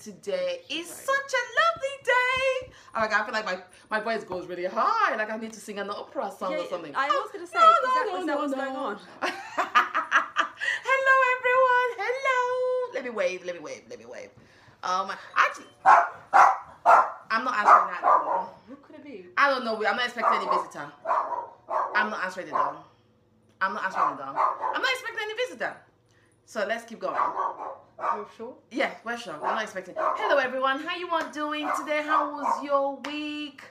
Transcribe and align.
today 0.00 0.60
is 0.70 0.86
such 0.88 1.06
a 1.40 1.42
lovely 1.60 1.96
day. 2.04 2.72
Oh 2.94 3.00
my 3.00 3.08
god, 3.08 3.20
I 3.20 3.24
feel 3.24 3.34
like 3.34 3.44
my, 3.44 3.58
my 3.90 4.00
voice 4.00 4.24
goes 4.24 4.46
really 4.46 4.64
high. 4.64 5.14
Like 5.16 5.30
I 5.30 5.36
need 5.36 5.52
to 5.52 5.60
sing 5.60 5.78
an 5.78 5.90
opera 5.90 6.30
song 6.36 6.52
Yeah, 6.52 6.58
or 6.60 6.66
something. 6.68 6.92
I 6.96 7.06
was 7.08 7.30
gonna 7.32 7.46
say, 7.54 7.58
no, 7.58 7.64
no, 7.64 7.70
that- 7.70 8.06
no, 8.06 8.24
no, 8.24 8.36
what's 8.38 8.52
no. 8.52 8.58
going 8.64 8.76
on? 8.76 8.98
Hello 10.82 11.14
everyone. 11.36 11.90
Hello. 12.08 12.94
Let 12.94 13.04
me 13.04 13.10
wave. 13.10 13.44
Let 13.44 13.54
me 13.56 13.60
wave. 13.60 13.82
Let 13.88 13.98
me 13.98 14.06
wave. 14.06 14.30
Um, 14.82 15.12
actually, 15.36 15.66
I'm 15.84 17.44
not 17.44 17.54
answering 17.54 17.92
that 17.92 18.00
door. 18.02 18.48
Who 18.68 18.76
could 18.76 18.96
it 18.96 19.04
be? 19.04 19.26
I 19.36 19.50
don't 19.50 19.64
know. 19.64 19.76
I'm 19.76 19.96
not 19.96 20.06
expecting 20.06 20.40
any 20.40 20.50
visitor. 20.56 20.90
I'm 21.94 22.10
not 22.10 22.24
answering 22.24 22.46
the 22.46 22.52
door. 22.52 22.76
I'm 23.60 23.74
not 23.74 23.84
answering 23.84 24.16
the 24.16 24.22
door. 24.24 24.34
I'm 24.74 24.80
not 24.82 24.90
expecting 24.92 25.20
any 25.22 25.34
visitor. 25.34 25.76
So 26.50 26.66
let's 26.66 26.84
keep 26.84 26.98
going. 26.98 27.14
You're 28.16 28.26
sure? 28.36 28.54
Yeah, 28.72 28.90
we're 29.04 29.16
sure. 29.16 29.34
I'm 29.34 29.54
not 29.54 29.62
expecting. 29.62 29.94
Hello 29.96 30.36
everyone. 30.36 30.80
How 30.80 30.96
you 30.96 31.08
all 31.08 31.30
doing 31.30 31.70
today? 31.78 32.02
How 32.02 32.28
was 32.32 32.64
your 32.64 32.96
week? 33.06 33.62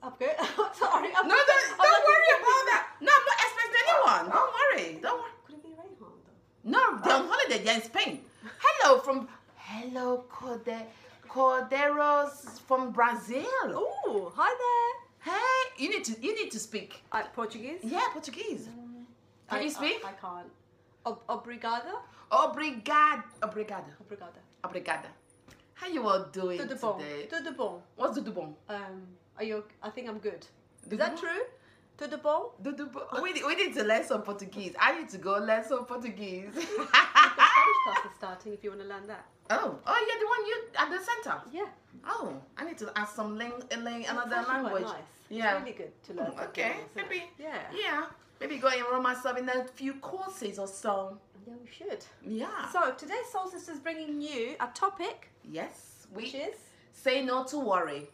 I'm 0.00 0.12
good. 0.16 0.30
Sorry. 0.72 1.08
I'm 1.16 1.26
No, 1.26 1.34
don't, 1.34 1.66
I'm 1.72 1.78
don't 1.82 2.04
worry 2.10 2.30
about 2.38 2.62
that. 2.70 2.86
No, 3.00 3.10
I'm 3.18 3.26
not 3.26 3.38
expecting 3.42 3.82
anyone. 3.88 4.24
Don't 4.30 4.52
worry. 4.60 5.00
Don't 5.02 5.18
worry. 5.18 5.30
Could 5.44 5.54
it 5.56 5.62
be 5.64 5.70
Rayhan 5.70 5.98
though? 5.98 6.70
No, 6.70 7.00
they're 7.02 7.16
on 7.16 7.26
holiday. 7.28 7.64
They're 7.64 7.74
in 7.74 7.82
Spain. 7.82 8.20
Hello 8.60 9.00
from 9.00 9.26
Hello 9.56 10.24
Corde 10.28 10.86
Corderos 11.28 12.60
from 12.68 12.92
Brazil. 12.92 13.46
Oh, 13.74 14.32
hi 14.36 14.48
there. 14.62 15.34
Hey, 15.34 15.82
you 15.82 15.90
need 15.90 16.04
to 16.04 16.14
you 16.24 16.40
need 16.40 16.52
to 16.52 16.60
speak. 16.60 17.02
Uh, 17.10 17.24
Portuguese? 17.34 17.80
Yeah, 17.82 18.04
Portuguese. 18.12 18.68
Can 19.48 19.58
I, 19.58 19.62
you 19.62 19.70
speak? 19.70 20.04
I, 20.04 20.10
I 20.10 20.12
can't. 20.12 20.46
Ob- 21.04 21.22
obrigada? 21.28 21.94
Obrigado. 22.30 23.22
Obrigado. 23.42 23.90
Obrigada. 24.00 24.40
Obrigada. 24.62 25.08
How 25.74 25.88
you 25.88 26.06
all 26.06 26.24
doing 26.30 26.58
Tudo 26.58 26.76
bom. 26.80 26.98
today? 26.98 27.26
Tudo 27.30 27.56
bom. 27.56 27.80
What's 27.96 28.18
tudo 28.18 28.32
bom? 28.34 28.54
Um, 28.68 29.06
are 29.38 29.44
you? 29.44 29.64
I 29.82 29.88
think 29.90 30.08
I'm 30.08 30.18
good. 30.18 30.46
Tudo 30.84 30.92
Is 30.92 30.98
that 30.98 31.12
bom? 31.14 31.20
true? 31.20 31.42
Tudo 31.98 32.22
bom? 32.22 32.50
Tudo 32.62 32.92
bom. 32.92 33.22
We, 33.22 33.32
need- 33.32 33.44
we 33.46 33.54
need 33.56 33.74
to 33.74 33.82
learn 33.84 34.04
some 34.04 34.22
Portuguese. 34.22 34.74
I 34.78 34.98
need 34.98 35.08
to 35.10 35.18
go 35.18 35.38
learn 35.38 35.64
some 35.64 35.86
Portuguese. 35.86 36.52
The 36.54 36.60
Spanish 36.60 37.78
class 37.86 38.04
is 38.04 38.16
starting. 38.18 38.52
If 38.52 38.62
you 38.62 38.70
want 38.70 38.82
to 38.82 38.88
learn 38.88 39.06
that. 39.06 39.24
oh, 39.50 39.78
oh, 39.86 40.06
yeah, 40.06 40.16
the 40.20 40.26
one 40.26 40.46
you 40.46 40.56
at 40.76 40.90
the 40.90 41.04
center. 41.04 41.40
Yeah. 41.50 41.68
Oh, 42.06 42.34
I 42.56 42.64
need 42.64 42.78
to 42.78 42.92
add 42.94 43.08
some 43.08 43.36
ling, 43.38 43.52
ling 43.82 44.06
another 44.06 44.44
language. 44.46 44.82
Nice. 44.84 44.94
Yeah. 45.30 45.56
It's 45.56 45.64
really 45.64 45.76
good 45.76 45.92
to 46.04 46.12
learn. 46.14 46.32
Oh, 46.38 46.44
okay, 46.44 46.62
else, 46.62 46.74
isn't 46.94 47.04
it? 47.04 47.08
maybe. 47.08 47.22
Yeah. 47.38 47.58
Yeah, 47.74 48.04
maybe 48.40 48.56
go 48.58 48.68
and 48.68 48.78
enroll 48.78 49.02
myself 49.02 49.38
in 49.38 49.48
a 49.48 49.64
few 49.64 49.94
courses 49.94 50.58
or 50.58 50.66
so. 50.66 51.18
Yeah, 51.46 51.54
we 51.62 51.70
should. 51.70 52.04
Yeah. 52.26 52.68
So 52.72 52.92
today's 52.92 53.26
solstice 53.32 53.68
is 53.68 53.78
bringing 53.80 54.20
you 54.20 54.54
a 54.60 54.68
topic, 54.74 55.30
yes, 55.44 56.06
which 56.12 56.32
we 56.32 56.38
is 56.40 56.56
say 56.92 57.22
no 57.24 57.44
to 57.44 57.58
worry. 57.58 58.08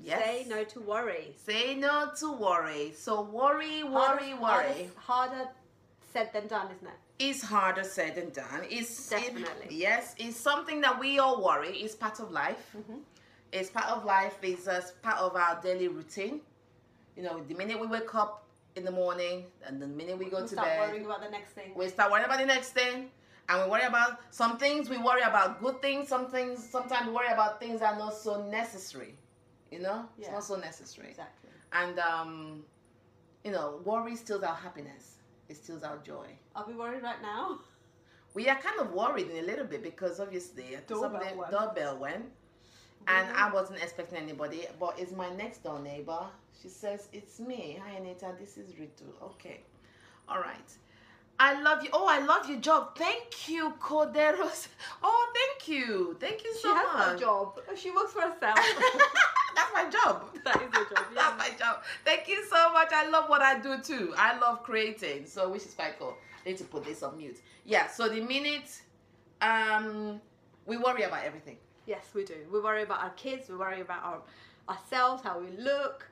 Yes. 0.00 0.22
say 0.24 0.44
no 0.48 0.64
to 0.64 0.80
worry. 0.80 1.34
Say 1.46 1.74
no 1.76 2.10
to 2.18 2.32
worry. 2.32 2.92
So 2.96 3.22
worry, 3.22 3.84
worry, 3.84 4.34
worry. 4.34 4.90
Harder, 4.96 5.36
harder 5.36 5.48
said 6.12 6.32
than 6.32 6.46
done, 6.46 6.66
isn't 6.76 6.86
it? 6.88 6.94
It's 7.18 7.42
harder 7.42 7.84
said 7.84 8.16
than 8.16 8.30
done. 8.30 8.62
It's 8.68 9.10
it- 9.12 9.20
Definitely. 9.34 9.76
yes, 9.76 10.14
it's 10.18 10.36
something 10.36 10.80
that 10.82 10.98
we 10.98 11.18
all 11.20 11.42
worry. 11.42 11.70
It's 11.78 11.94
part 11.94 12.20
of 12.20 12.32
life. 12.32 12.74
Mm-hmm. 12.76 12.98
It's 13.52 13.70
part 13.70 13.86
of 13.86 14.04
life. 14.04 14.36
It's 14.42 14.66
uh, 14.66 14.82
part 15.00 15.18
of 15.18 15.36
our 15.36 15.60
daily 15.62 15.88
routine. 15.88 16.40
You 17.16 17.22
know, 17.22 17.40
the 17.48 17.54
minute 17.54 17.80
we 17.80 17.86
wake 17.86 18.14
up 18.14 18.43
in 18.76 18.84
the 18.84 18.90
morning 18.90 19.44
and 19.66 19.80
the 19.80 19.86
minute 19.86 20.18
we 20.18 20.26
go 20.26 20.36
We 20.38 20.42
to 20.42 20.48
start 20.48 20.66
bed, 20.68 20.76
start 20.76 20.88
worrying 20.90 21.04
about 21.06 21.22
the 21.22 21.30
next 21.30 21.52
thing. 21.52 21.72
we 21.76 21.88
start 21.88 22.10
worrying 22.10 22.26
about 22.26 22.38
the 22.38 22.46
next 22.46 22.70
thing 22.70 23.10
and 23.48 23.62
we 23.64 23.70
worry 23.70 23.84
about 23.84 24.20
some 24.30 24.58
things 24.58 24.88
we 24.90 24.98
worry 24.98 25.22
about 25.22 25.60
good 25.62 25.80
things 25.80 26.08
some 26.08 26.26
things 26.30 26.64
sometimes 26.68 27.06
we 27.06 27.12
worry 27.12 27.28
about 27.32 27.60
things 27.60 27.80
that 27.80 27.94
are 27.94 27.98
not 27.98 28.14
so 28.14 28.42
necessary 28.50 29.14
you 29.70 29.78
know 29.80 30.06
it's 30.18 30.30
not 30.30 30.42
so 30.44 30.56
necessary 30.56 31.08
Exactly. 31.08 31.50
and 31.72 31.98
um 32.00 32.64
you 33.44 33.52
know 33.52 33.80
worry 33.84 34.16
steals 34.16 34.42
our 34.42 34.54
happiness 34.56 35.16
it 35.48 35.56
steals 35.56 35.82
our 35.82 35.98
joy 35.98 36.26
Are 36.56 36.64
we 36.66 36.74
worried 36.74 37.02
right 37.02 37.20
now? 37.22 37.60
we 38.34 38.48
are 38.48 38.56
kind 38.56 38.80
of 38.80 38.92
worried 38.92 39.28
in 39.30 39.36
a 39.44 39.46
little 39.46 39.66
bit 39.66 39.82
because 39.84 40.18
obviously 40.18 40.76
Doorbell 40.88 41.10
something 41.20 41.36
went. 41.38 41.50
doorbell 41.52 41.98
went 41.98 42.24
and 43.08 43.28
I 43.36 43.50
wasn't 43.52 43.82
expecting 43.82 44.18
anybody, 44.18 44.66
but 44.80 44.98
it's 44.98 45.12
my 45.12 45.30
next 45.30 45.62
door 45.64 45.78
neighbor. 45.80 46.26
She 46.60 46.68
says, 46.68 47.08
It's 47.12 47.40
me. 47.40 47.78
Hi, 47.84 47.96
Anita. 47.98 48.32
This 48.38 48.56
is 48.56 48.70
Ritu. 48.72 49.04
Okay. 49.22 49.60
All 50.28 50.38
right. 50.40 50.70
I 51.38 51.60
love 51.62 51.82
you. 51.82 51.90
Oh, 51.92 52.06
I 52.08 52.20
love 52.20 52.48
your 52.48 52.60
job. 52.60 52.96
Thank 52.96 53.48
you, 53.48 53.72
Corderos. 53.80 54.68
Oh, 55.02 55.32
thank 55.34 55.68
you. 55.68 56.16
Thank 56.20 56.44
you 56.44 56.52
so 56.54 56.58
She 56.58 56.62
so 56.68 56.74
has 56.74 56.94
much. 56.94 57.20
no 57.20 57.26
job. 57.26 57.60
She 57.76 57.90
works 57.90 58.12
for 58.12 58.22
herself. 58.22 58.56
That's 59.56 59.72
my 59.74 59.88
job. 59.90 60.26
that 60.44 60.56
is 60.56 60.72
your 60.72 60.84
job. 60.84 61.04
That's 61.14 61.38
my 61.38 61.50
job. 61.58 61.82
Thank 62.04 62.28
you 62.28 62.44
so 62.48 62.72
much. 62.72 62.90
I 62.92 63.08
love 63.08 63.28
what 63.28 63.42
I 63.42 63.58
do 63.58 63.78
too. 63.82 64.14
I 64.16 64.38
love 64.38 64.62
creating, 64.62 65.26
so 65.26 65.48
which 65.50 65.64
is 65.64 65.74
quite 65.74 65.98
cool. 65.98 66.16
I 66.44 66.50
need 66.50 66.58
to 66.58 66.64
put 66.64 66.84
this 66.84 67.02
on 67.02 67.16
mute. 67.16 67.38
Yeah. 67.64 67.88
So 67.88 68.08
the 68.08 68.20
minute, 68.20 68.80
um, 69.42 70.20
we 70.66 70.76
worry 70.76 71.02
about 71.02 71.24
everything. 71.24 71.56
Yes, 71.86 72.06
we 72.14 72.24
do. 72.24 72.34
We 72.52 72.60
worry 72.60 72.82
about 72.82 73.00
our 73.02 73.10
kids. 73.10 73.48
We 73.48 73.56
worry 73.56 73.80
about 73.80 74.02
our 74.04 74.18
ourselves, 74.68 75.22
how 75.22 75.38
we 75.38 75.50
look, 75.58 76.06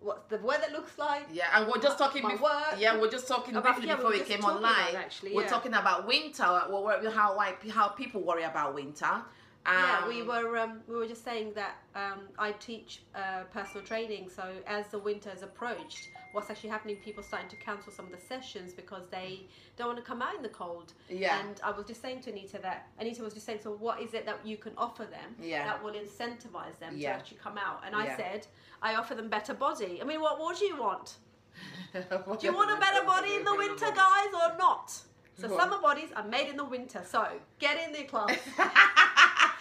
what 0.00 0.28
the 0.30 0.38
weather 0.38 0.68
looks 0.72 0.96
like. 0.98 1.26
Yeah, 1.32 1.44
and 1.54 1.68
we're 1.68 1.80
just 1.80 1.98
talking 1.98 2.26
before. 2.26 2.50
Yeah, 2.78 2.98
we're 2.98 3.10
just 3.10 3.28
talking 3.28 3.54
About- 3.54 3.74
briefly 3.74 3.88
yeah, 3.88 3.96
before 3.96 4.10
we 4.12 4.20
came 4.20 4.44
online. 4.44 4.96
actually, 4.96 5.34
we're 5.34 5.46
talking 5.48 5.74
about 5.74 6.06
winter. 6.06 6.62
We're- 6.70 7.10
how 7.10 7.38
how 7.70 7.88
people 7.88 8.22
worry 8.22 8.44
about 8.44 8.74
winter. 8.74 9.22
Um, 9.66 9.74
yeah, 9.76 10.08
we 10.08 10.22
were 10.22 10.56
um, 10.56 10.80
we 10.88 10.96
were 10.96 11.06
just 11.06 11.22
saying 11.22 11.52
that 11.54 11.76
um, 11.94 12.20
I 12.38 12.52
teach 12.52 13.02
uh, 13.14 13.42
personal 13.52 13.84
training. 13.84 14.30
So 14.34 14.42
as 14.66 14.86
the 14.88 14.98
winter 14.98 15.28
has 15.28 15.42
approached, 15.42 16.08
what's 16.32 16.48
actually 16.48 16.70
happening? 16.70 16.96
People 16.96 17.22
starting 17.22 17.50
to 17.50 17.56
cancel 17.56 17.92
some 17.92 18.06
of 18.06 18.10
the 18.12 18.18
sessions 18.18 18.72
because 18.72 19.04
they 19.10 19.40
don't 19.76 19.88
want 19.88 19.98
to 19.98 20.04
come 20.04 20.22
out 20.22 20.34
in 20.34 20.42
the 20.42 20.48
cold. 20.48 20.94
Yeah. 21.10 21.38
And 21.40 21.60
I 21.62 21.72
was 21.72 21.84
just 21.86 22.00
saying 22.00 22.20
to 22.22 22.30
Anita 22.30 22.58
that 22.62 22.88
Anita 22.98 23.22
was 23.22 23.34
just 23.34 23.44
saying, 23.44 23.58
so 23.62 23.72
what 23.72 24.00
is 24.00 24.14
it 24.14 24.24
that 24.24 24.38
you 24.46 24.56
can 24.56 24.72
offer 24.78 25.04
them 25.04 25.36
Yeah. 25.38 25.66
that 25.66 25.84
will 25.84 25.92
incentivize 25.92 26.78
them 26.80 26.94
Yeah. 26.96 27.12
to 27.12 27.18
actually 27.18 27.38
come 27.38 27.58
out? 27.58 27.82
And 27.84 27.94
I 27.94 28.06
Yeah. 28.06 28.16
said, 28.16 28.46
I 28.80 28.94
offer 28.94 29.14
them 29.14 29.28
better 29.28 29.52
body. 29.52 30.00
I 30.00 30.04
mean, 30.04 30.22
what 30.22 30.38
more 30.38 30.54
do 30.54 30.64
you 30.64 30.76
want? 30.80 31.16
Do 31.92 32.46
you 32.46 32.54
want 32.54 32.70
a 32.70 32.80
better 32.80 33.04
body 33.04 33.34
in 33.34 33.44
the 33.44 33.54
winter, 33.54 33.90
guys, 33.94 34.32
or 34.32 34.56
not? 34.56 34.90
So 35.38 35.48
summer 35.56 35.78
bodies 35.80 36.10
are 36.16 36.24
made 36.26 36.48
in 36.48 36.56
the 36.56 36.64
winter. 36.64 37.02
So 37.04 37.26
get 37.58 37.76
in 37.86 37.92
the 37.92 38.04
class, 38.04 38.38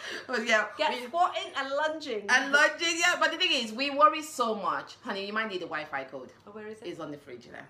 yeah. 0.45 0.65
get 0.77 0.91
we- 0.91 1.07
squatting 1.07 1.51
and 1.57 1.69
lunging. 1.69 2.25
and 2.29 2.51
lodging, 2.51 2.97
yeah. 2.97 3.15
But 3.19 3.31
the 3.31 3.37
thing 3.37 3.51
is, 3.51 3.73
we 3.73 3.89
worry 3.89 4.21
so 4.21 4.55
much, 4.55 4.95
honey. 5.01 5.25
You 5.25 5.33
might 5.33 5.49
need 5.49 5.61
the 5.61 5.67
Wi-Fi 5.67 6.05
code. 6.05 6.31
Oh, 6.47 6.51
where 6.51 6.67
is 6.67 6.81
it? 6.81 6.87
It's 6.87 6.99
on 6.99 7.11
the 7.11 7.17
fridge 7.17 7.47
there. 7.49 7.67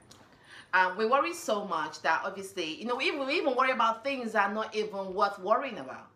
Um, 0.74 0.98
we 0.98 1.06
worry 1.06 1.34
so 1.34 1.66
much 1.66 2.02
that 2.04 2.22
obviously, 2.24 2.76
you 2.76 2.86
know, 2.86 2.96
we 2.96 3.06
even, 3.06 3.26
we 3.26 3.34
even 3.38 3.56
worry 3.56 3.72
about 3.72 4.04
things 4.04 4.34
that 4.34 4.50
are 4.50 4.54
not 4.54 4.76
even 4.76 5.14
worth 5.14 5.40
worrying 5.40 5.80
about. 5.80 6.08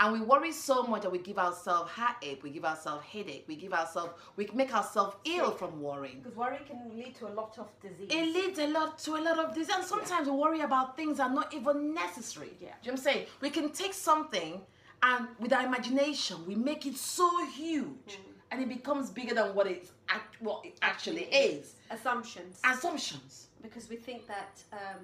And 0.00 0.12
we 0.12 0.20
worry 0.20 0.50
so 0.52 0.82
much 0.82 1.02
that 1.02 1.12
we 1.12 1.18
give 1.18 1.38
ourselves 1.38 1.90
heartache, 1.92 2.42
we 2.42 2.50
give 2.50 2.64
ourselves 2.64 3.04
headache, 3.06 3.44
we 3.46 3.54
give 3.54 3.72
ourselves, 3.72 4.12
we 4.36 4.48
make 4.52 4.74
ourselves 4.74 5.16
ill 5.24 5.52
from 5.52 5.80
worrying. 5.80 6.18
Because 6.22 6.36
worrying 6.36 6.64
can 6.64 6.90
lead 6.96 7.14
to 7.16 7.28
a 7.28 7.32
lot 7.32 7.56
of 7.58 7.68
disease. 7.80 8.08
It 8.10 8.34
leads 8.34 8.58
a 8.58 8.66
lot 8.66 8.98
to 9.00 9.12
a 9.16 9.22
lot 9.22 9.38
of 9.38 9.54
disease. 9.54 9.72
and 9.76 9.84
sometimes 9.84 10.28
we 10.28 10.34
worry 10.34 10.60
about 10.60 10.96
things 10.96 11.18
that 11.18 11.30
are 11.30 11.34
not 11.34 11.54
even 11.54 11.94
necessary. 11.94 12.50
Yeah. 12.60 12.70
Do 12.82 12.90
you 12.90 12.92
know 12.92 12.92
what 12.92 12.92
I'm 12.92 12.96
saying? 12.96 13.26
We 13.40 13.50
can 13.50 13.70
take 13.70 13.94
something 13.94 14.60
and 15.02 15.26
with 15.40 15.52
our 15.52 15.64
imagination, 15.66 16.36
we 16.46 16.54
make 16.54 16.86
it 16.86 16.96
so 16.96 17.28
huge, 17.46 18.18
and 18.50 18.62
it 18.62 18.68
becomes 18.68 19.10
bigger 19.10 19.34
than 19.34 19.54
what 19.54 19.66
it, 19.66 19.90
act- 20.08 20.40
what 20.40 20.64
it 20.64 20.76
actually 20.82 21.24
is. 21.24 21.74
Assumptions. 21.90 22.60
Assumptions. 22.64 23.48
because 23.62 23.88
we 23.88 23.96
think 23.96 24.26
that 24.26 24.62
um, 24.72 25.02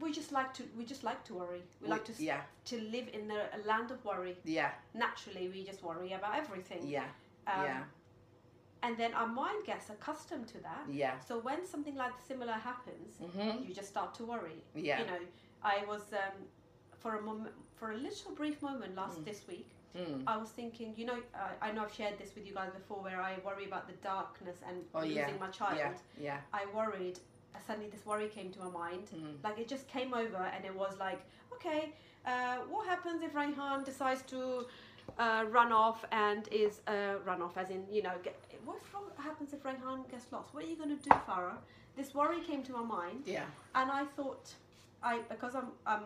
we 0.00 0.12
just 0.12 0.30
like 0.32 0.52
to 0.54 0.62
we 0.76 0.84
just 0.84 1.02
like 1.04 1.24
to 1.24 1.34
worry. 1.34 1.62
We, 1.80 1.84
We- 1.86 1.88
like 1.90 2.04
to 2.06 2.12
yeah. 2.18 2.40
to 2.66 2.76
live 2.94 3.08
in 3.12 3.30
a, 3.30 3.42
a 3.56 3.60
land 3.66 3.90
of 3.90 4.04
worry. 4.04 4.36
Yeah, 4.44 4.70
Naturally, 4.94 5.48
we 5.48 5.64
just 5.64 5.82
worry 5.82 6.12
about 6.12 6.36
everything. 6.36 6.80
yeah, 6.86 7.08
Um, 7.46 7.64
yeah, 7.64 7.82
And 8.84 8.96
then 8.96 9.12
our 9.14 9.26
mind 9.26 9.60
gets 9.66 9.90
accustomed 9.90 10.46
to 10.54 10.58
that. 10.68 10.82
yeah. 11.02 11.14
So 11.28 11.32
when 11.48 11.66
something 11.66 11.96
like 12.04 12.12
similar 12.30 12.52
happens, 12.70 13.10
Mm-hmm. 13.22 13.64
you 13.66 13.74
just 13.74 13.88
start 13.88 14.10
to 14.18 14.24
worry. 14.24 14.58
Yeah. 14.74 15.00
You 15.00 15.06
know, 15.10 15.22
I 15.62 15.76
was 15.92 16.02
um, 16.12 16.36
for 17.02 17.16
a 17.16 17.22
moment, 17.22 17.54
for 17.78 17.92
a 17.92 17.96
little 17.96 18.32
brief 18.32 18.60
moment 18.62 18.94
last 18.96 19.24
this 19.24 19.42
week. 19.48 19.68
Mm. 19.96 20.22
I 20.26 20.36
was 20.36 20.50
thinking, 20.50 20.92
you 20.96 21.06
know, 21.06 21.18
uh, 21.34 21.38
I 21.62 21.72
know 21.72 21.82
I've 21.84 21.94
shared 21.94 22.18
this 22.18 22.30
with 22.34 22.46
you 22.46 22.54
guys 22.54 22.70
before, 22.72 23.02
where 23.02 23.20
I 23.20 23.36
worry 23.44 23.64
about 23.66 23.86
the 23.88 23.94
darkness 24.02 24.56
and 24.68 24.76
Oh, 24.94 25.00
losing 25.00 25.16
yeah. 25.16 25.30
my 25.40 25.48
child. 25.48 25.78
Yeah, 25.78 25.92
yeah. 26.20 26.38
I 26.52 26.66
worried. 26.74 27.18
uh, 27.54 27.58
Suddenly, 27.66 27.90
this 27.90 28.04
worry 28.04 28.28
came 28.28 28.50
to 28.52 28.58
my 28.60 28.70
mind. 28.70 29.06
Mm. 29.14 29.42
Like 29.42 29.58
it 29.58 29.68
just 29.68 29.88
came 29.88 30.12
over, 30.14 30.36
and 30.54 30.64
it 30.64 30.74
was 30.74 30.94
like, 30.98 31.20
okay, 31.54 31.92
uh, 32.26 32.58
what 32.68 32.86
happens 32.86 33.22
if 33.22 33.32
Rayhan 33.32 33.84
decides 33.84 34.22
to 34.34 34.66
uh, 35.18 35.44
run 35.50 35.72
off 35.72 36.04
and 36.12 36.46
is 36.52 36.80
uh, 36.86 37.14
run 37.24 37.40
off, 37.40 37.56
as 37.56 37.70
in, 37.70 37.84
you 37.90 38.02
know, 38.02 38.12
get, 38.22 38.36
what 38.64 38.76
if- 38.76 39.24
happens 39.24 39.52
if 39.52 39.62
Rayhan 39.62 40.08
gets 40.10 40.26
lost? 40.30 40.52
What 40.54 40.64
are 40.64 40.66
you 40.66 40.76
going 40.76 40.90
to 40.96 41.02
do, 41.02 41.10
Farah? 41.26 41.56
This 41.96 42.14
worry 42.14 42.40
came 42.42 42.62
to 42.64 42.72
my 42.72 42.82
mind, 42.82 43.22
Yeah. 43.26 43.46
and 43.74 43.90
I 43.90 44.04
thought, 44.04 44.52
I 45.02 45.20
because 45.30 45.54
I'm 45.56 45.68
I'm 45.86 46.02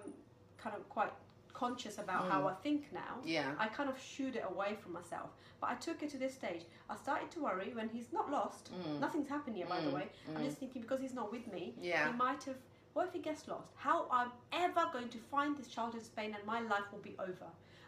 kind 0.62 0.74
of 0.76 0.88
quite 0.88 1.12
conscious 1.52 1.98
about 1.98 2.28
how 2.30 2.42
mm. 2.42 2.50
I 2.50 2.54
think 2.62 2.92
now, 2.92 3.18
Yeah. 3.24 3.52
I 3.58 3.66
kind 3.68 3.88
of 3.88 3.98
shooed 4.00 4.36
it 4.36 4.44
away 4.48 4.76
from 4.82 4.92
myself. 4.92 5.30
But 5.60 5.70
I 5.70 5.74
took 5.74 6.02
it 6.02 6.10
to 6.10 6.18
this 6.18 6.34
stage. 6.34 6.62
I 6.90 6.96
started 6.96 7.30
to 7.32 7.40
worry 7.40 7.72
when 7.74 7.88
he's 7.88 8.12
not 8.12 8.30
lost. 8.30 8.70
Mm. 8.72 9.00
Nothing's 9.00 9.28
happened 9.28 9.56
yet, 9.56 9.68
by 9.68 9.80
the 9.80 9.90
mm. 9.90 9.94
way. 9.94 10.08
I'm 10.34 10.42
mm. 10.42 10.44
just 10.44 10.58
thinking 10.58 10.82
because 10.82 11.00
he's 11.00 11.14
not 11.14 11.30
with 11.30 11.46
me, 11.52 11.74
Yeah. 11.80 12.10
he 12.10 12.16
might 12.16 12.42
have. 12.44 12.56
What 12.94 13.06
if 13.06 13.12
he 13.14 13.20
gets 13.20 13.48
lost? 13.48 13.72
How 13.76 14.06
I'm 14.10 14.30
ever 14.52 14.84
going 14.92 15.08
to 15.08 15.18
find 15.30 15.56
this 15.56 15.68
child 15.68 15.94
in 15.94 16.02
Spain 16.02 16.34
and 16.36 16.44
my 16.44 16.60
life 16.60 16.84
will 16.92 16.98
be 16.98 17.14
over? 17.18 17.46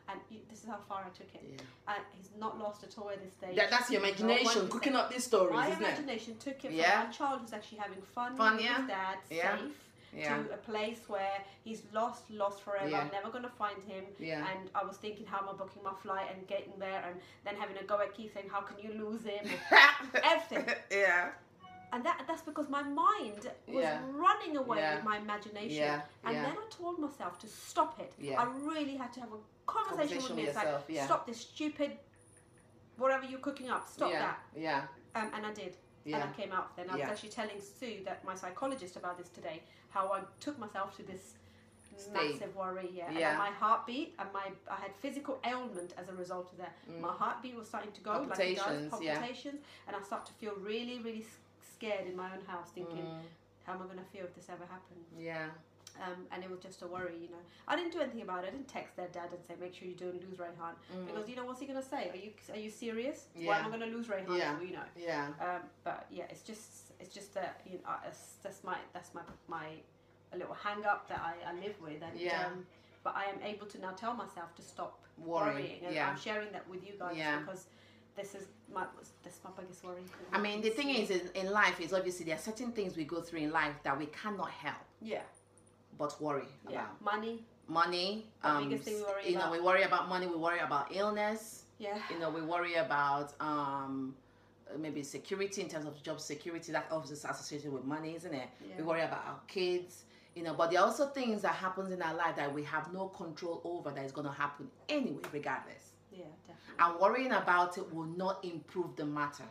And 0.09 0.21
this 0.51 0.63
is 0.63 0.69
how 0.69 0.79
far 0.89 1.05
I 1.05 1.09
took 1.17 1.35
it. 1.35 1.43
Yeah. 1.43 1.95
And 1.95 2.05
he's 2.15 2.31
not 2.39 2.59
lost 2.59 2.85
at 2.85 2.97
all 2.99 3.11
at 3.11 3.23
this 3.23 3.33
stage. 3.33 3.57
That, 3.57 3.71
that's 3.71 3.91
your 3.91 4.01
imagination 4.03 4.69
cooking 4.69 4.95
up 4.95 5.11
these 5.11 5.25
stories, 5.25 5.53
My 5.55 5.69
isn't 5.69 5.83
it? 5.83 5.87
imagination 5.87 6.37
took 6.39 6.65
it 6.65 6.73
Yeah. 6.73 7.03
from 7.03 7.11
a 7.11 7.15
child 7.15 7.41
who's 7.41 7.53
actually 7.53 7.79
having 7.79 8.03
fun, 8.15 8.37
Fun, 8.37 8.57
with 8.57 8.65
yeah. 8.65 8.79
his 8.79 8.87
dad, 8.87 9.19
Yeah. 9.31 9.59
safe, 9.59 9.73
Yeah. 10.17 10.37
to 10.43 10.53
a 10.53 10.57
place 10.57 11.01
where 11.09 11.39
he's 11.65 11.83
lost, 11.93 12.31
lost 12.31 12.63
forever. 12.63 12.89
Yeah. 12.89 13.01
I'm 13.01 13.11
never 13.11 13.31
going 13.31 13.45
to 13.45 13.51
find 13.51 13.83
him. 13.83 14.05
Yeah. 14.19 14.47
And 14.51 14.71
I 14.75 14.85
was 14.85 14.97
thinking, 14.97 15.27
how 15.27 15.39
am 15.39 15.49
I 15.49 15.53
booking 15.53 15.83
my 15.83 15.93
flight 16.03 16.27
and 16.35 16.47
getting 16.47 16.73
there, 16.79 17.03
and 17.07 17.21
then 17.45 17.57
having 17.57 17.77
a 17.79 17.85
go 17.85 18.01
at 18.01 18.15
Keith 18.15 18.33
saying, 18.35 18.49
how 18.51 18.61
can 18.61 18.77
you 18.79 18.93
lose 19.05 19.23
him? 19.25 19.45
Everything. 20.25 20.75
yeah. 20.91 21.31
And 21.93 22.05
that 22.05 22.25
that's 22.27 22.43
because 22.43 22.69
my 22.69 22.83
mind 22.83 23.47
was 23.69 23.83
Yeah. 23.85 24.01
running 24.11 24.57
away 24.57 24.79
with 24.95 25.05
my 25.05 25.19
imagination. 25.19 25.77
Yeah, 25.77 26.01
And 26.25 26.37
then 26.37 26.47
I 26.63 26.67
told 26.71 26.99
myself 26.99 27.39
to 27.41 27.47
stop 27.47 28.01
it. 28.01 28.13
Yeah. 28.21 28.41
I 28.43 28.47
really 28.67 28.97
had 28.97 29.13
to 29.13 29.21
have 29.21 29.31
a 29.33 29.37
conversation, 29.71 30.19
Conversation 30.19 30.37
with. 30.37 30.47
It's 30.49 30.57
like, 30.57 31.05
stop 31.05 31.27
this 31.27 31.41
stupid, 31.41 31.93
whatever 32.97 33.25
you're 33.27 33.39
cooking 33.41 33.71
up, 33.71 33.87
stop 33.89 34.11
that. 34.11 34.39
Yeah. 34.57 34.83
Um, 35.15 35.31
and 35.35 35.47
I 35.47 35.53
did. 35.53 35.77
Yeah. 36.05 36.17
And 36.17 36.25
I 36.31 36.33
came 36.41 36.53
out 36.53 36.77
then. 36.77 36.89
I 36.91 36.93
was 36.93 37.01
Yeah. 37.01 37.11
actually 37.11 37.31
telling 37.31 37.61
Sue, 37.61 38.03
that 38.05 38.25
my 38.25 38.35
psychologist, 38.35 38.97
about 38.97 39.17
this 39.19 39.29
today, 39.31 39.63
how 39.91 40.13
I 40.13 40.21
took 40.41 40.59
myself 40.59 40.95
to 40.97 41.03
this 41.03 41.35
State. 41.97 42.13
massive 42.13 42.55
worry. 42.57 42.91
Yeah. 42.93 43.11
Yeah. 43.11 43.31
And 43.31 43.39
my 43.39 43.51
heartbeat 43.51 44.15
and 44.19 44.29
my 44.33 44.47
I 44.71 44.75
had 44.77 44.95
physical 44.97 45.39
ailment 45.45 45.95
as 45.97 46.09
a 46.09 46.13
result 46.15 46.51
of 46.53 46.59
that. 46.59 46.75
My 47.01 47.13
heartbeat 47.13 47.55
was 47.55 47.69
starting 47.69 47.93
to 47.93 48.01
go 48.01 48.13
like 48.29 48.39
it 48.41 48.57
does, 48.57 48.67
Mm. 48.67 48.91
Palpitations, 48.91 49.61
yeah. 49.61 49.87
and 49.87 49.97
I 49.97 50.01
start 50.03 50.27
to 50.27 50.33
feel 50.35 50.55
really, 50.57 50.99
really 50.99 51.25
scared 51.75 52.07
in 52.07 52.17
my 52.17 52.29
own 52.35 52.45
house, 52.45 52.71
thinking, 52.71 53.05
Mm. 53.07 53.23
how 53.65 53.73
am 53.75 53.83
I 53.83 53.85
going 53.87 53.99
to 53.99 54.05
feel 54.05 54.25
if 54.25 54.35
this 54.35 54.49
ever 54.51 54.67
happens? 54.67 55.07
Yeah. 55.17 55.51
Um, 56.03 56.27
and 56.33 56.43
it 56.43 56.51
was 56.51 56.59
just 56.59 56.83
a 56.83 56.87
worry, 56.89 57.15
you 57.23 57.29
know. 57.29 57.43
I 57.69 57.77
didn't 57.77 57.93
do 57.93 58.01
anything 58.01 58.23
about 58.23 58.43
it. 58.45 58.49
I 58.49 58.51
didn't 58.51 58.67
text 58.69 58.97
their 58.97 59.07
dad 59.09 59.29
and 59.33 59.41
say, 59.47 59.55
make 59.61 59.75
sure 59.75 59.87
you 59.87 59.95
don't 59.95 60.15
lose 60.29 60.39
Rayhan. 60.39 60.75
Because, 61.07 61.29
you 61.29 61.37
know, 61.37 61.45
what's 61.45 61.61
he 61.61 61.67
going 61.67 61.81
to 61.81 61.89
say? 61.89 62.11
Are 62.11 62.17
you 62.17 62.31
are 62.53 62.59
you 62.59 62.71
serious? 62.71 63.27
Why 63.35 63.41
Mm. 63.43 63.45
Yeah. 63.45 63.59
am 63.61 63.65
I 63.67 63.69
going 63.77 63.91
to 63.91 63.97
lose 63.97 64.07
Rayhan? 64.09 64.37
Yeah. 64.37 64.61
You 64.61 64.73
know. 64.73 64.83
Yeah. 64.97 65.29
Um, 65.41 65.63
but 65.85 66.07
yeah, 66.11 66.25
it's 66.31 66.43
just 66.43 66.93
it's 66.99 67.15
just 67.15 67.33
that 67.35 67.61
you 67.65 67.79
know 67.79 67.91
that's 68.43 68.65
my 68.65 68.77
that's 68.93 69.15
my 69.15 69.23
my 69.49 69.67
a 70.33 70.37
little 70.37 70.55
hang 70.55 70.85
up 70.85 71.09
that 71.09 71.21
I, 71.21 71.51
I 71.51 71.55
live 71.61 71.77
with 71.81 72.03
and 72.03 72.19
Yeah. 72.21 72.47
um, 72.47 72.67
but 73.05 73.15
I 73.17 73.27
am 73.27 73.39
able 73.45 73.67
to 73.69 73.81
now 73.81 73.93
tell 73.93 74.15
myself 74.15 74.55
to 74.57 74.63
stop 74.63 74.99
Worry, 75.17 75.53
worrying 75.55 75.85
and 75.87 75.95
yeah. 75.95 76.09
I'm 76.11 76.19
sharing 76.19 76.51
that 76.53 76.69
with 76.69 76.85
you 76.85 76.95
guys 76.99 77.15
Yeah. 77.17 77.39
because 77.39 77.67
this 78.17 78.35
is 78.35 78.47
my 78.75 78.85
this 79.23 79.35
is 79.35 79.41
my 79.45 79.51
biggest 79.57 79.85
worry. 79.85 80.03
I 80.33 80.41
mean, 80.41 80.61
the 80.61 80.71
thing 80.71 80.91
is, 80.91 81.11
in, 81.11 81.21
in 81.35 81.51
life, 81.53 81.81
is 81.81 81.93
obviously 81.93 82.25
there 82.27 82.35
are 82.37 82.47
certain 82.51 82.73
things 82.73 82.97
we 82.97 83.05
go 83.05 83.21
through 83.21 83.41
in 83.41 83.53
life 83.53 83.77
that 83.85 83.97
we 83.97 84.07
cannot 84.07 84.51
help 84.51 84.77
yeah 85.01 85.21
but 85.99 86.21
worry 86.21 86.49
yeah 86.69 86.85
about. 86.85 87.03
money 87.03 87.45
Money. 87.67 88.27
The 88.43 88.61
biggest 88.61 88.85
thing 88.85 88.95
we 88.97 89.03
worry 89.03 89.29
you 89.31 89.39
know, 89.39 89.51
we 89.51 89.61
worry 89.61 89.85
about 89.85 90.09
money. 90.09 90.27
We 90.27 90.37
worry 90.37 90.59
about 90.59 90.95
illness. 90.95 91.63
yeah 91.79 91.99
You 92.11 92.19
know, 92.19 92.31
we 92.31 92.43
worry 92.43 92.75
about 92.75 93.33
um, 93.41 94.15
maybe 94.79 95.03
security 95.03 95.63
in 95.63 95.69
terms 95.69 95.87
of 95.87 96.03
job 96.03 96.21
security. 96.21 96.73
That 96.73 96.87
obviously 96.91 97.17
is 97.17 97.25
associated 97.25 97.73
with 97.73 97.85
money, 97.85 98.15
isn't 98.17 98.35
it? 98.35 98.49
Yeah. 98.61 98.75
We 98.79 98.83
worry 98.85 99.03
about 99.03 99.25
our 99.27 99.41
kids. 99.49 100.05
You 100.35 100.43
know, 100.43 100.53
but 100.53 100.71
there 100.71 100.81
are 100.81 100.87
also 100.87 101.07
things 101.07 101.43
that 101.43 101.55
happens 101.55 101.93
in 101.93 102.03
our 102.03 102.15
life 102.15 102.37
that 102.37 102.53
we 102.53 102.65
have 102.65 102.93
no 102.93 103.07
control 103.07 103.61
over 103.65 103.91
that 103.93 104.05
is 104.05 104.13
going 104.13 104.27
to 104.27 104.33
happen 104.33 104.69
anyway, 104.89 105.23
regardless. 105.33 105.93
yeah 106.13 106.25
definitely 106.47 106.75
and 106.81 107.01
worrying 107.01 107.33
about 107.33 107.79
it 107.79 107.95
will 107.95 108.11
not 108.25 108.45
improve 108.45 108.97
the 108.97 109.07
matter. 109.07 109.45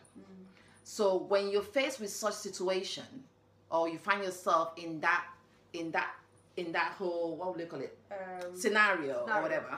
So 0.83 1.17
when 1.17 1.49
you're 1.49 1.61
faced 1.61 1.99
with 2.01 2.09
such 2.09 2.33
situation, 2.33 3.05
or 3.71 3.87
you 3.87 3.97
find 3.97 4.21
yourself 4.23 4.73
in 4.77 4.99
that, 4.99 5.23
in 5.71 5.91
that, 5.91 6.11
in 6.57 6.71
that 6.71 6.93
whole 6.97 7.35
what 7.35 7.51
would 7.51 7.59
you 7.59 7.67
call 7.67 7.79
it 7.81 7.97
um, 8.11 8.55
scenario, 8.55 9.25
or 9.27 9.41
whatever, 9.41 9.77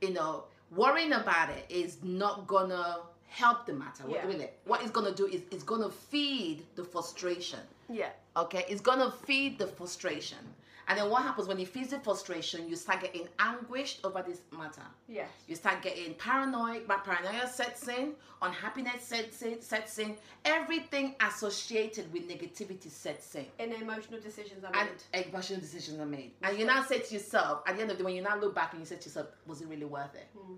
you 0.00 0.12
know, 0.12 0.44
worrying 0.74 1.12
about 1.12 1.50
it 1.50 1.64
is 1.68 1.98
not 2.02 2.46
gonna 2.46 2.98
help 3.28 3.66
the 3.66 3.72
matter. 3.72 4.04
Yeah. 4.08 4.26
Will 4.26 4.40
it? 4.40 4.58
What 4.64 4.82
it's 4.82 4.90
gonna 4.90 5.14
do 5.14 5.26
is 5.26 5.42
it's 5.50 5.64
gonna 5.64 5.90
feed 5.90 6.64
the 6.76 6.84
frustration. 6.84 7.60
yeah 7.88 8.10
Okay, 8.36 8.64
it's 8.68 8.80
gonna 8.80 9.10
feed 9.26 9.58
the 9.58 9.66
frustration. 9.66 10.38
And 10.88 10.98
then 10.98 11.10
what 11.10 11.22
happens 11.22 11.48
when 11.48 11.58
it 11.58 11.68
feeds 11.68 11.90
the 11.90 11.98
frustration? 12.00 12.68
You 12.68 12.76
start 12.76 13.00
getting 13.00 13.28
anguished 13.38 14.00
over 14.04 14.22
this 14.22 14.40
matter. 14.56 14.82
yes 15.08 15.28
You 15.46 15.56
start 15.56 15.82
getting 15.82 16.14
paranoid, 16.14 16.86
but 16.88 17.04
paranoia 17.04 17.46
sets 17.48 17.88
in, 17.88 18.12
unhappiness 18.40 19.02
sets 19.02 19.42
in, 19.42 19.60
sets 19.60 19.98
in, 19.98 20.16
everything 20.44 21.14
associated 21.20 22.12
with 22.12 22.28
negativity 22.28 22.90
sets 22.90 23.34
in. 23.34 23.46
and 23.58 23.72
emotional 23.72 24.20
decisions 24.20 24.64
I 24.64 24.88
And 25.12 25.26
emotional 25.26 25.60
decisions 25.60 26.00
are 26.00 26.06
made. 26.06 26.32
And 26.42 26.58
you 26.58 26.66
now 26.66 26.82
say 26.82 26.98
to 27.00 27.14
yourself, 27.14 27.62
at 27.66 27.76
the 27.76 27.82
end 27.82 27.90
of 27.90 27.98
the 27.98 28.02
day, 28.02 28.06
when 28.06 28.14
you 28.14 28.22
now 28.22 28.38
look 28.38 28.54
back 28.54 28.72
and 28.72 28.80
you 28.80 28.86
say 28.86 28.96
to 28.96 29.04
yourself, 29.04 29.28
was 29.46 29.60
it 29.60 29.68
really 29.68 29.84
worth 29.84 30.14
it? 30.14 30.28
Hmm. 30.36 30.54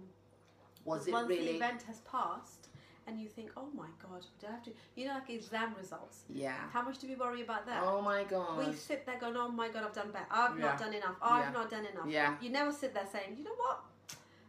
Was 0.85 1.07
it 1.07 1.13
really? 1.13 1.25
once 1.25 1.29
the 1.29 1.57
event 1.57 1.83
has 1.83 1.99
passed 2.01 2.64
and 3.07 3.21
you 3.21 3.29
think 3.29 3.51
oh 3.57 3.69
my 3.75 3.87
god 4.03 4.25
do 4.41 4.47
I 4.49 4.53
have 4.53 4.63
to 4.65 4.71
you 4.97 5.07
know 5.07 5.15
like 5.15 5.29
exam 5.31 5.75
results 5.79 6.23
Yeah. 6.29 6.55
how 6.73 6.83
much 6.83 6.99
do 6.99 7.07
we 7.09 7.15
worry 7.17 7.43
about 7.43 7.67
that 7.67 7.83
Oh 7.85 8.01
my 8.01 8.25
god. 8.25 8.59
We 8.67 8.73
sit 8.75 9.05
there 9.07 9.19
going, 9.19 9.37
oh 9.37 9.49
my 9.49 9.69
god, 9.69 9.85
I've 9.85 9.93
done 9.95 10.11
better. 10.11 10.27
I've 10.31 10.59
Yeah. 10.59 10.65
not 10.67 10.79
done 10.79 10.95
enough. 10.95 11.17
I've 11.23 11.45
Yeah. 11.45 11.51
not 11.59 11.71
done 11.71 11.87
enough. 11.87 12.07
Yeah. 12.09 12.37
You 12.41 12.51
never 12.51 12.73
sit 12.73 12.95
there 12.95 13.07
saying, 13.11 13.37
you 13.39 13.45
know 13.45 13.55
what? 13.57 13.81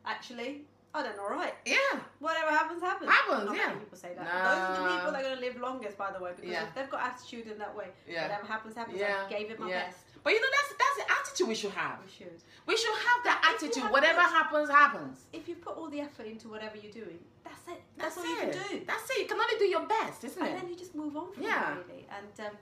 Actually, 0.06 0.66
I 0.94 1.04
done 1.04 1.20
all 1.20 1.30
right. 1.30 1.54
Yeah. 1.66 2.00
Whatever 2.20 2.52
happens, 2.52 2.82
happens. 2.82 3.10
Happens, 3.10 3.46
Not 3.46 3.56
yeah. 3.58 3.74
people 3.74 3.98
say 3.98 4.14
that. 4.16 4.24
Those 4.26 4.58
are 4.58 4.84
the 4.84 4.96
people 4.96 5.12
that 5.12 5.20
are 5.20 5.24
going 5.24 5.36
to 5.36 5.42
live 5.42 5.58
longest, 5.60 5.98
by 5.98 6.12
the 6.12 6.20
way, 6.24 6.32
because 6.36 6.52
Yeah. 6.52 6.64
if 6.64 6.74
they've 6.76 6.90
got 6.90 7.02
attitude 7.02 7.48
in 7.48 7.58
that 7.58 7.76
way, 7.76 7.90
Yeah. 8.08 8.24
whatever 8.24 8.46
happens, 8.48 8.76
happens. 8.76 9.00
Yeah. 9.00 9.24
I 9.26 9.30
gave 9.30 9.52
it 9.52 9.60
my 9.60 9.70
Yeah. 9.70 9.86
best. 9.88 10.05
But 10.26 10.34
you 10.34 10.42
know, 10.42 10.48
that's 10.58 10.72
that's 10.84 10.98
the 11.06 11.08
attitude 11.22 11.48
we 11.48 11.56
should 11.56 11.72
have. 11.78 12.00
We 12.04 12.12
should. 12.12 12.38
We 12.66 12.76
should 12.76 12.96
have 13.08 13.20
that 13.30 13.40
If 13.46 13.62
attitude. 13.62 13.84
have 13.84 13.92
Whatever 13.92 14.24
this- 14.26 14.32
happens, 14.34 14.70
happens. 14.70 15.18
If 15.32 15.48
you 15.48 15.54
put 15.56 15.78
all 15.78 15.88
the 15.88 16.02
effort 16.02 16.26
into 16.26 16.50
whatever 16.50 16.76
you're 16.82 16.92
doing, 16.92 17.20
that's 17.44 17.62
it. 17.70 17.80
That's, 17.96 18.18
all 18.18 18.24
it. 18.26 18.30
you 18.30 18.36
can 18.38 18.50
do. 18.52 18.82
That's 18.88 19.08
it. 19.12 19.20
You 19.22 19.28
can 19.28 19.38
only 19.40 19.58
do 19.60 19.66
your 19.66 19.86
best, 19.86 20.24
isn't 20.24 20.42
and 20.42 20.50
it? 20.50 20.54
And 20.54 20.62
then 20.64 20.70
you 20.72 20.76
just 20.76 20.96
move 20.96 21.16
on 21.16 21.32
from 21.32 21.44
Yeah. 21.44 21.78
it 21.78 21.86
really 21.88 22.08
and 22.10 22.48
um, 22.48 22.58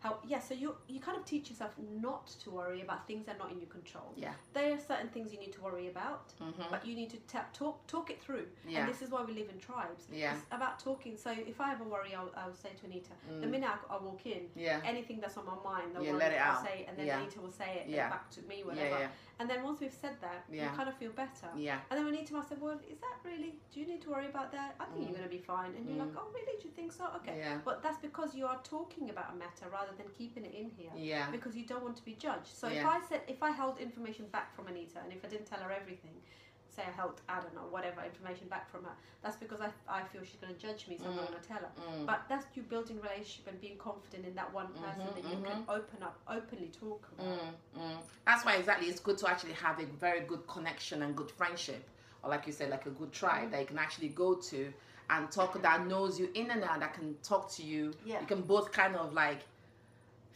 how 0.00 0.18
yeah 0.26 0.38
so 0.38 0.52
you 0.54 0.74
you 0.88 1.00
kind 1.00 1.16
of 1.16 1.24
teach 1.24 1.48
yourself 1.50 1.72
not 2.00 2.26
to 2.42 2.50
worry 2.50 2.82
about 2.82 3.06
things 3.06 3.24
that 3.26 3.36
are 3.36 3.38
not 3.38 3.50
in 3.52 3.58
your 3.58 3.68
control 3.70 4.12
Yeah. 4.16 4.32
there 4.52 4.72
are 4.74 4.78
certain 4.78 5.08
things 5.08 5.32
you 5.32 5.38
need 5.38 5.52
to 5.54 5.62
worry 5.62 5.88
about 5.88 6.32
Mhm. 6.40 6.70
but 6.70 6.86
you 6.86 6.94
need 6.94 7.10
to 7.10 7.18
ta- 7.32 7.46
talk 7.52 7.86
talk 7.86 8.10
it 8.10 8.20
through 8.20 8.46
Yeah. 8.68 8.80
and 8.80 8.88
this 8.88 9.00
is 9.02 9.10
why 9.10 9.22
we 9.24 9.32
live 9.32 9.48
in 9.48 9.58
tribes 9.58 10.04
Yeah. 10.12 10.34
it's 10.34 10.44
about 10.50 10.78
talking 10.78 11.16
so 11.16 11.30
if 11.30 11.60
i 11.60 11.68
have 11.68 11.80
a 11.80 11.84
worry 11.84 12.14
i'll, 12.14 12.30
I'll 12.36 12.54
say 12.54 12.70
to 12.80 12.84
anita 12.86 13.10
the 13.28 13.46
Mm. 13.46 13.50
minute 13.50 13.70
I, 13.74 13.94
I 13.94 13.98
walk 13.98 14.26
in 14.26 14.42
Yeah. 14.54 14.80
anything 14.84 15.18
that's 15.20 15.36
on 15.38 15.46
my 15.46 15.58
mind 15.64 15.94
the 15.94 16.02
Yeah, 16.02 16.10
worry, 16.10 16.18
let 16.18 16.32
it 16.32 16.40
i'll 16.46 16.58
out. 16.58 16.64
say 16.66 16.80
it 16.80 16.88
and 16.88 16.98
then 16.98 17.06
Yeah. 17.06 17.18
anita 17.20 17.40
will 17.40 17.50
say 17.62 17.70
it 17.82 17.88
Yeah. 17.88 18.10
back 18.10 18.30
to 18.36 18.42
me 18.42 18.58
Yeah. 18.58 18.64
whatever 18.68 18.98
Yeah. 19.00 19.08
and 19.38 19.48
then 19.50 19.62
once 19.62 19.80
we've 19.80 19.92
said 20.04 20.16
that 20.20 20.44
Yeah. 20.50 20.70
you 20.70 20.76
kind 20.76 20.88
of 20.90 20.96
feel 20.96 21.12
better 21.12 21.48
Yeah. 21.56 21.80
and 21.90 21.96
then 21.98 22.04
when 22.04 22.14
Anita 22.16 22.42
said, 22.48 22.60
"Well, 22.60 22.78
is 22.92 22.98
that 23.00 23.16
really? 23.24 23.52
Do 23.72 23.80
you 23.80 23.86
need 23.86 24.00
to 24.02 24.10
worry 24.10 24.26
about 24.26 24.50
that? 24.52 24.74
I 24.80 24.84
think 24.86 25.00
you're 25.04 25.08
Mm. 25.10 25.18
going 25.18 25.28
to 25.30 25.36
be 25.38 25.42
fine." 25.54 25.74
And 25.76 25.86
you're 25.88 25.96
Mm. 26.02 26.06
like, 26.14 26.16
"Oh, 26.24 26.28
really? 26.32 26.56
Do 26.60 26.64
you 26.68 26.74
think 26.74 26.90
so? 26.92 27.04
Okay." 27.18 27.36
Yeah. 27.38 27.58
But 27.64 27.82
that's 27.82 27.98
because 27.98 28.34
you 28.34 28.46
are 28.46 28.58
talking 28.62 29.10
about 29.10 29.28
a 29.34 29.36
matter 29.36 29.68
rather 29.68 29.85
than 29.96 30.06
keeping 30.16 30.44
it 30.44 30.54
in 30.54 30.70
here. 30.76 30.90
Yeah. 30.96 31.30
Because 31.30 31.56
you 31.56 31.64
don't 31.64 31.82
want 31.82 31.96
to 31.96 32.04
be 32.04 32.14
judged. 32.14 32.48
So 32.48 32.68
if 32.68 32.84
I 32.84 33.00
said, 33.08 33.20
if 33.28 33.42
I 33.42 33.50
held 33.50 33.78
information 33.78 34.26
back 34.32 34.54
from 34.54 34.66
Anita, 34.68 34.98
and 35.02 35.12
if 35.12 35.24
I 35.24 35.28
didn't 35.28 35.46
tell 35.46 35.58
her 35.60 35.72
everything, 35.72 36.12
say 36.68 36.82
I 36.86 36.90
held, 36.94 37.20
I 37.28 37.40
don't 37.40 37.54
know, 37.54 37.66
whatever 37.70 38.02
information 38.04 38.48
back 38.48 38.70
from 38.70 38.84
her, 38.84 38.90
that's 39.22 39.36
because 39.36 39.60
I, 39.60 39.70
I 39.88 40.02
feel 40.04 40.20
she's 40.24 40.40
going 40.40 40.54
to 40.54 40.60
judge 40.60 40.86
me, 40.88 40.98
so 40.98 41.06
I'm 41.06 41.16
not 41.16 41.24
Mm. 41.26 41.30
going 41.30 41.42
to 41.42 41.48
tell 41.48 41.58
her. 41.58 41.70
Mm. 41.80 42.06
But 42.06 42.22
that's 42.28 42.44
you 42.54 42.62
building 42.64 43.00
relationship 43.00 43.46
and 43.48 43.60
being 43.60 43.78
confident 43.78 44.26
in 44.26 44.34
that 44.34 44.52
one 44.52 44.68
person 44.68 45.02
Mhm, 45.06 45.14
that 45.14 45.24
you 45.24 45.42
can 45.44 45.64
open 45.68 46.02
up, 46.02 46.18
openly 46.28 46.68
talk 46.78 47.06
about. 47.18 47.26
Mm, 47.26 47.80
mm. 47.80 47.96
That's 48.26 48.44
why 48.44 48.56
exactly 48.56 48.88
it's 48.88 49.00
good 49.00 49.16
to 49.18 49.28
actually 49.30 49.54
have 49.54 49.80
a 49.80 49.86
very 49.86 50.20
good 50.20 50.46
connection 50.46 51.02
and 51.02 51.16
good 51.16 51.30
friendship, 51.30 51.88
or 52.22 52.28
like 52.30 52.46
you 52.46 52.52
said, 52.52 52.68
like 52.70 52.84
a 52.86 52.90
good 52.90 53.12
tribe 53.12 53.50
that 53.52 53.60
you 53.60 53.66
can 53.66 53.78
actually 53.78 54.08
go 54.08 54.34
to 54.34 54.72
and 55.08 55.30
talk 55.30 55.60
that 55.62 55.86
knows 55.86 56.18
you 56.18 56.28
in 56.34 56.50
and 56.50 56.62
out, 56.64 56.80
that 56.80 56.92
can 56.92 57.14
talk 57.22 57.48
to 57.52 57.62
you. 57.62 57.94
Yeah. 58.04 58.20
You 58.20 58.26
can 58.26 58.42
both 58.42 58.72
kind 58.72 58.96
of 58.96 59.14
like 59.14 59.42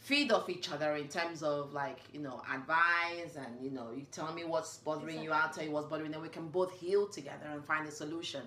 feed 0.01 0.31
off 0.31 0.49
each 0.49 0.71
other 0.71 0.95
in 0.95 1.07
terms 1.07 1.39
of 1.43 1.73
like 1.73 1.99
you 2.13 2.19
know 2.19 2.41
advice 2.57 3.35
and 3.37 3.51
you 3.63 3.69
know 3.77 3.87
you 3.95 4.05
tell 4.11 4.33
me 4.33 4.43
what's 4.43 4.77
bothering 4.77 5.21
you, 5.23 5.31
I'll 5.31 5.51
tell 5.53 5.63
you 5.63 5.71
what's 5.71 5.87
bothering, 5.87 6.13
and 6.13 6.21
we 6.21 6.29
can 6.29 6.47
both 6.49 6.71
heal 6.83 7.07
together 7.07 7.47
and 7.53 7.63
find 7.63 7.87
a 7.87 7.91
solution. 7.91 8.41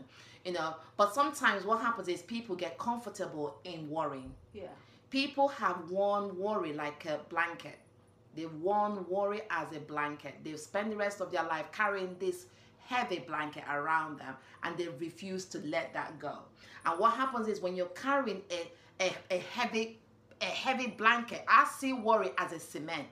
You 0.44 0.52
know, 0.52 0.74
but 0.98 1.14
sometimes 1.14 1.64
what 1.64 1.80
happens 1.80 2.08
is 2.08 2.20
people 2.22 2.54
get 2.56 2.76
comfortable 2.78 3.48
in 3.64 3.88
worrying 3.88 4.32
Yeah. 4.52 4.64
people 5.10 5.48
have 5.48 5.78
worn 5.90 6.24
worry 6.36 6.72
like 6.74 7.00
a 7.06 7.16
blanket. 7.30 7.78
They've 8.36 8.52
worn 8.68 9.06
worry 9.08 9.42
as 9.50 9.68
a 9.74 9.80
blanket. 9.80 10.34
They've 10.42 10.58
spent 10.60 10.90
the 10.90 10.96
rest 10.96 11.20
of 11.20 11.30
their 11.32 11.44
life 11.44 11.66
carrying 11.72 12.16
this 12.18 12.46
heavy 12.92 13.20
blanket 13.20 13.64
around 13.70 14.18
them 14.18 14.34
and 14.64 14.76
they 14.76 14.88
refuse 14.88 15.44
to 15.46 15.58
let 15.60 15.94
that 15.94 16.18
go. 16.18 16.36
And 16.84 16.98
what 17.00 17.12
happens 17.14 17.48
is 17.48 17.60
when 17.60 17.74
you're 17.76 17.86
carrying 18.08 18.42
a, 18.50 18.70
a, 19.00 19.14
a 19.30 19.38
heavy 19.38 20.00
a 20.44 20.54
heavy 20.54 20.88
blanket, 20.88 21.44
I 21.48 21.68
see 21.78 21.92
worry 21.92 22.30
as 22.38 22.52
a 22.52 22.60
cement. 22.60 23.06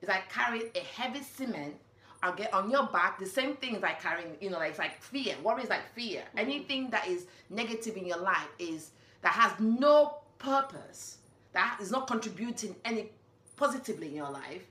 It's 0.00 0.08
like 0.08 0.30
carrying 0.30 0.68
a 0.74 0.80
heavy 0.80 1.22
cement 1.22 1.76
I'll 2.22 2.34
get 2.34 2.52
on 2.52 2.70
your 2.70 2.86
back. 2.86 3.18
The 3.18 3.26
same 3.26 3.54
thing 3.56 3.76
is 3.76 3.82
like 3.82 4.02
carrying, 4.02 4.36
you 4.40 4.50
know, 4.50 4.58
like 4.58 4.70
it's 4.70 4.78
like 4.78 5.00
fear. 5.00 5.34
Worry 5.42 5.62
is 5.62 5.70
like 5.70 5.86
fear. 5.94 6.20
Mm-hmm. 6.20 6.38
Anything 6.38 6.90
that 6.90 7.06
is 7.06 7.26
negative 7.50 7.96
in 7.96 8.06
your 8.06 8.18
life 8.18 8.48
is 8.58 8.90
that 9.22 9.32
has 9.32 9.52
no 9.60 10.18
purpose, 10.38 11.18
that 11.52 11.78
is 11.80 11.90
not 11.90 12.06
contributing 12.06 12.74
any 12.84 13.10
positively 13.56 14.08
in 14.08 14.14
your 14.14 14.30
life. 14.30 14.66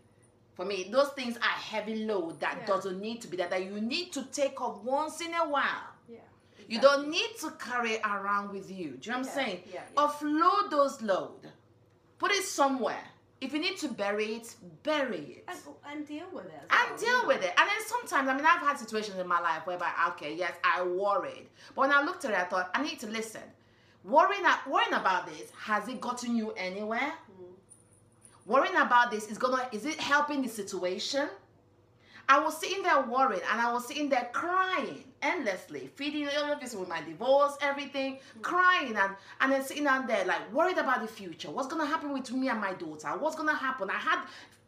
For 0.55 0.65
me, 0.65 0.87
those 0.91 1.09
things 1.09 1.37
are 1.37 1.43
heavy 1.43 2.05
load 2.05 2.39
that 2.39 2.57
Yeah. 2.61 2.65
doesn't 2.65 2.99
need 2.99 3.21
to 3.21 3.27
be 3.27 3.37
there. 3.37 3.49
That 3.49 3.63
you 3.63 3.79
need 3.81 4.11
to 4.13 4.23
take 4.23 4.59
off 4.61 4.77
once 4.83 5.21
in 5.21 5.33
a 5.33 5.47
while. 5.47 5.89
Yeah. 6.07 6.19
You 6.67 6.79
don't 6.79 7.09
need 7.09 7.37
to 7.41 7.51
carry 7.51 7.99
around 7.99 8.51
with 8.51 8.71
you. 8.71 8.91
Do 8.91 9.09
you 9.09 9.11
know 9.11 9.19
what 9.19 9.27
I'm 9.27 9.33
saying? 9.33 9.63
yeah, 9.71 9.81
yeah. 9.95 10.01
Offload 10.07 10.71
those 10.71 11.01
load. 11.01 11.51
Put 12.17 12.31
it 12.31 12.43
somewhere. 12.43 13.03
If 13.41 13.53
you 13.53 13.59
need 13.59 13.77
to 13.77 13.89
bury 13.89 14.35
it, 14.35 14.55
bury 14.83 15.17
it. 15.17 15.45
And, 15.47 15.57
and 15.91 16.07
deal 16.07 16.25
with 16.31 16.45
it. 16.45 16.61
as 16.69 16.89
And 16.89 16.89
well, 16.89 16.97
deal 16.97 17.27
with 17.27 17.43
it. 17.43 17.53
And 17.57 17.69
then 17.69 17.85
sometimes, 17.85 18.29
I 18.29 18.35
mean, 18.35 18.45
I've 18.45 18.61
had 18.61 18.77
situations 18.77 19.17
in 19.17 19.27
my 19.27 19.39
life 19.39 19.67
whereby, 19.67 19.91
okay, 20.09 20.33
yes, 20.35 20.53
I 20.63 20.83
worried. 20.83 21.47
But 21.75 21.81
when 21.81 21.91
I 21.91 22.01
looked 22.01 22.25
at 22.25 22.31
it, 22.31 22.37
I 22.37 22.45
thought, 22.45 22.71
I 22.73 22.81
need 22.81 22.99
to 23.01 23.07
listen. 23.07 23.41
Worrying, 24.03 24.43
worrying 24.67 24.93
about 24.93 25.27
this, 25.27 25.51
has 25.59 25.87
it 25.87 25.99
gotten 25.99 26.35
you 26.35 26.51
anywhere? 26.51 26.99
Mm. 26.99 27.53
Worrying 28.45 28.77
about 28.77 29.11
this 29.11 29.29
is 29.29 29.37
gonna, 29.37 29.67
is 29.71 29.85
it 29.85 29.99
helping 29.99 30.41
the 30.41 30.49
situation? 30.49 31.27
I 32.29 32.39
was 32.39 32.57
sitting 32.57 32.83
there 32.83 33.01
worried 33.01 33.41
and 33.51 33.61
I 33.61 33.71
was 33.73 33.87
sitting 33.87 34.09
there 34.09 34.29
crying 34.31 35.03
endlessly, 35.25 35.89
feeding 35.95 36.27
obviously 36.51 36.79
with 36.79 36.89
my 36.89 37.01
divorce, 37.01 37.57
everything, 37.61 38.15
mm. 38.15 38.41
crying 38.41 38.95
and 38.95 39.11
and 39.41 39.51
then 39.51 39.63
sitting 39.63 39.83
down 39.83 40.07
there 40.07 40.25
like 40.25 40.53
worried 40.53 40.77
about 40.77 41.01
the 41.01 41.07
future. 41.07 41.49
What's 41.49 41.67
gonna 41.67 41.85
happen 41.85 42.13
with 42.13 42.31
me 42.31 42.49
and 42.49 42.61
my 42.61 42.73
daughter? 42.73 43.09
What's 43.17 43.35
gonna 43.35 43.55
happen? 43.55 43.89
I 43.89 43.93
had 43.93 44.19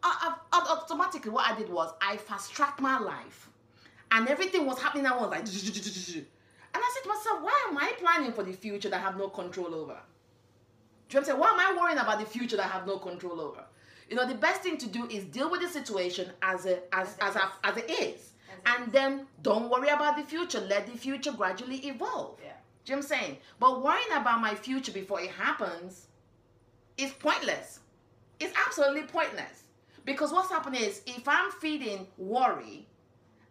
I, 0.02 0.34
I, 0.52 0.76
automatically 0.82 1.30
what 1.30 1.50
I 1.50 1.56
did 1.56 1.70
was 1.70 1.92
I 2.00 2.16
fast 2.16 2.52
tracked 2.52 2.80
my 2.80 2.98
life, 2.98 3.48
and 4.10 4.28
everything 4.28 4.66
was 4.66 4.78
happening. 4.80 5.06
I 5.06 5.16
was 5.16 5.30
like, 5.30 5.40
and 5.40 6.82
I 6.84 6.92
said 6.94 7.02
to 7.02 7.08
myself, 7.08 7.42
why 7.42 7.66
am 7.68 7.78
I 7.78 7.92
planning 7.98 8.32
for 8.32 8.44
the 8.44 8.52
future 8.52 8.88
that 8.90 9.00
I 9.00 9.02
have 9.02 9.16
no 9.16 9.28
control 9.28 9.74
over? 9.74 9.98
Do 11.08 11.16
you 11.16 11.20
know 11.20 11.20
what 11.20 11.20
I'm 11.20 11.24
saying? 11.24 11.38
Why 11.40 11.48
am 11.48 11.60
I 11.60 11.80
worrying 11.80 11.98
about 11.98 12.20
the 12.20 12.26
future 12.26 12.56
that 12.56 12.66
I 12.66 12.68
have 12.68 12.86
no 12.86 12.98
control 12.98 13.40
over? 13.40 13.64
You 14.08 14.16
know, 14.16 14.26
the 14.26 14.34
best 14.34 14.62
thing 14.62 14.76
to 14.78 14.86
do 14.86 15.06
is 15.06 15.24
deal 15.24 15.50
with 15.50 15.60
the 15.60 15.68
situation 15.68 16.30
as 16.42 16.66
a, 16.66 16.82
as 16.94 17.16
As 17.20 17.36
as, 17.36 17.36
a, 17.36 17.52
as 17.64 17.76
it 17.76 17.90
is, 17.90 18.27
and 18.66 18.92
then 18.92 19.26
don't 19.42 19.70
worry 19.70 19.88
about 19.88 20.16
the 20.16 20.22
future. 20.22 20.60
Let 20.60 20.86
the 20.86 20.96
future 20.96 21.32
gradually 21.32 21.76
evolve. 21.86 22.38
Yeah. 22.42 22.52
Do 22.84 22.92
you 22.92 22.96
know 22.96 23.02
what 23.02 23.12
I'm 23.12 23.20
saying? 23.20 23.36
But 23.58 23.82
worrying 23.82 24.12
about 24.12 24.40
my 24.40 24.54
future 24.54 24.92
before 24.92 25.20
it 25.20 25.30
happens 25.30 26.06
is 26.96 27.12
pointless. 27.12 27.80
It's 28.40 28.54
absolutely 28.66 29.02
pointless. 29.02 29.64
Because 30.04 30.32
what's 30.32 30.50
happening 30.50 30.82
is 30.82 31.02
if 31.06 31.28
I'm 31.28 31.50
feeding 31.60 32.06
worry, 32.16 32.86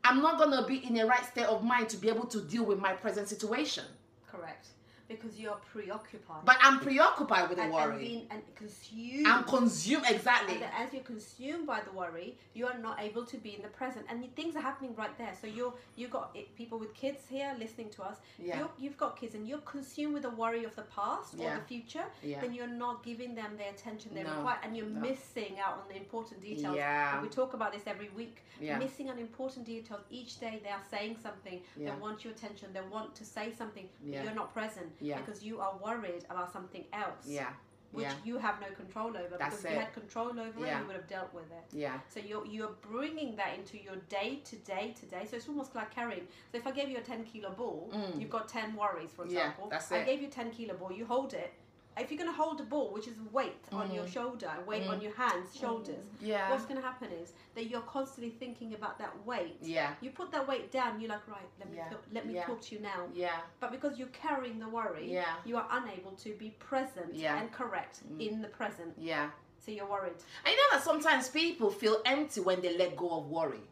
I'm 0.03 0.21
not 0.21 0.39
gonna 0.39 0.65
be 0.65 0.77
in 0.85 0.93
the 0.93 1.05
right 1.05 1.25
state 1.25 1.45
of 1.45 1.63
mind 1.63 1.89
to 1.89 1.97
be 1.97 2.09
able 2.09 2.25
to 2.27 2.41
deal 2.41 2.63
with 2.63 2.79
my 2.79 2.93
present 2.93 3.27
situation. 3.27 3.83
Correct. 4.27 4.67
Because 5.07 5.39
you're 5.39 5.57
preoccupied. 5.71 6.43
But 6.45 6.57
I'm 6.61 6.79
preoccupied 6.79 7.47
with 7.49 7.57
the 7.57 7.63
and, 7.65 7.73
worry. 7.73 7.91
and 7.91 7.99
being 7.99 8.27
and 8.29 8.41
consumed. 8.55 9.25
I'm 9.27 9.43
consumed 9.45 10.03
exactly. 10.09 10.55
and 10.55 10.63
as 10.77 10.93
you're 10.93 11.03
consumed 11.03 11.65
by 11.65 11.79
the 11.81 11.91
worry, 11.91 12.35
you 12.53 12.67
are 12.67 12.77
not 12.77 12.99
able 12.99 13.23
to 13.25 13.37
be 13.37 13.55
in 13.55 13.61
the 13.61 13.69
present, 13.69 14.05
and 14.09 14.23
things 14.35 14.55
are 14.55 14.61
happening 14.61 14.93
right 14.95 15.17
there. 15.17 15.31
So 15.39 15.47
you're 15.47 15.73
you 15.95 16.07
got 16.09 16.31
it, 16.35 16.53
people 16.57 16.77
with 16.77 16.93
kids 16.93 17.23
here 17.29 17.55
listening 17.57 17.89
to 17.91 18.03
us. 18.03 18.17
Yeah. 18.37 18.59
You're, 18.59 18.69
you've 18.77 18.97
got 18.97 19.19
kids, 19.19 19.33
and 19.35 19.47
you're 19.47 19.59
consumed 19.59 20.13
with 20.13 20.23
the 20.23 20.29
worry 20.31 20.65
of 20.65 20.75
the 20.75 20.83
past 20.83 21.35
or 21.39 21.55
the 21.55 21.61
future. 21.67 22.03
Yeah. 22.21 22.41
Then 22.41 22.53
you're 22.53 22.67
not 22.67 23.03
giving 23.03 23.33
them 23.35 23.51
the 23.57 23.69
attention 23.69 24.11
they 24.13 24.23
No, 24.23 24.35
require, 24.35 24.57
and 24.63 24.75
you're 24.75 24.87
no. 24.87 24.99
missing 24.99 25.55
out 25.63 25.73
on 25.81 25.87
the 25.89 25.95
important 25.95 26.41
details. 26.41 26.75
Yeah. 26.75 27.13
And 27.13 27.23
we 27.23 27.29
talk 27.29 27.53
about 27.53 27.71
this 27.71 27.83
every 27.87 28.09
week. 28.09 28.43
Yeah. 28.59 28.77
Missing 28.79 29.09
on 29.09 29.19
important 29.19 29.65
details 29.65 30.01
each 30.09 30.39
day. 30.39 30.59
They 30.63 30.69
are 30.71 30.81
saying 30.89 31.17
something. 31.21 31.61
Yeah. 31.77 31.93
They 31.93 32.01
want 32.01 32.23
your 32.23 32.33
attention. 32.33 32.69
They 32.73 32.81
want 32.91 33.15
to 33.15 33.23
say 33.23 33.53
something. 33.57 33.87
But 34.03 34.11
Yeah. 34.13 34.23
you're 34.23 34.33
not 34.33 34.51
present 34.53 34.87
Yeah. 34.99 35.17
because 35.19 35.43
you 35.43 35.59
are 35.59 35.75
worried 35.83 36.25
about 36.29 36.51
something 36.51 36.85
else 36.93 37.25
Yeah. 37.25 37.49
which 37.91 38.03
Yeah. 38.05 38.13
you 38.25 38.37
have 38.37 38.59
no 38.59 38.67
control 38.75 39.09
over. 39.15 39.37
That's 39.37 39.55
because 39.57 39.65
if 39.65 39.65
it. 39.65 39.73
you 39.73 39.79
had 39.79 39.93
control 39.93 40.39
over 40.39 40.59
Yeah. 40.65 40.77
it, 40.77 40.81
you 40.81 40.87
would 40.87 40.95
have 40.97 41.07
dealt 41.07 41.33
with 41.33 41.49
it. 41.51 41.63
Yeah. 41.71 41.99
So 42.09 42.19
you're 42.19 42.45
you're 42.45 42.75
bringing 42.81 43.35
that 43.37 43.57
into 43.57 43.77
your 43.77 43.95
day 44.09 44.41
to 44.45 44.55
day 44.57 44.93
to 44.99 45.05
day. 45.05 45.25
So 45.29 45.37
it's 45.37 45.47
almost 45.47 45.73
like 45.75 45.89
carrying. 45.93 46.27
So 46.51 46.57
if 46.57 46.67
I 46.67 46.71
gave 46.71 46.89
you 46.89 46.97
a 46.97 47.01
ten 47.01 47.23
kilo 47.23 47.51
ball, 47.51 47.89
Mm. 47.93 48.19
you've 48.19 48.29
got 48.29 48.47
ten 48.49 48.75
worries, 48.75 49.11
for 49.15 49.25
example. 49.25 49.65
Yeah, 49.65 49.69
that's 49.77 49.91
I 49.91 50.03
gave 50.03 50.21
you 50.21 50.27
ten 50.27 50.51
kilo 50.51 50.75
ball. 50.75 50.91
You 50.91 51.05
hold 51.05 51.33
it. 51.33 51.53
If 51.99 52.11
you're 52.11 52.17
going 52.17 52.29
to 52.29 52.35
hold 52.35 52.59
a 52.59 52.63
ball, 52.63 52.93
which 52.93 53.07
is 53.07 53.15
weight 53.31 53.55
on 53.71 53.91
your 53.93 54.07
shoulder, 54.07 54.51
weight 54.65 54.87
on 54.87 55.01
your 55.01 55.13
hands, 55.15 55.55
shoulders, 55.59 55.95
Mm. 56.21 56.27
Yeah. 56.27 56.49
what's 56.51 56.65
going 56.65 56.79
to 56.79 56.85
happen 56.85 57.09
is 57.11 57.33
that 57.55 57.65
you're 57.69 57.81
constantly 57.81 58.31
thinking 58.31 58.73
about 58.75 58.99
that 58.99 59.13
weight. 59.25 59.57
Yeah. 59.61 59.93
You 60.01 60.11
put 60.11 60.31
that 60.31 60.47
weight 60.47 60.71
down. 60.71 60.99
You're 61.01 61.09
like, 61.09 61.27
right, 61.27 61.49
let 61.59 61.69
me 61.71 61.77
Yeah. 61.77 61.93
let 62.13 62.25
me 62.27 62.35
Yeah. 62.35 62.45
talk 62.45 62.61
to 62.61 62.75
you 62.75 62.81
now. 62.81 63.07
Yeah. 63.13 63.39
But 63.59 63.71
because 63.71 63.97
you're 63.97 64.09
carrying 64.25 64.59
the 64.59 64.69
worry, 64.69 65.11
Yeah. 65.11 65.35
you 65.45 65.57
are 65.57 65.67
unable 65.71 66.11
to 66.23 66.29
be 66.35 66.51
present 66.59 67.13
Yeah. 67.13 67.35
Mm. 67.37 67.41
and 67.41 67.51
correct 67.51 68.01
in 68.19 68.41
the 68.41 68.47
present. 68.49 68.93
Yeah. 68.97 69.29
So 69.59 69.71
you're 69.71 69.87
worried. 69.89 70.15
I 70.45 70.51
know 70.55 70.67
that 70.77 70.83
sometimes 70.83 71.29
people 71.29 71.69
feel 71.71 72.01
empty 72.05 72.41
when 72.41 72.61
they 72.61 72.77
let 72.77 72.95
go 72.95 73.09
of 73.19 73.27
worry. 73.29 73.63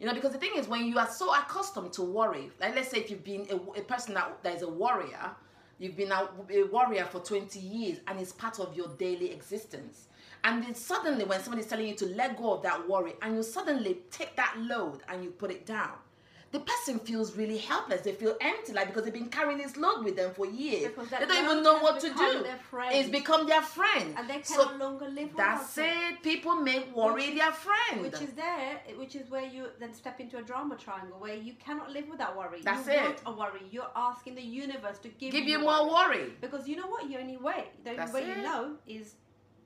You 0.00 0.06
know, 0.06 0.14
because 0.14 0.32
the 0.32 0.38
thing 0.38 0.52
is, 0.56 0.66
when 0.68 0.84
you 0.86 0.98
are 0.98 1.08
so 1.08 1.32
accustomed 1.32 1.92
to 1.94 2.02
worry, 2.02 2.50
like 2.60 2.74
let's 2.74 2.88
say 2.90 2.98
if 2.98 3.10
you've 3.10 3.22
been 3.24 3.46
a, 3.50 3.56
a 3.80 3.82
person 3.84 4.14
that, 4.14 4.42
that 4.42 4.56
is 4.56 4.62
a 4.62 4.68
warrior, 4.68 5.36
you've 5.78 5.96
been 5.96 6.12
a, 6.12 6.28
warrior 6.70 7.04
for 7.04 7.20
20 7.20 7.58
years 7.58 7.98
and 8.06 8.18
it's 8.20 8.32
part 8.32 8.60
of 8.60 8.76
your 8.76 8.88
daily 8.96 9.30
existence. 9.30 10.08
And 10.44 10.62
then 10.62 10.74
suddenly, 10.74 11.24
when 11.24 11.40
somebody's 11.40 11.66
telling 11.66 11.86
you 11.86 11.94
to 11.96 12.06
let 12.06 12.36
go 12.36 12.54
of 12.54 12.62
that 12.64 12.86
worry, 12.86 13.14
and 13.22 13.34
you 13.34 13.42
suddenly 13.42 14.02
take 14.10 14.36
that 14.36 14.54
load 14.58 15.00
and 15.08 15.24
you 15.24 15.30
put 15.30 15.50
it 15.50 15.64
down, 15.64 15.92
the 16.54 16.60
person 16.60 17.00
feels 17.00 17.36
really 17.36 17.58
helpless. 17.58 18.02
They 18.02 18.12
feel 18.12 18.36
empty, 18.40 18.72
like 18.72 18.86
because 18.86 19.02
they've 19.02 19.12
been 19.12 19.28
carrying 19.28 19.58
this 19.58 19.76
load 19.76 20.04
with 20.04 20.14
them 20.14 20.32
for 20.32 20.46
years. 20.46 20.92
They 21.10 21.26
don't 21.26 21.44
even 21.44 21.64
know 21.64 21.78
what 21.80 21.98
to 21.98 22.14
do. 22.14 22.46
It's 22.92 23.08
become 23.08 23.48
their 23.48 23.60
friend. 23.60 24.14
And 24.16 24.30
they 24.30 24.34
can 24.34 24.44
So 24.44 24.76
no 24.76 24.84
longer 24.84 25.08
live 25.08 25.30
that's 25.36 25.76
it. 25.78 26.22
People 26.22 26.54
make 26.54 26.94
worry 26.94 27.30
Which 27.30 27.38
their 27.38 27.50
friend. 27.50 28.02
Which 28.02 28.22
is 28.22 28.32
there, 28.34 28.80
which 28.96 29.16
is 29.16 29.28
where 29.28 29.44
you 29.44 29.66
then 29.80 29.92
step 29.94 30.20
into 30.20 30.38
a 30.38 30.42
drama 30.42 30.76
triangle 30.76 31.18
where 31.18 31.34
you 31.34 31.54
cannot 31.54 31.90
live 31.90 32.08
without 32.08 32.36
worry. 32.36 32.60
That's 32.62 32.86
you 32.86 32.92
it. 32.92 33.02
want 33.02 33.20
a 33.26 33.32
worry. 33.32 33.62
You're 33.72 33.90
asking 33.96 34.36
the 34.36 34.42
universe 34.42 34.98
to 34.98 35.08
give, 35.08 35.32
give 35.32 35.46
you 35.46 35.58
more 35.58 35.90
worry. 35.90 36.34
Because 36.40 36.68
you 36.68 36.76
know 36.76 36.86
what? 36.86 37.10
You 37.10 37.18
only 37.18 37.36
way 37.36 37.64
the 37.82 37.90
only 37.90 37.98
That's 37.98 38.12
way 38.12 38.28
you 38.28 38.42
know 38.42 38.76
is 38.86 39.16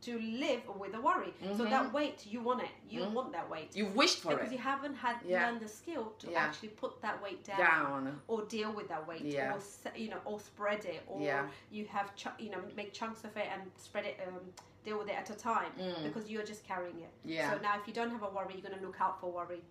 to 0.00 0.18
live 0.18 0.62
with 0.78 0.94
a 0.94 1.00
worry. 1.00 1.34
So 1.56 1.64
Mhm. 1.64 1.70
that 1.70 1.92
weight, 1.92 2.24
you 2.26 2.40
want 2.40 2.62
it. 2.62 2.68
You 2.88 3.00
Mhm. 3.02 3.12
want 3.12 3.32
that 3.32 3.48
weight. 3.50 3.74
You've 3.74 3.96
wished 3.96 4.18
for 4.20 4.28
because 4.28 4.34
it. 4.34 4.50
Because 4.50 4.52
you 4.52 4.58
haven't 4.58 4.94
had 4.94 5.16
Yeah. 5.24 5.46
learned 5.46 5.60
the 5.60 5.68
skill 5.68 6.12
to 6.20 6.30
Yeah. 6.30 6.38
actually 6.40 6.68
put 6.70 7.00
that 7.02 7.20
weight 7.22 7.42
down, 7.44 7.58
Down. 7.58 8.22
or 8.28 8.42
deal 8.42 8.72
with 8.72 8.88
that 8.88 9.06
weight 9.08 9.22
Yeah. 9.22 9.54
or 9.54 9.60
you 9.96 10.08
know 10.08 10.20
or 10.24 10.38
spread 10.38 10.84
it 10.84 11.02
or 11.08 11.20
Yeah. 11.20 11.48
you 11.70 11.86
have 11.86 12.14
ch- 12.14 12.28
you 12.38 12.50
know 12.50 12.62
make 12.76 12.92
chunks 12.92 13.24
of 13.24 13.36
it 13.36 13.48
and 13.52 13.70
spread 13.76 14.04
it 14.06 14.20
um, 14.26 14.52
deal 14.84 14.98
with 14.98 15.08
it 15.08 15.16
at 15.16 15.28
a 15.30 15.34
time 15.34 15.72
Mm. 15.78 16.04
because 16.04 16.30
you're 16.30 16.44
just 16.44 16.64
carrying 16.64 17.00
it 17.00 17.10
Yeah. 17.24 17.50
so 17.52 17.58
now 17.58 17.76
if 17.78 17.86
you 17.88 17.92
don't 17.92 18.10
have 18.10 18.22
a 18.22 18.28
worry 18.30 18.52
you're 18.54 18.62
going 18.62 18.78
to 18.78 18.86
look 18.86 19.00
out 19.00 19.20
for 19.20 19.30
worry 19.32 19.62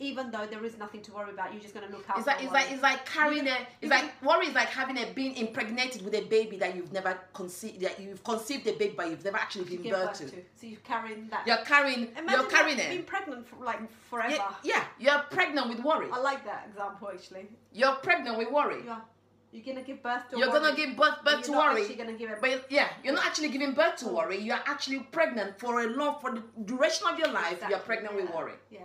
even 0.00 0.30
though 0.32 0.44
there 0.46 0.64
is 0.64 0.76
nothing 0.76 1.00
to 1.02 1.12
worry 1.12 1.30
about 1.30 1.52
you're 1.52 1.62
just 1.62 1.72
going 1.74 1.86
to 1.86 1.92
look 1.96 2.04
out 2.10 2.18
It's 2.18 2.26
like 2.26 2.42
it's 2.42 2.50
worry. 2.50 2.62
like 2.62 2.72
it's 2.72 2.82
like 2.82 3.06
carrying 3.06 3.46
a 3.46 3.56
it's 3.80 3.90
like 3.90 4.10
worry 4.22 4.46
is 4.46 4.54
like 4.54 4.68
having 4.68 4.98
a 4.98 5.06
being 5.14 5.34
impregnated 5.36 6.02
with 6.04 6.14
a 6.14 6.22
baby 6.22 6.56
that 6.58 6.74
you've 6.74 6.92
never 6.92 7.16
conceived 7.32 7.80
that 7.82 8.00
you've 8.00 8.22
conceived 8.24 8.66
a 8.66 8.72
baby 8.72 8.94
but 8.96 9.08
you've 9.10 9.24
never 9.24 9.36
actually 9.36 9.64
given 9.64 9.90
birth 9.92 10.08
birth 10.08 10.18
to. 10.18 10.30
to. 10.30 10.42
so 10.60 10.66
you're 10.66 10.80
carrying 10.80 11.28
that 11.28 11.46
You're 11.46 11.58
carrying 11.58 12.08
Imagine 12.18 12.30
you're 12.40 12.50
carrying 12.50 12.78
it. 12.78 12.90
Being 12.90 13.02
pregnant 13.04 13.46
for 13.46 13.64
like 13.64 13.80
forever 14.10 14.34
Yeah, 14.34 14.52
yeah, 14.64 14.84
you're 14.98 15.22
pregnant 15.30 15.68
with 15.68 15.80
worry. 15.84 16.08
I 16.12 16.18
like 16.20 16.44
that 16.44 16.66
example 16.70 17.08
actually 17.14 17.46
You're 17.72 17.94
pregnant 17.96 18.36
with 18.38 18.50
worry. 18.50 18.82
you're, 18.84 19.00
you're 19.52 19.62
going 19.64 19.76
to 19.76 19.82
give 19.84 20.02
birth 20.02 20.28
to 20.30 20.38
You're 20.38 20.50
worry. 20.50 20.60
gonna 20.60 20.76
give 20.76 20.96
birth, 20.96 21.18
but 21.22 21.36
birth 21.36 21.46
you're 21.48 21.54
to 21.56 21.62
worry. 21.66 21.80
actually 21.82 21.94
going 21.94 22.10
to 22.10 22.18
give 22.18 22.30
it 22.30 22.38
But 22.40 22.66
yeah, 22.70 22.88
you're 23.04 23.14
not 23.14 23.24
actually 23.26 23.50
giving 23.50 23.72
birth 23.74 23.96
to 23.98 24.08
worry. 24.08 24.38
You're 24.40 24.58
actually 24.66 24.98
pregnant 25.12 25.60
for 25.60 25.82
a 25.82 25.86
long 25.86 26.16
for 26.20 26.32
the 26.32 26.42
duration 26.64 27.06
of 27.06 27.16
your 27.20 27.28
life. 27.28 27.58
You're 27.60 27.78
Exactly, 27.78 27.86
pregnant 27.86 28.16
with 28.16 28.34
worry. 28.34 28.54
yeah 28.72 28.80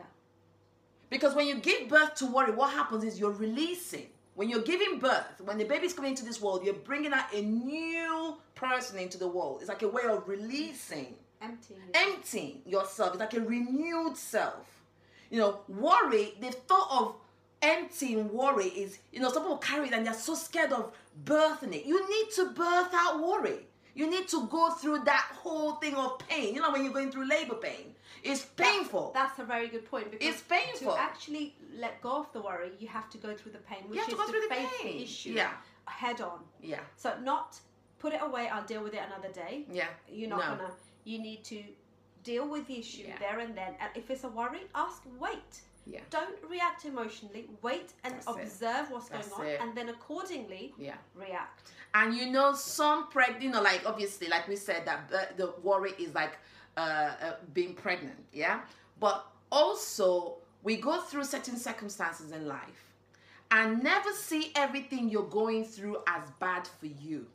Because 1.09 1.35
when 1.35 1.47
you 1.47 1.55
give 1.55 1.89
birth 1.89 2.15
to 2.15 2.25
worry, 2.25 2.51
what 2.51 2.71
happens 2.71 3.03
is 3.03 3.19
you're 3.19 3.31
releasing. 3.31 4.07
When 4.35 4.49
you're 4.49 4.61
giving 4.61 4.99
birth, 4.99 5.41
when 5.43 5.57
the 5.57 5.65
baby's 5.65 5.93
coming 5.93 6.11
into 6.11 6.23
this 6.23 6.41
world, 6.41 6.63
you're 6.63 6.73
bringing 6.73 7.11
out 7.11 7.33
a 7.33 7.41
new 7.41 8.37
person 8.55 8.97
into 8.97 9.17
the 9.17 9.27
world. 9.27 9.57
It's 9.59 9.69
like 9.69 9.81
a 9.81 9.87
way 9.87 10.03
of 10.03 10.27
releasing, 10.29 11.15
empty 11.41 11.75
emptying 11.93 12.61
yourself. 12.65 13.11
It's 13.11 13.19
like 13.19 13.33
a 13.33 13.41
renewed 13.41 14.15
self. 14.15 14.65
You 15.29 15.39
know, 15.39 15.59
worry, 15.67 16.35
the 16.39 16.51
thought 16.51 16.87
of 16.89 17.15
emptying 17.61 18.31
worry 18.31 18.67
is, 18.67 18.99
you 19.11 19.19
know, 19.19 19.29
some 19.29 19.43
people 19.43 19.57
carry 19.57 19.87
it 19.87 19.93
and 19.93 20.05
they're 20.05 20.13
so 20.13 20.35
scared 20.35 20.71
of 20.71 20.93
birthing 21.25 21.73
it. 21.73 21.85
You 21.85 21.99
need 22.09 22.31
to 22.35 22.51
birth 22.51 22.93
out 22.93 23.21
worry. 23.21 23.65
You 23.93 24.09
need 24.09 24.29
to 24.29 24.47
go 24.47 24.71
through 24.71 24.99
that 24.99 25.27
whole 25.33 25.73
thing 25.73 25.95
of 25.95 26.19
pain. 26.19 26.55
You 26.55 26.61
know, 26.61 26.71
when 26.71 26.85
you're 26.85 26.93
going 26.93 27.11
through 27.11 27.27
labor 27.27 27.55
pain, 27.55 27.95
it's 28.23 28.45
painful. 28.45 29.11
That's 29.13 29.39
a 29.39 29.43
very 29.43 29.67
good 29.67 29.85
point 29.89 30.11
because 30.11 30.27
It's 30.27 30.41
painful. 30.41 30.93
to 30.93 30.99
actually 30.99 31.55
let 31.77 32.01
go 32.01 32.17
of 32.21 32.31
the 32.33 32.41
worry, 32.41 32.71
you 32.79 32.87
have 32.87 33.09
to 33.11 33.17
go 33.17 33.33
through 33.35 33.51
the 33.53 33.59
pain, 33.59 33.79
which 33.87 33.99
have 33.99 34.07
to 34.07 34.13
is 34.13 34.17
go 34.19 34.25
to 34.25 34.31
through 34.31 34.41
the 34.49 34.67
the 34.83 35.01
issue 35.03 35.31
Yeah. 35.31 35.51
head 35.85 36.21
on. 36.21 36.39
yeah, 36.61 36.81
So 36.97 37.17
not 37.21 37.59
put 37.99 38.13
it 38.13 38.21
away. 38.21 38.47
I'll 38.49 38.65
deal 38.65 38.83
with 38.83 38.93
it 38.93 39.01
another 39.05 39.31
day. 39.33 39.65
yeah. 39.71 39.87
You're 40.07 40.29
not 40.29 40.39
No. 40.39 40.55
gonna. 40.57 40.71
You 41.03 41.19
need 41.19 41.43
to 41.45 41.63
deal 42.23 42.47
with 42.47 42.67
the 42.67 42.79
issue 42.79 43.03
Yeah. 43.07 43.17
there 43.17 43.39
and 43.39 43.55
then. 43.57 43.75
And 43.79 43.89
if 43.95 44.09
it's 44.09 44.23
a 44.23 44.29
worry, 44.29 44.61
ask. 44.75 45.01
Wait. 45.17 45.61
Yeah. 45.85 46.01
Don't 46.11 46.37
react 46.47 46.85
emotionally. 46.85 47.49
Wait 47.63 47.93
and 48.03 48.13
That's 48.13 48.27
it. 48.27 48.35
observe 48.43 48.91
what's 48.91 49.09
That's 49.09 49.29
going 49.29 49.41
on, 49.41 49.47
it. 49.47 49.61
and 49.61 49.75
then 49.75 49.89
accordingly 49.89 50.73
Yeah. 50.77 50.97
react. 51.15 51.71
And 51.95 52.13
you 52.15 52.27
know, 52.29 52.53
some 52.53 53.09
preg, 53.09 53.41
you 53.41 53.49
know, 53.49 53.61
like 53.61 53.81
obviously, 53.87 54.27
like 54.27 54.47
we 54.47 54.55
said, 54.55 54.85
that 54.85 55.09
the, 55.09 55.27
the 55.37 55.47
worry 55.63 55.93
is 55.97 56.13
like 56.13 56.37
uh, 56.79 57.11
uh, 57.25 57.33
being 57.53 57.73
pregnant, 57.73 58.17
yeah. 58.31 58.61
But 58.99 59.25
also, 59.51 60.35
we 60.63 60.77
go 60.77 61.01
through 61.01 61.25
certain 61.25 61.57
circumstances 61.57 62.31
in 62.31 62.47
life, 62.47 62.85
and 63.51 63.83
never 63.83 64.11
see 64.13 64.51
everything 64.55 65.09
you're 65.09 65.23
going 65.41 65.65
through 65.65 65.97
as 66.07 66.23
bad 66.39 66.67
for 66.67 66.87
you. 66.87 67.25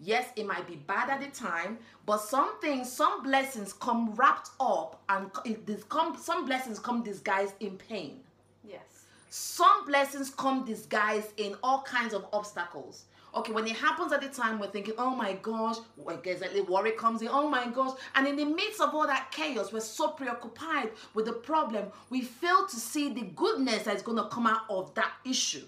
Yes, 0.00 0.28
it 0.36 0.46
might 0.46 0.66
be 0.66 0.76
bad 0.76 1.10
at 1.10 1.20
the 1.20 1.28
time, 1.28 1.78
but 2.06 2.18
some 2.18 2.60
things, 2.60 2.90
some 2.90 3.22
blessings 3.22 3.72
come 3.72 4.14
wrapped 4.14 4.50
up, 4.60 5.02
and 5.08 5.32
co- 5.32 5.54
come, 5.88 6.16
some 6.16 6.46
blessings 6.46 6.78
come 6.78 7.02
disguised 7.02 7.54
in 7.60 7.76
pain 7.76 8.20
Yes. 8.64 9.04
some 9.30 9.86
blessings 9.86 10.30
come 10.30 10.64
disguised 10.64 11.32
in 11.36 11.54
all 11.62 11.82
kinds 11.82 12.14
of 12.14 12.26
obstacles. 12.32 13.04
Okay, 13.34 13.52
when 13.52 13.66
it 13.66 13.76
happens 13.76 14.12
at 14.12 14.22
the 14.22 14.28
time, 14.28 14.58
we're 14.58 14.70
thinking, 14.70 14.94
oh 14.98 15.14
my 15.14 15.34
gosh, 15.34 15.76
exactly, 16.24 16.62
worry 16.62 16.92
comes 16.92 17.20
in, 17.22 17.28
oh 17.28 17.48
my 17.48 17.66
gosh. 17.66 17.98
And 18.14 18.26
in 18.26 18.36
the 18.36 18.44
midst 18.44 18.80
of 18.80 18.94
all 18.94 19.06
that 19.06 19.30
chaos, 19.30 19.72
we're 19.72 19.80
so 19.80 20.08
preoccupied 20.08 20.90
with 21.14 21.26
the 21.26 21.32
problem, 21.32 21.88
we 22.10 22.22
fail 22.22 22.66
to 22.66 22.76
see 22.76 23.12
the 23.12 23.22
goodness 23.36 23.82
that's 23.84 24.02
going 24.02 24.16
to 24.18 24.28
come 24.28 24.46
out 24.46 24.62
of 24.70 24.94
that 24.94 25.12
issue. 25.24 25.60
Do 25.60 25.64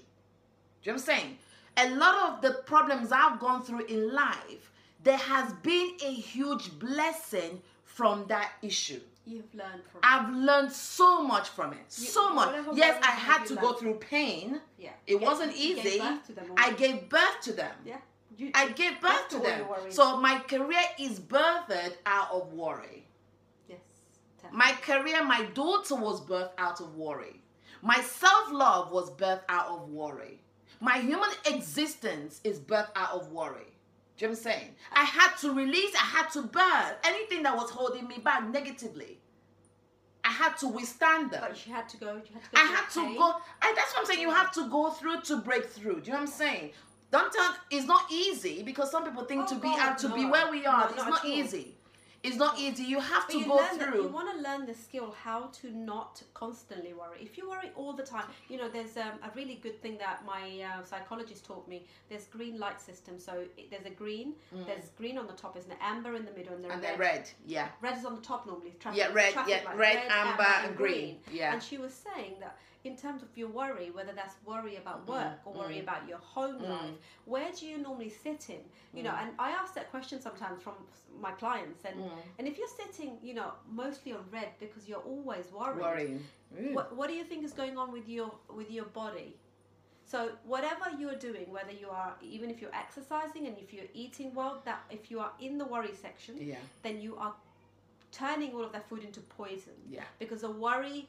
you 0.91 0.93
know 0.93 0.95
what 0.95 1.11
I'm 1.11 1.19
saying? 1.19 1.39
A 1.77 1.95
lot 1.97 2.33
of 2.33 2.43
the 2.43 2.63
problems 2.65 3.13
I've 3.13 3.39
gone 3.39 3.63
through 3.63 3.85
in 3.87 4.13
life, 4.15 4.73
there 5.03 5.19
has 5.19 5.53
been 5.63 5.97
a 6.05 6.13
huge 6.13 6.79
blessing 6.79 7.61
from 7.85 8.27
that 8.29 8.53
issue. 8.63 9.01
You've 9.27 9.55
learned 9.55 9.83
from 9.91 10.01
I've 10.03 10.31
learned 10.35 10.73
so 10.73 11.23
much 11.23 11.49
from 11.51 11.73
it. 11.73 11.79
You- 11.99 12.07
so 12.07 12.33
much. 12.33 12.55
Yes, 12.75 12.99
I 13.03 13.11
had 13.11 13.45
to 13.47 13.55
go 13.55 13.67
learned? 13.69 13.79
through 13.79 13.95
pain. 13.95 14.61
yeah. 14.79 14.91
It 15.07 15.21
wasn't 15.21 15.53
gave 15.53 15.85
easy. 15.85 15.99
them. 15.99 16.21
I 16.57 16.73
gave 16.73 17.09
birth 17.09 17.41
to 17.43 17.53
them. 17.53 17.75
yeah. 17.85 17.99
You, 18.37 18.51
I 18.55 18.69
gave 18.71 19.01
birth 19.03 19.29
to 19.31 19.39
them. 19.39 19.67
So 19.91 20.17
my 20.17 20.39
career 20.39 20.81
is 20.99 21.21
birthed 21.21 21.97
out 22.07 22.31
of 22.33 22.53
worry. 22.55 23.05
yes. 23.69 23.79
definitely. 24.41 24.59
My 24.59 24.73
career, 24.81 25.25
my 25.25 25.45
daughter 25.53 25.95
was 25.95 26.23
birthed 26.23 26.53
out 26.57 26.81
of 26.81 26.97
worry. 26.97 27.43
My 27.83 28.01
self 28.01 28.51
love 28.51 28.91
was 28.93 29.11
birthed 29.11 29.43
out 29.49 29.69
of 29.69 29.89
worry. 29.91 30.41
My 30.81 30.99
human 30.99 31.29
existence 31.47 32.41
is 32.43 32.59
birthed 32.59 32.93
out 32.97 33.13
of 33.13 33.31
worry. 33.31 33.67
Do 34.21 34.27
you 34.27 34.33
know 34.33 34.39
what 34.39 34.47
I'm 34.47 34.53
saying? 34.53 34.75
I 34.93 35.05
had 35.05 35.35
to 35.39 35.55
release, 35.55 35.95
I 35.95 36.05
had 36.05 36.29
to 36.33 36.43
burn 36.43 36.95
anything 37.05 37.43
that 37.45 37.57
was 37.57 37.71
holding 37.71 38.07
me 38.07 38.19
back 38.19 38.47
negatively. 38.51 39.19
I 40.23 40.29
had 40.29 40.59
to 40.59 40.69
withstand 40.69 41.31
them. 41.31 41.43
But 41.49 41.67
you 41.67 41.73
had 41.73 41.89
to 41.89 41.97
go. 41.97 42.17
Had 42.17 42.25
to 42.27 42.31
go. 42.31 42.39
I 42.55 42.65
had 42.67 42.91
to 42.91 43.01
pain. 43.01 43.17
go. 43.17 43.33
And 43.63 43.75
that's 43.79 43.93
what 43.95 44.01
I'm 44.01 44.05
saying. 44.05 44.21
You 44.21 44.31
have 44.31 44.53
to 44.53 44.69
go 44.69 44.91
through 44.91 45.23
to 45.23 45.39
break 45.39 45.65
through. 45.65 46.03
Do 46.03 46.09
you 46.09 46.13
know 46.13 46.19
what 46.19 46.21
I'm 46.21 46.27
saying? 46.27 46.73
Don't 47.11 47.33
tell. 47.33 47.55
It's 47.71 47.87
not 47.87 48.13
easy 48.13 48.63
because 48.63 48.91
some 48.91 49.05
people 49.05 49.25
think 49.25 49.45
Oh, 49.45 49.55
to 49.55 49.55
be 49.55 49.69
God, 49.69 49.79
out 49.81 49.99
to 50.01 50.11
be 50.15 50.27
where 50.27 50.51
we 50.51 50.67
are. 50.67 50.81
No, 50.81 50.89
it's 50.89 50.97
not 50.99 51.09
not 51.09 51.25
easy. 51.25 51.79
It's 52.23 52.37
not 52.37 52.59
easy. 52.59 52.83
You 52.85 53.01
have 53.01 53.25
But 53.27 53.33
to 53.33 53.39
you 53.39 53.47
go 53.47 53.57
through. 53.79 54.03
you 54.03 54.09
want 54.09 54.29
to 54.37 54.43
learn 54.43 54.67
the 54.67 54.75
skill 54.75 55.15
how 55.25 55.45
to 55.63 55.71
not 55.75 56.23
constantly 56.35 56.93
worry. 56.93 57.17
If 57.23 57.39
you 57.39 57.49
worry 57.49 57.71
all 57.75 57.95
the 57.95 58.03
time, 58.03 58.25
you 58.51 58.59
know, 58.59 58.69
there's 58.69 58.99
um, 58.99 59.13
a 59.23 59.31
really 59.35 59.55
good 59.63 59.81
thing 59.81 59.97
that 59.99 60.23
my 60.27 60.43
uh, 60.63 60.85
psychologist 60.85 61.47
taught 61.47 61.67
me. 61.67 61.87
There's 62.11 62.27
green 62.27 62.59
light 62.59 62.79
system. 62.79 63.19
So 63.19 63.33
it, 63.57 63.71
there's 63.71 63.87
a 63.87 63.91
green, 63.91 64.35
there's 64.67 64.91
green 64.99 65.17
on 65.17 65.27
the 65.27 65.33
top, 65.33 65.55
there's 65.55 65.67
an 65.67 65.77
amber 65.81 66.15
in 66.15 66.27
the 66.27 66.33
middle, 66.33 66.55
and 66.55 66.63
then 66.65 66.71
Mm. 66.71 66.75
and 66.75 66.83
red. 66.83 66.99
then 66.99 66.99
red. 67.01 67.31
Yeah. 67.47 67.69
Red 67.81 67.97
is 67.97 68.05
on 68.05 68.15
the 68.17 68.21
top 68.21 68.47
normally. 68.47 68.75
Traffic, 68.81 68.99
Yeah, 68.99 69.13
red, 69.15 69.33
traffic 69.33 69.55
yeah, 69.63 69.69
light. 69.69 69.79
red, 69.79 70.03
amber, 70.11 70.43
and 70.65 70.77
green. 70.77 71.21
Yeah. 71.33 71.55
And 71.55 71.63
she 71.63 71.79
was 71.79 71.95
saying 71.95 72.35
that 72.41 72.57
in 72.85 72.97
terms 72.97 73.23
of 73.23 73.29
your 73.37 73.49
worry, 73.49 73.91
whether 73.91 74.13
that's 74.13 74.37
worry 74.45 74.77
about 74.77 75.01
Mm-hmm. 75.07 75.13
work 75.13 75.39
or 75.45 75.53
worry 75.53 75.81
about 75.81 76.09
your 76.09 76.19
home 76.19 76.59
life, 76.63 76.95
where 77.27 77.51
do 77.53 77.67
you 77.67 77.79
normally 77.79 78.09
sit 78.09 78.49
in? 78.51 78.63
You 78.95 79.01
Mm. 79.03 79.05
know, 79.05 79.15
and 79.21 79.31
I 79.39 79.51
ask 79.51 79.75
that 79.75 79.91
question 79.91 80.21
sometimes 80.21 80.63
from 80.63 80.75
my 81.21 81.33
clients, 81.33 81.85
and 81.85 81.97
Mm. 82.01 82.11
and 82.39 82.49
if 82.49 82.57
you're 82.59 82.75
sitting, 82.83 83.19
you 83.23 83.35
know, 83.35 83.53
mostly 83.71 84.13
on 84.13 84.25
red 84.31 84.51
because 84.59 84.89
you're 84.89 85.07
always 85.15 85.47
worried, 85.53 85.81
Worrying. 85.83 86.25
Mm. 86.55 86.73
what 86.75 86.87
what 86.97 87.09
do 87.11 87.15
you 87.15 87.25
think 87.25 87.45
is 87.45 87.53
going 87.53 87.77
on 87.77 87.93
with 87.93 88.09
your 88.09 88.31
with 88.49 88.71
your 88.71 88.87
body? 88.87 89.37
So 90.05 90.19
whatever 90.45 90.87
you're 90.99 91.21
doing, 91.29 91.47
whether 91.53 91.71
you 91.83 91.89
are 91.91 92.17
even 92.23 92.51
if 92.51 92.61
you're 92.61 92.75
exercising 92.85 93.47
and 93.47 93.57
if 93.59 93.73
you're 93.75 93.91
eating 93.95 94.35
well, 94.35 94.61
that 94.65 94.81
if 94.91 95.11
you 95.11 95.21
are 95.21 95.33
in 95.39 95.59
the 95.59 95.65
worry 95.75 95.95
section, 95.95 96.35
Yeah. 96.41 96.59
then 96.83 97.01
you 97.01 97.17
are 97.17 97.35
turning 98.11 98.53
all 98.55 98.65
of 98.65 98.73
that 98.73 98.89
food 98.89 99.05
into 99.05 99.21
poison 99.21 99.75
Yeah. 99.89 100.03
because 100.19 100.41
the 100.41 100.51
worry 100.51 101.09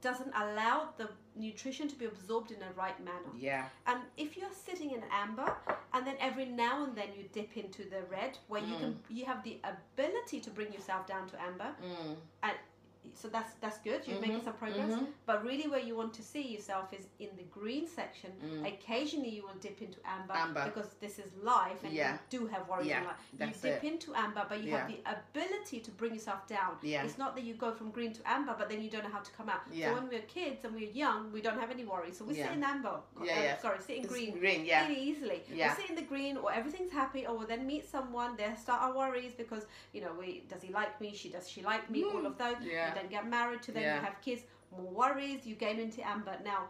doesn't 0.00 0.32
allow 0.34 0.88
the 0.96 1.08
nutrition 1.36 1.88
to 1.88 1.94
be 1.96 2.04
absorbed 2.06 2.50
in 2.50 2.58
the 2.58 2.72
right 2.76 2.98
manner. 3.04 3.30
Yeah. 3.38 3.64
And 3.86 4.00
if 4.16 4.36
you're 4.36 4.52
sitting 4.66 4.90
in 4.92 5.02
amber 5.12 5.56
and 5.94 6.06
then 6.06 6.16
every 6.20 6.46
now 6.46 6.84
and 6.84 6.96
then 6.96 7.08
you 7.16 7.24
dip 7.32 7.56
into 7.56 7.82
the 7.84 8.02
red 8.10 8.38
where 8.48 8.62
you 8.62 8.76
can 8.76 8.98
you 9.08 9.24
have 9.24 9.42
the 9.44 9.58
ability 9.64 10.40
to 10.40 10.50
bring 10.50 10.72
yourself 10.72 11.06
down 11.06 11.28
to 11.28 11.40
amber 11.42 11.70
Mm. 11.82 12.16
and 12.42 12.52
so 13.14 13.26
that's 13.28 13.54
that's 13.60 13.78
good 13.78 14.00
you're 14.06 14.20
making 14.20 14.42
some 14.44 14.52
progress 14.52 14.90
mhm. 14.90 15.06
but 15.26 15.42
really 15.44 15.66
where 15.68 15.80
you 15.80 15.96
want 15.96 16.12
to 16.12 16.22
see 16.22 16.42
yourself 16.54 16.92
is 16.92 17.06
in 17.18 17.28
the 17.36 17.42
green 17.58 17.86
section 17.86 18.30
occasionally 18.66 19.30
you 19.30 19.42
will 19.42 19.58
dip 19.60 19.80
into 19.82 19.98
amber, 20.04 20.34
Mm. 20.34 20.42
Amber. 20.46 20.64
because 20.66 20.90
this 21.00 21.18
is 21.18 21.30
life 21.42 21.82
and 21.84 21.92
Yeah. 21.92 22.12
you 22.12 22.18
do 22.38 22.46
have 22.46 22.68
worries 22.68 22.86
Yeah, 22.88 23.00
in 23.00 23.06
life 23.06 23.16
you 23.32 23.70
dip 23.70 23.82
it. 23.84 23.92
into 23.92 24.14
amber 24.14 24.44
but 24.48 24.62
you 24.62 24.70
have 24.72 24.88
the 24.88 25.00
ability 25.18 25.80
to 25.80 25.90
bring 25.92 26.12
yourself 26.14 26.46
down 26.46 26.72
Yeah. 26.82 27.02
it's 27.04 27.18
not 27.18 27.34
that 27.36 27.44
you 27.44 27.54
go 27.54 27.72
from 27.72 27.90
green 27.90 28.12
to 28.12 28.22
amber 28.36 28.54
but 28.58 28.68
then 28.68 28.80
you 28.82 28.90
don't 28.90 29.04
know 29.04 29.10
how 29.18 29.20
to 29.28 29.32
come 29.32 29.48
out 29.48 29.62
Yeah. 29.70 29.88
so 29.88 29.94
when 29.96 30.08
we're 30.08 30.28
kids 30.38 30.64
and 30.64 30.74
we're 30.74 30.90
young 31.04 31.32
we 31.32 31.40
don't 31.40 31.58
have 31.58 31.70
any 31.70 31.84
worries 31.84 32.18
so 32.18 32.24
we 32.24 32.34
Yeah. 32.34 32.48
sit 32.48 32.56
in 32.58 32.64
amber 32.64 32.96
Yeah, 33.22 33.32
uh, 33.38 33.42
yeah. 33.42 33.58
sorry 33.58 33.78
sit 33.80 33.96
in 33.96 34.04
It's 34.04 34.12
green 34.12 34.38
green, 34.38 34.64
yeah. 34.66 34.86
really 34.86 35.00
easily 35.10 35.42
Yeah. 35.48 35.74
we 35.74 35.80
sit 35.82 35.90
in 35.90 35.96
the 35.96 36.08
green 36.12 36.36
or 36.36 36.52
everything's 36.52 36.92
happy 36.92 37.26
or 37.26 37.32
we'll 37.36 37.46
then 37.54 37.66
meet 37.66 37.84
someone 37.96 38.36
they 38.36 38.48
start 38.56 38.80
our 38.82 38.94
worries 38.94 39.32
because 39.42 39.64
you 39.94 40.00
know 40.02 40.12
we 40.20 40.28
does 40.50 40.62
he 40.62 40.70
like 40.72 41.00
me 41.00 41.14
she 41.14 41.28
does 41.30 41.48
she 41.48 41.62
like 41.62 41.88
me 41.90 42.04
all 42.04 42.26
of 42.26 42.36
those 42.36 42.56
Mm. 42.58 42.87
Yeah. 42.88 42.94
you 42.94 43.00
then 43.02 43.10
get 43.10 43.28
married 43.28 43.62
to 43.62 43.72
them 43.72 43.82
Yeah. 43.82 43.96
you 43.96 44.02
have 44.02 44.20
kids 44.20 44.42
more 44.76 44.92
worries 44.92 45.46
you 45.46 45.54
get 45.54 45.78
into 45.78 46.06
amber 46.06 46.36
now 46.44 46.68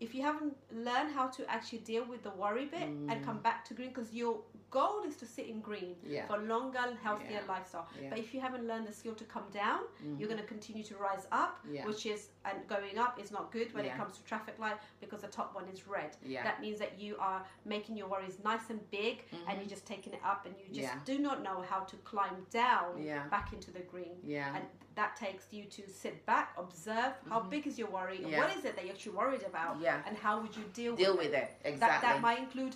if 0.00 0.14
you 0.14 0.22
haven't 0.22 0.56
learned 0.72 1.12
how 1.12 1.26
to 1.26 1.50
actually 1.50 1.78
deal 1.78 2.04
with 2.04 2.22
the 2.22 2.30
worry 2.30 2.66
bit 2.66 2.82
and 2.82 3.10
mm. 3.10 3.24
come 3.24 3.38
back 3.38 3.64
to 3.64 3.74
green 3.74 3.88
because 3.88 4.12
your 4.12 4.38
goal 4.70 5.02
is 5.06 5.16
to 5.16 5.26
sit 5.26 5.46
in 5.46 5.60
green 5.60 5.94
Mm. 6.04 6.10
Yeah. 6.10 6.26
for 6.26 6.38
longer 6.38 6.84
healthier 7.02 7.40
Yeah. 7.40 7.52
lifestyle 7.54 7.86
Yeah. 8.00 8.10
but 8.10 8.18
if 8.18 8.34
you 8.34 8.40
haven't 8.40 8.66
learned 8.66 8.86
the 8.86 8.92
skill 8.92 9.14
to 9.14 9.24
come 9.24 9.44
down 9.52 9.80
you're 10.18 10.28
going 10.28 10.40
to 10.40 10.46
continue 10.46 10.84
to 10.84 10.96
rise 10.96 11.26
up 11.32 11.52
which 11.86 12.04
is 12.06 12.28
and 12.44 12.56
going 12.68 12.98
up 12.98 13.18
is 13.22 13.30
not 13.30 13.50
good 13.50 13.72
when 13.74 13.84
it 13.84 13.94
comes 13.96 14.12
to 14.18 14.22
traffic 14.24 14.58
light 14.58 14.76
because 15.00 15.20
the 15.22 15.28
top 15.28 15.54
one 15.54 15.66
is 15.72 15.86
red 15.86 16.16
that 16.46 16.60
means 16.60 16.78
that 16.78 16.92
you 17.00 17.16
are 17.18 17.40
making 17.64 17.96
your 17.96 18.08
worries 18.08 18.38
nice 18.44 18.66
and 18.70 18.80
big 18.90 19.16
and 19.46 19.58
you're 19.58 19.68
just 19.76 19.86
taking 19.86 20.12
it 20.12 20.20
up 20.32 20.44
and 20.46 20.54
you 20.60 20.66
just 20.82 20.94
do 21.04 21.18
not 21.18 21.42
know 21.42 21.58
how 21.70 21.80
to 21.80 21.96
climb 22.12 22.36
down 22.50 22.90
back 23.30 23.52
into 23.52 23.70
the 23.70 23.80
green 23.92 24.16
Yeah. 24.22 24.54
and 24.56 24.64
that 24.94 25.14
takes 25.16 25.52
you 25.52 25.64
to 25.76 25.88
sit 25.88 26.26
back 26.26 26.46
observe 26.58 27.12
how 27.30 27.40
big 27.40 27.66
is 27.66 27.78
your 27.78 27.88
worry 27.88 28.18
Mm-hmm. 28.18 28.36
What 28.40 28.50
is 28.56 28.64
it 28.64 28.74
that 28.76 28.84
you're 28.84 28.94
actually 28.94 29.16
worried 29.22 29.44
about 29.44 29.80
Yeah. 29.80 30.02
and 30.06 30.16
how 30.18 30.40
would 30.40 30.54
you 30.56 30.64
deal, 30.74 30.94
Deal 30.96 31.16
with 31.16 31.26
with 31.26 31.34
it. 31.34 31.48
that, 31.62 31.68
Exactly. 31.72 32.08
that 32.08 32.20
might 32.20 32.38
include 32.40 32.74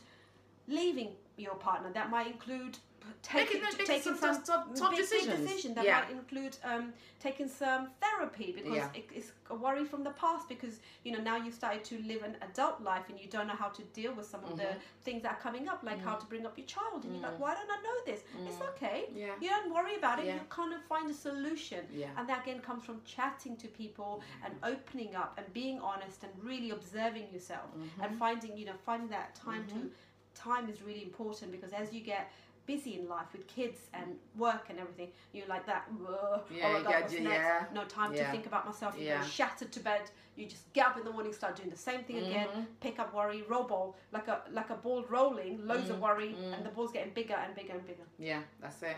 leaving 0.68 1.10
your 1.36 1.54
partner 1.54 1.90
that 1.92 2.10
might 2.10 2.26
include 2.26 2.78
taking, 3.20 3.60
taking 3.84 4.00
some 4.00 4.16
some 4.16 4.42
tough- 4.44 4.74
tough 4.76 4.90
big, 4.90 4.98
big 4.98 5.08
decisions. 5.08 5.40
decision 5.40 5.74
that 5.74 5.84
Yeah. 5.84 6.00
might 6.00 6.10
include 6.10 6.56
um, 6.62 6.92
taking 7.18 7.48
some 7.48 7.88
therapy 8.00 8.52
because 8.52 8.74
Yeah. 8.76 8.88
it, 8.94 9.08
it's 9.12 9.32
a 9.50 9.54
worry 9.56 9.84
from 9.84 10.04
the 10.04 10.10
past 10.10 10.48
because 10.48 10.78
you 11.04 11.10
know 11.12 11.20
now 11.20 11.36
you've 11.36 11.54
started 11.54 11.82
to 11.84 11.98
live 12.02 12.22
an 12.22 12.36
adult 12.42 12.80
life 12.80 13.08
and 13.08 13.18
you 13.18 13.28
don't 13.28 13.48
know 13.48 13.54
how 13.64 13.68
to 13.70 13.82
deal 13.98 14.12
with 14.14 14.26
some 14.26 14.42
of 14.44 14.56
the 14.56 14.62
Mm-hmm. 14.64 15.02
things 15.06 15.22
that 15.24 15.32
are 15.32 15.40
coming 15.40 15.68
up 15.68 15.80
like 15.82 16.00
how 16.00 16.14
to 16.14 16.26
bring 16.26 16.46
up 16.46 16.56
your 16.56 16.66
child 16.66 17.04
and 17.04 17.12
you're 17.14 17.22
like 17.28 17.38
why 17.40 17.54
don't 17.54 17.68
I 17.70 17.80
know 17.88 17.98
this 18.06 18.20
it's 18.48 18.60
okay 18.70 19.06
Mm. 19.10 19.16
Yeah. 19.16 19.34
you 19.40 19.48
don't 19.54 19.72
worry 19.74 19.96
about 19.96 20.20
it 20.20 20.26
you 20.26 20.40
kind 20.48 20.72
of 20.72 20.80
find 20.84 21.10
a 21.10 21.14
solution 21.14 21.84
Yeah. 21.92 22.06
and 22.16 22.28
that 22.28 22.42
again 22.44 22.60
comes 22.60 22.84
from 22.84 23.00
chatting 23.04 23.56
to 23.56 23.66
people 23.68 24.22
and 24.44 24.54
opening 24.62 25.16
up 25.16 25.30
and 25.38 25.52
being 25.52 25.80
honest 25.80 26.22
and 26.22 26.32
really 26.50 26.70
observing 26.70 27.26
yourself 27.32 27.68
Mm-hmm. 27.76 28.02
and 28.02 28.16
finding 28.16 28.56
you 28.56 28.66
know 28.66 28.78
finding 28.86 29.08
that 29.10 29.34
time 29.34 29.66
to 29.74 29.90
time 30.34 30.68
is 30.68 30.82
really 30.82 31.02
important 31.02 31.50
because 31.52 31.72
as 31.72 31.92
you 31.92 32.00
get 32.00 32.30
busy 32.66 32.98
in 33.00 33.08
life 33.08 33.26
with 33.32 33.44
kids 33.48 33.80
and 33.92 34.06
work 34.36 34.66
and 34.70 34.78
everything 34.78 35.08
you're 35.32 35.46
like 35.48 35.66
that 35.66 35.84
"Whoa, 35.98 36.42
Yeah, 36.48 36.66
oh 36.68 36.72
my 36.84 36.92
god 36.92 37.10
you- 37.12 37.20
yeah. 37.28 37.64
no 37.74 37.84
time 37.84 38.14
Yeah. 38.14 38.26
to 38.26 38.30
think 38.30 38.46
about 38.46 38.64
myself 38.66 38.94
you 38.96 39.06
Yeah. 39.06 39.20
go 39.20 39.26
shattered 39.26 39.72
to 39.72 39.80
bed 39.80 40.02
you 40.36 40.46
just 40.46 40.72
get 40.72 40.86
up 40.86 40.96
in 40.96 41.04
the 41.04 41.10
morning 41.10 41.32
start 41.32 41.56
doing 41.56 41.70
the 41.70 41.76
same 41.76 42.04
thing 42.04 42.18
again 42.18 42.46
Mm-hmm. 42.48 42.62
pick 42.80 42.98
up 43.00 43.12
worry 43.14 43.42
roll 43.48 43.64
ball 43.64 43.96
like 44.12 44.28
a 44.28 44.42
like 44.52 44.70
a 44.70 44.76
ball 44.76 45.04
rolling 45.08 45.66
loads 45.66 45.84
Mm-hmm. 45.84 45.92
of 45.94 46.00
worry 46.00 46.36
and 46.54 46.64
the 46.64 46.70
ball's 46.70 46.92
getting 46.92 47.12
bigger 47.12 47.34
and 47.34 47.52
bigger 47.54 47.72
and 47.72 47.86
bigger 47.86 48.04
Yeah. 48.18 48.42
That's 48.60 48.80
it. 48.82 48.96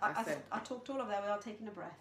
I, 0.00 0.12
I, 0.12 0.22
it. 0.22 0.44
I 0.52 0.58
talked 0.60 0.88
all 0.88 1.00
of 1.00 1.08
that 1.08 1.20
without 1.20 1.42
taking 1.42 1.66
a 1.68 1.72
breath 1.72 1.98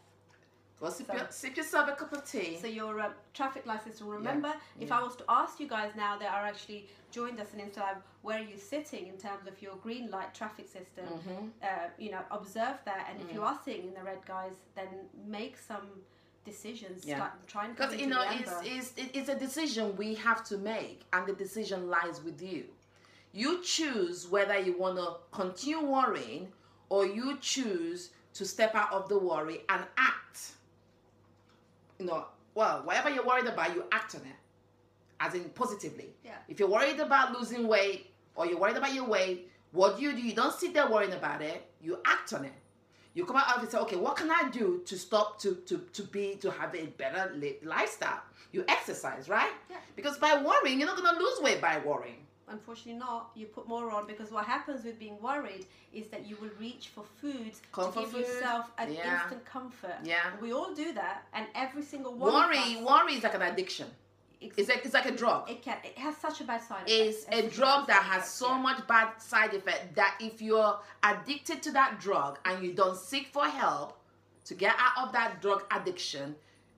Well, 0.80 0.92
sip, 0.92 1.08
So- 1.08 1.14
your, 1.14 1.28
sip 1.30 1.58
yourself 1.58 1.90
a 1.90 1.92
cup 1.94 2.14
of 2.14 2.24
tea. 2.30 2.58
So 2.62 2.68
your 2.68 3.00
uh, 3.02 3.10
traffic 3.34 3.66
light 3.66 3.84
system. 3.84 4.08
Remember, 4.08 4.54
if 4.80 4.92
I 4.92 5.02
was 5.04 5.16
to 5.18 5.26
ask 5.28 5.60
you 5.60 5.68
guys 5.68 5.92
now 5.96 6.18
that 6.18 6.32
are 6.32 6.46
actually 6.46 6.88
joined 7.12 7.40
us 7.40 7.54
in 7.54 7.60
Insta 7.60 7.78
Live, 7.80 7.98
where 8.22 8.40
are 8.40 8.44
you 8.44 8.58
sitting 8.58 9.08
in 9.08 9.18
terms 9.18 9.46
of 9.48 9.62
your 9.62 9.76
green 9.78 10.10
light 10.10 10.34
traffic 10.34 10.68
system? 10.68 11.06
Mm-hmm. 11.06 11.48
Uh, 11.62 11.68
you 11.98 12.12
know, 12.12 12.22
observe 12.32 12.78
that, 12.86 13.08
and 13.10 13.20
Mm. 13.20 13.26
if 13.26 13.34
you 13.34 13.42
are 13.44 13.60
sitting 13.66 13.88
in 13.90 13.94
the 13.94 14.04
red, 14.04 14.20
guys, 14.26 14.54
then 14.76 14.88
make 15.28 15.58
some 15.58 15.88
decisions. 16.46 17.06
Yeah. 17.06 17.16
Start 17.18 17.48
trying 17.48 17.72
Because 17.74 17.96
you 17.96 18.08
know, 18.08 18.24
it's, 18.30 18.52
it's 18.64 18.94
it's 19.18 19.30
a 19.30 19.36
decision 19.36 19.96
we 19.98 20.16
have 20.16 20.44
to 20.46 20.58
make, 20.58 21.02
and 21.14 21.26
the 21.28 21.34
decision 21.34 21.90
lies 21.90 22.24
with 22.24 22.42
you. 22.42 22.66
You 23.34 23.62
choose 23.64 24.28
whether 24.28 24.58
you 24.58 24.78
want 24.78 24.98
to 24.98 25.08
continue 25.32 25.82
worrying, 25.86 26.48
or 26.90 27.06
you 27.06 27.38
choose 27.42 28.12
to 28.34 28.46
step 28.46 28.74
out 28.76 28.92
of 28.94 29.10
the 29.10 29.18
worry 29.20 29.62
and 29.70 29.84
act. 29.98 30.16
You 32.00 32.06
know, 32.06 32.26
well, 32.56 32.82
whatever 32.84 33.10
you're 33.10 33.26
worried 33.26 33.46
about, 33.46 33.76
you 33.76 33.84
act 33.92 34.16
on 34.16 34.22
it, 34.22 34.36
as 35.20 35.34
in 35.36 35.44
positively. 35.50 36.16
Yeah. 36.24 36.32
If 36.48 36.60
you're 36.60 36.70
worried 36.70 37.00
about 37.00 37.38
losing 37.38 37.68
weight, 37.68 38.08
or 38.36 38.46
you're 38.46 38.58
worried 38.60 38.78
about 38.78 38.94
your 38.94 39.06
weight, 39.06 39.52
what 39.72 39.98
do 39.98 40.04
you 40.04 40.14
do? 40.14 40.22
You 40.22 40.34
don't 40.34 40.54
sit 40.54 40.74
there 40.74 40.90
worrying 40.90 41.14
about 41.14 41.42
it. 41.42 41.70
You 41.82 42.00
act 42.06 42.34
on 42.34 42.46
it. 42.46 42.54
You 43.14 43.26
come 43.26 43.36
out 43.36 43.50
of 43.50 43.58
it 43.58 43.62
and 43.64 43.72
say, 43.72 43.78
okay, 43.80 43.96
what 43.98 44.16
can 44.16 44.32
I 44.32 44.50
do 44.50 44.82
to 44.86 44.98
stop 44.98 45.40
to 45.42 45.56
to 45.66 45.78
to 45.94 46.04
be 46.04 46.36
to 46.42 46.50
have 46.52 46.74
a 46.74 46.86
better 46.86 47.34
li- 47.36 47.58
lifestyle? 47.64 48.22
You 48.52 48.64
exercise, 48.68 49.28
right? 49.28 49.52
Yeah. 49.70 49.78
Because 49.96 50.18
by 50.18 50.42
worrying, 50.42 50.80
you're 50.80 50.88
not 50.88 50.98
gonna 50.98 51.20
lose 51.20 51.40
weight 51.42 51.62
by 51.62 51.80
worrying. 51.80 52.26
Unfortunately, 52.50 53.00
not. 53.00 53.32
You 53.36 53.46
put 53.46 53.68
more 53.68 53.92
on 53.92 54.08
because 54.08 54.32
what 54.32 54.46
happens 54.46 54.84
with 54.84 54.98
being 55.00 55.22
worried 55.22 55.66
is 55.94 56.08
that 56.08 56.26
you 56.28 56.36
will 56.42 56.50
reach 56.60 56.90
for 56.96 57.04
foods 57.22 57.62
Comfort 57.72 57.94
to 57.94 58.00
give 58.02 58.10
food. 58.12 58.20
yourself 58.22 58.72
an 58.78 58.94
Yeah. 58.94 59.22
instant 59.22 59.46
comfort. 59.46 59.98
Yeah. 60.04 60.32
We 60.42 60.52
all 60.54 60.74
do 60.74 60.94
that, 60.94 61.26
and 61.34 61.46
every 61.56 61.84
single 61.84 62.14
one 62.14 62.34
Worry, 62.34 62.78
worry 62.84 63.14
is 63.16 63.24
like 63.24 63.34
an 63.36 63.42
addiction. 63.44 63.88
It's 64.42 64.70
like 64.70 64.86
it's 64.86 64.94
like 64.94 65.06
a 65.06 65.12
drug. 65.12 65.50
it 65.50 65.62
can. 65.62 65.78
It 65.84 65.98
has 65.98 66.16
such 66.16 66.40
a 66.40 66.46
bad 66.46 66.62
side 66.64 66.88
effect. 66.88 66.92
It's 66.92 67.24
It 67.26 67.46
a 67.46 67.50
drug 67.50 67.88
that 67.88 68.04
has 68.04 68.20
effect, 68.24 68.28
so 68.32 68.48
yeah. 68.50 68.58
much 68.58 68.88
bad 68.88 69.22
side 69.22 69.54
effect 69.54 69.96
that 69.96 70.16
if 70.22 70.42
you're 70.42 70.80
addicted 71.04 71.62
to 71.64 71.72
that 71.72 72.00
drug 72.00 72.40
and 72.46 72.64
you 72.64 72.72
don't 72.74 72.96
seek 72.98 73.28
for 73.28 73.46
help 73.46 73.98
to 74.46 74.54
get 74.56 74.74
out 74.80 75.08
of 75.08 75.12
that 75.14 75.42
drug 75.42 75.66
addiction, 75.72 76.36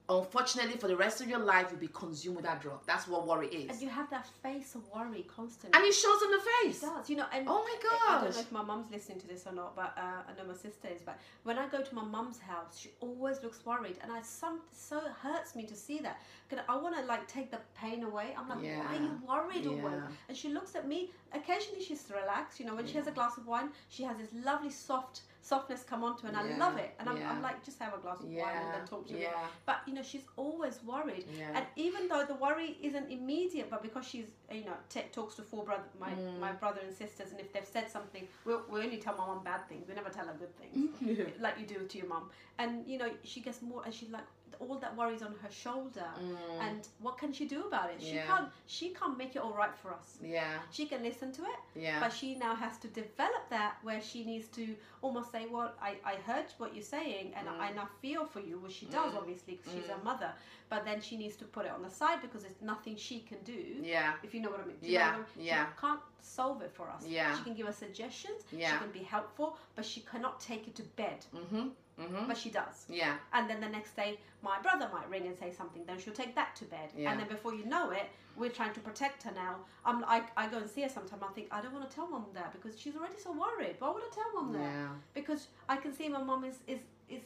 unfortunately 0.08 0.76
for 0.76 0.88
the 0.88 0.96
rest 0.96 1.20
of 1.20 1.28
your 1.28 1.38
life 1.38 1.66
you'll 1.70 1.80
be 1.80 1.88
consumed 1.88 2.36
with 2.36 2.44
that 2.44 2.60
drug. 2.60 2.80
That's 2.86 3.06
what 3.08 3.26
worry 3.26 3.48
is. 3.48 3.70
And 3.70 3.80
you 3.80 3.88
have 3.88 4.10
that 4.10 4.26
face 4.42 4.74
of 4.74 4.82
worry 4.94 5.24
constantly. 5.34 5.78
And 5.78 5.86
it 5.88 5.94
shows 5.94 6.20
in 6.22 6.30
the 6.30 6.36
It 6.36 6.66
face. 6.72 6.80
does, 6.80 7.08
you 7.10 7.16
know, 7.16 7.26
and 7.32 7.46
Oh 7.48 7.62
my 7.64 7.76
god. 7.82 8.18
I 8.20 8.24
don't 8.24 8.34
know 8.34 8.40
if 8.40 8.52
my 8.52 8.62
mum's 8.62 8.90
listening 8.90 9.20
to 9.20 9.28
this 9.28 9.46
or 9.46 9.52
not, 9.52 9.76
but 9.76 9.94
uh, 9.96 10.22
I 10.28 10.36
know 10.36 10.46
my 10.48 10.54
sister 10.54 10.88
is. 10.94 11.00
But 11.02 11.18
when 11.44 11.58
I 11.58 11.68
go 11.68 11.82
to 11.82 11.94
my 11.94 12.04
mum's 12.04 12.38
house, 12.40 12.78
she 12.78 12.90
always 13.00 13.42
looks 13.42 13.64
worried, 13.64 13.96
and 14.02 14.12
I 14.12 14.22
some 14.22 14.60
so 14.72 15.00
hurts 15.22 15.54
me 15.54 15.64
to 15.66 15.74
see 15.74 15.98
that 16.00 16.20
because 16.48 16.64
I 16.68 16.76
want 16.76 16.96
to 16.96 17.04
like 17.04 17.26
take 17.28 17.50
the 17.50 17.60
pain 17.80 18.02
away. 18.02 18.34
I'm 18.36 18.48
like, 18.48 18.58
why 18.58 18.96
are 18.96 19.00
you 19.00 19.10
Yeah. 19.24 19.28
worried 19.28 19.66
always? 19.66 20.02
And 20.28 20.36
she 20.36 20.48
looks 20.48 20.74
at 20.74 20.86
me. 20.88 21.10
Occasionally, 21.32 21.82
she's 21.82 22.04
relaxed. 22.14 22.60
You 22.60 22.66
know, 22.66 22.74
when 22.74 22.86
she 22.86 22.94
has 22.94 23.06
a 23.06 23.12
glass 23.12 23.38
of 23.38 23.46
wine, 23.46 23.70
she 23.88 24.02
has 24.02 24.16
this 24.18 24.30
lovely 24.44 24.70
soft 24.70 25.22
softness 25.42 25.82
come 25.82 26.04
onto, 26.04 26.22
her, 26.22 26.28
and 26.28 26.36
I 26.36 26.56
love 26.56 26.76
it. 26.78 26.94
And 26.98 27.08
I'm, 27.08 27.16
yeah. 27.18 27.30
I'm 27.30 27.42
like, 27.42 27.64
just 27.64 27.78
have 27.80 27.92
a 27.92 27.98
glass 27.98 28.20
of 28.20 28.26
wine 28.26 28.56
and 28.62 28.74
then 28.74 28.86
talk 28.86 29.06
to 29.08 29.12
me. 29.14 29.22
yeah, 29.22 29.30
But 29.66 29.80
you 29.86 29.92
know, 29.94 30.02
she's 30.02 30.22
always 30.36 30.78
worried. 30.86 31.24
yeah. 31.36 31.50
And 31.56 31.64
even 31.76 32.06
though 32.08 32.24
the 32.24 32.34
worry 32.34 32.78
isn't 32.80 33.10
immediate, 33.10 33.68
but 33.68 33.82
because 33.82 34.06
she's 34.06 34.26
you 34.50 34.64
know 34.64 34.76
t- 34.88 35.00
talks 35.12 35.34
to 35.36 35.42
four 35.42 35.64
brother 35.64 35.82
my 36.00 36.10
Mm. 36.12 36.38
my 36.40 36.52
brother 36.52 36.80
and 36.86 36.94
sisters, 36.96 37.28
and 37.32 37.40
if 37.40 37.52
they've 37.52 37.66
said 37.76 37.90
something, 37.90 38.24
we 38.46 38.52
we 38.70 38.80
only 38.86 38.98
tell 38.98 39.16
my 39.16 39.26
mum 39.26 39.40
bad 39.44 39.62
things. 39.68 39.88
We 39.88 39.94
never 39.94 40.10
tell 40.10 40.26
her 40.26 40.36
good 40.38 40.54
things, 40.60 41.28
like 41.40 41.58
you 41.60 41.66
do 41.66 41.78
to 41.92 41.98
your 41.98 42.06
mom. 42.14 42.24
And 42.58 42.86
you 42.86 42.98
know 42.98 43.10
she 43.24 43.40
gets 43.40 43.60
more, 43.62 43.82
and 43.84 43.92
she's 43.92 44.10
like 44.10 44.28
all 44.68 44.78
that 44.78 44.96
worries 44.96 45.22
on 45.22 45.34
her 45.42 45.50
shoulder. 45.50 46.10
Mm, 46.18 46.36
And 46.66 46.88
what 47.00 47.18
can 47.18 47.32
she 47.32 47.44
do 47.46 47.60
about 47.66 47.90
it? 47.90 48.00
She 48.02 48.14
Yeah. 48.16 48.26
can't. 48.26 48.48
She 48.66 48.86
can't 48.98 49.16
make 49.18 49.34
it 49.36 49.42
all 49.42 49.54
right 49.62 49.74
for 49.82 49.92
us. 49.92 50.18
yeah, 50.22 50.58
She 50.70 50.86
can 50.86 51.02
listen 51.02 51.32
to 51.32 51.42
it, 51.42 51.60
yeah. 51.74 52.00
but 52.00 52.12
she 52.12 52.34
now 52.36 52.54
has 52.54 52.78
to 52.78 52.88
develop 52.88 53.44
that 53.50 53.72
where 53.82 54.00
she 54.00 54.24
needs 54.24 54.48
to 54.58 54.64
almost 55.02 55.30
say, 55.30 55.46
Well, 55.46 55.72
I, 55.80 55.92
I 56.12 56.14
heard 56.30 56.46
what 56.58 56.74
you're 56.74 56.90
saying 56.98 57.32
and 57.36 57.48
I 57.48 57.68
Mm. 57.70 57.76
now 57.80 57.88
feel 58.02 58.24
for 58.24 58.40
you, 58.40 58.58
which 58.58 58.74
she 58.80 58.86
does 58.86 59.12
Mm. 59.12 59.18
obviously 59.20 59.54
because 59.56 59.72
she's 59.74 59.88
a 59.90 59.98
Mm. 60.00 60.04
mother, 60.10 60.32
but 60.68 60.84
then 60.84 61.00
she 61.00 61.16
needs 61.16 61.36
to 61.36 61.44
put 61.44 61.64
it 61.66 61.72
on 61.72 61.82
the 61.82 61.90
side 61.90 62.20
because 62.22 62.44
it's 62.44 62.60
nothing 62.62 62.96
she 62.96 63.20
can 63.20 63.38
do. 63.44 63.62
yeah, 63.94 64.12
If 64.22 64.34
you 64.34 64.40
know 64.40 64.50
what 64.50 64.60
I 64.60 64.66
mean. 64.70 64.78
Do 64.80 64.86
you 64.86 64.98
know 64.98 65.04
Yeah, 65.04 65.12
I 65.14 65.16
mean? 65.16 65.46
yeah. 65.50 65.66
She 65.66 65.80
can't 65.80 66.00
solve 66.20 66.62
it 66.62 66.72
for 66.72 66.86
us. 66.96 67.02
Yeah. 67.06 67.36
She 67.36 67.42
can 67.44 67.54
give 67.54 67.66
us 67.66 67.76
suggestions, 67.78 68.40
yeah 68.52 68.70
she 68.70 68.76
can 68.84 68.90
be 69.00 69.02
helpful, 69.16 69.56
but 69.76 69.84
she 69.84 70.00
cannot 70.12 70.40
take 70.40 70.66
it 70.68 70.74
to 70.76 70.82
bed. 71.02 71.20
mm-hmm, 71.34 71.68
mm-hmm. 72.00 72.26
But 72.28 72.36
she 72.36 72.50
does. 72.50 72.86
Yeah, 72.88 73.14
And 73.32 73.48
then 73.48 73.60
the 73.60 73.68
next 73.68 73.94
day, 73.96 74.18
my 74.42 74.60
brother 74.60 74.88
might 74.92 75.08
ring 75.10 75.26
and 75.26 75.36
say 75.38 75.50
something. 75.50 75.82
Then 75.86 75.98
she'll 75.98 76.12
take 76.14 76.34
that 76.34 76.56
to 76.56 76.64
bed. 76.64 76.90
Yeah. 76.96 77.10
And 77.10 77.20
then 77.20 77.28
before 77.28 77.54
you 77.54 77.64
know 77.66 77.90
it, 77.90 78.06
we're 78.36 78.50
trying 78.50 78.72
to 78.74 78.80
protect 78.80 79.22
her 79.24 79.32
now. 79.32 79.56
I'm, 79.84 80.04
I, 80.04 80.22
I 80.36 80.48
go 80.48 80.58
and 80.58 80.68
see 80.70 80.82
her 80.82 80.88
sometimes. 80.88 81.22
I 81.22 81.32
think 81.32 81.48
I 81.50 81.60
don't 81.60 81.72
want 81.74 81.88
to 81.88 81.94
tell 81.94 82.08
mum 82.08 82.24
that 82.34 82.52
because 82.52 82.78
she's 82.80 82.96
already 82.96 83.16
so 83.22 83.32
worried. 83.32 83.76
Why 83.78 83.90
would 83.90 84.02
I 84.02 84.14
tell 84.14 84.32
mum 84.34 84.52
that? 84.54 84.60
yeah, 84.62 84.88
Because 85.14 85.48
I 85.68 85.76
can 85.76 85.92
see 85.92 86.08
my 86.08 86.22
mum 86.22 86.44
is, 86.44 86.56
is 86.66 86.80
is 87.10 87.20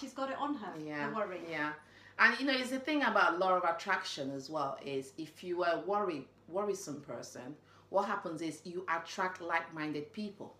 she's 0.00 0.12
got 0.12 0.30
it 0.30 0.36
on 0.38 0.54
her. 0.54 0.72
yeah, 0.84 1.08
The 1.08 1.14
worry. 1.16 1.40
yeah. 1.50 1.72
And 2.18 2.38
you 2.40 2.46
know, 2.46 2.54
it's 2.54 2.70
the 2.70 2.78
thing 2.80 3.02
about 3.04 3.38
law 3.38 3.56
of 3.56 3.64
attraction 3.64 4.30
as 4.34 4.50
well 4.50 4.78
is 4.84 5.12
if 5.18 5.44
you 5.44 5.62
are 5.64 5.74
a 5.74 5.80
worry 5.80 6.26
worrisome 6.48 7.00
person, 7.02 7.54
what 7.90 8.06
happens 8.06 8.42
is 8.42 8.62
you 8.64 8.84
attract 8.88 9.40
like-minded 9.40 10.12
people. 10.12 10.56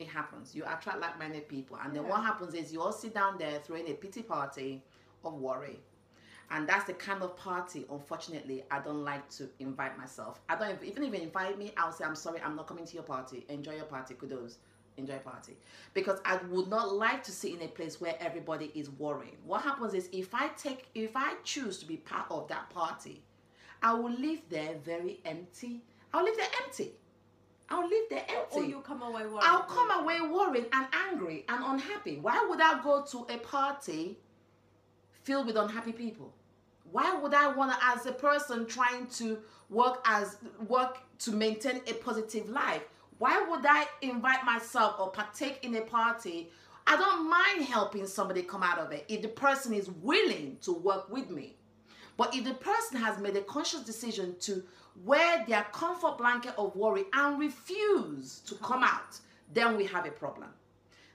It 0.00 0.08
happens. 0.08 0.54
You 0.54 0.64
attract 0.64 0.98
like-minded 0.98 1.46
people, 1.46 1.76
and 1.84 1.94
then 1.94 2.08
what 2.08 2.22
happens 2.22 2.54
is 2.54 2.72
you 2.72 2.80
all 2.80 2.90
sit 2.90 3.14
down 3.14 3.36
there 3.38 3.60
throwing 3.60 3.86
a 3.88 3.92
pity 3.92 4.22
party 4.22 4.82
of 5.24 5.34
worry. 5.34 5.78
And 6.50 6.66
that's 6.68 6.86
the 6.86 6.94
kind 6.94 7.22
of 7.22 7.36
party, 7.36 7.84
unfortunately, 7.92 8.64
I 8.70 8.80
don't 8.80 9.04
like 9.04 9.28
to 9.30 9.48
invite 9.60 9.96
myself. 9.96 10.40
I 10.48 10.56
don't 10.56 10.82
even 10.82 11.04
if 11.04 11.14
you 11.14 11.20
invite 11.20 11.58
me, 11.58 11.72
I'll 11.76 11.92
say 11.92 12.04
I'm 12.04 12.16
sorry, 12.16 12.40
I'm 12.40 12.56
not 12.56 12.66
coming 12.66 12.86
to 12.86 12.94
your 12.94 13.04
party. 13.04 13.44
Enjoy 13.48 13.76
your 13.76 13.84
party, 13.84 14.14
kudos. 14.14 14.56
Enjoy 14.96 15.18
party. 15.18 15.56
Because 15.94 16.18
I 16.24 16.38
would 16.48 16.68
not 16.68 16.92
like 16.92 17.22
to 17.24 17.30
sit 17.30 17.52
in 17.54 17.62
a 17.62 17.68
place 17.68 18.00
where 18.00 18.16
everybody 18.20 18.72
is 18.74 18.90
worrying. 18.90 19.36
What 19.44 19.62
happens 19.62 19.94
is 19.94 20.08
if 20.12 20.34
I 20.34 20.48
take 20.48 20.88
if 20.94 21.12
I 21.14 21.34
choose 21.44 21.78
to 21.78 21.86
be 21.86 21.98
part 21.98 22.26
of 22.30 22.48
that 22.48 22.68
party, 22.70 23.22
I 23.82 23.92
will 23.94 24.10
leave 24.10 24.48
there 24.48 24.74
very 24.84 25.20
empty. 25.24 25.82
I'll 26.12 26.24
leave 26.24 26.36
there 26.36 26.48
empty. 26.64 26.92
I'll 27.70 27.86
leave 27.86 28.08
there 28.10 28.24
empty. 28.28 28.58
Or 28.58 28.64
you 28.64 28.80
come 28.80 29.02
away 29.02 29.22
worried. 29.26 29.42
I'll 29.42 29.62
come 29.62 29.90
away 29.90 30.20
worried 30.20 30.66
and 30.72 30.86
angry 30.92 31.44
and 31.48 31.64
unhappy. 31.64 32.18
Why 32.18 32.44
would 32.48 32.60
I 32.60 32.82
go 32.82 33.04
to 33.12 33.26
a 33.32 33.38
party 33.38 34.18
filled 35.22 35.46
with 35.46 35.56
unhappy 35.56 35.92
people? 35.92 36.32
Why 36.90 37.14
would 37.14 37.32
I 37.32 37.48
want 37.48 37.72
to, 37.72 37.78
as 37.86 38.06
a 38.06 38.12
person 38.12 38.66
trying 38.66 39.06
to 39.18 39.38
work 39.68 40.02
as 40.04 40.38
work 40.66 40.98
to 41.20 41.30
maintain 41.30 41.80
a 41.86 41.92
positive 41.94 42.48
life? 42.48 42.82
Why 43.18 43.40
would 43.48 43.64
I 43.64 43.86
invite 44.02 44.44
myself 44.44 44.96
or 44.98 45.10
partake 45.10 45.60
in 45.62 45.76
a 45.76 45.82
party? 45.82 46.50
I 46.86 46.96
don't 46.96 47.30
mind 47.30 47.68
helping 47.68 48.06
somebody 48.06 48.42
come 48.42 48.64
out 48.64 48.78
of 48.78 48.90
it 48.90 49.04
if 49.08 49.22
the 49.22 49.28
person 49.28 49.72
is 49.72 49.88
willing 49.90 50.56
to 50.62 50.72
work 50.72 51.08
with 51.08 51.30
me. 51.30 51.56
But 52.16 52.34
if 52.34 52.44
the 52.44 52.54
person 52.54 52.98
has 52.98 53.18
made 53.18 53.36
a 53.36 53.42
conscious 53.42 53.82
decision 53.82 54.34
to 54.40 54.64
wear 55.04 55.44
their 55.48 55.64
comfort 55.72 56.18
blanket 56.18 56.54
of 56.58 56.74
worry 56.76 57.04
and 57.12 57.38
refuse 57.38 58.40
to 58.46 58.54
come 58.56 58.82
out, 58.82 59.18
then 59.52 59.76
we 59.76 59.84
have 59.86 60.06
a 60.06 60.10
problem. 60.10 60.48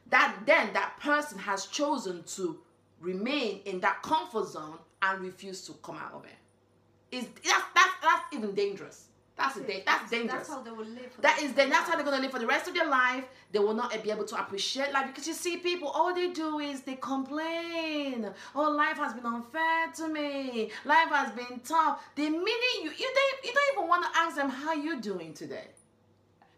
That 0.10 0.36
then 0.46 0.74
that 0.74 1.00
person 1.00 1.40
has 1.40 1.66
chosen 1.68 2.24
to 2.36 2.60
remain 3.00 3.62
in 3.66 3.80
that 3.82 4.02
comfort 4.02 4.48
zone 4.48 4.78
and 5.02 5.22
refuse 5.22 5.66
to 5.68 5.74
come 5.84 5.98
out 5.98 6.14
of 6.14 6.26
it. 6.26 7.16
Is 7.16 7.26
that's 7.44 7.66
that's 7.74 7.94
that's 8.02 8.34
even 8.34 8.54
dangerous. 8.54 9.08
That's 9.38 9.58
a 9.58 9.62
da- 9.62 9.84
that's 9.86 10.10
dangerous. 10.10 10.48
That's 10.48 10.50
how 10.50 10.62
they 10.62 10.72
will 10.72 10.86
live. 10.86 11.12
That 11.20 11.42
is 11.42 11.54
then 11.54 11.70
that's 11.70 11.90
how 11.90 11.96
they're 11.96 12.06
gonna 12.06 12.22
live 12.22 12.32
for 12.32 12.40
the 12.40 12.48
rest 12.48 12.68
of 12.70 12.74
their 12.74 12.88
life. 12.88 13.26
They 13.52 13.60
will 13.60 13.74
not 13.74 13.92
be 14.02 14.10
able 14.10 14.24
to 14.26 14.40
appreciate 14.40 14.94
life 14.94 15.08
because 15.08 15.28
you 15.28 15.34
see 15.34 15.58
people, 15.58 15.90
all 15.90 16.14
they 16.14 16.30
do 16.32 16.60
is 16.60 16.82
they 16.82 16.96
complain. 16.96 18.30
Oh, 18.56 18.72
life 18.72 18.98
has 18.98 19.14
been 19.14 19.26
unfair 19.26 19.92
to 19.98 20.08
me. 20.08 20.72
Life 20.86 21.10
has 21.10 21.32
been 21.32 21.60
tough. 21.66 22.02
The 22.16 22.30
minute 22.30 22.76
you 22.84 22.92
you 22.92 23.14
don't 23.18 23.46
you 23.46 23.54
don't 23.54 23.78
even 23.78 23.90
want 23.90 24.04
to 24.06 24.18
ask 24.18 24.36
them 24.38 24.50
how 24.50 24.74
you 24.74 25.02
doing 25.02 25.34
today. 25.34 25.68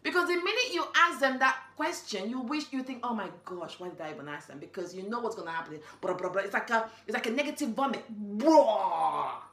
Because 0.03 0.27
the 0.27 0.35
minute 0.35 0.73
you 0.73 0.85
ask 0.95 1.19
them 1.19 1.39
that 1.39 1.57
question, 1.75 2.29
you 2.29 2.39
wish 2.39 2.71
you 2.71 2.83
think, 2.83 2.99
oh 3.03 3.13
my 3.13 3.27
gosh, 3.43 3.79
why 3.79 3.89
did 3.89 3.99
I 3.99 4.11
even 4.11 4.29
ask 4.29 4.47
them? 4.47 4.59
Because 4.59 4.95
you 4.95 5.03
know 5.09 5.19
what's 5.19 5.35
gonna 5.35 5.51
happen. 5.51 5.79
Blah, 5.99 6.13
blah, 6.13 6.29
blah. 6.29 6.43
It's 6.43 6.53
like 6.53 6.69
a 6.69 6.89
it's 7.07 7.13
like 7.15 7.25
a 7.25 7.31
negative 7.31 7.69
vomit. 7.69 8.05
Blah. 8.09 9.46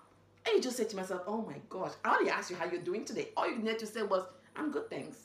And 0.47 0.57
you 0.57 0.61
just 0.63 0.77
say 0.77 0.85
to 0.85 0.97
myself, 0.97 1.23
oh 1.27 1.43
my 1.43 1.57
gosh, 1.69 1.93
I 2.05 2.17
only 2.17 2.31
asked 2.31 2.51
you 2.51 2.57
how 2.57 2.67
you're 2.67 2.83
doing 2.83 3.05
today. 3.05 3.29
All 3.37 3.49
you 3.49 3.59
needed 3.59 3.79
to 3.81 3.87
say 3.87 4.03
was, 4.03 4.25
I'm 4.57 4.71
good, 4.71 4.91
thanks. 4.91 5.19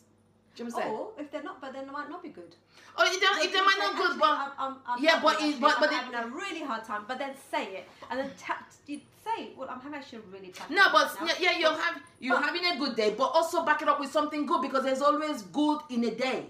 Do 0.56 0.64
you 0.64 0.70
know 0.70 0.76
what 0.76 0.84
I'm 0.86 0.90
saying? 0.90 1.00
Or 1.00 1.12
if 1.20 1.32
they're 1.32 1.44
not, 1.44 1.62
but 1.62 1.74
then 1.74 1.86
they 1.86 1.92
might 1.92 2.10
not 2.10 2.24
be 2.24 2.30
good. 2.30 2.56
Oh, 2.98 3.04
if 3.06 3.20
they, 3.20 3.46
if 3.46 3.54
they 3.54 3.62
might 3.62 3.76
not 3.80 3.96
be 3.96 4.02
good, 4.02 4.20
but 4.20 4.30
I'm, 4.30 4.52
I'm, 4.58 4.76
I'm 4.88 5.04
Yeah, 5.04 5.20
but 5.22 5.34
actually. 5.36 5.54
but- 5.54 5.76
I'm 5.76 5.80
but 5.82 5.94
having 5.94 6.16
a 6.16 6.28
really 6.36 6.64
hard 6.64 6.84
time. 6.84 7.06
But 7.08 7.20
then 7.20 7.32
say 7.52 7.66
it, 7.78 7.90
and 8.10 8.20
then 8.20 8.30
ta- 8.40 8.66
you 8.88 9.00
say, 9.24 9.52
"Well, 9.56 9.70
I'm 9.70 9.80
having 9.80 10.00
actually 10.00 10.20
a 10.20 10.22
really 10.34 10.50
tough." 10.50 10.70
no, 10.70 10.90
but 10.92 11.22
right 11.22 11.40
yeah, 11.40 11.52
yeah, 11.52 11.58
you're 11.60 11.78
having 11.78 12.02
you're 12.20 12.36
But- 12.36 12.46
having 12.46 12.66
a 12.66 12.78
good 12.78 12.96
day, 12.98 13.14
but 13.18 13.26
also 13.26 13.64
back 13.64 13.82
it 13.82 13.88
up 13.88 14.00
with 14.00 14.12
something 14.12 14.46
good 14.46 14.62
because 14.62 14.84
there's 14.84 15.02
always 15.02 15.44
good 15.44 15.80
in 15.92 16.04
a 16.06 16.12
day. 16.12 16.48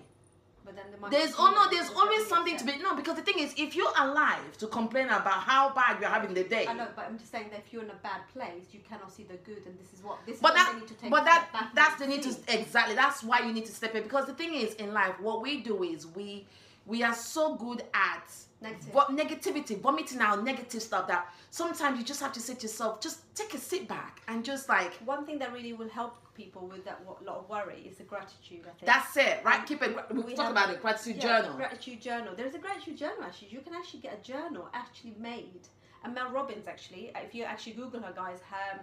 But 0.70 0.76
then 0.76 1.02
might 1.02 1.12
There's 1.12 1.34
oh 1.40 1.52
no, 1.52 1.76
there's 1.76 1.90
always 1.96 2.28
something 2.28 2.56
to 2.58 2.64
be 2.64 2.78
no 2.78 2.96
because 2.96 3.16
the 3.16 3.24
thing 3.24 3.40
is, 3.40 3.54
if 3.58 3.76
you're 3.76 3.92
alive 3.98 4.56
to 4.60 4.68
complain 4.68 5.08
about 5.08 5.42
how 5.42 5.74
bad 5.74 6.00
you're 6.00 6.10
having 6.10 6.36
the 6.36 6.44
day, 6.44 6.68
I 6.68 6.74
know, 6.74 6.88
but 6.96 7.06
I'm 7.06 7.18
just 7.18 7.32
saying 7.32 7.48
that 7.50 7.60
if 7.66 7.74
you're 7.74 7.82
in 7.84 7.90
a 7.90 8.02
bad 8.04 8.22
place, 8.32 8.66
you 8.72 8.80
cannot 8.88 9.12
see 9.12 9.24
the 9.24 9.38
good, 9.38 9.66
and 9.66 9.78
this 9.80 9.92
is 9.94 10.04
what 10.04 10.20
this. 10.28 10.38
but 10.40 10.52
is 10.52 10.54
what 10.54 10.54
that 10.56 10.72
they 10.74 10.80
need 10.80 10.88
to 10.88 10.94
take 10.94 11.10
but 11.10 11.26
that 11.26 11.72
that's 11.74 12.00
the 12.00 12.06
need 12.06 12.22
to 12.22 12.36
exactly 12.50 12.94
that's 12.94 13.24
why 13.24 13.40
you 13.40 13.52
need 13.52 13.66
to 13.66 13.72
step 13.72 13.96
in 13.96 14.04
because 14.04 14.28
the 14.28 14.34
thing 14.34 14.54
is 14.54 14.76
in 14.76 14.94
life 14.94 15.20
what 15.20 15.42
we 15.42 15.62
do 15.62 15.84
is 15.84 16.06
we 16.06 16.46
we 16.86 17.02
are 17.04 17.16
so 17.16 17.56
good 17.56 17.84
at 17.94 18.30
Negative. 18.62 18.92
vo- 18.92 19.06
negativity, 19.12 19.80
vomiting 19.80 20.20
out 20.20 20.44
negative 20.44 20.82
stuff 20.82 21.08
that 21.08 21.32
sometimes 21.50 21.98
you 21.98 22.04
just 22.04 22.20
have 22.20 22.34
to 22.34 22.42
say 22.42 22.56
to 22.56 22.64
yourself, 22.64 23.00
just 23.00 23.20
take 23.34 23.54
a 23.54 23.58
sit 23.58 23.88
back 23.88 24.22
and 24.28 24.44
just 24.44 24.68
like, 24.68 24.94
One 25.06 25.26
thing 25.26 25.40
that 25.40 25.54
really 25.54 25.72
will 25.74 25.88
help 25.88 26.18
people 26.42 26.64
with 26.74 26.84
that 26.86 27.00
wa- 27.06 27.18
lot 27.30 27.38
of 27.42 27.50
worry 27.50 27.82
is 27.90 27.98
the 27.98 28.04
gratitude. 28.14 28.62
I 28.70 28.74
think 28.78 28.86
that's 28.94 29.16
it, 29.18 29.38
right? 29.50 29.62
Keep 29.70 29.82
it. 29.84 29.92
We'll 30.12 30.24
we 30.24 30.34
talk 30.36 30.52
about 30.58 30.70
it. 30.74 30.82
Gratitude 30.82 31.18
Yeah, 31.18 31.28
journal. 31.42 31.58
Gratitude 31.58 32.00
journal. 32.10 32.32
There's 32.40 32.56
a 32.56 32.64
gratitude 32.66 32.98
journal 33.04 33.24
actually. 33.28 33.50
You 33.56 33.62
can 33.66 33.74
actually 33.80 34.02
get 34.08 34.14
a 34.20 34.24
journal 34.34 34.64
actually 34.74 35.16
made. 35.32 35.64
And 36.04 36.10
Mel 36.16 36.30
Robbins 36.38 36.66
actually, 36.74 37.12
if 37.28 37.32
you 37.36 37.44
actually 37.54 37.74
Google 37.74 38.00
her, 38.08 38.14
guys, 38.24 38.40
her, 38.54 38.80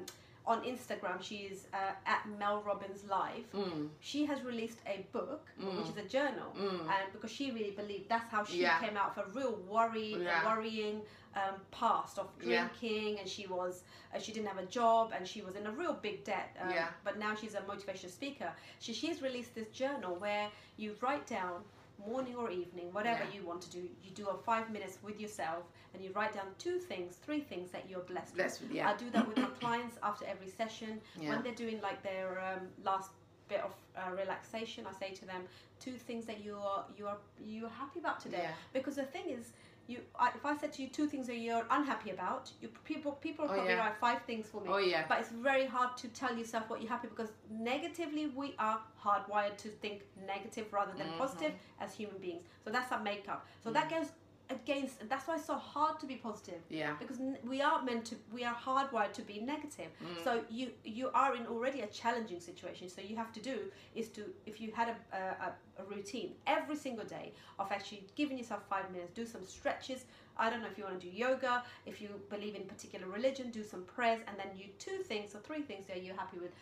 on 0.53 0.59
Instagram, 0.73 1.17
she 1.29 1.39
is 1.51 1.59
uh, 1.73 1.93
at 2.15 2.21
Mel 2.39 2.63
Robbins 2.69 3.01
Live. 3.17 3.47
Mm, 3.55 3.89
She 4.01 4.21
has 4.31 4.39
released 4.51 4.79
a 4.95 4.97
book, 5.17 5.45
Mm. 5.61 5.77
which 5.79 5.89
is 5.93 5.99
a 6.05 6.09
journal, 6.17 6.51
mm. 6.57 6.81
and 6.95 7.07
because 7.15 7.33
she 7.39 7.51
really 7.51 7.75
believed 7.83 8.07
that's 8.15 8.31
how 8.35 8.43
she 8.45 8.59
Yeah. 8.67 8.79
came 8.85 8.97
out 9.03 9.11
of 9.17 9.19
a 9.25 9.27
real 9.39 9.55
worry, 9.75 10.11
Yeah. 10.23 10.47
worrying 10.51 11.01
um, 11.37 11.55
past 11.71 12.19
of 12.19 12.29
Yeah. 12.43 12.69
drinking, 12.69 13.19
and 13.21 13.29
she 13.29 13.47
was 13.47 13.83
uh, 14.15 14.19
she 14.19 14.33
didn't 14.33 14.49
have 14.49 14.59
a 14.59 14.67
job, 14.67 15.13
and 15.15 15.27
she 15.29 15.43
was 15.43 15.55
in 15.57 15.67
a 15.67 15.71
real 15.71 15.95
big 15.95 16.25
debt. 16.25 16.57
Um, 16.61 16.71
Yeah. 16.71 16.89
But 17.05 17.19
now 17.19 17.35
she's 17.35 17.55
a 17.55 17.61
motivational 17.73 18.11
speaker. 18.11 18.51
She 18.81 18.93
she's 18.93 19.21
released 19.23 19.55
this 19.55 19.69
journal 19.69 20.17
where 20.17 20.49
you 20.77 20.97
write 21.03 21.27
down 21.27 21.63
morning 22.07 22.37
or 22.37 22.51
evening, 22.51 22.89
whatever 22.93 23.25
Yeah. 23.25 23.35
you 23.41 23.43
want 23.47 23.61
to 23.63 23.71
do. 23.71 23.83
You 24.05 24.11
do 24.15 24.27
a 24.29 24.37
five 24.51 24.71
minutes 24.71 24.99
with 25.03 25.19
yourself, 25.21 25.65
and 25.93 26.03
you 26.05 26.11
write 26.13 26.33
down 26.35 26.49
two 26.59 26.79
things, 26.79 27.17
three 27.27 27.41
things 27.41 27.71
that 27.71 27.89
you're 27.89 28.07
blessed. 28.13 28.35
Blessed 28.35 28.61
with, 28.63 28.73
yeah. 28.73 28.91
I 28.91 28.97
do 28.97 29.09
that 29.11 29.27
with 29.29 29.39
my 29.39 29.51
clients 29.63 29.97
after 30.03 30.25
every 30.27 30.49
session 30.49 31.01
Yeah. 31.19 31.31
when 31.31 31.43
they're 31.43 31.61
doing 31.65 31.81
like 31.81 32.03
their 32.03 32.29
um, 32.49 32.63
last 32.85 33.11
bit 33.49 33.61
of 33.61 33.73
uh, 33.97 34.11
relaxation. 34.23 34.87
I 34.87 34.93
say 34.93 35.11
to 35.15 35.25
them 35.27 35.43
two 35.81 35.93
things 36.07 36.25
that 36.27 36.39
you 36.45 36.55
are 36.71 36.85
you 36.99 37.07
are 37.07 37.19
you 37.55 37.67
are 37.67 37.75
happy 37.83 37.99
about 38.05 38.19
today. 38.21 38.43
Yeah. 38.43 38.55
Because 38.73 38.97
the 38.97 39.05
thing 39.15 39.27
is, 39.39 39.53
you 39.89 39.99
I, 40.19 40.29
if 40.35 40.45
I 40.45 40.57
said 40.57 40.73
to 40.75 40.83
you 40.83 40.89
two 40.89 41.07
things 41.07 41.27
that 41.29 41.37
you're 41.37 41.65
unhappy 41.71 42.11
about, 42.11 42.51
you 42.61 42.69
people 42.85 43.13
people 43.13 43.45
Oh, 43.49 43.53
probably 43.55 43.73
yeah. 43.75 43.79
write 43.79 43.97
five 44.01 44.23
things 44.27 44.47
for 44.47 44.61
me. 44.61 44.69
Oh 44.71 44.79
yeah. 44.79 45.05
But 45.09 45.21
it's 45.21 45.31
very 45.31 45.67
hard 45.67 45.97
to 45.99 46.09
tell 46.09 46.37
yourself 46.37 46.69
what 46.71 46.81
you're 46.81 46.91
happy 46.91 47.09
because 47.09 47.31
negatively 47.51 48.27
we 48.29 48.55
are 48.59 48.81
hardwired 49.03 49.57
to 49.59 49.69
think 49.69 50.03
negative 50.27 50.73
rather 50.73 50.93
than 50.99 51.07
Mhm. 51.09 51.19
positive 51.19 51.53
as 51.81 51.95
human 51.95 52.19
beings. 52.19 52.43
So 52.65 52.71
that's 52.71 52.91
our 52.93 53.01
makeup. 53.03 53.47
So 53.63 53.71
Mm. 53.71 53.75
that 53.75 53.91
goes 53.91 54.09
against, 54.51 55.01
and 55.01 55.11
that's 55.11 55.27
why 55.27 55.35
it's 55.37 55.47
so 55.47 55.57
hard 55.57 55.99
to 56.01 56.07
be 56.07 56.17
positive 56.17 56.61
Yeah. 56.69 56.95
because 56.99 57.19
we 57.49 57.61
are 57.61 57.83
meant 57.83 58.05
to 58.07 58.15
we 58.33 58.45
are 58.45 58.55
hardwired 58.55 59.13
to 59.15 59.23
be 59.23 59.41
negative 59.41 59.91
Mm. 60.03 60.25
so 60.25 60.31
you 60.51 60.71
you 60.85 61.11
are 61.15 61.35
in 61.35 61.47
already 61.47 61.81
a 61.81 61.87
challenging 61.89 62.41
situation 62.41 62.89
so 62.89 63.01
you 63.01 63.17
have 63.17 63.33
to 63.33 63.41
do 63.41 63.57
is 63.95 64.09
to 64.11 64.23
if 64.47 64.61
you 64.61 64.71
had 64.73 64.89
a, 64.95 65.17
a, 65.17 65.49
a 65.83 65.85
routine 65.95 66.31
every 66.47 66.77
single 66.77 67.05
day 67.05 67.33
of 67.59 67.73
actually 67.73 68.07
giving 68.15 68.39
yourself 68.39 68.63
five 68.69 68.91
minutes 68.93 69.11
do 69.15 69.27
some 69.27 69.45
stretches 69.45 70.05
i 70.39 70.49
don't 70.51 70.61
know 70.63 70.69
if 70.73 70.79
you 70.79 70.85
want 70.85 71.01
to 71.01 71.07
do 71.09 71.13
yoga 71.27 71.63
if 71.87 72.01
you 72.03 72.09
believe 72.31 72.55
in 72.55 72.65
particular 72.65 73.07
religion 73.09 73.51
do 73.51 73.65
some 73.65 73.83
prayers 73.97 74.21
and 74.29 74.37
then 74.39 74.51
you 74.57 74.67
two 74.79 74.99
things 75.11 75.35
or 75.35 75.41
three 75.41 75.63
things 75.63 75.87
that 75.89 76.03
you're 76.05 76.17
happy 76.25 76.39
with 76.39 76.53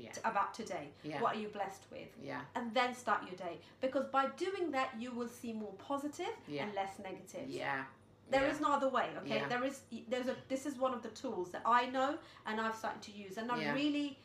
Yeah. 0.00 0.12
t- 0.12 0.20
about 0.24 0.54
today 0.54 0.86
Yeah. 1.02 1.20
what 1.22 1.36
are 1.36 1.38
you 1.38 1.48
blessed 1.48 1.84
with 1.90 2.08
Yeah. 2.22 2.40
and 2.56 2.72
then 2.74 2.94
start 2.94 3.20
your 3.28 3.36
day 3.36 3.54
because 3.80 4.06
by 4.06 4.24
doing 4.46 4.70
that 4.72 4.90
you 4.98 5.10
will 5.12 5.28
see 5.40 5.52
more 5.52 5.74
positive 5.90 6.34
Yeah. 6.48 6.64
and 6.64 6.74
less 6.74 6.98
negative 6.98 7.48
Yeah. 7.48 7.84
there 8.30 8.44
yeah. 8.46 8.52
is 8.52 8.60
no 8.60 8.70
other 8.72 8.88
way, 8.88 9.08
okay? 9.20 9.42
There 9.48 9.64
is 9.64 9.76
there's 10.08 10.28
a 10.28 10.36
this 10.48 10.64
is 10.66 10.74
one 10.78 10.94
of 10.94 11.02
the 11.02 11.10
tools 11.22 11.50
that 11.54 11.62
I 11.64 11.82
know 11.96 12.10
and 12.46 12.60
I've 12.60 12.76
started 12.76 13.02
to 13.08 13.12
use, 13.24 13.34
and 13.38 13.50
I'm 13.52 13.74
really 13.74 14.18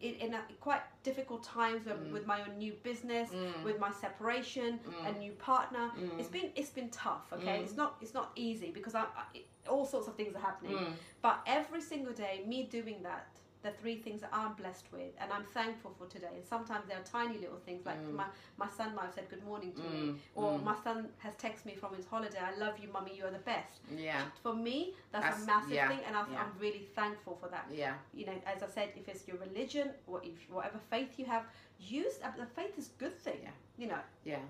in, 0.00 0.14
in 0.24 0.34
a, 0.34 0.40
quite 0.60 0.82
difficult 1.04 1.42
times 1.42 1.86
with, 1.86 1.96
Mm. 1.96 2.12
with 2.12 2.26
my 2.26 2.38
own 2.44 2.58
new 2.58 2.74
business, 2.82 3.30
Mm. 3.30 3.62
with 3.64 3.78
my 3.78 3.90
separation, 4.04 4.70
Mm. 4.80 5.08
a 5.10 5.12
new 5.24 5.32
partner. 5.50 5.86
Mm. 5.96 6.18
It's 6.20 6.28
been 6.28 6.50
it's 6.60 6.70
been 6.78 6.90
tough, 6.90 7.32
okay? 7.32 7.56
Mm. 7.58 7.64
It's 7.64 7.76
not 7.82 7.96
it's 8.02 8.12
not 8.20 8.28
easy 8.34 8.70
because 8.78 8.94
I, 9.02 9.04
I 9.22 9.24
all 9.72 9.86
sorts 9.86 10.06
of 10.08 10.14
things 10.16 10.34
are 10.38 10.44
happening. 10.50 10.76
Mm. 10.76 10.92
But 11.22 11.36
every 11.46 11.80
single 11.80 12.12
day, 12.12 12.34
me 12.46 12.58
doing 12.78 13.02
that. 13.04 13.28
The 13.62 13.70
three 13.80 13.96
things 13.96 14.20
that 14.20 14.30
I'm 14.32 14.52
blessed 14.54 14.84
with, 14.92 15.12
and 15.20 15.32
I'm 15.32 15.44
thankful 15.52 15.92
for 15.98 16.06
today. 16.06 16.28
And 16.34 16.44
sometimes 16.44 16.84
there 16.88 16.98
are 16.98 17.02
tiny 17.02 17.38
little 17.38 17.58
things, 17.66 17.84
like 17.84 18.00
Mm. 18.00 18.12
my, 18.14 18.26
my 18.58 18.68
son 18.68 18.94
might 18.94 19.06
have 19.06 19.14
said 19.14 19.28
good 19.28 19.44
morning 19.44 19.72
to 19.72 19.82
me, 19.82 20.02
Mm. 20.12 20.18
or 20.36 20.52
Mm. 20.58 20.62
my 20.62 20.76
son 20.84 21.08
has 21.18 21.34
texted 21.34 21.64
me 21.66 21.74
from 21.74 21.94
his 21.96 22.06
holiday. 22.06 22.38
I 22.38 22.54
love 22.56 22.78
you, 22.78 22.88
mummy. 22.92 23.14
You're 23.16 23.30
the 23.32 23.38
best 23.40 23.80
Yeah. 23.96 24.22
for 24.42 24.54
me 24.54 24.94
that's, 25.10 25.24
That's- 25.24 25.42
a 25.42 25.46
massive 25.46 25.70
yeah, 25.72 25.88
thing 25.88 26.00
and 26.06 26.16
I, 26.16 26.20
yeah. 26.30 26.42
i'm 26.42 26.52
really 26.60 26.86
thankful 26.94 27.36
for 27.40 27.48
that 27.48 27.66
Yeah. 27.72 27.94
you 28.12 28.26
know 28.26 28.34
as 28.46 28.62
i 28.62 28.68
said 28.68 28.88
if 28.96 29.08
it's 29.08 29.26
your 29.26 29.38
religion 29.38 29.90
or 30.06 30.20
if 30.22 30.34
whatever 30.50 30.78
faith 30.90 31.18
you 31.18 31.24
have 31.26 31.44
use 31.78 32.14
uh, 32.22 32.30
the 32.38 32.46
faith 32.46 32.74
is 32.78 32.88
good 32.98 33.16
thing 33.18 33.40
Yeah. 33.42 33.50
you 33.78 33.86
know 33.88 34.00
Yeah. 34.24 34.40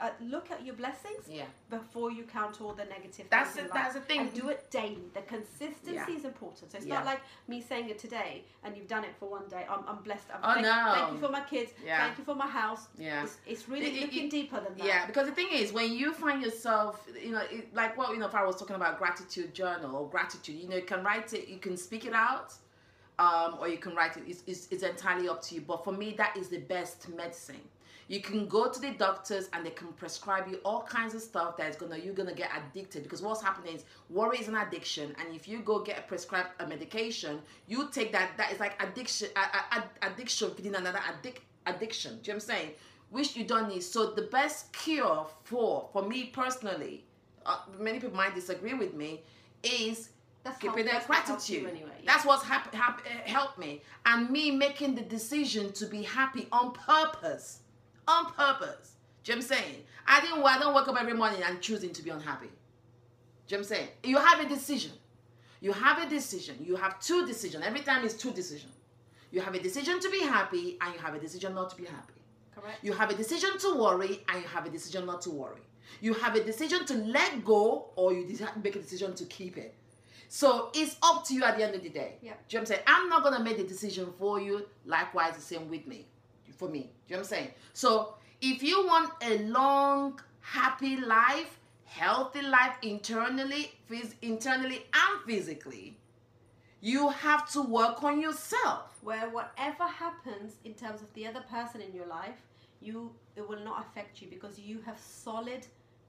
Uh, 0.00 0.10
look 0.20 0.50
at 0.50 0.64
your 0.66 0.74
blessings 0.74 1.24
Yeah. 1.28 1.44
before 1.70 2.10
you 2.10 2.24
count 2.24 2.60
all 2.60 2.72
the 2.72 2.84
negative 2.84 3.26
That's 3.30 3.50
things 3.50 3.70
life. 3.70 3.74
That's 3.82 3.94
the 3.94 4.00
thing. 4.00 4.20
and 4.20 4.34
do 4.34 4.48
it 4.48 4.70
daily 4.70 5.04
the 5.14 5.22
consistency 5.22 5.94
Yeah. 5.94 6.08
is 6.10 6.24
important 6.24 6.70
so 6.72 6.76
it's 6.78 6.86
Yeah. 6.86 6.94
not 6.96 7.04
like 7.06 7.20
me 7.48 7.60
saying 7.60 7.88
it 7.90 7.98
today 7.98 8.44
and 8.64 8.76
you've 8.76 8.88
done 8.88 9.04
it 9.04 9.14
for 9.18 9.28
one 9.28 9.46
day 9.48 9.64
i'm, 9.68 9.84
I'm 9.86 10.02
blessed 10.02 10.26
I'm, 10.32 10.40
Oh, 10.42 10.54
thank, 10.54 10.66
no. 10.66 10.92
thank 10.94 11.12
you 11.12 11.18
for 11.26 11.28
my 11.32 11.40
kids 11.42 11.72
Yeah. 11.84 12.04
thank 12.04 12.18
you 12.18 12.24
for 12.24 12.34
my 12.34 12.46
house 12.46 12.88
Yeah. 12.98 13.22
it's, 13.24 13.36
it's 13.46 13.68
really 13.68 13.86
It- 13.86 13.94
it- 13.94 14.00
looking 14.02 14.24
it- 14.26 14.30
deeper 14.30 14.60
than 14.60 14.76
that 14.76 14.86
Yeah, 14.86 15.06
because 15.06 15.26
the 15.28 15.34
thing 15.34 15.48
is, 15.52 15.72
when 15.72 15.92
you 15.92 16.12
find 16.12 16.42
yourself, 16.42 17.06
you 17.22 17.30
know, 17.32 17.42
it, 17.50 17.74
like 17.74 17.96
what 17.96 18.10
you 18.10 18.18
know, 18.18 18.26
if 18.26 18.34
I 18.34 18.44
was 18.44 18.56
talking 18.56 18.76
about 18.76 18.98
gratitude 18.98 19.54
journal 19.54 19.94
or 19.96 20.08
gratitude, 20.08 20.56
you 20.56 20.68
know, 20.68 20.76
you 20.76 20.82
can 20.82 21.02
write 21.04 21.32
it, 21.32 21.48
you 21.48 21.58
can 21.58 21.76
speak 21.76 22.04
it 22.04 22.12
out, 22.14 22.52
um, 23.18 23.56
or 23.60 23.68
you 23.68 23.78
can 23.78 23.94
write 23.94 24.16
it. 24.16 24.24
It's, 24.26 24.42
it's, 24.46 24.68
it's 24.70 24.82
entirely 24.82 25.28
up 25.28 25.40
to 25.42 25.54
you. 25.54 25.60
But 25.60 25.84
for 25.84 25.92
me, 25.92 26.12
that 26.18 26.36
is 26.36 26.48
the 26.48 26.58
best 26.58 27.08
medicine. 27.08 27.60
You 28.08 28.20
can 28.20 28.46
go 28.46 28.70
to 28.70 28.80
the 28.80 28.90
doctors 28.90 29.48
and 29.52 29.64
they 29.64 29.70
can 29.70 29.88
prescribe 29.88 30.48
you 30.48 30.60
all 30.64 30.82
kinds 30.82 31.14
of 31.14 31.22
stuff 31.22 31.56
that's 31.56 31.76
gonna 31.76 31.96
you're 31.96 32.14
gonna 32.14 32.34
get 32.34 32.50
addicted 32.56 33.02
because 33.02 33.22
what's 33.22 33.42
happening 33.42 33.74
is 33.74 33.84
worry 34.10 34.38
is 34.38 34.48
an 34.48 34.56
addiction 34.56 35.14
and 35.18 35.34
if 35.34 35.48
you 35.48 35.60
go 35.60 35.78
get 35.80 36.06
prescribed 36.06 36.50
a 36.60 36.66
medication 36.66 37.40
you 37.66 37.88
take 37.90 38.12
that 38.12 38.32
that 38.36 38.52
is 38.52 38.60
like 38.60 38.80
addiction 38.82 39.28
a, 39.36 39.76
a, 39.78 39.84
addiction 40.06 40.50
feeding 40.50 40.74
another 40.74 40.98
addic, 40.98 41.38
addiction 41.66 42.18
do 42.22 42.30
you 42.30 42.34
know 42.34 42.34
what 42.34 42.34
I'm 42.34 42.40
saying 42.40 42.70
which 43.10 43.36
you 43.36 43.44
don't 43.44 43.68
need 43.68 43.82
so 43.82 44.10
the 44.10 44.22
best 44.22 44.72
cure 44.72 45.26
for 45.44 45.88
for 45.92 46.02
me 46.02 46.26
personally 46.26 47.04
uh, 47.46 47.58
many 47.78 48.00
people 48.00 48.16
might 48.16 48.34
disagree 48.34 48.74
with 48.74 48.94
me 48.94 49.22
is 49.62 50.10
that's 50.42 50.58
keeping 50.58 50.84
that 50.84 50.92
that's 50.92 51.08
what 51.08 51.18
helps 51.18 51.48
you 51.48 51.60
gratitude. 51.60 51.82
anyway 51.82 51.94
yeah. 52.04 52.12
That's 52.12 52.24
what's 52.26 52.44
hap- 52.44 52.74
hap- 52.74 53.06
helped 53.06 53.58
me. 53.58 53.82
And 54.06 54.28
me 54.30 54.50
making 54.50 54.94
the 54.94 55.02
decision 55.02 55.72
to 55.72 55.86
be 55.86 56.02
happy 56.02 56.46
on 56.52 56.72
purpose. 56.72 57.60
On 58.06 58.32
purpose. 58.32 58.92
Do 59.22 59.32
you 59.32 59.38
know 59.38 59.44
what 59.44 59.52
I'm 59.52 59.64
saying? 59.64 59.76
I 60.06 60.20
didn't 60.20 60.42
I 60.44 60.58
don't 60.58 60.74
wake 60.74 60.88
up 60.88 61.00
every 61.00 61.14
morning 61.14 61.42
and 61.42 61.60
choosing 61.60 61.92
to 61.92 62.02
be 62.02 62.10
unhappy. 62.10 62.48
Do 63.46 63.56
you 63.56 63.58
know 63.58 63.62
what 63.62 63.70
I'm 63.70 63.76
saying? 63.76 63.88
You 64.02 64.18
have 64.18 64.40
a 64.40 64.48
decision. 64.48 64.92
You 65.60 65.72
have 65.72 65.98
a 65.98 66.08
decision. 66.08 66.56
You 66.60 66.76
have 66.76 67.00
two 67.00 67.26
decisions. 67.26 67.64
Every 67.64 67.80
time 67.80 68.04
it's 68.04 68.14
two 68.14 68.32
decisions. 68.32 68.72
You 69.30 69.40
have 69.40 69.54
a 69.54 69.58
decision 69.60 69.98
to 70.00 70.10
be 70.10 70.20
happy 70.20 70.76
and 70.80 70.94
you 70.94 71.00
have 71.00 71.14
a 71.14 71.18
decision 71.18 71.54
not 71.54 71.70
to 71.70 71.76
be 71.76 71.84
happy. 71.84 72.14
correct 72.54 72.84
You 72.84 72.92
have 72.92 73.10
a 73.10 73.14
decision 73.14 73.58
to 73.58 73.74
worry 73.74 74.20
and 74.28 74.42
you 74.42 74.48
have 74.48 74.66
a 74.66 74.70
decision 74.70 75.06
not 75.06 75.22
to 75.22 75.30
worry. 75.30 75.62
You 76.00 76.14
have 76.14 76.34
a 76.36 76.44
decision 76.44 76.84
to 76.86 76.94
let 76.94 77.44
go 77.44 77.90
or 77.96 78.12
you 78.12 78.38
make 78.62 78.76
a 78.76 78.80
decision 78.80 79.14
to 79.14 79.24
keep 79.24 79.56
it. 79.56 79.74
So 80.28 80.70
it's 80.74 80.96
up 81.02 81.24
to 81.26 81.34
you 81.34 81.44
at 81.44 81.56
the 81.56 81.64
end 81.64 81.74
of 81.74 81.82
the 81.82 81.88
day. 81.88 82.16
Yep. 82.20 82.20
Do 82.20 82.28
you 82.28 82.30
know 82.30 82.38
what 82.48 82.60
I'm 82.60 82.66
saying? 82.66 82.80
I'm 82.86 83.08
not 83.08 83.22
gonna 83.22 83.42
make 83.42 83.56
the 83.56 83.64
decision 83.64 84.12
for 84.18 84.40
you. 84.40 84.66
Likewise, 84.84 85.34
the 85.36 85.42
same 85.42 85.68
with 85.68 85.86
me. 85.86 86.06
For 86.56 86.68
me. 86.68 86.80
Do 86.80 86.84
you 86.86 87.16
know 87.16 87.16
what 87.16 87.18
I'm 87.18 87.24
saying? 87.24 87.50
So 87.72 88.14
if 88.40 88.62
you 88.62 88.86
want 88.86 89.10
a 89.22 89.38
long, 89.44 90.20
happy 90.40 90.96
life, 90.96 91.58
healthy 91.84 92.42
life 92.42 92.76
internally, 92.82 93.72
phys- 93.90 94.14
internally 94.22 94.84
and 94.94 95.20
physically, 95.26 95.96
you 96.80 97.08
have 97.08 97.50
to 97.52 97.62
work 97.62 98.02
on 98.04 98.20
yourself. 98.20 98.90
where 99.02 99.28
whatever 99.28 99.84
happens 99.84 100.54
in 100.64 100.72
terms 100.72 101.02
of 101.02 101.12
the 101.12 101.26
other 101.26 101.42
person 101.50 101.82
in 101.82 101.92
your 101.94 102.06
life, 102.06 102.40
you 102.80 103.12
it 103.36 103.46
will 103.46 103.62
not 103.62 103.84
affect 103.84 104.22
you 104.22 104.28
because 104.28 104.58
you 104.58 104.80
have 104.86 104.98
solid 104.98 105.66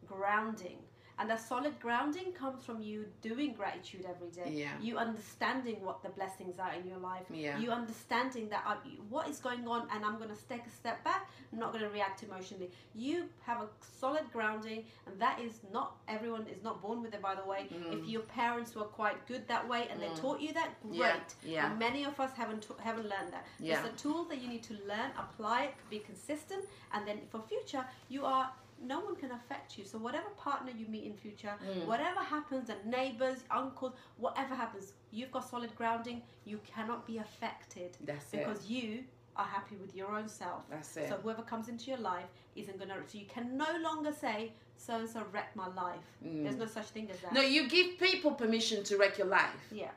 grounding. 0.08 0.78
And 1.18 1.30
that 1.30 1.42
solid 1.42 1.80
grounding 1.80 2.34
comes 2.34 2.64
from 2.64 2.82
you 2.82 3.06
doing 3.22 3.54
gratitude 3.54 4.06
every 4.08 4.30
day. 4.30 4.52
Yeah. 4.52 4.72
You 4.82 4.98
understanding 4.98 5.78
what 5.82 6.04
the 6.04 6.10
blessings 6.10 6.60
are 6.60 6.74
in 6.74 6.88
your 6.88 6.98
life. 6.98 7.24
Yeah. 7.32 7.58
You 7.58 7.72
understanding 7.72 8.50
that 8.50 8.64
uh, 8.68 8.76
what 9.10 9.30
is 9.30 9.40
going 9.40 9.66
on, 9.68 9.88
and 9.94 10.04
I'm 10.04 10.18
going 10.18 10.30
to 10.30 10.48
take 10.50 10.66
a 10.66 10.70
step 10.70 11.04
back. 11.04 11.30
I'm 11.54 11.60
not 11.60 11.72
going 11.72 11.84
to 11.86 11.90
react 11.90 12.24
emotionally. 12.24 12.70
You 12.94 13.26
have 13.46 13.62
a 13.62 13.68
solid 14.00 14.24
grounding, 14.34 14.84
and 15.08 15.18
that 15.20 15.40
is 15.40 15.54
not 15.72 15.96
everyone 16.08 16.46
is 16.48 16.64
not 16.64 16.82
born 16.82 17.02
with 17.02 17.14
it. 17.14 17.22
By 17.22 17.36
the 17.36 17.46
way, 17.46 17.68
if 17.92 18.08
your 18.08 18.22
parents 18.22 18.76
were 18.76 18.84
quite 18.84 19.26
good 19.28 19.48
that 19.48 19.68
way 19.68 19.88
and 19.90 20.02
they 20.02 20.10
taught 20.22 20.42
you 20.42 20.52
that, 20.54 20.70
great. 20.82 21.00
Mm. 21.00 21.00
Yeah, 21.44 21.54
yeah. 21.54 21.70
And 21.70 21.80
many 21.80 22.04
of 22.04 22.20
us 22.20 22.32
haven't 22.36 22.68
haven't 22.80 23.08
learned 23.10 23.32
that. 23.32 23.46
Yeah. 23.60 23.80
It's 23.80 23.88
a 23.88 24.04
tool 24.04 24.26
that 24.26 24.42
you 24.42 24.50
need 24.50 24.64
to 24.64 24.74
learn, 24.86 25.12
apply 25.18 25.64
it, 25.66 25.74
be 25.90 26.00
consistent, 26.00 26.66
and 26.94 27.08
then 27.08 27.20
for 27.32 27.42
future 27.48 27.86
you 28.10 28.26
are. 28.26 28.52
No 28.82 29.00
one 29.00 29.16
can 29.16 29.32
affect 29.32 29.78
you. 29.78 29.86
So 29.86 29.98
whatever 29.98 30.30
partner 30.38 30.72
you 30.78 30.86
meet 30.88 31.06
in 31.06 31.14
future, 31.16 31.56
Mm. 31.64 31.86
whatever 31.86 32.20
happens, 32.20 32.70
and 32.70 32.86
neighbors, 32.86 33.40
uncles, 33.50 33.94
whatever 34.18 34.54
happens, 34.54 34.94
you've 35.12 35.32
got 35.32 35.48
solid 35.50 35.76
grounding. 35.76 36.22
You 36.46 36.60
cannot 36.66 37.06
be 37.08 37.18
affected 37.18 37.98
That's 38.02 38.34
it. 38.34 38.38
because 38.46 38.70
you 38.70 39.06
are 39.38 39.46
happy 39.46 39.76
with 39.76 39.96
your 39.96 40.12
own 40.16 40.28
self. 40.30 40.64
That's 40.70 40.96
it. 40.98 41.10
So 41.10 41.18
whoever 41.18 41.42
comes 41.42 41.68
into 41.68 41.90
your 41.90 42.00
life 42.00 42.28
isn't 42.56 42.78
gonna. 42.80 42.96
So 43.08 43.18
you 43.18 43.26
can 43.26 43.58
no 43.58 43.68
longer 43.82 44.12
say 44.14 44.54
so 44.78 44.96
and 44.96 45.10
so 45.10 45.24
wrecked 45.32 45.56
my 45.56 45.68
life. 45.68 46.06
There's 46.22 46.56
no 46.58 46.66
such 46.66 46.88
thing 46.88 47.10
as 47.12 47.20
that. 47.22 47.32
Mm. 47.32 47.36
no, 47.36 47.42
you 47.42 47.68
give 47.68 47.98
people 47.98 48.32
permission 48.32 48.84
to 48.86 48.98
wreck 48.98 49.18
your 49.18 49.28
life. 49.28 49.62
Yeah. 49.72 49.92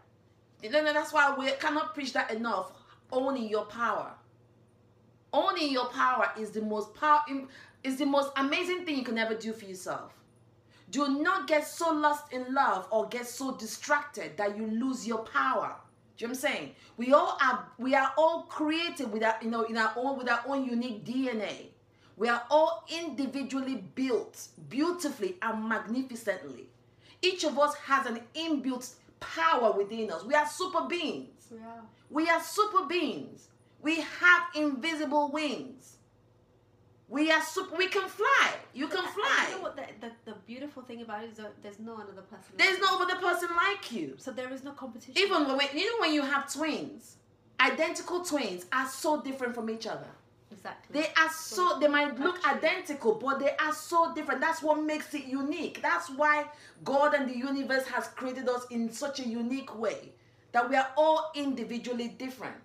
No, 0.65 0.83
no, 0.83 0.93
that's 0.93 1.13
why 1.13 1.35
we 1.37 1.51
cannot 1.53 1.95
preach 1.95 2.13
that 2.15 2.31
enough. 2.33 2.73
Owning 3.13 3.49
your 3.49 3.65
power. 3.67 4.13
Owning 5.33 5.71
your 5.71 5.87
power 5.91 6.33
is 6.39 6.51
the 6.51 6.63
most 6.63 6.95
power 6.95 7.23
is 7.85 7.97
the 7.97 8.07
most 8.07 8.31
amazing 8.37 8.85
thing 8.85 8.97
you 8.97 9.05
can 9.05 9.19
ever 9.19 9.35
do 9.35 9.53
for 9.53 9.65
yourself. 9.65 10.13
Do 10.91 11.21
not 11.21 11.47
get 11.47 11.67
so 11.67 11.93
lost 11.93 12.33
in 12.33 12.55
love 12.55 12.87
or 12.91 13.09
get 13.09 13.27
so 13.27 13.57
distracted 13.57 14.37
that 14.37 14.57
you 14.57 14.67
lose 14.67 15.07
your 15.07 15.19
power. 15.19 15.77
Do 16.17 16.25
you 16.25 16.29
know 16.29 16.33
what 16.33 16.45
I'm 16.45 16.53
saying? 16.53 16.75
We 16.97 17.13
all 17.13 17.39
are 17.41 17.67
we 17.79 17.95
are 17.95 18.13
all 18.17 18.43
created 18.43 19.13
with 19.13 19.23
our, 19.23 19.37
you 19.43 19.51
know, 19.51 19.63
in 19.63 19.77
our 19.77 19.93
own 19.97 20.19
with 20.19 20.29
our 20.29 20.43
own 20.47 20.65
unique 20.65 21.05
DNA. 21.05 21.67
We 22.17 22.29
are 22.29 22.43
all 22.51 22.85
individually 22.89 23.85
built 23.95 24.49
beautifully 24.69 25.37
and 25.41 25.69
magnificently. 25.69 26.67
Each 27.23 27.45
of 27.45 27.57
us 27.59 27.77
has 27.77 28.07
an 28.07 28.21
inbuilt 28.35 28.95
power 29.21 29.71
within 29.73 30.11
us. 30.11 30.25
We 30.25 30.35
are 30.35 30.47
super 30.49 30.87
beings. 30.89 31.47
We 31.51 31.59
are. 31.59 31.83
We 32.11 32.29
are 32.29 32.43
super 32.43 32.87
beings. 32.87 33.49
We 33.81 34.01
have 34.01 34.43
invisible 34.57 35.31
wings. 35.31 35.98
We 37.09 37.31
are 37.31 37.41
super. 37.43 37.75
We 37.77 37.89
can 37.89 38.09
fly. 38.09 38.51
You 38.75 38.87
can 38.87 39.05
fly. 39.05 39.47
You 39.49 39.57
know 39.57 39.63
what? 39.63 39.77
The, 39.77 39.85
the, 40.01 40.13
the 40.27 40.35
beautiful 40.47 40.83
thing 40.83 41.01
about 41.03 41.25
it 41.25 41.31
is 41.31 41.39
that 41.39 41.53
there's 41.63 41.79
no 41.79 41.95
another 41.97 42.23
person. 42.23 42.53
There's 42.57 42.79
you. 42.79 42.85
no 42.85 43.01
other 43.03 43.17
person 43.17 43.49
like 43.57 43.91
you. 43.93 44.15
So 44.19 44.31
there 44.31 44.53
is 44.53 44.63
no 44.63 44.73
competition. 44.73 45.15
Even 45.17 45.45
when 45.57 45.69
you 45.75 45.87
know 45.87 46.01
when 46.01 46.13
you 46.13 46.23
have 46.23 46.53
twins, 46.53 47.17
identical 47.61 48.23
twins 48.25 48.67
are 48.73 48.87
so 48.89 49.23
different 49.23 49.55
from 49.55 49.71
each 49.71 49.87
other. 49.87 50.09
exactly. 50.53 51.01
They 51.01 51.09
are 51.17 51.31
so 51.31 51.79
they 51.81 51.89
might 51.89 52.19
look 52.21 52.37
Actually. 52.45 52.69
identical, 52.69 53.15
but 53.15 53.39
they 53.39 53.53
are 53.57 53.73
so 53.73 54.13
different. 54.15 54.41
That's 54.43 54.63
what 54.63 54.83
makes 54.83 55.15
it 55.15 55.25
unique. 55.25 55.81
That's 55.81 56.11
why 56.11 56.45
God 56.85 57.15
and 57.15 57.29
the 57.29 57.37
universe 57.37 57.87
has 57.87 58.09
created 58.09 58.49
us 58.51 58.67
in 58.71 58.93
such 58.93 59.21
a 59.21 59.27
unique 59.27 59.79
way 59.79 60.13
that 60.53 60.69
we 60.69 60.77
are 60.77 60.89
all 60.97 61.31
individually 61.35 62.09
different. 62.09 62.57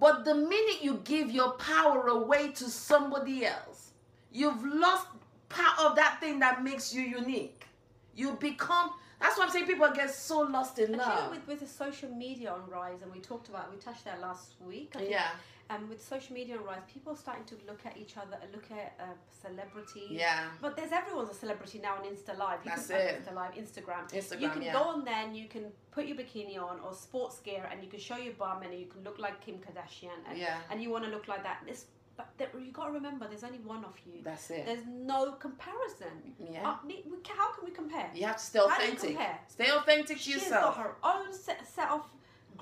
But 0.00 0.24
the 0.24 0.34
minute 0.34 0.82
you 0.82 1.00
give 1.04 1.30
your 1.30 1.52
power 1.52 2.08
away 2.08 2.52
to 2.52 2.64
somebody 2.64 3.44
else, 3.44 3.92
you've 4.32 4.64
lost 4.64 5.06
part 5.50 5.78
of 5.78 5.94
that 5.96 6.18
thing 6.20 6.38
that 6.40 6.64
makes 6.64 6.92
you 6.94 7.02
unique. 7.02 7.66
You 8.14 8.32
become 8.40 8.90
that's 9.20 9.36
why 9.36 9.44
I'm 9.44 9.50
saying 9.50 9.66
people 9.66 9.88
get 9.92 10.10
so 10.10 10.40
lost 10.40 10.78
in 10.78 10.92
But 10.92 10.92
you 10.92 10.96
know, 10.96 11.04
love. 11.04 11.30
with, 11.30 11.46
with 11.46 11.60
the 11.60 11.66
social 11.66 12.08
media 12.08 12.50
on 12.52 12.66
rise, 12.70 13.02
and 13.02 13.12
we 13.12 13.20
talked 13.20 13.48
about, 13.50 13.70
we 13.70 13.76
touched 13.76 14.06
that 14.06 14.18
last 14.20 14.54
week. 14.66 14.92
I 14.94 14.98
think, 15.00 15.10
Yeah. 15.10 15.28
And 15.72 15.88
with 15.88 16.02
social 16.02 16.34
media 16.34 16.56
on 16.58 16.64
rise, 16.64 16.82
people 16.92 17.12
are 17.12 17.16
starting 17.16 17.44
to 17.44 17.54
look 17.68 17.82
at 17.86 17.96
each 17.96 18.16
other, 18.16 18.36
look 18.52 18.64
at 18.72 18.88
uh, 18.98 19.04
celebrities. 19.44 20.10
Yeah. 20.10 20.46
But 20.60 20.76
there's 20.76 20.90
everyone's 20.90 21.30
a 21.30 21.34
celebrity 21.34 21.78
now 21.80 21.94
on 21.98 22.02
Insta 22.12 22.36
Live. 22.36 22.58
You 22.64 22.72
That's 22.72 22.88
can, 22.88 22.96
it. 22.96 23.22
Insta 23.24 23.34
Live, 23.34 23.52
Instagram. 23.54 24.04
Instagram, 24.12 24.40
You 24.40 24.50
can 24.50 24.62
yeah. 24.62 24.72
go 24.72 24.80
on 24.80 25.04
there 25.04 25.22
and 25.24 25.36
you 25.36 25.46
can 25.46 25.66
put 25.92 26.06
your 26.06 26.16
bikini 26.16 26.58
on 26.60 26.80
or 26.84 26.92
sports 26.92 27.38
gear, 27.38 27.68
and 27.70 27.82
you 27.84 27.88
can 27.88 28.00
show 28.00 28.16
your 28.16 28.32
bum, 28.34 28.62
and 28.62 28.74
you 28.78 28.86
can 28.86 29.04
look 29.04 29.18
like 29.20 29.40
Kim 29.44 29.56
Kardashian, 29.56 30.18
and, 30.28 30.36
Yeah. 30.36 30.56
and 30.70 30.82
you 30.82 30.90
want 30.90 31.04
to 31.04 31.10
look 31.10 31.28
like 31.28 31.44
that. 31.44 31.58
This, 31.66 31.86
but 32.16 32.26
there, 32.36 32.48
you 32.60 32.72
got 32.72 32.86
to 32.86 32.92
remember, 32.92 33.26
there's 33.28 33.44
only 33.44 33.60
one 33.60 33.84
of 33.84 33.94
you. 34.04 34.22
That's 34.24 34.50
it. 34.50 34.66
There's 34.66 34.84
no 34.86 35.32
comparison. 35.32 36.34
Yeah. 36.52 36.68
Uh, 36.68 36.76
we, 36.84 37.04
how 37.28 37.52
can 37.52 37.64
we 37.64 37.70
compare? 37.70 38.10
You 38.12 38.26
have 38.26 38.38
to 38.38 38.42
stay 38.44 38.58
How 38.58 38.66
do 38.66 38.70
you 38.72 38.92
authentic. 38.92 39.10
compare? 39.16 39.38
Stay 39.46 39.70
authentic 39.70 40.16
to 40.18 40.22
She's 40.22 40.34
yourself. 40.34 40.74
got 40.76 40.84
her 40.84 40.94
own 41.04 41.32
set, 41.32 41.64
set 41.66 41.90
of 41.90 42.02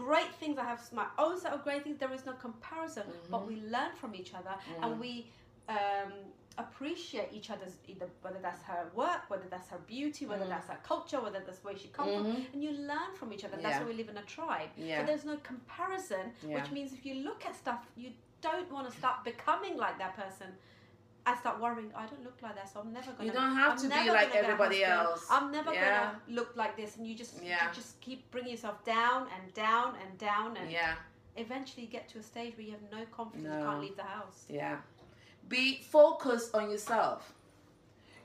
great 0.04 0.32
things. 0.40 0.56
I 0.58 0.64
have 0.72 0.80
my 1.02 1.06
own 1.24 1.34
set 1.42 1.52
of 1.56 1.60
great 1.64 1.82
things. 1.84 1.96
There 1.98 2.12
is 2.18 2.24
no 2.30 2.34
comparison, 2.46 3.04
but 3.32 3.40
Mm-hmm. 3.40 3.48
we 3.52 3.56
learn 3.74 3.92
from 4.00 4.14
each 4.20 4.32
other 4.40 4.54
and 4.82 4.90
we 5.04 5.12
um, 5.68 6.12
appreciate 6.64 7.28
each 7.38 7.50
other's 7.54 7.74
either 7.92 8.06
whether 8.24 8.40
that's 8.46 8.62
her 8.70 8.82
work, 8.94 9.22
whether 9.32 9.48
that's 9.54 9.68
her 9.74 9.80
beauty, 9.86 10.22
whether 10.30 10.44
Mm. 10.46 10.54
that's 10.54 10.68
her 10.68 10.78
culture, 10.92 11.20
whether 11.26 11.40
that's 11.46 11.62
where 11.66 11.76
she 11.82 11.88
comes 11.88 12.12
from, 12.16 12.26
and 12.52 12.60
you 12.64 12.72
learn 12.92 13.10
from 13.18 13.28
each 13.34 13.44
other. 13.46 13.56
That's 13.56 13.76
Mm-hmm. 13.76 13.84
Why 13.84 13.90
we 13.92 14.00
live 14.00 14.08
in 14.14 14.18
a 14.18 14.26
tribe. 14.36 14.70
Yeah. 14.76 14.98
But 14.98 15.06
there's 15.08 15.24
no 15.32 15.36
comparison, 15.52 16.24
Yeah. 16.48 16.54
which 16.56 16.70
means 16.76 16.92
if 16.98 17.02
you 17.08 17.14
look 17.28 17.40
at 17.48 17.54
stuff, 17.64 17.80
you 18.02 18.10
don't 18.40 18.70
want 18.74 18.84
to 18.90 18.94
start 19.00 19.16
becoming 19.24 19.74
like 19.84 19.96
that 20.04 20.14
person. 20.16 20.48
I 21.28 21.36
start 21.36 21.60
worrying. 21.60 21.90
I 21.94 22.06
don't 22.06 22.24
look 22.24 22.38
like 22.42 22.54
that, 22.54 22.72
so 22.72 22.80
I'm 22.80 22.92
never 22.92 23.12
gonna. 23.12 23.26
You 23.26 23.32
don't 23.32 23.54
have 23.54 23.72
I'm 23.72 23.78
to 23.78 23.82
be 23.84 23.88
like 23.90 24.06
gonna 24.06 24.32
get 24.32 24.44
a 24.44 24.46
everybody 24.46 24.84
else. 24.84 25.26
I'm 25.30 25.52
never 25.52 25.74
Yeah. 25.74 26.06
gonna 26.06 26.20
look 26.28 26.56
like 26.56 26.74
this, 26.76 26.96
and 26.96 27.06
you 27.06 27.14
just 27.14 27.42
Yeah. 27.42 27.68
you 27.68 27.74
just 27.74 28.00
keep 28.00 28.30
bringing 28.30 28.52
yourself 28.52 28.82
down 28.84 29.28
and 29.34 29.52
down 29.52 29.96
and 30.02 30.16
down, 30.18 30.56
and 30.56 30.70
Yeah. 30.70 30.94
eventually 31.36 31.82
you 31.84 31.88
get 31.90 32.08
to 32.10 32.18
a 32.18 32.22
stage 32.22 32.56
where 32.56 32.64
you 32.66 32.72
have 32.72 32.86
no 32.90 33.04
confidence. 33.06 33.54
You 33.54 33.64
can't 33.66 33.80
leave 33.80 33.96
the 33.96 34.04
house. 34.04 34.46
Yeah. 34.48 34.78
Be 35.48 35.82
focused 35.82 36.54
on 36.54 36.70
yourself. 36.70 37.34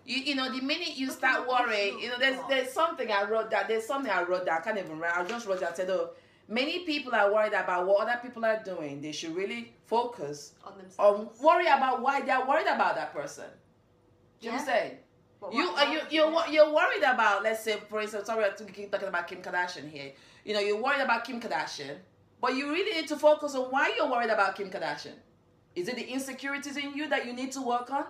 You, 0.05 0.17
you 0.17 0.35
know, 0.35 0.49
the 0.51 0.61
minute 0.61 0.95
you 0.97 1.07
Look 1.07 1.17
start 1.17 1.41
at 1.41 1.47
what 1.47 1.61
you 1.61 1.67
worrying, 1.67 1.99
you 1.99 2.09
know, 2.09 2.19
there's 2.19 2.39
there's 2.49 2.71
something 2.71 3.11
I 3.11 3.23
wrote 3.23 3.49
that 3.51 3.67
there's 3.67 3.85
something 3.85 4.11
I 4.11 4.23
wrote 4.23 4.45
that 4.45 4.61
I 4.61 4.63
can't 4.63 4.77
even 4.77 4.99
write. 4.99 5.17
I 5.17 5.23
just 5.25 5.45
wrote 5.47 5.59
that 5.61 5.71
I 5.73 5.75
said, 5.75 5.89
oh, 5.89 6.11
many 6.47 6.79
people 6.85 7.13
are 7.15 7.31
worried 7.33 7.53
about 7.53 7.87
what 7.87 8.07
other 8.07 8.19
people 8.21 8.43
are 8.45 8.61
doing. 8.63 9.01
They 9.01 9.11
should 9.11 9.35
really 9.35 9.73
focus 9.85 10.53
On 10.65 10.77
themselves. 10.77 11.39
worry 11.41 11.67
about 11.67 12.01
why 12.01 12.21
they're 12.21 12.45
worried 12.45 12.67
about 12.67 12.95
that 12.95 13.13
person. 13.13 13.45
Do 14.41 14.47
you 14.47 14.51
know 14.53 14.57
Yeah. 14.59 14.65
saying? 14.65 14.97
You 15.51 15.67
are 15.71 15.79
uh, 15.79 15.91
you 15.91 15.99
you're, 16.09 16.47
you're 16.49 16.73
worried 16.73 17.03
about 17.03 17.43
let's 17.43 17.63
say 17.65 17.77
for 17.89 17.99
instance 17.99 18.27
sorry 18.27 18.45
to 18.57 18.63
keep 18.65 18.89
talking 18.91 19.09
about 19.09 19.27
Kim 19.27 19.41
Kardashian 19.41 19.89
here. 19.89 20.13
You 20.45 20.53
know 20.53 20.61
you're 20.61 20.81
worried 20.81 21.01
about 21.01 21.25
Kim 21.25 21.41
Kardashian, 21.41 21.97
but 22.39 22.55
you 22.55 22.71
really 22.71 22.93
need 23.01 23.09
to 23.09 23.17
focus 23.17 23.53
on 23.53 23.63
why 23.69 23.93
you're 23.97 24.09
worried 24.09 24.29
about 24.29 24.55
Kim 24.55 24.69
Kardashian. 24.69 25.15
Is 25.75 25.89
it 25.89 25.95
the 25.97 26.05
insecurities 26.07 26.77
in 26.77 26.93
you 26.93 27.09
that 27.09 27.25
you 27.25 27.33
need 27.33 27.51
to 27.53 27.61
work 27.61 27.91
on? 27.91 28.05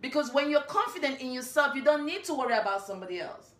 Because 0.00 0.32
when 0.34 0.50
you're 0.50 0.62
confident 0.62 1.20
in 1.20 1.32
yourself, 1.32 1.76
you 1.76 1.84
don't 1.84 2.04
need 2.04 2.24
to 2.24 2.34
worry 2.34 2.54
about 2.54 2.84
somebody 2.84 3.20
else. 3.20 3.51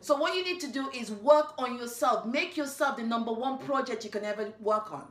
So 0.00 0.16
what 0.16 0.34
you 0.34 0.44
need 0.44 0.60
to 0.60 0.68
do 0.68 0.90
is 0.90 1.10
work 1.10 1.54
on 1.58 1.78
yourself. 1.78 2.26
Make 2.26 2.56
yourself 2.56 2.96
the 2.96 3.04
number 3.04 3.32
one 3.32 3.58
project 3.58 4.04
you 4.04 4.10
can 4.10 4.24
ever 4.24 4.52
work 4.60 4.92
on. 4.92 5.06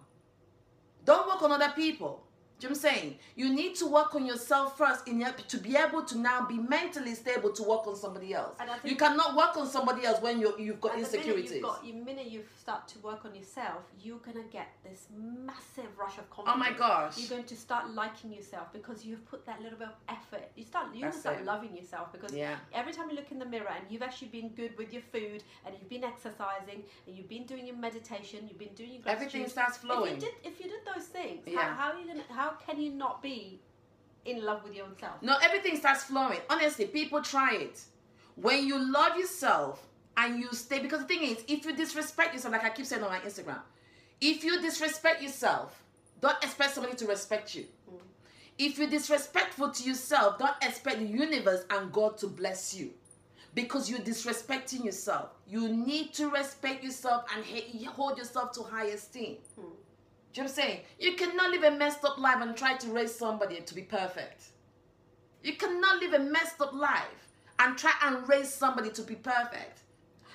Don't 1.06 1.28
work 1.28 1.42
on 1.42 1.52
other 1.52 1.74
people. 1.76 2.24
Do 2.62 2.68
you 2.68 2.74
know 2.76 2.80
what 2.80 2.92
I'm 2.92 2.96
saying? 2.96 3.16
You 3.36 3.52
need 3.52 3.74
to 3.78 3.88
work 3.88 4.14
on 4.14 4.24
yourself 4.24 4.78
first 4.78 5.08
in 5.08 5.20
your, 5.20 5.32
to 5.32 5.58
be 5.58 5.76
able 5.76 6.04
to 6.04 6.16
now 6.20 6.46
be 6.46 6.60
mentally 6.60 7.16
stable 7.16 7.52
to 7.54 7.64
work 7.64 7.88
on 7.88 7.96
somebody 7.96 8.36
else. 8.36 8.56
And 8.60 8.70
I 8.70 8.78
think- 8.78 8.92
You 8.92 8.98
cannot 8.98 9.36
work 9.36 9.58
on 9.58 9.68
somebody 9.68 10.06
else 10.06 10.22
when 10.22 10.40
you 10.40 10.54
you've 10.60 10.80
got 10.80 10.94
And 10.94 11.04
the 11.04 11.18
minute 11.18 11.50
you've 11.52 11.62
got, 11.64 11.82
the 11.82 11.92
minute 11.94 12.28
you 12.30 12.46
start 12.60 12.88
to 12.90 13.00
work 13.00 13.26
on 13.26 13.34
yourself, 13.34 13.82
you're 14.00 14.20
gonna 14.20 14.44
get 14.44 14.68
this 14.84 15.08
massive 15.18 15.98
rush 15.98 16.20
of 16.20 16.30
confidence. 16.30 16.56
oh 16.56 16.72
my 16.72 16.78
gosh. 16.78 17.18
You're 17.18 17.30
going 17.30 17.46
to 17.46 17.56
start 17.56 17.90
liking 17.96 18.32
yourself 18.32 18.72
because 18.72 19.04
you've 19.04 19.26
put 19.26 19.44
that 19.48 19.60
little 19.64 19.80
bit 19.80 19.88
of 19.88 19.96
effort. 20.08 20.52
You 20.56 20.64
start, 20.64 20.94
you 20.94 21.02
That's 21.02 21.20
start 21.20 21.40
it. 21.40 21.46
loving 21.46 21.76
yourself 21.76 22.12
because 22.12 22.32
Yeah. 22.32 22.58
every 22.74 22.94
time 22.94 23.10
you 23.10 23.16
look 23.16 23.32
in 23.32 23.40
the 23.40 23.46
mirror 23.46 23.70
and 23.76 23.90
you've 23.90 24.04
actually 24.04 24.28
been 24.28 24.50
good 24.50 24.78
with 24.78 24.94
your 24.94 25.02
food 25.12 25.44
and 25.66 25.74
you've 25.80 25.90
been 25.90 26.04
exercising 26.04 26.84
and 27.08 27.16
you've 27.16 27.28
been 27.30 27.46
doing 27.48 27.66
your 27.66 27.76
meditation, 27.78 28.48
you've 28.48 28.60
been 28.60 28.76
doing 28.76 28.92
your 28.94 29.02
Everything 29.08 29.48
starts 29.50 29.78
flowing. 29.78 30.18
If 30.18 30.22
you 30.24 30.30
did, 30.30 30.36
if 30.44 30.60
you 30.60 30.70
did 30.70 30.82
those 30.94 31.06
things, 31.08 31.42
Yeah. 31.48 31.62
how, 31.62 31.74
how 31.90 31.92
are 31.94 32.00
you 32.00 32.06
gonna? 32.08 32.24
How 32.30 32.51
can 32.66 32.82
you 32.82 32.92
not 32.92 33.22
be 33.22 33.60
in 34.26 34.44
love 34.44 34.64
with 34.64 34.76
your 34.76 34.86
own 34.86 34.96
self? 35.00 35.22
No, 35.22 35.38
everything 35.42 35.78
starts 35.78 36.04
flowing. 36.04 36.40
Honestly, 36.50 36.86
people 36.86 37.22
try 37.22 37.56
it. 37.56 37.82
When 38.36 38.66
you 38.66 38.80
love 38.92 39.18
yourself 39.18 39.88
and 40.18 40.40
you 40.40 40.52
stay, 40.54 40.80
because 40.80 41.02
the 41.02 41.08
thing 41.08 41.24
is, 41.24 41.44
if 41.48 41.66
you 41.66 41.76
disrespect 41.76 42.34
yourself, 42.34 42.54
like 42.54 42.64
I 42.64 42.70
keep 42.70 42.86
saying 42.86 43.04
on 43.04 43.10
my 43.10 43.20
Instagram, 43.20 43.60
if 44.20 44.44
you 44.44 44.62
disrespect 44.62 45.22
yourself, 45.22 45.84
don't 46.22 46.42
expect 46.44 46.76
somebody 46.76 46.96
to 46.98 47.08
respect 47.08 47.56
you. 47.56 47.66
Mm. 47.92 48.00
If 48.60 48.78
you're 48.78 48.90
disrespectful 48.90 49.72
to 49.72 49.84
yourself, 49.84 50.38
don't 50.38 50.56
expect 50.62 51.00
the 51.00 51.06
universe 51.08 51.66
and 51.72 51.92
God 51.92 52.18
to 52.20 52.28
bless 52.28 52.76
you. 52.76 52.92
Because 53.54 53.90
you're 53.90 54.00
disrespecting 54.00 54.86
yourself. 54.86 55.32
You 55.48 55.68
need 55.68 56.14
to 56.14 56.30
respect 56.30 56.84
yourself 56.84 57.26
and 57.36 57.44
hold 57.88 58.18
yourself 58.18 58.54
to 58.54 58.62
high 58.62 58.86
esteem. 58.86 59.38
Hmm. 59.60 59.74
Do 60.34 60.42
you 60.42 60.48
know 60.48 60.52
what 60.54 60.60
I'm 60.60 60.64
saying? 60.64 60.80
You 61.00 61.16
cannot 61.16 61.52
live 61.52 61.64
a 61.64 61.72
messed 61.78 62.06
up 62.06 62.18
life 62.18 62.38
and 62.42 62.56
try 62.56 62.76
to 62.78 62.88
raise 62.88 63.14
somebody 63.14 63.60
to 63.62 63.74
be 63.76 63.82
perfect. 63.82 64.46
You 65.44 65.54
cannot 65.58 66.00
live 66.02 66.14
a 66.14 66.20
messed 66.20 66.62
up 66.62 66.74
life 66.74 67.34
and 67.60 67.78
try 67.78 67.92
and 68.04 68.28
raise 68.30 68.54
somebody 68.54 68.90
to 68.92 69.02
be 69.02 69.16
perfect. 69.16 69.80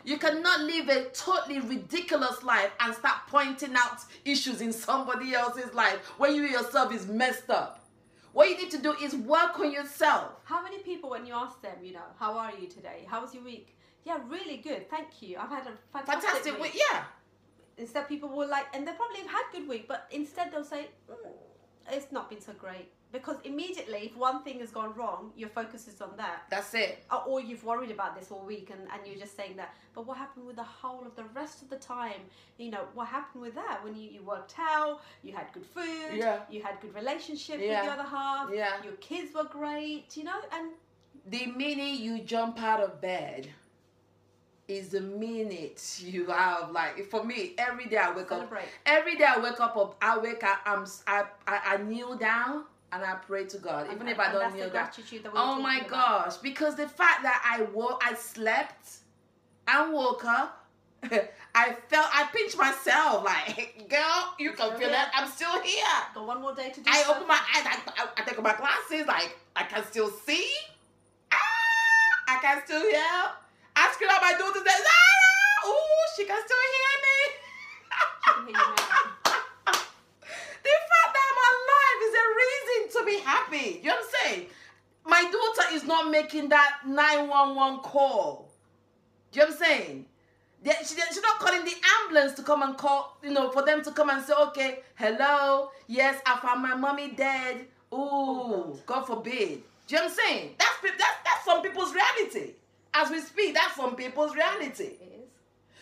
You 0.04 0.18
cannot 0.18 0.60
live 0.60 0.88
a 0.88 1.04
totally 1.06 1.60
ridiculous 1.60 2.42
life 2.42 2.70
and 2.80 2.94
start 2.94 3.26
pointing 3.28 3.74
out 3.74 4.00
issues 4.24 4.60
in 4.60 4.72
somebody 4.72 5.34
else's 5.34 5.72
life 5.74 5.98
when 6.18 6.34
you 6.34 6.42
yourself 6.42 6.92
is 6.92 7.06
messed 7.08 7.50
up. 7.50 7.84
What 8.32 8.50
you 8.50 8.56
need 8.58 8.70
to 8.72 8.78
do 8.78 8.92
is 8.92 9.14
work 9.16 9.58
on 9.58 9.72
yourself. 9.72 10.32
How 10.44 10.62
many 10.62 10.78
people, 10.78 11.08
when 11.10 11.24
you 11.24 11.32
ask 11.32 11.60
them, 11.62 11.76
you 11.82 11.94
know, 11.94 12.04
how 12.20 12.36
are 12.36 12.52
you 12.60 12.68
today? 12.68 13.06
How 13.08 13.22
was 13.22 13.32
your 13.34 13.42
week? 13.42 13.76
Yeah, 14.04 14.18
really 14.28 14.58
good. 14.58 14.88
Thank 14.90 15.22
you. 15.22 15.38
I've 15.38 15.48
had 15.48 15.66
a 15.66 15.72
fantastic, 15.92 16.22
Fantastic. 16.30 16.52
week. 16.60 16.74
week. 16.74 16.82
Yeah. 16.92 17.04
Instead, 17.78 18.08
people 18.08 18.28
will 18.28 18.48
like, 18.48 18.66
and 18.74 18.86
they 18.86 18.92
probably 18.92 19.18
have 19.18 19.30
had 19.30 19.42
good 19.52 19.68
week, 19.68 19.86
but 19.86 20.06
instead 20.10 20.50
they'll 20.52 20.64
say, 20.64 20.88
mm, 21.10 21.14
it's 21.92 22.10
not 22.10 22.30
been 22.30 22.40
so 22.40 22.52
great 22.54 22.90
because 23.12 23.36
immediately, 23.44 24.06
if 24.06 24.16
one 24.16 24.42
thing 24.42 24.58
has 24.60 24.70
gone 24.70 24.92
wrong, 24.96 25.30
your 25.36 25.48
focus 25.48 25.86
is 25.86 26.00
on 26.00 26.10
that. 26.16 26.42
That's 26.50 26.74
it. 26.74 27.04
Or- 27.10 27.22
Or 27.24 27.40
you've 27.40 27.64
worried 27.64 27.90
about 27.90 28.18
this 28.18 28.30
all 28.30 28.44
week 28.44 28.70
and, 28.70 28.80
and 28.92 29.06
you're 29.06 29.18
just 29.20 29.36
saying 29.36 29.56
that. 29.56 29.74
But 29.94 30.06
what 30.06 30.16
happened 30.18 30.46
with 30.46 30.56
the 30.56 30.64
whole 30.64 31.04
of 31.06 31.14
the 31.16 31.24
rest 31.34 31.62
of 31.62 31.70
the 31.70 31.76
time? 31.76 32.20
You 32.58 32.70
know, 32.72 32.84
what 32.94 33.06
happened 33.08 33.42
with 33.42 33.54
that? 33.54 33.82
When 33.84 33.94
you, 33.94 34.08
you 34.10 34.22
worked 34.22 34.54
out, 34.58 35.00
you 35.22 35.32
had 35.34 35.46
good 35.52 35.64
food, 35.66 36.14
Yeah. 36.16 36.40
you 36.50 36.62
had 36.62 36.80
good 36.80 36.94
relationship 36.94 37.60
Yeah. 37.60 37.82
with 37.82 37.90
the 37.94 38.00
other 38.00 38.08
half, 38.10 38.50
Yeah. 38.52 38.82
your 38.82 38.94
kids 38.94 39.32
were 39.34 39.44
great, 39.44 40.16
you 40.16 40.24
know, 40.24 40.40
and 40.52 40.72
The 41.26 41.46
minute 41.46 41.98
you 42.00 42.20
jump 42.20 42.60
out 42.62 42.80
of 42.80 43.00
bed 43.00 43.48
is 44.68 44.88
the 44.88 45.00
minute 45.00 46.00
you 46.02 46.26
have 46.26 46.70
like 46.72 47.08
for 47.10 47.22
me 47.24 47.52
every 47.58 47.86
day 47.86 47.98
I 47.98 48.14
wake 48.14 48.28
Celebrate. 48.28 48.62
up 48.62 48.68
every 48.84 49.16
day 49.16 49.24
I 49.24 49.38
wake 49.40 49.60
up 49.60 49.76
up 49.76 49.96
I 50.02 50.18
wake 50.18 50.42
up 50.42 50.58
I'm 50.66 50.84
I, 51.06 51.24
I, 51.46 51.60
I 51.74 51.76
kneel 51.78 52.16
down 52.16 52.64
and 52.92 53.04
I 53.04 53.14
pray 53.14 53.44
to 53.46 53.58
God 53.58 53.86
even 53.86 54.00
and- 54.02 54.08
if 54.10 54.18
I 54.18 54.32
don't 54.32 54.54
kneel 54.56 54.70
down 54.70 54.88
oh 55.34 55.60
my 55.60 55.78
about. 55.78 55.88
gosh 56.24 56.36
because 56.38 56.74
the 56.76 56.88
fact 56.88 57.22
that 57.22 57.40
I 57.44 57.62
woke 57.72 58.02
I 58.04 58.14
slept 58.14 58.96
and 59.68 59.92
woke 59.92 60.24
up 60.24 60.64
I 61.54 61.72
felt 61.88 62.08
I 62.12 62.28
pinched 62.32 62.58
myself 62.58 63.24
like 63.24 63.86
girl 63.88 64.34
you 64.38 64.52
can 64.52 64.70
feel 64.70 64.78
here. 64.78 64.90
that 64.90 65.12
I'm 65.14 65.28
still 65.30 65.60
here 65.62 65.84
Got 66.14 66.26
one 66.26 66.40
more 66.42 66.54
day 66.54 66.70
to 66.70 66.80
do 66.80 66.90
I 66.92 67.02
so. 67.02 67.14
open 67.14 67.28
my 67.28 67.34
eyes. 67.34 67.64
I, 67.66 67.78
I, 67.98 68.06
I 68.16 68.22
take 68.22 68.36
off 68.38 68.42
my 68.44 68.56
glasses. 68.56 69.06
Like 69.06 69.36
I 69.54 69.62
can 69.64 69.84
still 69.84 70.10
see. 70.10 70.50
Ah, 71.30 71.36
I 72.28 72.38
can 72.42 72.62
still 72.64 72.80
hear. 72.80 73.02
Scream 73.96 74.10
out 74.12 74.20
my 74.20 74.32
daughter's 74.32 74.62
name. 74.62 74.76
Zara! 74.76 75.72
Ooh, 75.72 76.04
she 76.16 76.26
can 76.26 76.38
still 76.44 76.64
hear 76.76 76.94
me. 77.06 77.16
Hear 78.44 78.60
the 80.64 80.76
fact 80.92 81.10
that 81.16 81.28
I'm 81.32 81.40
alive 81.56 82.00
is 82.04 82.14
a 82.20 82.26
reason 82.42 82.80
to 82.92 83.00
be 83.06 83.16
happy. 83.24 83.80
You 83.82 83.88
know 83.88 83.96
what 83.96 84.04
I'm 84.04 84.10
saying? 84.28 84.46
My 85.06 85.22
daughter 85.22 85.74
is 85.74 85.84
not 85.84 86.10
making 86.10 86.50
that 86.50 86.80
911 86.84 87.78
call. 87.80 88.50
Do 89.32 89.40
you 89.40 89.46
know 89.46 89.52
what 89.52 89.62
I'm 89.62 89.64
saying? 89.64 90.04
She, 90.84 90.94
she's 90.94 91.22
not 91.22 91.38
calling 91.38 91.64
the 91.64 91.74
ambulance 92.02 92.34
to 92.34 92.42
come 92.42 92.60
and 92.60 92.76
call, 92.76 93.16
you 93.22 93.30
know, 93.30 93.48
for 93.50 93.62
them 93.64 93.82
to 93.82 93.92
come 93.92 94.10
and 94.10 94.22
say, 94.22 94.34
okay, 94.48 94.80
hello, 94.96 95.70
yes, 95.86 96.20
I 96.26 96.38
found 96.40 96.60
my 96.60 96.74
mommy 96.74 97.12
dead. 97.12 97.64
Ooh, 97.94 97.96
Oh, 97.98 98.78
God 98.84 99.06
forbid. 99.06 99.62
Do 99.86 99.94
you 99.94 99.96
know 99.96 100.04
what 100.04 100.10
I'm 100.10 100.16
saying? 100.16 100.50
That's, 100.58 100.82
that's, 100.82 101.16
that's 101.24 101.44
some 101.46 101.62
people's 101.62 101.94
reality. 101.94 102.52
As 102.98 103.10
we 103.10 103.20
speak, 103.20 103.52
that's 103.52 103.76
some 103.76 103.94
people's 103.94 104.34
reality. 104.34 104.92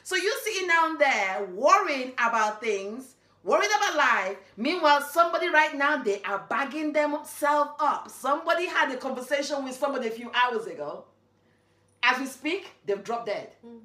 So 0.03 0.17
you 0.17 0.35
sitting 0.43 0.67
down 0.67 0.99
there 0.99 1.47
worrying 1.55 2.13
about 2.19 2.61
things, 2.61 3.15
worried 3.45 3.71
about 3.77 3.97
life. 3.97 4.37
Meanwhile, 4.57 5.03
somebody 5.03 5.49
right 5.49 5.77
now 5.77 6.03
they 6.03 6.21
are 6.23 6.45
bagging 6.51 6.93
themselves 6.93 7.71
up. 7.79 8.11
Somebody 8.11 8.67
had 8.67 8.91
a 8.93 8.97
conversation 8.97 9.63
with 9.65 9.77
somebody 9.77 10.09
a 10.09 10.11
few 10.11 10.31
hours 10.35 10.67
ago. 10.67 11.05
As 12.03 12.19
we 12.19 12.27
speak, 12.27 12.73
they've 12.85 13.03
dropped 13.03 13.27
dead. 13.27 13.53
Mm. 13.65 13.79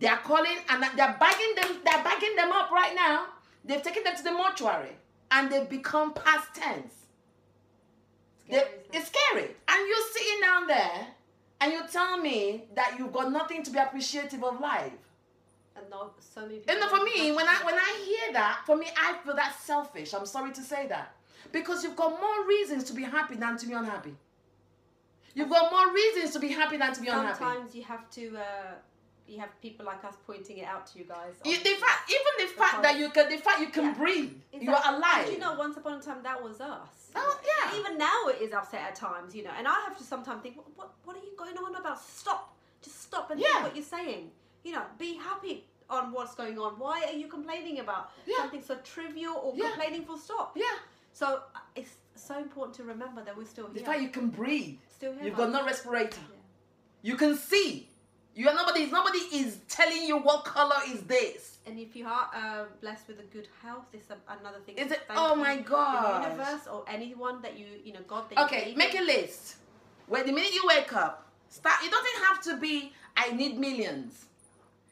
They 0.00 0.08
are 0.08 0.18
calling 0.18 0.58
and 0.68 0.82
they're 0.82 1.16
bagging 1.20 1.54
them. 1.54 1.80
They're 1.84 2.02
bagging 2.02 2.34
them 2.34 2.50
up 2.50 2.72
right 2.72 2.94
now. 2.96 3.26
They've 3.64 3.82
taken 3.82 4.02
them 4.02 4.16
to 4.16 4.22
the 4.24 4.32
mortuary 4.32 4.96
and 5.30 5.52
they've 5.52 5.70
become 5.70 6.14
past 6.14 6.48
tense. 6.54 6.94
They- 8.48 8.56
Scary, 8.58 8.72
it? 8.72 8.90
it's 8.92 9.06
scary. 9.06 9.48
And 9.68 9.88
you're 9.88 10.08
sitting 10.12 10.40
down 10.40 10.66
there 10.66 11.06
and 11.60 11.72
you 11.72 11.82
tell 11.90 12.18
me 12.18 12.64
that 12.74 12.96
you've 12.98 13.12
got 13.12 13.30
nothing 13.32 13.62
to 13.62 13.70
be 13.70 13.78
appreciative 13.78 14.42
of 14.42 14.60
life. 14.60 14.92
And 15.76 15.88
not 15.90 16.14
so 16.20 16.42
many 16.42 16.58
people. 16.58 16.74
And 16.74 16.90
for 16.90 17.04
me, 17.04 17.32
when 17.32 17.46
I 17.46 17.60
when. 17.64 17.74
I 17.74 18.02
hear 18.04 18.32
that, 18.32 18.62
for 18.66 18.76
me, 18.76 18.86
I 18.96 19.16
feel 19.24 19.36
that's 19.36 19.62
selfish. 19.64 20.12
I'm 20.14 20.26
sorry 20.26 20.52
to 20.52 20.62
say 20.62 20.86
that. 20.88 21.14
Because 21.52 21.82
you've 21.84 21.96
got 21.96 22.20
more 22.20 22.46
reasons 22.46 22.84
to 22.84 22.92
be 22.92 23.02
happy 23.02 23.36
than 23.36 23.56
to 23.56 23.66
be 23.66 23.72
unhappy. 23.72 24.14
You've 25.34 25.48
got 25.48 25.70
more 25.70 25.92
reasons 25.92 26.32
to 26.32 26.40
be 26.40 26.48
happy 26.48 26.76
than 26.76 26.92
to 26.92 27.00
be 27.00 27.08
unhappy. 27.08 27.38
Sometimes 27.38 27.74
you 27.74 27.84
have 27.84 28.10
to. 28.10 28.36
Uh, 28.36 28.74
you 29.30 29.38
have 29.38 29.50
people 29.62 29.86
like 29.86 30.04
us 30.04 30.14
pointing 30.26 30.58
it 30.58 30.64
out 30.66 30.86
to 30.88 30.98
you 30.98 31.04
guys. 31.04 31.34
You, 31.44 31.56
the 31.56 31.76
fact, 31.84 32.10
even 32.10 32.48
the 32.48 32.52
fact 32.54 32.82
that 32.82 32.98
you 32.98 33.08
can, 33.10 33.30
the 33.30 33.38
fact 33.38 33.60
you 33.60 33.68
can 33.68 33.84
Yeah. 33.84 33.94
breathe, 33.94 34.32
Is 34.52 34.62
you 34.62 34.70
are 34.74 34.82
alive. 34.94 35.24
And 35.24 35.32
you 35.32 35.38
know, 35.38 35.54
once 35.54 35.76
upon 35.76 35.94
a 36.00 36.02
time, 36.02 36.22
that 36.22 36.42
was 36.42 36.60
us. 36.60 36.88
Oh, 37.14 37.40
yeah. 37.44 37.78
Even 37.78 37.96
now, 37.98 38.26
it 38.28 38.40
is 38.42 38.52
upset 38.52 38.80
at 38.82 38.94
times, 38.94 39.34
you 39.34 39.42
know. 39.44 39.50
And 39.56 39.66
I 39.68 39.72
have 39.86 39.96
to 39.98 40.04
sometimes 40.04 40.42
think, 40.42 40.56
what, 40.56 40.66
what, 40.76 40.92
what 41.04 41.16
are 41.16 41.20
you 41.20 41.32
going 41.36 41.56
on 41.56 41.76
about? 41.76 42.00
Stop. 42.00 42.56
Just 42.82 43.02
stop 43.02 43.30
and 43.30 43.40
Yeah. 43.40 43.46
think 43.52 43.62
what 43.64 43.76
you're 43.76 43.84
saying. 43.84 44.30
You 44.64 44.72
know, 44.72 44.82
be 44.98 45.14
happy 45.14 45.64
on 45.88 46.12
what's 46.12 46.34
going 46.34 46.58
on. 46.58 46.78
Why 46.78 47.04
are 47.04 47.12
you 47.16 47.26
complaining 47.28 47.78
about 47.80 48.10
Yeah. 48.26 48.36
something 48.38 48.62
so 48.62 48.76
trivial 48.76 49.34
or 49.42 49.54
Yeah. 49.56 49.70
complaining 49.70 50.04
full 50.04 50.18
stop? 50.18 50.56
yeah, 50.56 50.64
So 51.12 51.42
uh, 51.54 51.58
it's 51.74 51.94
so 52.14 52.38
important 52.38 52.76
to 52.76 52.84
remember 52.84 53.22
that 53.24 53.36
we're 53.36 53.44
still 53.46 53.68
the 53.68 53.80
fact 53.80 54.00
you 54.00 54.08
can 54.10 54.28
breathe. 54.28 54.78
still 54.94 55.12
here. 55.14 55.24
You've 55.24 55.36
got 55.36 55.50
no 55.50 55.64
respirator. 55.64 56.20
You 57.02 57.16
can 57.16 57.36
see. 57.36 57.89
You 58.34 58.48
are 58.48 58.54
nobody. 58.54 58.86
Nobody 58.86 59.18
is 59.18 59.58
telling 59.68 60.02
you 60.02 60.16
what 60.18 60.44
color 60.44 60.76
is 60.88 61.02
this. 61.02 61.58
And 61.66 61.78
if 61.78 61.94
you 61.94 62.06
are 62.06 62.30
uh, 62.34 62.64
blessed 62.80 63.08
with 63.08 63.20
a 63.20 63.24
good 63.24 63.48
health, 63.62 63.84
it's 63.92 64.08
a, 64.10 64.16
another 64.40 64.58
thing. 64.64 64.76
Is 64.76 64.92
it? 64.92 65.00
Oh 65.10 65.34
my 65.34 65.56
The 65.56 65.62
god. 65.62 66.24
universe 66.32 66.66
or 66.72 66.84
anyone 66.88 67.42
that 67.42 67.58
you, 67.58 67.66
you 67.84 67.92
know, 67.92 68.00
God 68.06 68.30
that 68.30 68.38
Okay, 68.46 68.74
make 68.76 68.94
a 68.98 69.02
list. 69.02 69.56
Where 70.06 70.24
the 70.24 70.32
minute 70.32 70.54
you 70.54 70.62
wake 70.66 70.92
up, 70.94 71.26
start. 71.48 71.76
It 71.84 71.90
doesn't 71.90 72.24
have 72.26 72.40
to 72.44 72.56
be. 72.56 72.92
I 73.16 73.32
need 73.32 73.58
millions. 73.58 74.26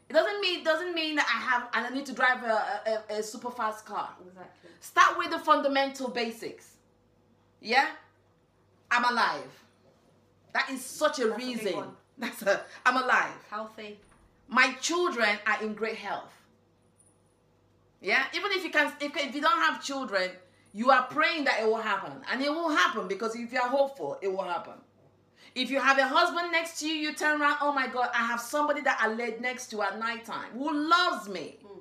It 0.09 0.12
doesn't 0.12 0.41
mean. 0.41 0.61
It 0.61 0.64
doesn't 0.64 0.95
mean 0.95 1.16
that 1.16 1.26
I 1.26 1.41
have 1.51 1.68
and 1.74 1.86
I 1.86 1.97
need 1.97 2.07
to 2.07 2.12
drive 2.12 2.43
a, 2.43 3.03
a, 3.11 3.18
a 3.18 3.22
super 3.22 3.51
fast 3.51 3.86
car. 3.86 4.11
Exactly. 4.26 4.70
Start 4.80 5.16
with 5.18 5.30
the 5.30 5.39
fundamental 5.39 6.09
basics. 6.09 6.72
Yeah, 7.61 7.89
I'm 8.91 9.05
alive. 9.05 9.51
That 10.53 10.70
is 10.70 10.84
such 10.84 11.18
a 11.20 11.28
That's 11.28 11.43
a 11.43 11.47
reason. 11.47 11.76
one. 11.76 11.97
That's 12.18 12.42
a. 12.42 12.62
I'm 12.84 13.02
alive. 13.02 13.32
Healthy. 13.50 13.98
My 14.48 14.72
children 14.80 15.38
are 15.46 15.62
in 15.62 15.74
great 15.74 15.96
health. 15.96 16.32
Yeah, 18.00 18.24
even 18.34 18.52
if 18.52 18.64
you 18.64 18.70
can, 18.70 18.92
if, 19.00 19.16
if 19.16 19.34
you 19.34 19.40
don't 19.40 19.60
have 19.60 19.82
children, 19.82 20.30
you 20.72 20.90
are 20.90 21.02
praying 21.04 21.44
that 21.44 21.60
it 21.60 21.66
will 21.66 21.76
happen, 21.76 22.12
and 22.30 22.42
it 22.42 22.50
will 22.50 22.70
happen 22.70 23.08
because 23.08 23.34
if 23.34 23.52
you 23.52 23.60
are 23.60 23.68
hopeful, 23.68 24.18
it 24.22 24.28
will 24.28 24.44
happen. 24.44 24.74
If 25.54 25.70
you 25.70 25.80
have 25.80 25.98
a 25.98 26.06
husband 26.06 26.52
next 26.52 26.78
to 26.80 26.88
you, 26.88 26.94
you 26.94 27.14
turn 27.14 27.40
around, 27.40 27.56
oh 27.60 27.72
my 27.72 27.88
God, 27.88 28.10
I 28.14 28.18
have 28.26 28.40
somebody 28.40 28.80
that 28.82 28.98
I 29.00 29.12
laid 29.12 29.40
next 29.40 29.68
to 29.68 29.82
at 29.82 29.98
nighttime 29.98 30.52
who 30.52 30.72
loves 30.72 31.28
me. 31.28 31.56
Mm. 31.64 31.68
Do 31.68 31.68
you 31.68 31.74
know 31.74 31.80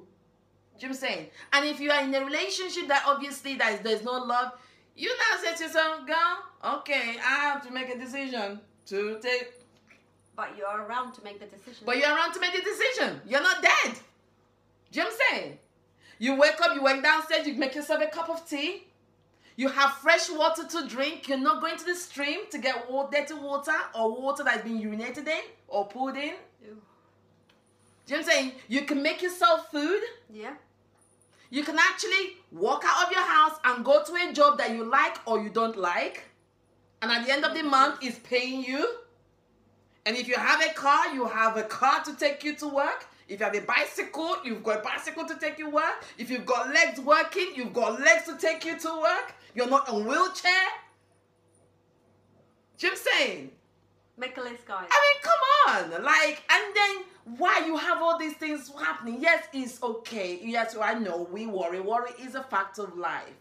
what 0.79 0.85
I'm 0.87 0.93
saying? 0.93 1.27
And 1.53 1.65
if 1.65 1.79
you 1.79 1.91
are 1.91 2.01
in 2.01 2.15
a 2.15 2.25
relationship 2.25 2.87
that 2.87 3.03
obviously 3.05 3.55
that 3.55 3.73
is, 3.73 3.79
there's 3.81 4.03
no 4.03 4.13
love, 4.13 4.53
you 4.95 5.09
now 5.09 5.43
say 5.43 5.55
to 5.55 5.63
yourself, 5.63 6.07
girl, 6.07 6.77
okay, 6.77 7.17
I 7.23 7.35
have 7.51 7.65
to 7.67 7.71
make 7.71 7.89
a 7.89 7.99
decision 7.99 8.59
to 8.87 9.19
take 9.21 9.56
But 10.37 10.55
you 10.55 10.63
are 10.65 10.87
around 10.87 11.13
to 11.15 11.23
make 11.23 11.39
the 11.39 11.47
decision. 11.47 11.83
but 11.85 11.97
you're 11.97 12.15
around 12.15 12.31
to 12.33 12.39
make 12.39 12.53
the 12.53 12.61
decision. 12.61 13.19
You're 13.27 13.41
not 13.41 13.61
dead. 13.61 13.93
Do 14.91 14.99
you 14.99 15.03
know 15.03 15.09
what 15.09 15.19
I'm 15.19 15.37
saying? 15.39 15.57
You 16.19 16.35
wake 16.35 16.61
up, 16.61 16.75
you 16.75 16.83
went 16.83 17.03
downstairs, 17.03 17.47
you 17.47 17.55
make 17.55 17.73
yourself 17.75 18.01
a 18.01 18.07
cup 18.07 18.29
of 18.29 18.47
tea. 18.47 18.83
You 19.55 19.67
have 19.69 19.93
fresh 19.93 20.29
water 20.29 20.63
to 20.65 20.87
drink. 20.87 21.27
You're 21.27 21.39
not 21.39 21.59
going 21.59 21.75
to 21.77 21.83
the 21.83 21.95
stream 21.95 22.41
to 22.51 22.59
get 22.59 22.87
dirty 23.11 23.33
water 23.33 23.73
or 23.95 24.21
water 24.21 24.43
that's 24.43 24.63
been 24.63 24.79
urinated 24.79 25.27
in 25.27 25.41
or 25.67 25.87
pulled 25.87 26.15
in. 26.15 26.35
Ew. 26.63 26.67
Do 26.67 26.69
you 26.69 26.75
know 26.75 26.77
what 28.05 28.19
I'm 28.19 28.23
saying? 28.23 28.51
You 28.67 28.81
can 28.83 29.01
make 29.01 29.23
yourself 29.23 29.71
food. 29.71 30.01
Yeah. 30.31 30.53
You 31.49 31.63
can 31.63 31.79
actually 31.79 32.37
walk 32.51 32.83
out 32.85 33.07
of 33.07 33.11
your 33.11 33.23
house 33.23 33.57
and 33.65 33.83
go 33.83 34.03
to 34.03 34.13
a 34.13 34.33
job 34.33 34.59
that 34.59 34.69
you 34.71 34.83
like 34.83 35.17
or 35.25 35.41
you 35.41 35.49
don't 35.49 35.77
like. 35.77 36.25
And 37.01 37.11
at 37.11 37.25
the 37.25 37.33
end 37.33 37.43
of 37.43 37.55
the 37.55 37.63
month, 37.63 37.97
it's 38.03 38.19
paying 38.19 38.63
you. 38.63 38.87
And 40.07 40.15
if 40.15 40.29
you 40.29 40.35
have 40.35 40.63
a 40.63 40.73
car, 40.73 41.13
you 41.13 41.25
have 41.25 41.57
a 41.57 41.63
car 41.63 42.01
to 42.05 42.15
take 42.15 42.41
you 42.41 42.55
to 42.55 42.67
work. 42.69 43.05
If 43.27 43.41
you 43.41 43.45
have 43.45 43.53
a 43.53 43.59
bicycle, 43.59 44.37
you've 44.45 44.63
got 44.63 44.79
a 44.79 44.81
bicycle 44.81 45.25
to 45.25 45.35
take 45.35 45.59
you 45.59 45.65
to 45.65 45.71
work. 45.71 46.05
If 46.17 46.29
you've 46.29 46.45
got 46.45 46.73
legs 46.73 46.97
working, 47.01 47.49
you've 47.55 47.73
got 47.73 47.99
legs 47.99 48.23
to 48.27 48.37
take 48.37 48.63
you 48.63 48.79
to 48.79 49.01
work. 49.01 49.35
You're 49.53 49.69
not 49.69 49.89
in 49.89 50.05
wheelchair. 50.05 50.53
Do 52.77 52.87
you 52.87 52.93
know 52.93 52.97
what 52.97 53.11
I'm 53.11 53.19
saying? 53.19 53.51
Make 54.17 54.37
a 54.37 54.41
list, 54.41 54.65
guys. 54.65 54.87
I 54.89 55.13
mean, 55.67 55.91
come 55.91 55.97
on. 55.97 56.03
Like, 56.05 56.41
and 56.51 56.73
then 56.73 57.37
why 57.37 57.63
you 57.65 57.75
have 57.75 58.01
all 58.01 58.17
these 58.17 58.35
things 58.35 58.71
happening? 58.79 59.17
Yes, 59.19 59.43
it's 59.51 59.83
okay. 59.83 60.39
Yes, 60.41 60.77
I 60.81 60.93
know 60.93 61.27
we 61.29 61.47
worry. 61.47 61.81
Worry 61.81 62.11
is 62.21 62.35
a 62.35 62.43
fact 62.43 62.79
of 62.79 62.97
life. 62.97 63.35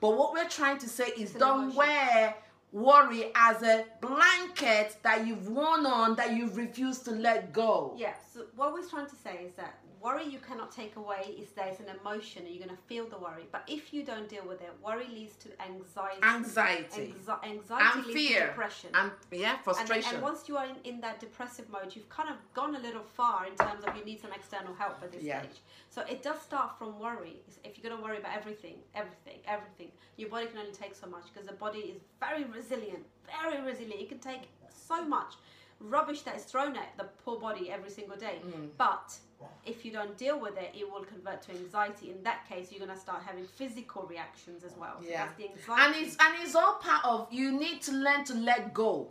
But 0.00 0.16
what 0.16 0.32
we're 0.32 0.48
trying 0.48 0.78
to 0.78 0.88
say 0.88 1.06
is 1.18 1.32
don't 1.32 1.74
wear 1.74 2.36
worry 2.72 3.30
as 3.34 3.62
a 3.62 3.84
blanket 4.00 4.96
that 5.02 5.26
you've 5.26 5.48
worn 5.48 5.86
on 5.86 6.16
that 6.16 6.34
you've 6.36 6.56
refused 6.56 7.04
to 7.06 7.12
let 7.12 7.52
go. 7.52 7.94
Yeah. 7.96 8.14
So 8.32 8.46
what 8.56 8.72
we're 8.72 8.88
trying 8.88 9.06
to 9.06 9.16
say 9.16 9.44
is 9.46 9.54
that 9.54 9.78
worry 10.00 10.24
you 10.24 10.38
cannot 10.38 10.70
take 10.72 10.96
away 10.96 11.34
is 11.40 11.48
there's 11.50 11.80
an 11.80 11.86
emotion 12.00 12.44
and 12.46 12.54
you're 12.54 12.64
going 12.64 12.76
to 12.76 12.82
feel 12.84 13.06
the 13.06 13.18
worry. 13.18 13.46
But 13.50 13.62
if 13.66 13.92
you 13.92 14.04
don't 14.04 14.28
deal 14.28 14.44
with 14.46 14.60
it, 14.60 14.70
worry 14.84 15.06
leads 15.12 15.34
to 15.36 15.48
anxiety. 15.62 16.20
Anxiety. 16.22 17.14
Anxi- 17.18 17.44
anxiety 17.44 17.84
And 17.98 18.06
leads 18.06 18.18
fear. 18.28 18.40
to 18.40 18.46
depression. 18.46 18.90
And 18.94 19.10
yeah, 19.32 19.54
And, 19.54 19.60
frustration. 19.64 20.14
and 20.14 20.22
once 20.22 20.48
you 20.48 20.56
are 20.56 20.66
in, 20.66 20.76
in 20.84 21.00
that 21.00 21.20
depressive 21.20 21.68
mode, 21.70 21.94
you've 21.94 22.08
kind 22.08 22.28
of 22.28 22.36
gone 22.54 22.76
a 22.76 22.78
little 22.78 23.02
far 23.02 23.46
in 23.46 23.54
terms 23.56 23.84
of 23.84 23.96
you 23.96 24.04
need 24.04 24.20
some 24.20 24.32
external 24.32 24.74
help 24.74 25.02
at 25.02 25.12
this 25.12 25.22
Yeah. 25.22 25.40
stage. 25.42 25.58
So 25.90 26.02
it 26.02 26.22
does 26.22 26.40
start 26.42 26.78
from 26.78 26.98
worry. 27.00 27.40
If 27.64 27.76
you're 27.78 27.88
going 27.90 28.00
to 28.00 28.06
worry 28.06 28.18
about 28.18 28.36
everything, 28.36 28.76
everything, 28.94 29.40
everything, 29.46 29.90
your 30.16 30.28
body 30.28 30.46
can 30.46 30.58
only 30.58 30.72
take 30.72 30.94
so 30.94 31.06
much 31.06 31.24
because 31.32 31.46
the 31.48 31.54
body 31.54 31.80
is 31.80 32.00
very 32.20 32.44
resilient, 32.44 33.04
very 33.26 33.60
resilient. 33.62 34.00
It 34.00 34.08
can 34.08 34.18
take 34.18 34.42
so 34.70 35.04
much 35.04 35.34
rubbish 35.80 36.22
that 36.22 36.36
is 36.36 36.44
thrown 36.44 36.76
at 36.76 36.96
the 36.96 37.04
poor 37.24 37.38
body 37.38 37.70
every 37.70 37.90
single 37.90 38.16
day. 38.16 38.40
Mm. 38.44 38.70
But 38.76 39.16
if 39.64 39.84
you 39.84 39.92
don't 39.92 40.16
deal 40.16 40.40
with 40.40 40.56
it, 40.56 40.74
it 40.74 40.90
will 40.90 41.04
convert 41.04 41.42
to 41.42 41.52
anxiety. 41.52 42.10
In 42.10 42.22
that 42.24 42.48
case, 42.48 42.68
you're 42.70 42.84
going 42.84 42.94
to 42.96 43.00
start 43.00 43.22
having 43.24 43.44
physical 43.46 44.02
reactions 44.04 44.64
as 44.64 44.76
well. 44.76 44.96
So 45.00 45.08
Yeah. 45.08 45.26
that's 45.26 45.66
the 45.66 45.72
and 45.74 45.94
it's 45.96 46.16
and 46.18 46.34
it's 46.42 46.54
all 46.54 46.74
part 46.74 47.04
of 47.04 47.28
you 47.30 47.52
need 47.52 47.82
to 47.82 47.92
learn 47.92 48.24
to 48.24 48.34
let 48.34 48.72
go. 48.74 49.08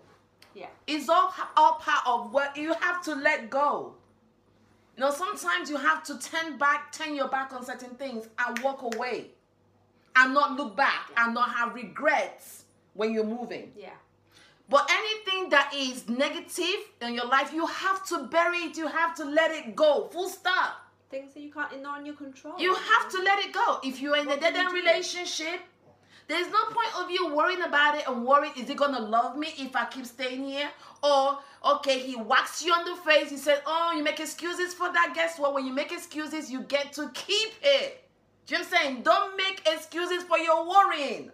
yeah. 0.54 0.68
It's 0.88 1.08
all 1.10 1.34
all 1.56 1.74
part 1.76 2.04
of 2.06 2.34
what 2.34 2.58
you 2.58 2.74
have 2.74 3.04
to 3.04 3.16
let 3.16 3.50
go. 3.50 3.94
You 4.96 5.02
know, 5.02 5.12
sometimes 5.12 5.70
you 5.70 5.78
have 5.78 6.04
to 6.06 6.18
turn 6.18 6.58
back, 6.58 6.92
turn 6.92 7.14
your 7.14 7.28
back 7.28 7.54
on 7.54 7.64
certain 7.64 7.92
things 7.96 8.28
and 8.40 8.58
walk 8.60 8.82
away. 8.82 9.28
And 10.16 10.34
not 10.34 10.56
look 10.58 10.76
back 10.76 11.12
and 11.16 11.36
not 11.36 11.50
have 11.52 11.76
regrets 11.76 12.64
when 12.96 13.14
you're 13.14 13.24
moving. 13.24 13.72
Yeah. 13.78 13.92
But 14.70 14.90
anything 14.92 15.50
that 15.50 15.74
is 15.74 16.10
negative 16.10 16.92
in 17.02 17.14
your 17.14 17.28
life, 17.28 17.54
you 17.54 17.66
have 17.66 18.06
to 18.08 18.24
bury 18.26 18.58
it, 18.60 18.78
you 18.78 18.88
have 18.88 19.16
to 19.16 19.26
let 19.26 19.52
it 19.52 19.76
go. 19.76 20.10
Full 20.12 20.28
stop. 20.28 20.82
Things 21.10 21.34
that 21.34 21.40
you 21.40 21.52
can't, 21.52 21.82
not 21.82 22.00
in 22.00 22.06
your 22.06 22.16
control. 22.16 22.60
You 22.60 22.74
have 22.74 23.10
to 23.12 23.22
let 23.22 23.40
it 23.40 23.54
go. 23.54 23.80
If 23.82 24.02
you're 24.02 24.18
in 24.18 24.30
a 24.30 24.38
dead 24.38 24.56
end 24.56 24.74
relationship, 24.74 25.62
there's 26.28 26.50
no 26.52 26.66
point 26.66 26.90
of 27.00 27.10
you 27.10 27.34
worrying 27.34 27.62
about 27.62 27.96
it 27.96 28.06
and 28.06 28.26
worrying, 28.26 28.52
is 28.58 28.68
he 28.68 28.76
gonna 28.76 29.00
love 29.00 29.38
me 29.38 29.54
if 29.58 29.74
I 29.74 29.86
keep 29.86 30.06
staying 30.06 30.44
here? 30.44 30.70
Or 31.02 31.40
okay, 31.64 32.00
he 32.00 32.16
whacks 32.16 32.62
you 32.62 32.74
on 32.74 32.84
the 32.84 32.98
face, 33.10 33.30
he 33.30 33.38
said, 33.38 33.62
Oh, 33.66 33.94
you 33.96 34.04
make 34.04 34.20
excuses 34.20 34.74
for 34.74 34.92
that. 34.92 35.14
Guess 35.16 35.40
what? 35.40 35.54
When 35.54 35.66
you 35.66 35.72
make 35.72 35.94
excuses, 35.94 36.52
you 36.52 36.64
get 36.64 36.92
to 36.94 37.10
keep 37.14 37.54
it. 37.64 38.04
Do 38.46 38.56
you 38.56 38.62
know 38.62 38.68
what 38.68 38.80
I'm 38.80 38.84
saying? 38.84 39.02
Don't 39.04 39.38
make 39.38 39.62
excuses 39.66 40.24
for 40.24 40.38
your 40.38 40.68
worrying. 40.68 41.32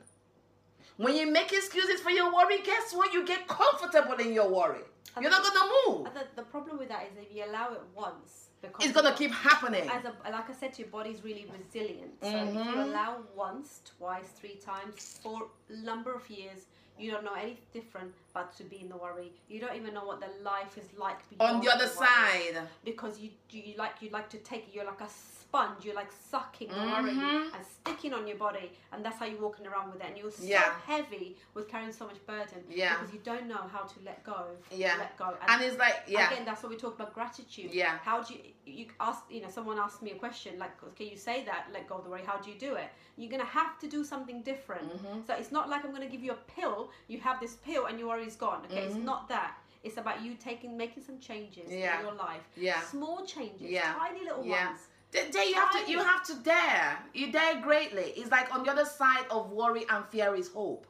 When 0.98 1.16
you 1.16 1.32
make 1.32 1.52
excuses 1.52 2.02
for 2.02 2.12
your 2.12 2.34
worry, 2.34 2.60
guess 2.64 2.94
what? 2.94 3.14
You 3.14 3.26
get 3.26 3.48
comfortable 3.48 4.14
in 4.16 4.34
your 4.34 4.50
worry. 4.50 4.82
And 5.16 5.24
You're 5.24 5.32
not 5.32 5.44
gonna 5.44 5.72
move. 5.88 6.08
And 6.08 6.16
the, 6.16 6.26
the 6.36 6.44
problem 6.44 6.78
with 6.78 6.90
that 6.90 7.04
is 7.12 7.18
if 7.18 7.36
you 7.36 7.44
allow 7.46 7.74
it 7.74 7.82
once, 7.96 8.50
because 8.62 8.84
It's 8.86 8.94
gonna 8.94 9.14
keep 9.16 9.32
happening. 9.32 9.90
As 9.90 10.04
a, 10.06 10.14
like 10.32 10.50
I 10.50 10.54
said, 10.54 10.78
your 10.80 10.88
body's 10.88 11.24
really 11.24 11.46
resilient. 11.52 12.12
So 12.22 12.30
if 12.30 12.54
you 12.54 12.60
Mhm. 12.60 12.90
allow 12.90 13.18
once, 13.36 13.82
twice, 13.98 14.30
three 14.40 14.56
times 14.56 15.20
for 15.22 15.48
a 15.70 15.74
number 15.78 16.14
of 16.14 16.28
years, 16.30 16.66
you 16.98 17.12
don't 17.12 17.24
know 17.24 17.34
any 17.34 17.60
different 17.74 18.14
but 18.34 18.56
to 18.58 18.64
be 18.64 18.78
in 18.82 18.90
the 18.90 18.98
worry. 18.98 19.34
You 19.50 19.60
don't 19.60 19.76
even 19.76 19.94
know 19.96 20.06
what 20.06 20.20
the 20.20 20.30
life 20.44 20.78
is 20.78 20.88
like 20.98 21.20
On 21.40 21.60
the 21.60 21.70
other 21.72 21.86
worry. 21.86 21.96
side. 22.08 22.68
because 22.86 23.20
you 23.20 23.32
you 23.50 23.76
like 23.78 23.96
you 24.02 24.10
like 24.12 24.30
to 24.30 24.38
take 24.40 24.74
you're 24.74 24.86
like 24.86 25.02
a 25.02 25.10
sponge 25.54 25.86
you're 25.86 25.94
like 25.94 26.12
sucking 26.32 26.68
the 26.70 26.76
worry 26.94 27.12
Mhm. 27.14 27.54
and 27.54 27.64
sticking 27.66 28.12
on 28.14 28.26
your 28.28 28.38
body 28.38 28.72
and 28.92 29.06
that's 29.06 29.20
how 29.20 29.26
you're 29.26 29.40
walking 29.40 29.68
around 29.68 29.92
with 29.92 30.02
it 30.02 30.08
and 30.08 30.18
you're 30.18 30.32
so 30.32 30.44
Yeah. 30.44 30.74
heavy 30.88 31.38
with 31.54 31.68
carrying 31.70 31.94
so 31.94 32.06
much 32.08 32.20
burden 32.26 32.64
Yeah. 32.68 32.94
because 32.98 33.14
you 33.14 33.20
don't 33.20 33.46
know 33.48 33.64
how 33.72 33.84
to 33.84 34.00
let 34.04 34.24
go 34.24 34.40
Yeah. 34.72 34.96
let 34.98 35.16
go 35.16 35.38
And 35.48 35.62
it's 35.62 35.78
like, 35.78 35.98
yeah. 36.08 36.28
again 36.32 36.44
that's 36.46 36.64
what 36.64 36.72
we 36.72 36.78
talk 36.78 36.96
about 36.96 37.14
gratitude 37.14 37.72
Yeah. 37.72 38.00
how 38.00 38.22
do 38.24 38.34
you 38.34 38.42
you 38.66 38.88
ask 39.00 39.20
you 39.30 39.42
know 39.42 39.50
someone 39.58 39.78
asked 39.78 40.02
me 40.02 40.12
a 40.12 40.20
question 40.26 40.58
like 40.58 40.74
can 40.98 41.08
you 41.14 41.18
say 41.18 41.44
that 41.50 41.62
let 41.76 41.84
go 41.88 41.96
of 42.00 42.04
the 42.06 42.10
worry 42.10 42.24
how 42.32 42.38
do 42.38 42.50
you 42.50 42.58
do 42.58 42.72
it 42.84 42.90
you're 43.18 43.30
gonna 43.36 43.54
have 43.62 43.78
to 43.84 43.88
do 43.88 44.04
something 44.04 44.42
different 44.42 44.90
Mhm. 44.94 45.28
so 45.28 45.32
it's 45.36 45.52
not 45.52 45.66
like 45.70 45.82
i'm 45.86 45.92
gonna 45.98 46.14
give 46.16 46.24
you 46.28 46.32
a 46.32 46.42
pill 46.56 46.90
you 47.12 47.20
have 47.28 47.38
this 47.42 47.56
pill 47.58 47.84
and 47.88 48.00
your 48.00 48.08
worry 48.08 48.26
is 48.26 48.38
gone 48.46 48.62
okay 48.66 48.84
it's 48.88 48.96
Mhm. 48.96 49.04
not 49.12 49.28
that 49.28 49.52
it's 49.84 49.98
about 49.98 50.22
you 50.26 50.34
taking 50.50 50.78
making 50.78 51.04
some 51.04 51.20
changes 51.20 51.70
Yeah. 51.70 52.00
in 52.00 52.06
your 52.06 52.16
life 52.28 52.46
Yeah. 52.56 52.80
small 52.82 53.18
changes 53.26 53.70
Yeah. 53.70 53.94
tiny 53.96 54.22
little 54.22 54.46
Yeah. 54.46 54.68
ones 54.70 54.88
There 55.14 55.46
you 55.46 55.56
have 55.56 55.72
to 55.86 55.92
you 55.92 56.00
have 56.00 56.24
to 56.26 56.36
dare. 56.44 56.98
You 57.14 57.32
dare 57.32 57.62
greatly. 57.62 58.14
It's 58.18 58.32
like 58.32 58.54
on 58.54 58.64
the 58.64 58.72
other 58.72 58.86
side 58.86 59.26
of 59.30 59.52
worry 59.52 59.86
and 59.90 60.04
fear 60.08 60.36
is 60.36 60.50
hope. 60.50 60.88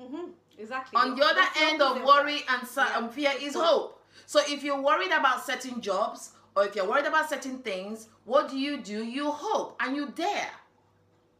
mm-hmm. 0.00 0.30
exactly 0.58 0.96
On 1.00 1.14
the 1.16 1.24
other 1.24 1.40
That's 1.40 1.60
end 1.60 1.80
of 1.82 2.02
worry 2.02 2.42
and, 2.48 2.62
Yeah. 2.76 2.98
and 2.98 3.10
fear 3.12 3.32
is 3.40 3.54
hope. 3.54 4.02
So 4.26 4.40
if 4.46 4.62
you're 4.64 4.80
worried 4.82 5.12
about 5.12 5.46
certain 5.46 5.80
jobs 5.80 6.32
or 6.56 6.64
if 6.66 6.74
you're 6.74 6.88
worried 6.88 7.06
about 7.06 7.28
certain 7.30 7.58
things, 7.58 8.08
what 8.24 8.50
do 8.50 8.58
you 8.58 8.76
do? 8.78 9.04
You 9.04 9.30
hope 9.30 9.76
and 9.80 9.94
you 9.96 10.08
dare. 10.10 10.50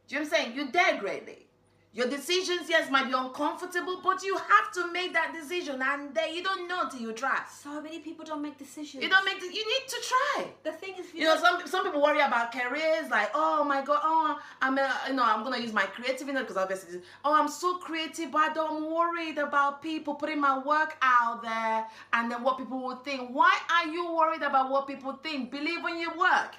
Do 0.06 0.14
you 0.14 0.20
know 0.22 0.28
what 0.28 0.38
I'm 0.38 0.44
saying? 0.44 0.56
You 0.56 0.70
dare 0.70 0.98
greatly. 0.98 1.47
Your 1.94 2.06
decisions, 2.06 2.68
yes, 2.68 2.90
might 2.90 3.06
be 3.06 3.14
uncomfortable, 3.14 4.00
but 4.04 4.22
you 4.22 4.36
have 4.36 4.70
to 4.74 4.92
make 4.92 5.14
that 5.14 5.32
decision, 5.32 5.80
and 5.82 6.14
then 6.14 6.34
you 6.34 6.42
don't 6.42 6.68
know 6.68 6.82
until 6.82 7.00
you 7.00 7.12
try. 7.12 7.40
so 7.50 7.80
many 7.80 7.98
people 8.00 8.26
don't 8.26 8.42
make 8.42 8.58
decisions 8.58 9.02
You 9.02 9.08
don't 9.08 9.24
make. 9.24 9.40
The, 9.40 9.46
you 9.46 9.64
need 9.74 9.88
to 9.88 9.98
try. 10.10 10.46
the 10.64 10.72
thing 10.72 10.94
is 10.98 11.06
if 11.06 11.14
You 11.14 11.24
know, 11.24 11.36
some 11.36 11.66
some 11.66 11.84
people 11.84 12.02
worry 12.02 12.20
about 12.20 12.52
careers, 12.52 13.08
like, 13.10 13.30
oh 13.34 13.64
my 13.64 13.80
god, 13.82 14.00
oh, 14.04 14.38
I'm, 14.60 14.76
a, 14.76 14.94
you 15.08 15.14
know, 15.14 15.24
I'm 15.24 15.42
gonna 15.42 15.58
use 15.58 15.72
my 15.72 15.84
creativity 15.86 16.38
because 16.38 16.58
obviously, 16.58 17.00
oh, 17.24 17.34
I'm 17.34 17.48
so 17.48 17.78
creative, 17.78 18.30
but 18.32 18.56
I'm 18.58 18.84
worried 18.94 19.38
about 19.38 19.80
people 19.82 20.14
putting 20.14 20.40
my 20.40 20.58
work 20.58 20.96
out 21.00 21.42
there 21.42 21.86
and 22.12 22.30
then 22.30 22.42
what 22.42 22.58
people 22.58 22.80
will 22.80 22.96
think. 22.96 23.30
Why 23.30 23.58
are 23.74 23.86
you 23.90 24.12
worried 24.12 24.42
about 24.42 24.70
what 24.70 24.86
people 24.86 25.14
think? 25.22 25.50
Believe 25.50 25.82
in 25.86 25.98
your 25.98 26.16
work, 26.18 26.54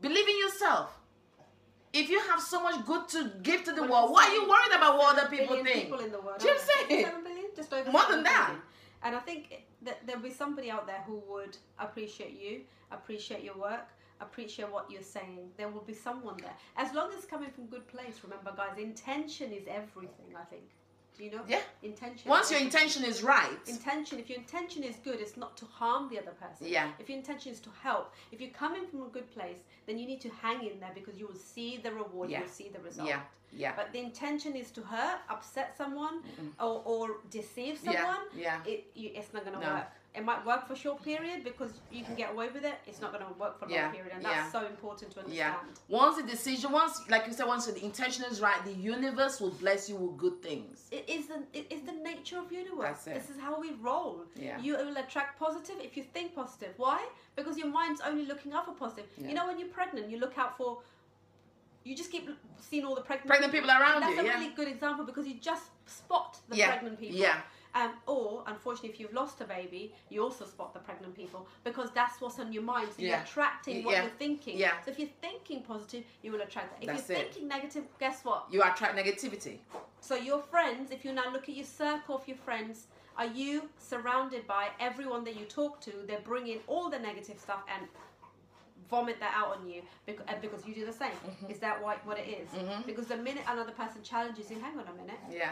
believe 0.00 0.26
in 0.26 0.38
yourself. 0.38 0.98
If 2.00 2.10
you 2.10 2.20
have 2.30 2.40
so 2.40 2.60
much 2.62 2.84
good 2.84 3.08
to 3.10 3.30
give 3.42 3.62
to 3.64 3.72
the 3.72 3.82
What 3.82 3.90
world, 3.90 4.10
why 4.12 4.24
are 4.28 4.34
you 4.34 4.42
worried 4.48 4.74
about 4.76 4.98
what 4.98 5.16
other 5.16 5.28
people 5.28 5.54
think? 5.62 5.84
people 5.84 6.00
in 6.00 6.10
the 6.10 6.20
world 6.20 6.40
Do 6.40 6.48
you 6.48 6.54
know 6.54 6.60
what 6.60 6.70
I'm 6.82 6.88
saying? 6.90 7.04
seven 7.04 7.22
billion 7.24 7.46
just 7.56 7.72
over 7.72 7.90
More 7.90 8.02
than 8.10 8.22
that. 8.24 8.46
billion. 8.48 8.62
and 9.04 9.14
I 9.16 9.20
think 9.20 9.62
that 9.82 10.04
there'll 10.06 10.22
be 10.22 10.30
somebody 10.32 10.70
out 10.70 10.86
there 10.86 11.02
who 11.06 11.22
would 11.30 11.56
appreciate 11.78 12.34
you 12.44 12.62
appreciate 12.90 13.42
your 13.44 13.56
work 13.56 13.88
appreciate 14.20 14.70
what 14.72 14.90
you're 14.90 15.02
saying 15.02 15.50
there 15.56 15.68
will 15.68 15.82
be 15.82 15.92
someone 15.94 16.36
there 16.38 16.56
as 16.76 16.94
long 16.94 17.10
as 17.10 17.16
it's 17.18 17.26
coming 17.26 17.50
from 17.50 17.66
good 17.66 17.86
place 17.88 18.14
remember 18.22 18.52
guys 18.56 18.78
intention 18.78 19.52
is 19.52 19.64
everything 19.68 20.30
I 20.36 20.44
think 20.44 20.62
do 21.16 21.24
you 21.24 21.30
know 21.30 21.42
Yeah. 21.46 21.60
intention 21.82 22.28
Once 22.28 22.50
your 22.50 22.60
intention 22.60 23.04
is 23.04 23.22
right, 23.22 23.58
intention 23.66 24.18
if 24.18 24.28
your 24.28 24.38
intention 24.38 24.82
is 24.82 24.96
good 24.96 25.20
it's 25.20 25.36
not 25.36 25.56
to 25.58 25.66
harm 25.66 26.08
the 26.10 26.18
other 26.18 26.32
person 26.32 26.66
Yeah. 26.66 26.90
if 26.98 27.08
your 27.08 27.18
intention 27.18 27.52
is 27.52 27.60
to 27.60 27.70
help 27.82 28.12
if 28.32 28.40
you're 28.40 28.50
coming 28.64 28.86
from 28.86 29.02
a 29.02 29.08
good 29.08 29.30
place 29.32 29.58
then 29.86 29.98
you 29.98 30.06
need 30.06 30.20
to 30.22 30.30
hang 30.42 30.64
in 30.66 30.80
there 30.80 30.92
because 30.94 31.16
you 31.18 31.26
will 31.26 31.42
see 31.54 31.76
the 31.78 31.92
reward 31.92 32.30
Yeah. 32.30 32.38
you 32.38 32.44
will 32.44 32.50
see 32.52 32.68
the 32.68 32.80
result 32.80 33.08
yeah, 33.08 33.20
yeah, 33.52 33.72
but 33.76 33.92
the 33.92 34.00
intention 34.00 34.56
is 34.56 34.70
to 34.72 34.82
hurt 34.82 35.20
upset 35.28 35.76
someone 35.76 36.22
or, 36.60 36.82
or 36.84 37.16
deceive 37.30 37.78
someone 37.78 38.22
yeah, 38.34 38.60
yeah. 38.64 38.72
it 38.72 38.90
you, 38.94 39.10
it's 39.14 39.32
not 39.32 39.44
going 39.44 39.58
to 39.58 39.64
No. 39.64 39.74
work 39.74 39.86
it 40.14 40.24
might 40.24 40.46
work 40.46 40.66
for 40.66 40.74
a 40.74 40.76
short 40.76 41.02
period 41.02 41.42
because 41.42 41.72
you 41.90 42.04
can 42.04 42.14
get 42.14 42.30
away 42.30 42.48
with 42.48 42.64
it 42.64 42.76
it's 42.86 43.00
not 43.00 43.12
going 43.12 43.24
to 43.26 43.32
work 43.38 43.58
for 43.58 43.66
a 43.66 43.70
Yeah. 43.70 43.84
long 43.86 43.92
period 43.94 44.12
and 44.14 44.24
that's 44.24 44.34
Yeah. 44.36 44.50
so 44.60 44.66
important 44.66 45.10
to 45.14 45.20
Yeah. 45.28 45.56
understand 45.56 45.80
Once 45.88 46.16
the 46.16 46.22
decision, 46.22 46.70
once 46.72 47.00
like 47.08 47.26
you 47.26 47.32
said, 47.32 47.46
once 47.46 47.66
the 47.66 47.84
intention 47.84 48.24
is 48.30 48.40
right, 48.40 48.64
the 48.64 48.72
universe 48.72 49.40
will 49.40 49.50
bless 49.64 49.88
you 49.88 49.96
with 49.96 50.16
good 50.16 50.40
things. 50.42 50.88
it 50.92 51.04
is 51.08 51.26
the 51.26 51.38
it 51.52 51.66
is 51.74 51.82
the 51.82 51.92
nature 52.10 52.38
of 52.38 52.52
universe 52.52 53.02
That's 53.04 53.26
this 53.26 53.30
is 53.36 53.40
how 53.46 53.54
we 53.60 53.70
roll 53.88 54.24
Yeah. 54.36 54.58
you 54.60 54.72
will 54.76 54.96
attract 55.04 55.38
positive 55.38 55.76
if 55.80 55.96
you 55.96 56.04
think 56.14 56.34
positive 56.34 56.72
why 56.76 57.00
because 57.36 57.58
your 57.58 57.68
mind's 57.68 58.00
only 58.00 58.24
looking 58.26 58.52
out 58.52 58.64
for 58.66 58.72
positive 58.84 59.06
Yeah. 59.16 59.28
you 59.28 59.34
know 59.34 59.46
when 59.48 59.58
you're 59.58 59.74
pregnant 59.80 60.10
you 60.12 60.18
look 60.18 60.36
out 60.38 60.56
for 60.56 60.70
you 61.86 61.94
just 61.94 62.10
keep 62.10 62.26
seeing 62.60 62.84
all 62.86 62.94
the 62.94 63.02
pregnant, 63.02 63.28
Pregnant 63.28 63.52
people 63.52 63.70
around 63.70 64.00
That's 64.00 64.14
you, 64.14 64.20
a 64.20 64.24
yeah. 64.24 64.34
really 64.38 64.54
good 64.54 64.68
example 64.68 65.04
because 65.04 65.26
you 65.26 65.34
just 65.34 65.64
spot 65.84 66.38
the 66.48 66.56
Yeah. 66.56 66.68
pregnant 66.70 66.98
people. 66.98 67.16
Yeah. 67.18 67.42
Um, 67.74 67.90
or 68.06 68.44
unfortunately, 68.46 68.90
if 68.90 69.00
you've 69.00 69.12
lost 69.12 69.40
a 69.40 69.44
baby, 69.44 69.92
you 70.08 70.22
also 70.22 70.44
spot 70.46 70.72
the 70.72 70.78
pregnant 70.78 71.16
people 71.16 71.48
because 71.64 71.90
that's 71.90 72.20
what's 72.20 72.38
on 72.38 72.52
your 72.52 72.62
mind. 72.62 72.88
So 72.96 73.02
you're 73.02 73.16
attracting 73.16 73.82
what 73.84 73.94
Yeah. 73.94 74.02
you're 74.02 74.12
thinking. 74.12 74.56
Yeah. 74.56 74.80
So 74.84 74.92
if 74.92 74.98
you're 74.98 75.08
thinking 75.20 75.62
positive, 75.62 76.04
you 76.22 76.30
will 76.30 76.40
attract 76.40 76.70
that. 76.72 76.82
If 76.82 76.86
That's 76.96 77.08
you're 77.08 77.18
it. 77.18 77.32
thinking 77.32 77.48
negative, 77.48 77.84
guess 77.98 78.24
what? 78.24 78.46
You 78.50 78.62
attract 78.62 78.96
negativity. 78.96 79.58
So 80.00 80.14
your 80.14 80.40
friends, 80.40 80.92
if 80.92 81.04
you 81.04 81.12
now 81.12 81.32
look 81.32 81.48
at 81.48 81.56
your 81.56 81.64
circle 81.66 82.14
of 82.14 82.28
your 82.28 82.36
friends, 82.36 82.86
are 83.16 83.26
you 83.26 83.68
surrounded 83.78 84.46
by 84.46 84.68
everyone 84.78 85.24
that 85.24 85.34
you 85.36 85.44
talk 85.46 85.80
to? 85.82 85.92
They're 86.06 86.20
bringing 86.20 86.60
all 86.68 86.88
the 86.90 86.98
negative 86.98 87.40
stuff 87.40 87.62
and 87.74 87.88
vomit 88.88 89.18
that 89.18 89.32
out 89.34 89.56
on 89.56 89.68
you 89.68 89.82
because, 90.06 90.26
because 90.40 90.64
you 90.66 90.74
do 90.74 90.86
the 90.86 90.92
same. 90.92 91.10
Mm-hmm. 91.10 91.50
Is 91.50 91.58
that 91.58 91.82
what, 91.82 92.04
what 92.06 92.18
it 92.18 92.28
is? 92.28 92.48
Because 92.86 93.06
the 93.06 93.16
minute 93.16 93.42
another 93.48 93.72
person 93.72 94.02
challenges 94.04 94.48
you, 94.50 94.60
hang 94.60 94.78
on 94.78 94.86
a 94.86 94.92
minute, 95.00 95.18
Yeah. 95.32 95.50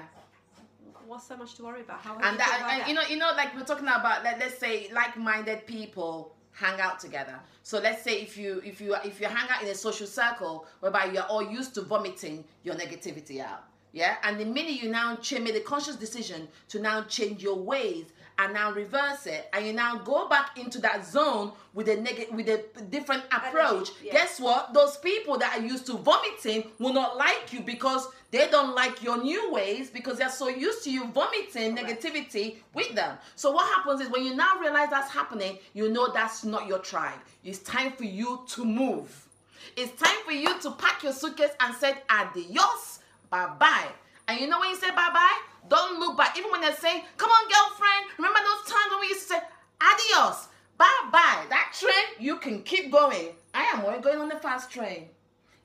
What's 1.07 1.27
so 1.27 1.37
much 1.37 1.55
to 1.57 1.65
worry 1.65 1.83
about? 1.83 2.01
How 2.01 2.15
And 2.17 2.39
that, 2.39 2.69
and 2.71 2.89
you 2.89 2.95
know, 2.95 3.03
you 3.09 3.17
know, 3.17 3.33
like 3.37 3.55
we're 3.55 3.65
talking 3.65 3.85
about, 3.85 4.25
let, 4.25 4.39
let's 4.39 4.59
say, 4.59 4.91
like-minded 4.93 5.67
people 5.67 6.35
hang 6.53 6.81
out 6.81 7.01
together. 7.01 7.39
So 7.63 7.79
let's 7.79 8.03
say 8.03 8.21
if 8.21 8.37
you 8.37 8.61
if 8.65 8.81
you 8.81 8.95
if 9.05 9.21
you 9.21 9.27
hang 9.27 9.49
out 9.51 9.63
in 9.63 9.69
a 9.69 9.75
social 9.75 10.07
circle 10.07 10.67
whereby 10.81 11.07
you're 11.07 11.25
all 11.25 11.43
used 11.43 11.75
to 11.75 11.83
vomiting 11.83 12.45
your 12.63 12.75
negativity 12.75 13.41
out. 13.41 13.65
Yeah, 13.93 14.17
and 14.23 14.41
the 14.41 14.47
minute 14.47 14.83
you 14.83 14.89
now 14.91 15.17
change, 15.17 15.45
make 15.45 15.55
the 15.55 15.61
conscious 15.61 15.97
decision 15.97 16.49
to 16.69 16.81
now 16.81 17.03
change 17.03 17.43
your 17.43 17.57
ways 17.57 18.07
and 18.39 18.55
now 18.55 18.73
reverse 18.73 19.27
it, 19.27 19.49
and 19.53 19.67
you 19.67 19.73
now 19.73 19.99
go 19.99 20.29
back 20.29 20.59
into 20.59 20.81
that 20.81 21.07
zone 21.07 21.53
with 21.75 21.89
a 21.89 21.97
negative, 21.97 22.35
with 22.35 22.49
a 22.49 22.65
different 22.91 23.23
approach. 23.33 23.91
yeah. 24.03 24.13
Guess 24.13 24.41
what? 24.41 24.75
Those 24.75 24.97
people 24.97 25.39
that 25.39 25.59
are 25.59 25.63
used 25.63 25.87
to 25.87 25.95
vomiting 25.95 26.65
will 26.79 26.93
not 26.93 27.17
like 27.17 27.53
you 27.53 27.61
because 27.61 28.09
they 28.31 28.49
don't 28.49 28.75
like 28.75 29.03
your 29.03 29.23
new 29.23 29.53
ways 29.53 29.91
because 29.91 30.19
they're 30.19 30.31
so 30.31 30.49
used 30.49 30.83
to 30.85 30.91
you 30.91 31.07
vomiting 31.09 31.77
Correct. 31.77 32.03
negativity 32.03 32.57
with 32.75 32.95
them. 32.95 33.19
So 33.37 33.51
what 33.51 33.67
happens 33.67 34.01
is 34.01 34.09
when 34.11 34.25
you 34.25 34.35
now 34.35 34.59
realize 34.59 34.91
that's 34.91 35.11
happening, 35.11 35.59
you 35.75 35.91
know 35.91 36.13
that's 36.13 36.45
not 36.45 36.67
your 36.67 36.79
tribe. 36.79 37.19
It's 37.45 37.59
time 37.59 37.93
for 37.93 38.05
you 38.05 38.43
to 38.49 38.65
move. 38.65 39.29
It's 39.77 39.93
time 40.01 40.17
for 40.25 40.33
you 40.33 40.59
to 40.61 40.71
pack 40.73 41.03
your 41.03 41.13
suitcase 41.13 41.53
and 41.61 41.75
say 41.77 41.95
adios, 42.11 43.01
bye 43.31 43.49
bye. 43.59 43.89
And 44.33 44.41
you 44.41 44.47
know 44.49 44.61
when 44.61 44.71
you 44.71 44.77
say 44.77 44.89
bye 44.91 45.11
bye, 45.13 45.39
don't 45.69 46.01
look 46.01 46.17
back. 46.17 46.39
Even 46.39 46.51
when 46.51 46.63
they're 46.63 46.75
saying, 46.75 47.05
"Come 47.19 47.29
on, 47.31 47.49
girlfriend," 47.51 48.07
remember 48.17 48.39
those 48.41 48.73
times 48.73 48.91
when 48.91 49.01
we 49.01 49.09
used 49.09 49.29
to 49.29 49.35
say 49.35 49.41
adios, 49.79 50.49
bye 50.79 50.87
bye. 51.13 51.45
That 51.51 51.77
train, 51.79 52.07
you 52.19 52.39
can 52.39 52.63
keep 52.63 52.91
going. 52.91 53.37
I 53.53 53.65
am 53.65 53.85
already 53.85 54.01
going 54.03 54.23
on 54.23 54.31
the 54.31 54.37
fast 54.37 54.71
train. 54.71 55.11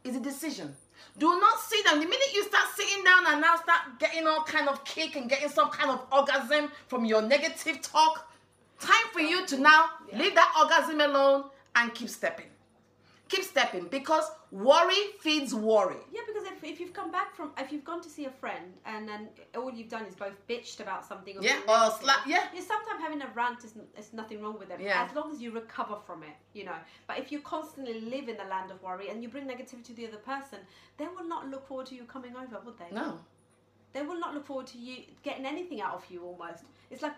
It's 0.03 0.17
a 0.17 0.19
decision. 0.19 0.75
Do 1.17 1.39
not 1.39 1.61
sit 1.61 1.85
down. 1.85 1.99
The 2.01 2.05
minute 2.07 2.33
you 2.33 2.43
start 2.43 2.65
sitting 2.75 3.05
down 3.05 3.25
and 3.27 3.39
now 3.39 3.55
start 3.55 3.99
getting 3.99 4.27
all 4.27 4.43
kind 4.43 4.67
of 4.67 4.83
kick 4.83 5.15
and 5.15 5.29
getting 5.29 5.47
some 5.47 5.69
kind 5.69 5.89
of 5.89 6.05
orgasm 6.11 6.69
from 6.89 7.05
your 7.05 7.21
negative 7.21 7.81
talk, 7.81 8.29
time 8.81 9.07
for 9.13 9.21
you 9.21 9.45
to 9.47 9.57
now 9.57 9.91
Yeah. 10.11 10.19
leave 10.19 10.35
that 10.35 10.53
orgasm 10.59 10.99
alone 10.99 11.49
and 11.73 11.95
keep 11.95 12.09
stepping. 12.09 12.51
Keep 13.29 13.43
stepping 13.43 13.87
because 13.87 14.23
worry 14.51 14.95
feeds 15.19 15.53
worry. 15.53 15.97
Yeah, 16.11 16.21
because 16.25 16.43
if, 16.47 16.63
if 16.63 16.79
you've 16.79 16.93
come 16.93 17.11
back 17.11 17.35
from, 17.35 17.51
if 17.57 17.71
you've 17.71 17.83
gone 17.83 18.01
to 18.01 18.09
see 18.09 18.25
a 18.25 18.29
friend 18.29 18.73
and 18.85 19.07
then 19.07 19.27
all 19.55 19.71
you've 19.71 19.89
done 19.89 20.05
is 20.05 20.15
both 20.15 20.35
bitched 20.47 20.79
about 20.79 21.05
something 21.05 21.37
or 21.37 21.41
Yeah, 21.43 21.59
or 21.67 21.91
slap- 21.99 22.25
yeah. 22.25 22.47
yeah, 22.53 22.61
sometimes 22.61 23.01
having 23.01 23.21
a 23.21 23.27
rant 23.35 23.63
is, 23.65 23.73
is 23.97 24.13
nothing 24.13 24.41
wrong 24.41 24.57
with 24.57 24.69
it. 24.71 24.79
Yeah. 24.79 25.05
As 25.09 25.15
long 25.15 25.31
as 25.33 25.41
you 25.41 25.51
recover 25.51 25.97
from 26.05 26.23
it, 26.23 26.35
you 26.53 26.63
know. 26.63 26.75
But 27.07 27.19
if 27.19 27.31
you 27.31 27.41
constantly 27.41 27.99
live 27.99 28.29
in 28.29 28.37
the 28.37 28.45
land 28.45 28.71
of 28.71 28.81
worry 28.81 29.09
and 29.09 29.21
you 29.21 29.29
bring 29.29 29.45
negativity 29.45 29.83
to 29.85 29.93
the 29.93 30.07
other 30.07 30.17
person, 30.17 30.59
they 30.97 31.05
will 31.07 31.27
not 31.27 31.49
look 31.49 31.67
forward 31.67 31.87
to 31.87 31.95
you 31.95 32.03
coming 32.03 32.33
over, 32.35 32.59
would 32.65 32.77
they? 32.79 32.93
No. 32.95 33.19
They 33.93 34.03
will 34.03 34.19
not 34.19 34.33
look 34.33 34.45
forward 34.45 34.67
to 34.67 34.77
you 34.77 35.03
getting 35.23 35.45
anything 35.45 35.81
out 35.81 35.95
of 35.95 36.05
you 36.09 36.23
almost. 36.23 36.63
It's 36.91 37.01
like 37.01 37.13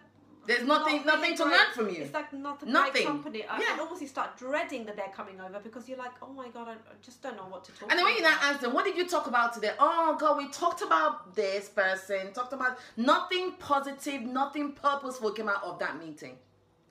There's 0.48 0.66
nothing 0.66 1.06
nothing 1.06 1.36
to 1.38 1.46
learn 1.46 1.72
from 1.74 1.90
you. 1.90 2.04
It's 2.04 2.14
like 2.14 2.34
not 2.34 2.66
Nothing. 2.66 2.92
great 2.92 3.06
company. 3.06 3.46
I 3.48 3.60
Yeah. 3.60 3.72
And 3.74 3.82
almost 3.82 4.08
start 4.08 4.38
dreading 4.38 4.86
that 4.86 4.96
they're 4.96 5.14
coming 5.16 5.40
over 5.40 5.60
because 5.60 5.88
you're 5.88 5.98
like, 5.98 6.14
oh 6.22 6.34
my 6.34 6.50
god, 6.50 6.68
I 6.70 6.76
just 7.02 7.22
don't 7.22 7.36
know 7.36 7.44
what 7.44 7.64
to 7.66 7.72
talk. 7.74 7.90
And 7.90 7.98
then 8.00 8.06
when 8.06 8.16
you 8.16 8.22
now 8.22 8.38
ask 8.42 8.60
them, 8.62 8.74
what 8.74 8.86
did 8.86 8.98
you 8.98 9.08
talk 9.08 9.28
about 9.28 9.54
today? 9.54 9.74
Oh 9.80 10.18
God, 10.20 10.38
we 10.38 10.48
talked 10.50 10.82
about 10.82 11.36
this 11.36 11.70
person, 11.70 12.34
talked 12.34 12.54
about 12.54 12.80
nothing 12.98 13.54
positive, 13.60 14.22
nothing 14.24 14.72
purposeful 14.74 15.32
came 15.32 15.50
out 15.50 15.64
of 15.64 15.78
that 15.80 16.00
meeting. 16.00 16.38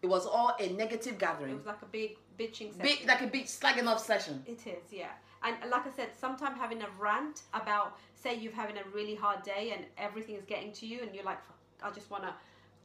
It 0.03 0.07
was 0.07 0.27
all 0.27 0.55
a 0.61 0.69
negative 0.71 1.19
gathering. 1.19 1.55
It 1.55 1.57
was 1.57 1.67
like 1.67 1.83
a 1.83 1.87
big 1.87 2.17
bitching 2.39 2.71
session. 2.77 2.83
Big 2.83 3.07
like 3.09 3.23
a 3.23 3.27
big 3.27 3.47
slagging 3.47 3.87
off 3.89 4.05
session. 4.05 4.43
It 4.47 4.65
is, 4.67 4.93
yeah. 4.93 5.09
And 5.43 5.57
like 5.71 5.87
I 5.87 5.91
said, 5.91 6.09
sometimes 6.19 6.59
having 6.59 6.83
a 6.83 6.89
rant 6.99 7.43
about, 7.55 7.97
say, 8.15 8.37
you're 8.37 8.53
having 8.53 8.77
a 8.77 8.85
really 8.95 9.15
hard 9.15 9.43
day 9.43 9.73
and 9.75 9.85
everything 9.97 10.35
is 10.37 10.45
getting 10.45 10.73
to 10.73 10.87
you, 10.87 11.01
and 11.03 11.15
you're 11.15 11.25
like, 11.25 11.39
I 11.83 11.91
just 11.91 12.11
wanna, 12.11 12.35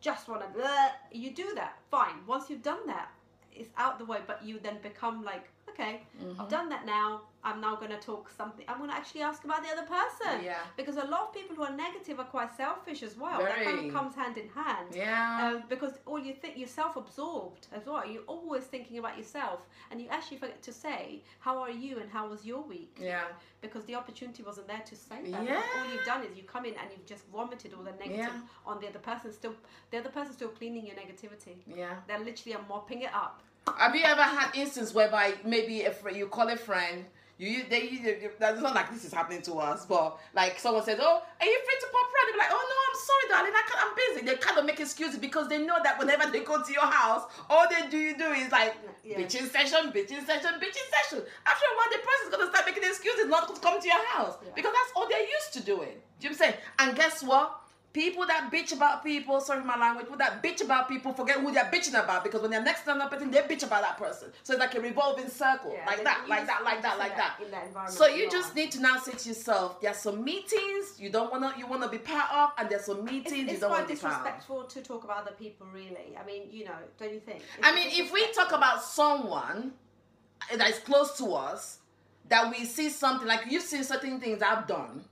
just 0.03 0.27
wanna, 0.27 0.47
blah. 0.53 0.89
you 1.11 1.31
do 1.31 1.53
that, 1.55 1.77
fine. 1.89 2.25
Once 2.27 2.49
you've 2.49 2.61
done 2.61 2.85
that, 2.87 3.09
it's 3.53 3.69
out 3.77 3.97
the 3.97 4.05
way. 4.05 4.19
But 4.27 4.43
you 4.43 4.59
then 4.59 4.77
become 4.83 5.23
like, 5.23 5.49
okay, 5.73 6.01
Mm-hmm. 6.23 6.39
I've 6.39 6.49
done 6.49 6.69
that 6.69 6.85
now. 6.85 7.21
I'm 7.45 7.59
now 7.59 7.75
gonna 7.75 7.99
talk 7.99 8.29
something. 8.29 8.63
I'm 8.69 8.79
gonna 8.79 8.93
actually 8.93 9.21
ask 9.21 9.43
about 9.43 9.63
the 9.63 9.69
other 9.69 9.85
person. 9.85 10.45
Yeah. 10.45 10.59
Because 10.77 10.95
a 10.95 11.03
lot 11.05 11.21
of 11.27 11.33
people 11.33 11.55
who 11.57 11.63
are 11.63 11.75
negative 11.75 12.17
are 12.17 12.25
quite 12.25 12.55
selfish 12.55 13.03
as 13.03 13.17
well. 13.17 13.39
Very. 13.39 13.65
That 13.65 13.73
kind 13.73 13.85
of 13.87 13.93
comes 13.93 14.15
hand 14.15 14.37
in 14.37 14.47
hand. 14.47 14.87
Yeah. 14.95 15.51
Um, 15.55 15.63
because 15.67 15.93
all 16.05 16.19
you 16.19 16.33
think 16.33 16.53
you're 16.57 16.69
self-absorbed 16.69 17.67
as 17.73 17.85
well. 17.85 18.07
You're 18.09 18.21
always 18.27 18.63
thinking 18.63 18.97
about 18.97 19.17
yourself, 19.17 19.59
and 19.91 19.99
you 20.01 20.07
actually 20.09 20.37
forget 20.37 20.61
to 20.63 20.71
say, 20.71 21.21
"How 21.39 21.57
are 21.57 21.69
you?" 21.71 21.99
and 21.99 22.09
"How 22.09 22.27
was 22.29 22.45
your 22.45 22.61
week?" 22.61 22.97
yeah. 23.01 23.23
Because 23.59 23.83
the 23.85 23.95
opportunity 23.95 24.41
wasn't 24.43 24.67
there 24.67 24.83
to 24.85 24.95
say 24.95 25.19
that. 25.31 25.43
Yeah. 25.43 25.61
All 25.77 25.91
you've 25.91 26.05
done 26.05 26.23
is 26.23 26.37
you 26.37 26.43
come 26.43 26.65
in 26.65 26.73
and 26.75 26.87
you've 26.91 27.05
just 27.05 27.25
vomited 27.27 27.73
all 27.73 27.83
the 27.83 27.91
negative 27.93 28.35
Yeah. 28.41 28.41
on 28.65 28.79
the 28.79 28.87
other 28.87 28.99
person. 28.99 29.33
Still, 29.33 29.55
the 29.91 29.97
other 29.97 30.09
person 30.09 30.31
still 30.33 30.49
cleaning 30.49 30.85
your 30.85 30.95
negativity. 30.95 31.55
Yeah. 31.67 31.95
They're 32.07 32.19
literally 32.19 32.57
mopping 32.69 33.01
it 33.01 33.13
up. 33.13 33.41
Have 33.77 33.95
you 33.95 34.03
ever 34.03 34.21
had 34.23 34.55
instance 34.55 34.93
whereby 34.93 35.33
maybe 35.45 35.83
friend 35.85 36.17
you 36.17 36.27
call 36.27 36.49
a 36.49 36.55
friend, 36.57 37.05
you 37.37 37.63
they 37.69 37.89
you, 37.89 38.29
that's 38.39 38.61
not 38.61 38.75
like 38.75 38.91
this 38.91 39.05
is 39.05 39.13
happening 39.13 39.41
to 39.43 39.53
us, 39.55 39.85
but 39.85 40.17
like 40.35 40.59
someone 40.59 40.83
says, 40.83 40.99
"Oh, 41.01 41.21
are 41.39 41.45
you 41.45 41.59
free 41.65 41.75
to 41.79 41.87
pop 41.91 42.05
around?" 42.05 42.27
They're 42.29 42.37
like, 42.37 42.51
"Oh 42.51 42.65
no, 42.69 42.75
I'm 42.87 42.99
sorry, 42.99 43.29
darling, 43.29 43.53
I 43.55 43.63
can't, 43.67 43.81
I'm 43.87 43.95
busy." 43.95 44.25
They 44.25 44.35
kind 44.37 44.59
of 44.59 44.65
make 44.65 44.79
excuses 44.79 45.17
because 45.17 45.47
they 45.47 45.59
know 45.65 45.77
that 45.83 45.97
whenever 45.97 46.29
they 46.29 46.41
go 46.41 46.61
to 46.61 46.71
your 46.71 46.85
house, 46.85 47.23
all 47.49 47.65
they 47.69 47.89
do 47.89 47.97
you 47.97 48.17
do 48.17 48.25
is 48.27 48.51
like 48.51 48.75
Yeah. 49.03 49.17
bitching 49.17 49.49
session, 49.51 49.91
bitching 49.91 50.25
session, 50.25 50.51
bitching 50.59 50.87
session. 50.95 51.25
After 51.45 51.65
a 51.65 51.75
while, 51.77 51.89
the 51.91 51.99
person's 52.05 52.29
gonna 52.35 52.49
start 52.51 52.65
making 52.65 52.83
excuses 52.83 53.27
not 53.27 53.53
to 53.53 53.59
come 53.59 53.81
to 53.81 53.87
your 53.87 54.05
house 54.07 54.37
Yeah. 54.45 54.51
because 54.55 54.71
that's 54.73 54.91
all 54.95 55.07
they're 55.09 55.19
used 55.27 55.53
to 55.53 55.61
doing. 55.61 56.01
Do 56.19 56.27
you 56.27 56.29
know 56.29 56.37
what 56.37 56.45
I'm 56.47 56.53
saying? 56.53 56.55
And 56.79 56.95
guess 56.95 57.23
what? 57.23 57.59
People 57.93 58.25
that 58.25 58.49
bitch 58.51 58.73
about 58.73 59.03
people, 59.03 59.39
sorry 59.39 59.63
my 59.63 59.77
language, 59.77 60.05
people 60.07 60.17
that 60.17 60.41
bitch 60.41 60.63
about 60.63 60.89
people 60.89 61.13
forget 61.13 61.37
who 61.37 61.51
they're 61.53 61.65
bitching 61.65 61.89
about 61.89 62.23
because 62.23 62.41
when 62.41 62.49
they're 62.49 62.63
next 62.63 62.81
to 62.85 62.91
another 62.91 63.15
person, 63.15 63.29
they 63.29 63.41
bitch 63.41 63.61
about 63.61 63.83
that 63.83 63.99
person. 63.99 64.29
So 64.41 64.53
it's 64.53 64.59
like 64.59 64.73
a 64.73 64.81
revolving 64.81 65.29
circle, 65.29 65.73
Yeah, 65.73 65.85
like 65.85 66.03
that, 66.03 66.25
like 66.27 66.47
that, 66.47 66.63
like 66.63 66.81
that, 66.81 66.97
like 66.97 67.15
that. 67.15 67.37
That. 67.51 67.91
So 67.91 68.07
you 68.07 68.31
just 68.31 68.55
need 68.55 68.71
to 68.71 68.81
now 68.81 68.97
say 68.97 69.11
to 69.11 69.29
yourself, 69.29 69.79
there's 69.79 69.97
some 69.97 70.23
meetings 70.23 70.99
you 70.99 71.11
don't 71.11 71.31
wanna 71.31 71.53
you 71.55 71.67
wanna 71.67 71.87
be 71.87 71.99
part 71.99 72.31
of, 72.33 72.49
and 72.57 72.67
there's 72.67 72.85
some 72.85 73.01
It's, 73.01 73.11
meetings 73.11 73.51
you 73.51 73.59
don't 73.59 73.69
want 73.69 73.87
to 73.87 73.93
be 73.93 73.99
part 73.99 74.21
of. 74.21 74.25
It's 74.25 74.45
disrespectful 74.47 74.63
to 74.63 74.81
talk 74.81 75.03
about 75.03 75.17
other 75.27 75.35
people, 75.37 75.67
really. 75.71 76.17
I 76.19 76.25
mean, 76.25 76.47
you 76.49 76.65
know, 76.65 76.75
don't 76.97 77.13
you 77.13 77.19
think? 77.19 77.43
It's 77.59 77.67
I 77.67 77.75
mean, 77.75 77.89
if 77.91 78.11
we 78.11 78.25
talk 78.31 78.53
about 78.53 78.81
someone 78.81 79.73
that 80.51 80.67
is 80.67 80.79
close 80.79 81.15
to 81.19 81.33
us, 81.33 81.77
that 82.29 82.49
we 82.49 82.65
see 82.65 82.89
something 82.89 83.27
like 83.27 83.41
you've 83.47 83.61
seen 83.61 83.83
certain 83.83 84.19
things 84.19 84.41
I've 84.41 84.65
done. 84.65 85.05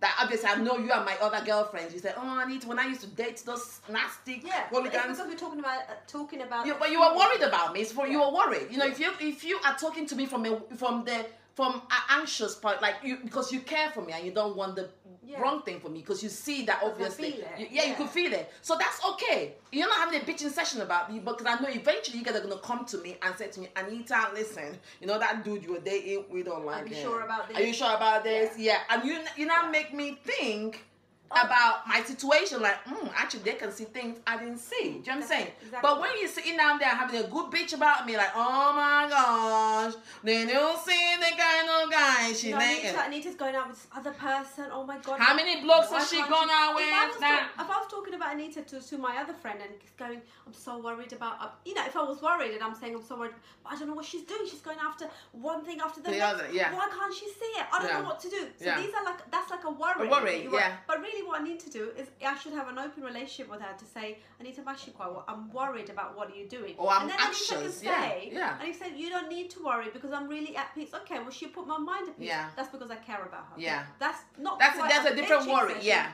That 0.00 0.14
obviously 0.20 0.48
I 0.48 0.54
know 0.56 0.76
you 0.78 0.92
and 0.92 1.04
my 1.04 1.16
other 1.20 1.44
girlfriends. 1.44 1.92
You 1.92 1.98
say, 2.00 2.12
"Oh, 2.16 2.22
I 2.42 2.44
need 2.46 2.60
to." 2.62 2.68
When 2.68 2.78
I 2.78 2.86
used 2.86 3.00
to 3.00 3.08
date 3.08 3.42
those 3.44 3.80
nasty 3.90 4.42
Yeah, 4.44 4.68
hooligans, 4.68 5.02
because 5.18 5.26
we're 5.26 5.34
talking 5.36 5.58
about 5.58 5.78
uh, 5.80 5.94
talking 6.06 6.42
about. 6.42 6.66
you, 6.66 6.74
but 6.78 6.90
you 6.92 7.00
were 7.00 7.14
worried 7.16 7.42
about 7.42 7.72
me. 7.72 7.80
It's 7.80 7.90
for 7.92 8.06
you 8.06 8.20
Yeah. 8.20 8.26
were 8.30 8.34
worried. 8.34 8.70
You 8.70 8.78
know, 8.78 8.86
if 8.86 9.00
you 9.00 9.10
if 9.20 9.42
you 9.42 9.58
are 9.64 9.76
talking 9.76 10.06
to 10.06 10.14
me 10.14 10.26
from 10.26 10.46
a 10.46 10.60
from 10.76 11.04
the 11.04 11.26
from 11.58 11.74
an 11.90 12.02
anxious 12.20 12.54
part, 12.54 12.80
like 12.80 12.94
you 13.02 13.16
because 13.24 13.50
you 13.52 13.58
care 13.58 13.90
for 13.90 14.00
me 14.02 14.12
and 14.12 14.24
you 14.24 14.30
don't 14.30 14.54
want 14.54 14.76
the 14.76 14.88
Yeah. 15.26 15.40
wrong 15.42 15.60
thing 15.62 15.78
for 15.80 15.88
me 15.90 15.98
because 16.00 16.22
you 16.22 16.28
see 16.30 16.64
that 16.66 16.78
obviously, 16.82 17.30
you- 17.58 17.66
yeah, 17.70 17.82
you 17.82 17.90
Yeah. 17.90 17.94
could 17.96 18.08
feel 18.08 18.32
it. 18.32 18.50
So 18.62 18.78
that's 18.78 19.04
okay. 19.04 19.56
You're 19.72 19.88
not 19.88 19.98
having 19.98 20.20
a 20.20 20.24
bitching 20.24 20.52
session 20.52 20.80
about 20.82 21.12
me, 21.12 21.18
because 21.18 21.44
I 21.46 21.58
know 21.60 21.68
eventually 21.68 22.18
you 22.18 22.24
guys 22.24 22.36
are 22.36 22.40
gonna 22.46 22.60
come 22.70 22.86
to 22.86 22.98
me 22.98 23.18
and 23.20 23.36
say 23.36 23.48
to 23.48 23.60
me, 23.60 23.68
Anita, 23.76 24.30
listen, 24.32 24.78
you 25.00 25.06
know 25.08 25.18
that 25.18 25.44
dude 25.44 25.64
you 25.64 25.72
were 25.72 25.80
dating, 25.80 26.24
we 26.30 26.42
don't 26.44 26.64
like 26.64 26.88
you 26.88 26.94
him. 26.94 27.02
sure 27.06 27.20
about 27.22 27.52
Are 27.54 27.60
you 27.60 27.74
sure 27.74 27.92
about 27.94 28.22
this? 28.22 28.56
Yeah. 28.56 28.74
Yeah, 28.74 28.80
and 28.94 29.04
you 29.08 29.18
you 29.36 29.46
now 29.46 29.68
make 29.68 29.92
me 29.92 30.06
think. 30.24 30.84
Oh. 31.30 31.44
About 31.44 31.86
my 31.86 32.02
situation, 32.02 32.62
like, 32.62 32.82
mm, 32.86 33.10
actually, 33.14 33.40
they 33.42 33.52
can 33.52 33.70
see 33.70 33.84
things 33.84 34.18
I 34.26 34.38
didn't 34.38 34.56
see. 34.58 34.76
Do 34.76 34.88
you 34.88 34.92
know 34.94 35.00
what 35.02 35.14
I'm 35.16 35.22
saying? 35.28 35.48
exactly. 35.60 35.78
But 35.82 36.00
when 36.00 36.10
you're 36.18 36.28
sitting 36.28 36.56
down 36.56 36.78
there 36.78 36.88
having 36.88 37.20
a 37.22 37.28
good 37.28 37.50
bitch 37.50 37.74
about 37.74 38.06
me, 38.06 38.16
like, 38.16 38.30
oh 38.34 38.72
my 38.74 39.06
gosh, 39.10 39.92
then 40.24 40.48
you 40.48 40.74
see 40.86 41.16
the 41.20 41.36
kind 41.36 41.68
of 41.68 41.90
guy 41.90 42.32
she 42.32 42.50
know, 42.50 42.56
naked. 42.58 42.84
Anita, 42.94 43.02
Anita's 43.04 43.34
going 43.34 43.54
out 43.54 43.68
with 43.68 43.76
this 43.76 43.86
other 43.94 44.12
person. 44.12 44.66
Oh 44.72 44.84
my 44.86 44.96
god. 44.98 45.20
How 45.20 45.34
many 45.36 45.60
blokes 45.60 45.90
has 45.90 46.08
she 46.08 46.16
gone 46.16 46.48
out 46.50 46.72
If 46.78 46.92
I, 46.94 47.06
with 47.08 47.20
talk- 47.20 47.50
if 47.60 47.70
I 47.70 47.78
was 47.78 47.88
talking 47.90 48.14
about 48.14 48.34
Anita 48.34 48.62
to, 48.62 48.80
to 48.80 48.96
my 48.96 49.18
other 49.18 49.34
friend 49.34 49.58
and 49.60 49.72
going, 49.98 50.22
I'm 50.46 50.54
so 50.54 50.78
worried 50.80 51.12
about, 51.12 51.34
uh, 51.42 51.48
you 51.66 51.74
know, 51.74 51.84
if 51.84 51.94
I 51.94 52.02
was 52.04 52.22
worried 52.22 52.54
and 52.54 52.62
I'm 52.62 52.74
saying 52.74 52.94
I'm 52.94 53.02
so 53.04 53.18
worried, 53.18 53.34
but 53.62 53.74
I 53.74 53.78
don't 53.78 53.88
know 53.88 53.94
what 53.94 54.06
she's 54.06 54.22
doing. 54.22 54.46
She's 54.48 54.60
going 54.60 54.78
after 54.82 55.06
one 55.32 55.62
thing 55.62 55.78
after 55.84 56.00
the, 56.00 56.10
The 56.10 56.16
next. 56.16 56.32
other, 56.34 56.48
yeah. 56.52 56.74
Why 56.74 56.88
can't 56.88 57.12
she 57.14 57.26
see 57.26 57.52
it? 57.60 57.66
I 57.70 57.78
don't 57.80 57.88
Yeah. 57.88 57.98
know 58.00 58.06
what 58.08 58.20
to 58.20 58.30
do. 58.30 58.46
So 58.58 58.64
Yeah. 58.64 58.80
these 58.80 58.94
are 58.94 59.04
like, 59.04 59.30
that's 59.30 59.50
like 59.50 59.64
a 59.64 59.70
worry. 59.70 60.08
A 60.08 60.10
worry, 60.10 60.24
that 60.38 60.42
you 60.44 60.50
worry. 60.52 60.62
yeah. 60.62 60.76
But 60.86 61.00
really 61.02 61.17
what 61.26 61.40
I 61.40 61.44
need 61.44 61.60
to 61.60 61.70
do 61.70 61.90
is 61.96 62.08
I 62.26 62.36
should 62.38 62.52
have 62.52 62.68
an 62.68 62.78
open 62.78 63.02
relationship 63.02 63.50
with 63.50 63.60
her 63.60 63.76
to 63.76 63.84
say, 63.84 64.18
Anita, 64.40 64.60
I'm 64.60 64.68
actually 64.68 64.94
quite, 64.94 65.10
wo- 65.10 65.24
I'm 65.28 65.50
worried 65.52 65.90
about 65.90 66.16
what 66.16 66.30
are 66.30 66.34
you 66.34 66.46
doing. 66.46 66.74
Or 66.78 66.90
I'm 66.90 67.02
and 67.02 67.10
then 67.10 67.18
Anita 67.20 67.44
can 67.48 67.58
anxious, 67.58 67.82
yeah, 67.82 68.14
yeah. 68.30 68.58
and 68.58 68.66
he 68.68 68.74
said, 68.74 68.92
you 68.96 69.10
don't 69.10 69.28
need 69.28 69.50
to 69.50 69.62
worry 69.64 69.86
because 69.92 70.12
I'm 70.12 70.28
really 70.28 70.56
at 70.56 70.74
peace. 70.74 70.90
Okay, 70.94 71.18
well, 71.18 71.30
she 71.30 71.46
put 71.46 71.66
my 71.66 71.78
mind 71.78 72.08
at 72.08 72.18
peace. 72.18 72.28
Yeah. 72.28 72.48
That's 72.56 72.70
because 72.70 72.90
I 72.90 72.96
care 72.96 73.22
about 73.22 73.46
her. 73.50 73.54
Yeah. 73.58 73.84
That's 73.98 74.20
not 74.38 74.58
That's 74.58 74.78
a, 74.78 74.82
that's 74.82 75.10
a 75.10 75.14
different 75.16 75.48
worry, 75.48 75.74
session. 75.74 75.86
yeah. 75.86 76.08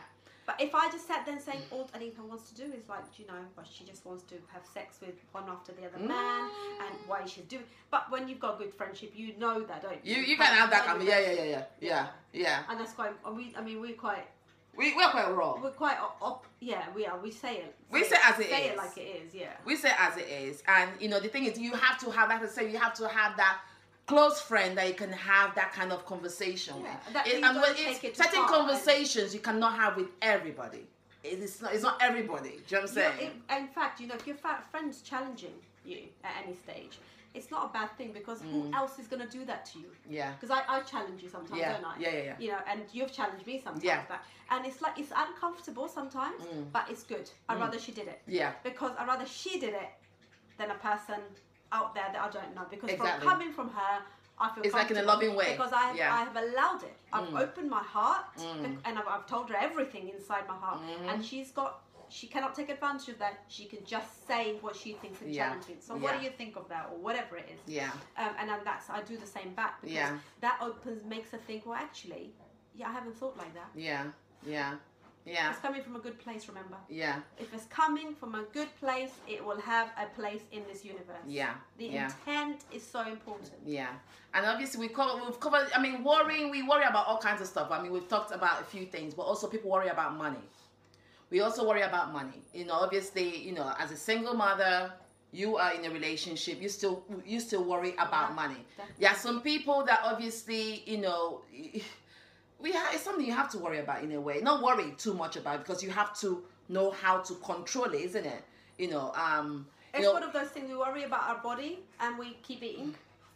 But 0.47 0.61
if 0.61 0.75
I 0.75 0.91
just 0.91 1.09
sat 1.09 1.25
there 1.25 1.35
and 1.35 1.43
saying 1.43 1.61
all 1.71 1.89
Anita 1.95 2.21
wants 2.23 2.51
to 2.51 2.55
do 2.55 2.65
is 2.65 2.87
like, 2.87 3.05
you 3.19 3.27
know, 3.27 3.33
but 3.57 3.67
she 3.67 3.83
just 3.85 4.05
wants 4.05 4.25
to 4.25 4.35
have 4.53 4.63
sex 4.67 4.99
with 5.01 5.15
one 5.33 5.45
after 5.49 5.73
the 5.73 5.87
other 5.87 5.99
man, 5.99 6.51
mm. 6.51 6.87
and 6.87 6.95
why 7.07 7.25
she's 7.25 7.45
doing. 7.45 7.65
But 7.91 8.11
when 8.11 8.29
you've 8.29 8.41
got 8.41 8.57
a 8.57 8.59
good 8.59 8.75
friendship, 8.75 9.13
you 9.17 9.33
know 9.39 9.63
that, 9.63 9.83
don't 9.83 10.05
you? 10.05 10.17
You 10.17 10.23
you 10.23 10.37
can 10.37 10.55
have 10.55 10.69
that 10.69 10.85
kind 10.85 11.01
of, 11.01 11.09
yeah, 11.09 11.19
yeah, 11.19 11.33
yeah, 11.33 11.45
yeah, 11.45 11.63
yeah, 11.81 12.07
yeah. 12.35 12.63
And 12.69 12.79
that's 12.79 12.93
quite. 12.93 13.13
and 13.25 13.35
We, 13.35 13.55
I 13.57 13.63
mean, 13.63 13.81
we're 13.81 13.95
quite, 13.95 14.27
We, 14.77 14.95
we're 14.97 15.09
quite 15.11 15.31
raw. 15.35 15.57
we're 15.63 15.71
quite 15.71 15.99
op, 15.99 16.17
op, 16.21 16.47
Yeah, 16.61 16.83
we 16.95 17.07
are. 17.07 17.19
We 17.19 17.31
say 17.31 17.57
it. 17.59 17.75
We 17.91 18.03
say 18.05 18.17
as 18.25 18.39
it 18.41 18.49
say 18.51 18.65
is. 18.67 18.71
it 18.73 18.77
like 18.77 18.97
it 18.99 19.01
is. 19.27 19.35
Yeah. 19.35 19.47
We 19.65 19.77
say 19.77 19.91
as 19.99 20.17
it 20.17 20.29
is. 20.29 20.63
And, 20.67 20.91
you 21.01 21.09
know, 21.09 21.21
the 21.21 21.29
thing 21.29 21.45
is, 21.45 21.59
you 21.59 21.73
have 21.75 21.99
to 22.01 22.11
have, 22.11 22.29
like 22.29 22.43
I 22.43 22.47
say, 22.47 22.71
you 22.71 22.79
have 22.79 22.95
to 22.95 23.07
have 23.09 23.37
that 23.37 23.59
close 24.07 24.41
friend 24.41 24.77
that 24.77 24.89
you 24.89 24.95
can 24.95 25.13
have 25.13 25.55
that 25.55 25.73
kind 25.73 25.93
of 25.93 26.05
conversation 26.07 26.75
Yeah, 26.83 26.97
with. 27.05 27.15
that 27.15 27.27
It- 27.29 27.35
and 27.35 27.43
don't 27.43 27.61
when 27.61 27.75
take 27.75 28.03
it's 28.05 28.19
it 28.21 28.25
certain 28.25 28.41
and- 28.41 28.49
conversations 28.49 29.33
you 29.33 29.41
cannot 29.41 29.75
have 29.77 29.97
with 29.97 30.09
everybody. 30.21 30.87
It 31.23 31.39
is 31.39 31.63
not. 31.63 31.73
It's 31.73 31.83
not 31.83 31.97
everybody. 32.03 32.51
Do 32.51 32.55
you 32.57 32.61
know 32.73 32.81
what 32.83 32.89
I'm 32.91 32.95
saying? 32.95 33.33
it- 33.49 33.57
in 33.57 33.69
fact, 33.69 34.01
you 34.01 34.07
know, 34.09 34.15
if 34.15 34.27
your 34.27 34.37
fa- 34.37 34.63
friend's 34.71 35.01
challenging 35.01 35.55
you 35.87 36.01
at 36.23 36.33
any 36.45 36.55
stage, 36.57 36.99
it's 37.35 37.51
not 37.51 37.67
a 37.71 37.73
bad 37.73 37.91
thing 37.99 38.13
because 38.13 38.41
who 38.43 38.71
else 38.73 38.99
is 38.99 39.09
going 39.09 39.21
to 39.21 39.29
do 39.29 39.45
that 39.45 39.65
to 39.67 39.79
you? 39.81 39.87
yeah. 40.09 40.33
Because 40.33 40.51
I, 40.57 40.63
I 40.77 40.81
challenge 40.83 41.23
you 41.23 41.29
sometimes, 41.29 41.61
Yeah, 41.61 41.73
don't 41.73 41.85
I? 41.85 41.95
yeah, 41.99 42.11
yeah, 42.13 42.23
yeah. 42.23 42.35
You 42.39 42.49
know, 42.53 42.59
and 42.71 42.81
you've 42.93 43.13
challenged 43.13 43.47
me 43.47 43.61
sometimes. 43.63 43.85
Yeah. 43.85 44.05
Back. 44.07 44.25
And 44.51 44.65
it's 44.65 44.81
like, 44.81 44.99
it's 44.99 45.13
uncomfortable 45.15 45.89
sometimes, 45.89 46.43
but 46.73 46.87
it's 46.89 47.03
good. 47.03 47.29
I'd 47.49 47.59
rather 47.61 47.79
she 47.79 47.93
did 47.93 48.07
it. 48.09 48.23
Yeah. 48.27 48.53
Because 48.63 48.93
I'd 48.99 49.07
rather 49.09 49.27
she 49.27 49.59
did 49.59 49.75
it 49.75 49.91
than 50.59 50.71
a 50.71 50.75
person 50.75 51.21
out 51.73 51.95
there 51.95 52.09
that 52.13 52.21
I 52.23 52.31
don't 52.31 52.55
know. 52.55 52.63
Because 52.71 52.91
Exactly. 52.91 53.21
from 53.21 53.29
coming 53.29 53.53
from 53.53 53.71
her, 53.71 54.03
I 54.39 54.55
feel 54.55 54.63
It's 54.65 54.75
like 54.75 54.91
in 54.91 54.97
a 54.99 55.03
loving 55.03 55.35
way. 55.35 55.53
Because 55.53 55.73
I 55.73 55.83
have, 55.89 55.97
Yeah. 55.97 56.11
Mm. 56.11 56.15
I 56.15 56.25
have 56.25 56.37
allowed 56.37 56.83
it. 56.85 56.97
I've 57.13 57.35
opened 57.35 57.71
my 57.71 57.83
heart 57.83 58.27
bec- 58.37 58.79
and 58.85 58.99
I've, 58.99 59.09
I've 59.09 59.27
told 59.27 59.49
her 59.51 59.57
everything 59.57 60.09
inside 60.09 60.45
my 60.47 60.55
heart. 60.57 60.81
Mm-hmm. 60.83 61.09
And 61.09 61.25
she's 61.25 61.51
got, 61.51 61.83
she 62.09 62.27
cannot 62.27 62.55
take 62.55 62.69
advantage 62.71 63.09
of 63.09 63.19
that. 63.19 63.45
She 63.49 63.65
can 63.67 63.85
just 63.85 64.27
say 64.27 64.57
what 64.61 64.77
she 64.77 64.93
thinks 64.95 65.21
is 65.23 65.31
Yeah. 65.37 65.49
challenging. 65.51 65.77
So 65.81 65.97
what 65.97 66.19
do 66.19 66.25
you 66.25 66.31
think 66.31 66.57
of 66.57 66.69
that 66.69 66.89
or 66.93 66.99
whatever 66.99 67.37
it 67.37 67.49
is? 67.53 67.61
Yeah. 67.67 67.91
Um, 68.17 68.31
and 68.39 68.49
then 68.51 68.61
that's 68.65 68.89
I 68.91 69.03
do 69.03 69.17
the 69.17 69.27
same 69.27 69.53
back 69.55 69.81
because 69.81 69.95
Yeah. 69.95 70.19
that 70.41 70.59
opens 70.61 71.05
makes 71.05 71.31
her 71.31 71.39
think. 71.39 71.67
Well, 71.67 71.77
actually, 71.77 72.35
yeah, 72.75 72.89
I 72.89 72.93
haven't 72.93 73.17
thought 73.17 73.37
like 73.37 73.53
that. 73.55 73.69
Yeah. 73.75 74.05
Yeah. 74.47 74.77
Yeah. 75.27 75.51
It's 75.53 75.61
coming 75.61 75.83
from 75.83 75.97
a 75.97 76.01
good 76.01 76.19
place. 76.19 76.49
Remember, 76.49 76.77
Yeah. 76.89 77.23
if 77.39 77.55
it's 77.55 77.65
coming 77.67 78.15
from 78.15 78.35
a 78.35 78.43
good 78.53 78.69
place, 78.79 79.13
it 79.27 79.43
will 79.43 79.59
have 79.61 79.89
a 79.97 80.05
place 80.21 80.43
in 80.53 80.63
this 80.67 80.85
universe. 80.85 81.25
Yeah. 81.27 81.55
The 81.79 81.87
Yeah. 81.87 82.05
intent 82.05 82.63
is 82.71 82.87
so 82.87 83.01
important. 83.01 83.55
Yeah, 83.65 83.89
and 84.35 84.45
obviously 84.45 84.81
we 84.87 84.93
cover, 84.93 85.25
we've 85.25 85.41
covered. 85.41 85.73
I 85.75 85.81
mean, 85.81 86.05
worrying. 86.05 86.51
We 86.51 86.63
worry 86.63 86.85
about 86.85 87.07
all 87.07 87.17
kinds 87.19 87.41
of 87.41 87.47
stuff. 87.47 87.71
I 87.71 87.81
mean, 87.81 87.91
we've 87.91 88.07
talked 88.07 88.33
about 88.33 88.61
a 88.61 88.65
few 88.65 88.85
things, 88.85 89.15
but 89.15 89.23
also 89.23 89.47
people 89.49 89.71
worry 89.71 89.89
about 89.89 90.15
money. 90.15 90.45
We 91.35 91.41
also 91.41 91.67
worry 91.67 91.83
about 91.83 92.13
money. 92.13 92.43
You 92.53 92.65
know, 92.65 92.75
obviously, 92.75 93.39
you 93.39 93.51
know, 93.51 93.73
as 93.77 93.91
a 93.91 93.97
single 93.97 94.35
mother, 94.35 94.93
you 95.33 95.57
are 95.57 95.75
in 95.75 95.85
a 95.85 95.91
relationship. 95.91 96.63
You 96.63 96.69
still 96.69 97.03
you 97.27 97.41
still 97.41 97.65
worry 97.65 97.95
about 97.95 98.29
Yeah, 98.31 98.35
money. 98.37 98.61
definitely. 98.77 98.95
There 99.01 99.11
are 99.11 99.17
some 99.17 99.41
people 99.43 99.85
that 99.85 99.99
obviously, 100.05 100.85
you 100.87 100.99
know. 100.99 101.41
We 102.61 102.71
have, 102.73 102.95
it's 102.95 103.03
something 103.03 103.27
you 103.27 103.33
have 103.35 103.51
to 103.51 103.59
worry 103.59 103.81
about 103.81 104.05
in 104.05 104.13
a 104.13 104.21
way. 104.21 104.41
Not 104.41 104.63
worry 104.63 104.95
too 104.97 105.13
much 105.13 105.35
about 105.37 105.59
because 105.67 105.83
you 105.83 105.91
have 105.91 106.17
to 106.21 106.45
know 106.71 106.93
how 106.93 107.19
to 107.19 107.35
control 107.51 107.87
it, 107.93 108.01
isn't 108.11 108.25
it? 108.25 108.43
You 108.79 108.89
know, 108.91 109.13
um, 109.15 109.67
you 109.93 109.99
It's 109.99 110.07
know, 110.07 110.15
one 110.15 110.23
of 110.23 110.33
those 110.33 110.49
things 110.49 110.71
we 110.71 110.77
worry 110.77 111.03
about 111.03 111.25
our 111.29 111.39
body 111.43 111.81
and 112.01 112.17
we 112.17 112.39
keep 112.47 112.63
eating. 112.63 112.95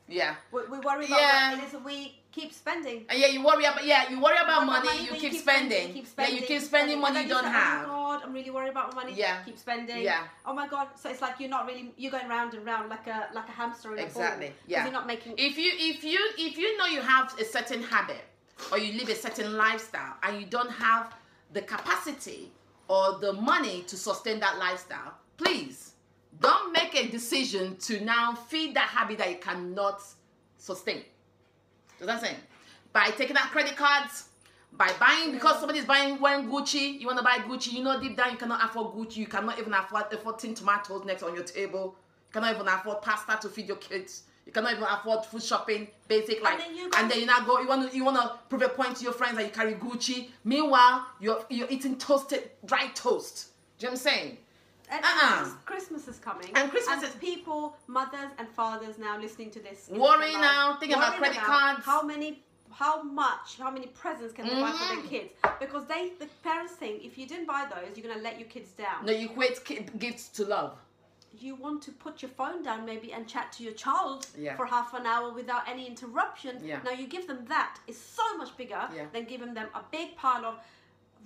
yeah. 0.08 0.36
We, 0.52 0.60
we 0.72 0.78
worry 0.78 1.04
about 1.06 1.20
Yeah. 1.20 1.50
what 1.50 1.64
it 1.64 1.74
is 1.74 1.80
we 1.84 2.17
keep 2.32 2.52
spending. 2.52 3.04
And 3.08 3.18
yeah, 3.18 3.28
you 3.28 3.44
worry 3.44 3.64
about 3.64 3.84
yeah, 3.84 4.08
you 4.10 4.20
worry 4.20 4.36
about 4.36 4.62
about 4.62 4.84
money, 4.84 5.04
you, 5.04 5.10
but 5.10 5.18
keep, 5.18 5.34
spending. 5.34 5.88
you 5.88 5.94
keep 5.94 6.08
Yeah, 6.18 6.28
you 6.28 6.42
keep 6.42 6.62
spending 6.62 7.00
money 7.00 7.22
you 7.22 7.28
don't 7.28 7.44
have. 7.44 7.86
Oh 7.86 7.88
my 7.88 7.94
god, 7.94 8.22
I'm 8.24 8.32
really 8.32 8.50
worried 8.50 8.70
about 8.70 8.94
my 8.94 9.02
money. 9.02 9.14
Yeah. 9.16 9.42
Keep 9.44 9.58
spending. 9.58 10.02
Yeah. 10.02 10.24
Oh 10.46 10.54
my 10.54 10.68
god. 10.68 10.88
So 10.96 11.10
it's 11.10 11.20
like 11.20 11.40
you're 11.40 11.48
not 11.48 11.66
really 11.66 11.92
you're 11.96 12.12
going 12.12 12.28
round 12.28 12.54
and 12.54 12.64
round 12.64 12.88
like 12.88 13.06
a 13.06 13.28
like 13.34 13.48
a 13.48 13.52
hamster 13.52 13.92
in 13.92 13.98
a 13.98 14.02
ball. 14.02 14.06
Exactly, 14.06 14.52
yeah. 14.66 14.84
You're 14.84 14.92
not 14.92 15.06
making 15.06 15.34
If 15.36 15.58
you 15.58 15.72
if 15.76 16.04
you 16.04 16.20
if 16.38 16.56
you 16.58 16.76
know 16.76 16.86
you 16.86 17.00
have 17.00 17.34
a 17.38 17.44
certain 17.44 17.82
habit 17.82 18.24
or 18.72 18.78
you 18.78 18.98
live 18.98 19.08
a 19.08 19.14
certain 19.14 19.56
lifestyle 19.56 20.14
and 20.22 20.40
you 20.40 20.46
don't 20.46 20.70
have 20.70 21.14
the 21.52 21.62
capacity 21.62 22.52
or 22.88 23.18
the 23.18 23.32
money 23.32 23.82
to 23.82 23.96
sustain 23.96 24.40
that 24.40 24.58
lifestyle, 24.58 25.14
please 25.36 25.92
don't 26.40 26.72
make 26.72 26.94
a 26.94 27.08
decision 27.08 27.76
to 27.76 28.00
now 28.00 28.34
feed 28.34 28.74
that 28.74 28.88
habit 28.88 29.18
that 29.18 29.30
you 29.30 29.38
cannot 29.38 30.02
sustain. 30.56 31.02
Does 31.98 32.06
that 32.06 32.20
saying? 32.20 32.36
By 32.92 33.10
taking 33.10 33.36
out 33.36 33.50
credit 33.50 33.76
cards, 33.76 34.28
by 34.72 34.92
buying 35.00 35.32
because 35.32 35.58
somebody's 35.58 35.84
buying 35.84 36.20
wearing 36.20 36.48
Gucci, 36.48 37.00
you 37.00 37.06
want 37.06 37.18
to 37.18 37.24
buy 37.24 37.38
Gucci, 37.38 37.72
you 37.72 37.82
know 37.82 38.00
deep 38.00 38.16
down 38.16 38.32
you 38.32 38.36
cannot 38.36 38.64
afford 38.64 38.94
Gucci, 38.94 39.16
you 39.16 39.26
cannot 39.26 39.58
even 39.58 39.72
afford 39.72 40.12
afford 40.12 40.38
tin 40.38 40.54
tomatoes 40.54 41.04
next 41.04 41.22
on 41.22 41.34
your 41.34 41.44
table, 41.44 41.96
you 42.28 42.32
cannot 42.32 42.54
even 42.54 42.68
afford 42.68 43.02
pasta 43.02 43.38
to 43.40 43.48
feed 43.48 43.66
your 43.66 43.76
kids, 43.78 44.24
you 44.46 44.52
cannot 44.52 44.72
even 44.72 44.84
afford 44.84 45.24
food 45.24 45.42
shopping, 45.42 45.88
basic 46.06 46.42
life, 46.42 46.58
then 46.58 46.76
you 46.76 46.90
and 46.96 47.10
then 47.10 47.20
you 47.20 47.26
now 47.26 47.44
go, 47.44 47.60
you 47.60 47.68
want 47.68 47.90
to 47.90 47.96
you 47.96 48.04
want 48.04 48.16
to 48.16 48.38
prove 48.48 48.62
a 48.62 48.68
point 48.68 48.96
to 48.96 49.04
your 49.04 49.12
friends 49.12 49.36
that 49.36 49.44
you 49.44 49.50
carry 49.50 49.74
Gucci. 49.74 50.28
Meanwhile, 50.44 51.06
you're 51.20 51.44
you're 51.48 51.68
eating 51.70 51.96
toasted 51.96 52.50
dry 52.64 52.88
toast. 52.94 53.48
Do 53.78 53.86
you 53.86 53.88
know 53.88 53.92
what 53.92 54.06
I'm 54.06 54.12
saying? 54.12 54.38
And, 54.90 55.04
Uh-uh. 55.04 55.44
Christmas 55.64 56.08
is 56.08 56.18
coming. 56.18 56.50
And 56.54 56.70
Christmas 56.70 57.02
is- 57.02 57.14
people, 57.16 57.76
mothers 57.86 58.30
and 58.38 58.48
fathers 58.48 58.98
now 58.98 59.18
listening 59.18 59.50
to 59.52 59.60
this. 59.60 59.88
Worry 59.90 60.32
Instagram, 60.32 60.40
now, 60.40 60.76
think 60.80 60.92
about 60.92 61.18
worrying 61.18 61.34
credit 61.34 61.42
cards. 61.42 61.84
How 61.84 62.02
many, 62.02 62.42
how 62.70 63.02
much, 63.02 63.58
how 63.58 63.70
many 63.70 63.88
presents 63.88 64.32
can 64.32 64.46
they 64.46 64.54
buy 64.54 64.72
for 64.72 64.78
their 64.78 64.96
mm-hmm. 64.98 65.08
kids? 65.08 65.30
Because 65.60 65.86
they, 65.86 66.12
the 66.18 66.26
parents 66.42 66.72
think 66.74 67.04
if 67.04 67.18
you 67.18 67.26
didn't 67.26 67.46
buy 67.46 67.66
those, 67.68 67.96
you're 67.96 68.06
gonna 68.08 68.22
let 68.22 68.38
your 68.38 68.48
kids 68.48 68.70
down. 68.72 69.04
No, 69.04 69.12
you 69.12 69.28
ki- 69.64 69.86
gifts 69.98 70.28
to 70.30 70.44
love. 70.44 70.78
You 71.38 71.54
want 71.54 71.82
to 71.82 71.92
put 71.92 72.22
your 72.22 72.30
phone 72.30 72.62
down 72.62 72.84
maybe 72.84 73.12
and 73.12 73.28
chat 73.28 73.52
to 73.52 73.62
your 73.62 73.74
child 73.74 74.26
Yeah. 74.36 74.56
for 74.56 74.66
half 74.66 74.94
an 74.94 75.06
hour 75.06 75.32
without 75.32 75.68
any 75.68 75.86
interruption. 75.86 76.58
Yeah. 76.64 76.80
Now 76.84 76.92
you 76.92 77.06
give 77.06 77.26
them 77.26 77.44
that 77.48 77.78
is 77.86 77.98
so 78.00 78.36
much 78.38 78.56
bigger 78.56 78.88
Yeah. 78.94 79.04
than 79.12 79.24
giving 79.24 79.54
them 79.54 79.68
a 79.74 79.82
big 79.90 80.16
pile 80.16 80.44
of 80.44 80.56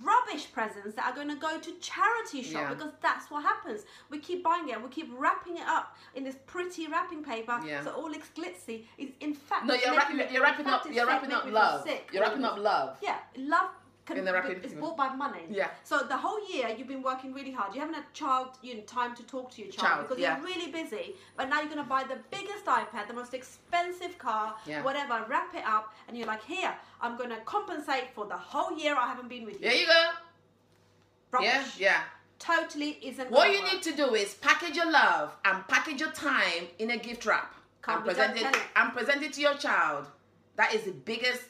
rubbish 0.01 0.51
presents 0.51 0.95
that 0.95 1.05
are 1.05 1.15
going 1.15 1.29
to 1.29 1.35
go 1.35 1.59
to 1.59 1.71
charity 1.79 2.41
shop 2.43 2.61
Yeah. 2.61 2.73
because 2.73 2.91
that's 3.01 3.29
what 3.29 3.43
happens. 3.43 3.81
We 4.09 4.19
keep 4.19 4.43
buying 4.43 4.67
it, 4.69 4.81
we 4.81 4.89
keep 4.89 5.11
wrapping 5.17 5.57
it 5.57 5.67
up 5.67 5.95
in 6.15 6.23
this 6.23 6.35
pretty 6.45 6.87
wrapping 6.87 7.23
paper, 7.23 7.59
Yeah. 7.65 7.83
so 7.83 7.91
all 7.91 8.11
it's 8.11 8.29
glitzy. 8.29 8.85
It's 8.97 9.11
in 9.19 9.33
fact 9.33 9.65
No, 9.65 9.73
you're 9.75 9.95
wrapping 9.95 10.19
it- 10.19 10.31
you're 10.31 10.41
wrapping 10.43 10.65
up 10.67 10.85
you're 10.91 11.05
wrapping 11.05 11.31
up 11.31 11.45
love. 11.45 11.83
sick 11.83 12.09
You're 12.11 12.23
wrapping 12.23 12.43
up 12.45 12.57
love. 12.57 12.97
Yeah, 13.01 13.17
love 13.37 13.69
In 14.11 14.25
the 14.25 14.33
wrapping 14.33 14.61
is 14.63 14.73
bought 14.73 14.97
by 14.97 15.15
money. 15.15 15.43
Yeah. 15.49 15.69
So 15.85 15.99
the 15.99 16.17
whole 16.17 16.39
year 16.53 16.67
you've 16.77 16.89
been 16.89 17.01
working 17.01 17.33
really 17.33 17.51
hard. 17.51 17.73
You 17.73 17.79
haven't 17.79 17.95
had 17.95 18.13
child 18.13 18.49
you 18.61 18.75
know, 18.75 18.81
time 18.81 19.15
to 19.15 19.23
talk 19.23 19.49
to 19.51 19.61
your 19.61 19.71
child, 19.71 19.87
Child, 19.87 20.01
because 20.09 20.19
yeah. 20.21 20.37
you're 20.37 20.45
really 20.45 20.71
busy. 20.71 21.15
But 21.37 21.47
now 21.49 21.61
you're 21.61 21.69
gonna 21.69 21.83
buy 21.85 22.03
the 22.03 22.17
biggest 22.29 22.65
iPad, 22.65 23.07
the 23.07 23.13
most 23.13 23.33
expensive 23.33 24.17
car, 24.17 24.55
Yeah. 24.65 24.83
whatever. 24.83 25.25
Wrap 25.29 25.55
it 25.55 25.63
up, 25.65 25.93
and 26.07 26.17
you're 26.17 26.27
like, 26.27 26.43
here, 26.43 26.73
I'm 27.01 27.17
gonna 27.17 27.39
compensate 27.45 28.13
for 28.13 28.25
the 28.25 28.35
whole 28.37 28.77
year 28.77 28.95
I 28.95 29.07
haven't 29.07 29.29
been 29.29 29.45
with 29.45 29.55
you. 29.61 29.69
There 29.69 29.75
you 29.75 29.87
go. 29.87 30.09
Rubbish. 31.31 31.47
Yeah, 31.47 31.65
yeah. 31.77 32.03
Totally 32.39 32.99
isn't. 33.01 33.31
What 33.31 33.51
you 33.53 33.61
work. 33.61 33.71
need 33.73 33.83
to 33.83 33.93
do 33.95 34.15
is 34.15 34.33
package 34.35 34.75
your 34.75 34.91
love 34.91 35.33
and 35.45 35.65
package 35.67 36.01
your 36.01 36.11
time 36.11 36.67
in 36.77 36.91
a 36.91 36.97
gift 36.97 37.25
wrap 37.25 37.55
Can't 37.81 37.97
and 37.99 38.05
present 38.05 38.35
it 38.37 38.43
it? 38.45 38.57
and 38.75 38.91
present 38.91 39.23
it 39.23 39.31
to 39.33 39.41
your 39.41 39.53
child. 39.55 40.07
That 40.57 40.73
is 40.75 40.83
the 40.83 40.91
biggest, 40.91 41.41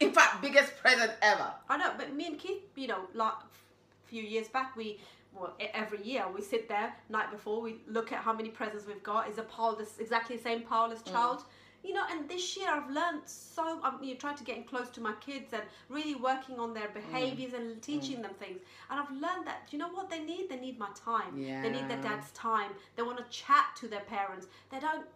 in 0.00 0.12
fact, 0.12 0.42
biggest 0.42 0.76
present 0.76 1.12
ever. 1.22 1.52
I 1.68 1.76
know, 1.76 1.92
but 1.96 2.14
me 2.14 2.26
and 2.26 2.38
Keith, 2.38 2.62
you 2.76 2.86
know, 2.86 3.00
like 3.14 3.32
a 3.32 4.08
few 4.08 4.22
years 4.22 4.48
back, 4.48 4.76
we 4.76 5.00
well 5.34 5.54
every 5.74 6.02
year 6.02 6.24
we 6.34 6.40
sit 6.40 6.68
there 6.68 6.94
night 7.10 7.30
before 7.30 7.60
we 7.60 7.76
look 7.86 8.12
at 8.12 8.20
how 8.20 8.32
many 8.32 8.48
presents 8.48 8.86
we've 8.86 9.02
got. 9.02 9.28
Is 9.28 9.38
a 9.38 9.42
pile 9.42 9.74
this 9.74 9.98
exactly 9.98 10.36
the 10.36 10.42
same 10.42 10.62
pile 10.62 10.92
as 10.92 11.02
mm. 11.02 11.12
child? 11.12 11.44
You 11.84 11.94
know, 11.94 12.02
and 12.10 12.28
this 12.28 12.56
year 12.56 12.68
I've 12.68 12.90
learned 12.90 13.22
so. 13.24 13.80
I'm 13.82 14.02
you 14.02 14.14
know, 14.14 14.18
trying 14.18 14.36
to 14.36 14.44
get 14.44 14.56
in 14.56 14.64
close 14.64 14.88
to 14.90 15.00
my 15.00 15.12
kids 15.20 15.52
and 15.52 15.62
really 15.88 16.16
working 16.16 16.58
on 16.58 16.74
their 16.74 16.88
behaviors 16.88 17.52
and 17.52 17.76
mm. 17.76 17.80
teaching 17.80 18.18
mm. 18.18 18.22
them 18.22 18.34
things. 18.38 18.60
And 18.90 19.00
I've 19.00 19.10
learned 19.10 19.46
that 19.46 19.68
you 19.70 19.78
know 19.78 19.88
what 19.88 20.10
they 20.10 20.20
need? 20.20 20.48
They 20.48 20.58
need 20.58 20.78
my 20.78 20.88
time. 20.94 21.36
They 21.36 21.70
need 21.70 21.88
their 21.88 22.02
dad's 22.02 22.30
time. 22.32 22.70
They 22.96 23.02
want 23.02 23.18
to 23.18 23.24
chat 23.30 23.66
to 23.80 23.88
their 23.88 24.00
parents. 24.00 24.46
They 24.70 24.80
don't 24.80 25.06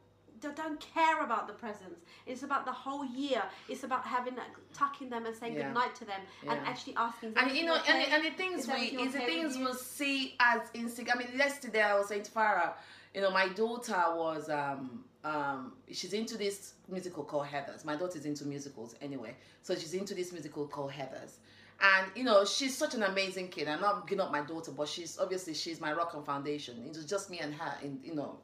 don't 0.51 0.80
care 0.80 1.22
about 1.22 1.47
the 1.47 1.53
presents. 1.53 2.01
It's 2.26 2.43
about 2.43 2.64
the 2.64 2.72
whole 2.72 3.05
year. 3.05 3.43
It's 3.68 3.84
about 3.84 4.05
having 4.05 4.34
tucking 4.74 5.09
them 5.11 5.26
and 5.26 5.36
saying 5.36 5.55
Yeah. 5.55 5.68
good 5.68 5.74
night 5.74 5.95
to 5.97 6.05
them 6.05 6.20
and 6.49 6.59
actually 6.66 6.97
asking. 6.97 7.34
And 7.36 7.53
you 7.57 7.64
know, 7.64 7.76
okay? 7.76 7.93
and, 7.93 8.03
the- 8.03 8.14
and 8.14 8.24
the 8.24 8.36
things 8.36 8.66
we, 8.66 8.99
is 8.99 9.12
the 9.12 9.20
things 9.20 9.57
you?" 9.57 9.64
we'll 9.64 9.74
see 9.74 10.34
as 10.40 10.62
insig. 10.74 11.09
I 11.14 11.18
mean, 11.18 11.28
yesterday 11.36 11.82
I 11.82 11.97
was 11.97 12.09
saying 12.09 12.24
to 12.24 12.30
Farah, 12.32 12.72
you 13.14 13.20
know, 13.20 13.30
my 13.30 13.49
daughter 13.49 14.03
was 14.14 14.49
um 14.51 15.05
um 15.24 15.74
she's 15.93 16.12
into 16.14 16.36
this 16.36 16.74
musical 16.88 17.22
called 17.24 17.47
Heathers. 17.47 17.84
My 17.84 17.95
daughter's 17.97 18.24
into 18.24 18.45
musicals 18.45 18.97
anyway, 19.01 19.36
so 19.62 19.74
she's 19.74 19.95
into 19.95 20.14
this 20.14 20.32
musical 20.32 20.66
called 20.66 20.90
Heathers. 20.93 21.34
And 21.80 22.11
you 22.16 22.22
know 22.24 22.45
she's 22.45 22.76
such 22.76 22.95
an 22.95 23.03
amazing 23.03 23.49
kid. 23.49 23.66
I'm 23.68 23.80
not 23.80 24.07
giving 24.07 24.20
up 24.24 24.30
my 24.30 24.43
daughter, 24.43 24.70
but 24.70 24.88
she's 24.88 25.18
obviously 25.18 25.53
she's 25.55 25.80
my 25.80 25.93
rock 25.93 26.14
and 26.14 26.24
foundation. 26.24 26.82
It 26.86 26.97
was 26.97 27.05
just 27.07 27.28
me 27.30 27.40
and 27.40 27.53
her, 27.55 27.74
in 27.82 27.99
you 28.05 28.14
know, 28.14 28.38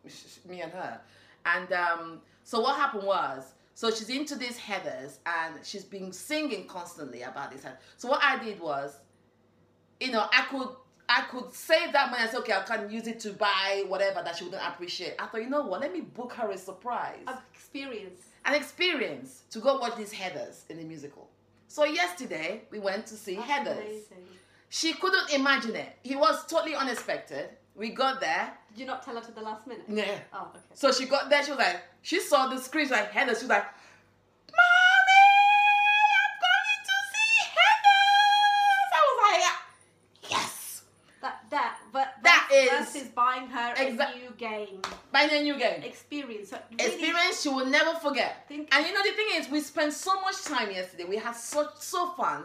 me 0.49 0.61
and 0.61 0.73
her. 0.73 1.01
And 1.47 1.73
um, 1.73 2.21
so 2.45 2.61
what 2.61 2.77
happened 2.77 3.05
was, 3.05 3.53
so 3.75 3.91
she's 3.91 4.09
into 4.11 4.35
these 4.35 4.59
heathers, 4.59 5.19
and 5.25 5.55
she's 5.65 5.85
been 5.85 6.13
singing 6.13 6.67
constantly 6.67 7.23
about 7.23 7.53
this. 7.53 7.65
So 7.97 8.09
what 8.09 8.21
I 8.23 8.43
did 8.43 8.61
was, 8.61 8.99
you 10.01 10.11
know, 10.11 10.27
I 10.33 10.43
could 10.51 10.69
I 11.11 11.23
could 11.31 11.53
save 11.55 11.93
that 11.93 12.11
money 12.11 12.23
and 12.23 12.31
say, 12.31 12.37
okay, 12.39 12.53
I 12.53 12.63
can 12.63 12.91
use 12.91 13.07
it 13.07 13.19
to 13.21 13.33
buy 13.33 13.85
whatever 13.89 14.23
that 14.23 14.37
she 14.37 14.45
wouldn't 14.45 14.63
appreciate. 14.67 15.15
I 15.19 15.27
thought, 15.27 15.43
you 15.43 15.49
know 15.49 15.63
what, 15.63 15.81
let 15.81 15.91
me 15.93 16.03
book 16.03 16.35
her 16.35 16.51
a 16.51 16.59
surprise, 16.59 17.21
of 17.27 17.41
experience. 17.55 18.27
an 18.45 18.55
experience 18.55 19.45
to 19.51 19.59
go 19.61 19.79
watch 19.79 19.97
these 19.97 20.13
heathers 20.13 20.65
in 20.69 20.77
the 20.77 20.85
musical. 20.85 21.27
So 21.67 21.85
yesterday 21.85 22.63
we 22.71 22.79
went 22.79 23.07
to 23.07 23.15
see 23.15 23.37
That's 23.37 23.49
heathers. 23.51 23.79
amazing. 23.79 24.27
She 24.69 24.93
couldn't 24.93 25.31
imagine 25.33 25.77
it. 25.77 25.97
He 26.03 26.15
was 26.15 26.45
totally 26.47 26.75
unexpected. 26.75 27.49
We 27.79 27.91
got 27.91 28.21
there. 28.21 28.53
Did 28.71 28.81
you 28.81 28.87
not 28.87 29.03
tell 29.05 29.15
her 29.15 29.21
to 29.23 29.33
the 29.33 29.41
last 29.41 29.67
minute? 29.67 29.85
Yeah. 29.89 30.19
Oh, 30.33 30.49
okay. 30.51 30.59
So 30.75 30.93
she 30.93 31.07
got 31.07 31.31
there. 31.31 31.43
She 31.45 31.51
was 31.53 31.59
like, 31.59 31.81
she 32.03 32.21
saw 32.21 32.49
the 32.49 32.59
screen. 32.59 32.87
She 32.87 32.93
like 32.93 33.11
Heather. 33.13 33.35
She 33.35 33.43
was 33.43 33.49
like, 33.51 33.65
"Mommy, 34.51 35.25
I'm 36.21 36.35
going 36.47 36.81
to 36.89 36.97
see 37.13 37.35
Heather." 37.57 38.05
I 38.95 39.01
was 39.07 39.19
like, 39.31 40.31
"Yes." 40.31 40.83
That 41.23 41.41
that 41.51 41.79
but 41.93 42.15
That 42.23 42.49
is- 42.53 42.71
versus 42.71 43.09
buying 43.09 43.49
her 43.49 43.75
Exa- 43.75 44.15
a 44.15 44.19
new 44.19 44.31
game 44.37 44.81
By 45.13 45.27
then 45.27 45.47
you 45.47 45.59
get 45.59 45.85
experience. 45.85 46.51
So 46.51 46.59
really 46.71 46.85
experience 46.93 47.43
she 47.43 47.49
will 47.49 47.67
never 47.67 47.95
forget. 47.99 48.47
Think- 48.49 48.69
and 48.75 48.87
you 48.87 48.93
know 48.93 49.03
the 49.03 49.13
thing 49.13 49.27
is, 49.35 49.49
we 49.49 49.61
spent 49.61 49.93
so 49.93 50.21
much 50.21 50.43
time 50.45 50.71
yesterday. 50.71 51.05
We 51.05 51.17
had 51.17 51.35
such 51.35 51.79
so 51.79 52.11
fun. 52.13 52.45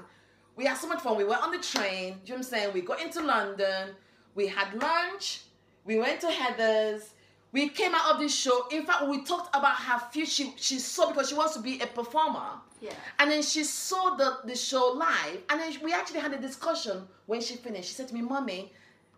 We 0.55 0.65
had 0.65 0.77
so 0.77 0.87
much 0.87 1.01
fun. 1.01 1.17
We 1.17 1.23
went 1.25 1.41
on 1.43 1.51
the 1.51 1.57
train. 1.59 2.13
Do 2.13 2.31
you 2.31 2.33
know 2.33 2.35
what 2.35 2.37
I'm 2.37 2.43
saying? 2.43 2.73
We 2.73 2.81
got 2.81 3.01
into 3.01 3.21
London. 3.21 3.95
We 4.35 4.47
had 4.47 4.73
lunch. 4.81 5.41
We 5.85 5.97
went 5.97 6.21
to 6.21 6.27
Heathers. 6.27 7.09
We 7.51 7.69
came 7.69 7.93
out 7.93 8.15
of 8.15 8.19
this 8.19 8.35
show. 8.35 8.67
In 8.71 8.85
fact, 8.85 9.07
we 9.07 9.23
talked 9.23 9.55
about 9.55 9.75
her 9.75 9.99
future. 10.11 10.31
She, 10.31 10.53
she 10.57 10.79
saw 10.79 11.09
because 11.09 11.29
she 11.29 11.35
wants 11.35 11.53
to 11.53 11.61
be 11.61 11.79
a 11.81 11.87
performer. 11.87 12.59
Yeah. 12.81 12.93
And 13.19 13.29
then 13.29 13.43
she 13.43 13.63
saw 13.63 14.15
the, 14.15 14.39
the 14.45 14.55
show 14.55 14.93
live. 14.97 15.39
And 15.49 15.59
then 15.59 15.71
we 15.83 15.93
actually 15.93 16.19
had 16.19 16.33
a 16.33 16.41
discussion 16.41 17.07
when 17.27 17.41
she 17.41 17.55
finished. 17.55 17.89
She 17.89 17.93
said 17.93 18.07
to 18.07 18.13
me, 18.15 18.21
Mommy, 18.21 18.71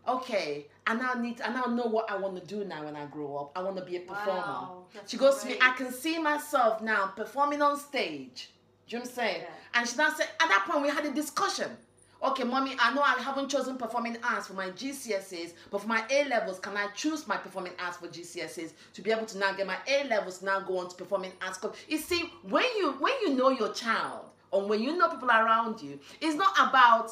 okay, 0.08 0.68
I 0.86 0.96
now 0.96 1.14
need 1.14 1.42
I 1.42 1.52
now 1.54 1.66
know 1.66 1.86
what 1.86 2.12
I 2.12 2.18
want 2.18 2.36
to 2.36 2.46
do 2.46 2.66
now 2.66 2.84
when 2.84 2.96
I 2.96 3.06
grow 3.06 3.38
up. 3.38 3.52
I 3.56 3.62
want 3.64 3.78
to 3.78 3.84
be 3.84 3.96
a 3.96 4.02
performer. 4.02 4.42
Wow, 4.42 4.86
she 5.08 5.18
goes 5.18 5.42
to 5.42 5.48
me. 5.48 5.58
I 5.62 5.72
can 5.72 5.92
see 5.92 6.20
myself 6.20 6.82
now 6.82 7.14
performing 7.16 7.62
on 7.62 7.80
stage. 7.80 8.50
Do 8.88 8.98
you 8.98 9.00
know 9.00 9.04
what 9.04 9.10
I'm 9.10 9.16
saying? 9.16 9.42
Yeah. 9.42 9.80
And 9.80 9.90
she 9.90 9.96
now 9.98 10.14
said, 10.14 10.28
at 10.40 10.48
that 10.50 10.68
point 10.70 10.84
we 10.84 10.90
had 10.90 11.06
a 11.06 11.12
discussion. 11.12 11.72
Okay, 12.24 12.44
mommy, 12.44 12.76
I 12.80 12.94
know 12.94 13.02
I 13.02 13.16
haven't 13.22 13.50
chosen 13.50 13.78
performing 13.78 14.18
arts 14.24 14.48
for 14.48 14.54
my 14.54 14.70
GCSEs, 14.70 15.54
but 15.70 15.82
for 15.82 15.88
my 15.88 16.04
A 16.10 16.26
levels, 16.26 16.60
can 16.60 16.76
I 16.76 16.88
choose 16.96 17.28
my 17.28 17.38
performing 17.38 17.74
arts 17.80 17.98
for 17.98 18.08
GCSEs 18.08 18.72
to 18.94 19.02
be 19.02 19.12
able 19.12 19.26
to 19.28 19.38
now 19.38 19.54
get 19.54 19.68
my 19.68 19.78
A 19.88 20.08
levels 20.08 20.42
now 20.42 20.60
go 20.60 20.80
on 20.80 20.90
to 20.90 20.96
performing 20.96 21.34
arts? 21.42 21.60
You 21.88 21.98
see, 21.98 22.32
when 22.44 22.66
you 22.78 22.94
when 22.94 23.14
you 23.22 23.36
know 23.36 23.50
your 23.50 23.74
child 23.74 24.26
or 24.52 24.66
when 24.66 24.82
you 24.82 24.98
know 24.98 25.10
people 25.10 25.30
around 25.30 25.82
you, 25.82 26.00
it's 26.22 26.36
not 26.36 26.54
about 26.58 27.12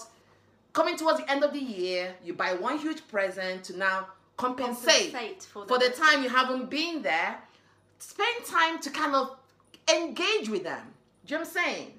coming 0.71 0.97
towards 0.97 1.19
the 1.19 1.31
end 1.31 1.43
of 1.43 1.53
the 1.53 1.59
year, 1.59 2.15
you 2.23 2.33
buy 2.33 2.53
one 2.53 2.79
huge 2.79 3.07
present 3.07 3.63
to 3.65 3.77
now 3.77 4.07
compensate, 4.37 5.11
Compensate 5.13 5.43
for 5.43 5.65
the 5.65 5.67
for 5.67 5.79
the 5.79 5.89
time 5.89 6.23
you 6.23 6.29
haven't 6.29 6.69
been 6.69 7.01
there. 7.01 7.37
Spend 7.99 8.45
time 8.45 8.79
to 8.81 8.89
kind 8.89 9.15
of 9.15 9.37
engage 9.93 10.49
with 10.49 10.63
them. 10.63 10.93
Do 11.25 11.35
you 11.35 11.39
know 11.39 11.45
what 11.45 11.57
I'm 11.57 11.65
saying? 11.65 11.92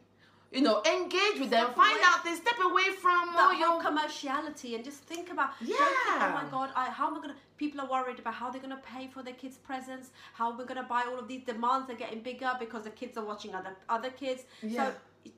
You 0.54 0.60
know, 0.62 0.82
engage 0.84 1.40
with 1.40 1.50
them, 1.50 1.66
find 1.74 1.96
away- 1.96 2.04
out 2.04 2.24
they 2.24 2.34
step 2.34 2.58
away 2.64 2.88
from 3.04 3.32
that 3.34 3.58
your 3.58 3.82
commerciality 3.82 4.74
and 4.76 4.84
just 4.84 5.00
think 5.12 5.30
about 5.30 5.50
don't 5.58 5.68
think, 5.68 5.80
Yeah. 5.80 6.28
oh 6.28 6.42
my 6.44 6.50
god 6.50 6.70
I, 6.76 6.84
how 6.90 7.08
am 7.08 7.14
i 7.16 7.20
gonna 7.20 7.34
people 7.56 7.80
are 7.80 7.88
worried 7.88 8.18
about 8.20 8.34
how 8.34 8.50
they're 8.50 8.60
gonna 8.62 8.80
pay 8.94 9.08
for 9.08 9.22
their 9.22 9.34
kids 9.34 9.56
presents 9.56 10.10
how 10.34 10.56
we're 10.56 10.64
gonna 10.72 10.84
buy 10.96 11.02
all 11.08 11.18
of 11.18 11.26
these 11.26 11.42
demands 11.44 11.90
are 11.90 11.94
getting 12.04 12.20
bigger 12.20 12.52
because 12.60 12.84
the 12.84 12.90
kids 12.90 13.18
are 13.18 13.24
watching 13.24 13.52
other 13.54 13.74
other 13.88 14.10
kids 14.10 14.42
Yeah. 14.62 14.90
so 14.90 14.94
it- 15.24 15.32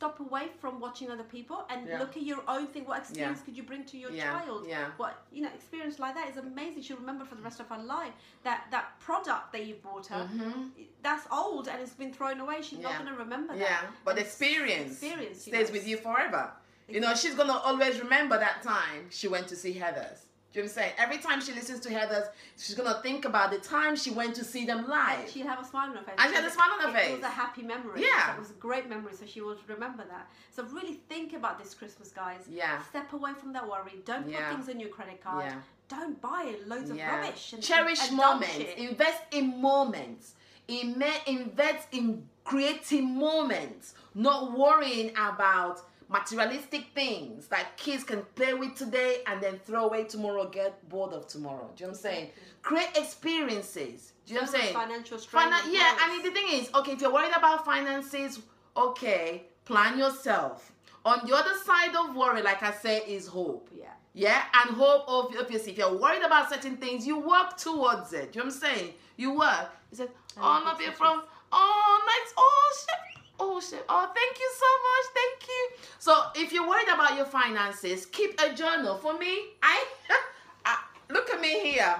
stop 0.00 0.18
away 0.18 0.48
from 0.62 0.80
watching 0.80 1.10
other 1.10 1.24
people 1.36 1.58
and 1.68 1.86
Yeah. 1.86 1.98
look 1.98 2.16
at 2.16 2.22
your 2.22 2.42
own 2.48 2.66
thing 2.72 2.84
what 2.86 2.98
experience 3.02 3.42
could 3.44 3.54
you 3.54 3.62
bring 3.70 3.84
to 3.92 3.98
your 3.98 4.10
Yeah, 4.10 4.30
child 4.30 4.60
yeah. 4.66 4.86
what 4.96 5.14
you 5.30 5.42
know 5.42 5.50
experience 5.58 5.98
like 5.98 6.14
that 6.14 6.26
is 6.30 6.38
amazing 6.38 6.80
she'll 6.82 6.96
remember 6.96 7.26
for 7.26 7.34
the 7.34 7.42
rest 7.42 7.60
of 7.60 7.68
her 7.68 7.82
life 7.96 8.14
that 8.46 8.60
that 8.70 8.98
product 9.00 9.52
that 9.52 9.66
you 9.68 9.74
bought 9.86 10.06
her 10.06 10.24
Mhm. 10.26 10.70
that's 11.02 11.26
old 11.30 11.68
and 11.68 11.78
it's 11.82 11.92
been 12.02 12.14
thrown 12.14 12.40
away 12.40 12.62
she's 12.62 12.78
Yeah. 12.78 12.88
not 12.88 12.94
going 13.00 13.12
to 13.14 13.18
remember 13.26 13.52
that 13.54 13.60
Yeah, 13.68 13.80
but 14.06 14.12
And 14.16 14.20
experience, 14.26 14.92
experience 14.92 15.42
stays 15.42 15.68
know, 15.68 15.72
with 15.76 15.86
you 15.86 15.96
forever. 15.98 16.44
You 16.88 17.00
know, 17.04 17.14
she's 17.14 17.34
gonna 17.40 17.58
always 17.68 18.00
remember 18.00 18.36
that 18.46 18.62
time 18.62 19.00
she 19.10 19.28
went 19.28 19.46
to 19.48 19.56
see 19.62 19.72
Heathers. 19.82 20.20
Do 20.52 20.58
you 20.58 20.64
know 20.64 20.68
what 20.72 20.78
I'm 20.78 20.82
saying? 20.82 20.92
Every 20.98 21.18
time 21.18 21.40
she 21.40 21.52
listens 21.52 21.78
to 21.80 21.88
Heathers, 21.90 22.26
she's 22.58 22.74
gonna 22.74 23.00
think 23.02 23.24
about 23.24 23.52
the 23.52 23.58
time 23.58 23.94
she 23.94 24.10
went 24.10 24.34
to 24.34 24.44
see 24.44 24.66
them 24.66 24.88
live. 24.88 25.30
She'd 25.30 25.46
have 25.46 25.60
a 25.60 25.64
smile 25.64 25.90
on 25.90 25.96
her 25.96 26.02
face. 26.02 26.16
And 26.18 26.28
she 26.28 26.34
had 26.34 26.44
a 26.44 26.50
smile 26.50 26.70
on 26.72 26.80
her 26.88 26.98
face. 26.98 27.10
It 27.10 27.14
was 27.14 27.22
a 27.22 27.28
happy 27.28 27.62
memory. 27.62 28.02
Yeah. 28.02 28.34
It 28.34 28.38
was 28.40 28.50
a 28.50 28.54
great 28.54 28.88
memory, 28.88 29.14
so 29.14 29.26
she 29.26 29.40
will 29.42 29.56
remember 29.68 30.04
that. 30.08 30.28
So 30.50 30.64
really 30.64 30.94
think 31.08 31.34
about 31.34 31.58
this 31.62 31.72
Christmas, 31.72 32.08
guys. 32.10 32.40
Yeah. 32.48 32.82
Step 32.82 33.12
away 33.12 33.32
from 33.34 33.52
that 33.52 33.68
worry. 33.68 34.02
Don't 34.04 34.24
put 34.24 34.32
Yeah. 34.32 34.52
things 34.52 34.68
on 34.68 34.80
your 34.80 34.88
credit 34.88 35.22
card. 35.22 35.44
Yeah. 35.46 35.60
Don't 35.88 36.20
buy 36.20 36.56
loads 36.66 36.90
of 36.90 36.98
rubbish. 36.98 37.52
And, 37.52 37.62
Cherish 37.62 38.00
and 38.08 38.16
dumb 38.16 38.40
moments. 38.40 38.58
Invest 38.76 39.22
in 39.30 39.60
moments. 39.60 40.34
Invest 40.68 41.86
in 41.92 42.28
creating 42.44 43.14
moments. 43.16 43.94
Not 44.14 44.52
worrying 44.58 45.10
about 45.16 45.82
materialistic 46.10 46.86
things 46.94 47.46
that 47.46 47.76
kids 47.76 48.02
can 48.02 48.22
play 48.34 48.52
with 48.52 48.74
today 48.74 49.18
and 49.26 49.40
then 49.40 49.58
throw 49.64 49.86
away 49.86 50.04
tomorrow, 50.04 50.48
get 50.48 50.86
bored 50.88 51.12
of 51.12 51.26
tomorrow. 51.28 51.70
Do 51.76 51.84
you 51.84 51.86
know 51.86 51.92
what 51.92 51.98
I'm 51.98 52.02
saying? 52.02 52.30
Create 52.62 52.96
experiences. 52.96 54.12
Do 54.26 54.34
you 54.34 54.40
know 54.40 54.46
what 54.46 54.54
I'm 54.54 54.60
saying? 54.60 54.74
Financial 54.74 55.18
strain. 55.18 55.44
Finan- 55.44 55.72
yeah, 55.72 55.94
parents. 55.96 56.02
and 56.04 56.24
the 56.24 56.30
thing 56.32 56.46
is, 56.60 56.70
okay, 56.74 56.92
if 56.92 57.00
you're 57.00 57.12
worried 57.12 57.32
about 57.36 57.64
finances, 57.64 58.40
okay, 58.76 59.44
plan 59.64 59.98
yourself. 59.98 60.72
On 61.04 61.26
the 61.26 61.34
other 61.34 61.54
side 61.64 61.94
of 61.96 62.14
worry, 62.14 62.42
like 62.42 62.62
I 62.62 62.72
say, 62.72 62.98
is 63.06 63.26
hope. 63.26 63.70
Yeah. 63.72 63.86
Yeah, 64.12 64.42
and 64.54 64.76
hope 64.76 65.04
of 65.06 65.34
obviously 65.38 65.72
if 65.72 65.78
you're 65.78 65.96
worried 65.96 66.22
about 66.22 66.50
certain 66.50 66.76
things, 66.76 67.06
you 67.06 67.18
work 67.20 67.56
towards 67.56 68.12
it. 68.12 68.32
Do 68.32 68.40
you 68.40 68.44
know 68.44 68.48
what 68.50 68.54
I'm 68.54 68.76
saying? 68.76 68.94
You 69.16 69.38
work. 69.38 69.70
You 69.92 69.96
said, 69.98 70.08
I 70.36 70.60
Oh, 70.60 70.64
not 70.64 70.78
be 70.78 70.86
from 70.86 71.22
oh 71.52 72.00
nice. 72.06 72.34
Oh 72.36 72.72
shit. 72.80 73.09
Oh 73.42 73.58
shit. 73.58 73.84
Oh, 73.88 74.10
thank 74.14 74.38
you 74.38 74.50
so 74.54 74.66
much. 74.88 75.06
Thank 75.14 75.48
you. 75.48 75.88
So 75.98 76.14
if 76.36 76.52
you're 76.52 76.68
worried 76.68 76.88
about 76.92 77.16
your 77.16 77.24
finances, 77.24 78.04
keep 78.06 78.38
a 78.38 78.54
journal. 78.54 78.98
For 78.98 79.16
me, 79.18 79.34
I, 79.62 79.84
I 80.66 80.78
look 81.08 81.30
at 81.30 81.40
me 81.40 81.60
here. 81.60 81.96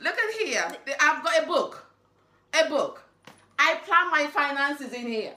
Look 0.00 0.14
at 0.16 0.34
here. 0.34 0.66
I've 1.00 1.22
got 1.22 1.42
a 1.42 1.46
book. 1.46 1.86
A 2.58 2.68
book. 2.68 3.02
I 3.58 3.74
plan 3.84 4.10
my 4.10 4.26
finances 4.28 4.94
in 4.94 5.06
here. 5.06 5.34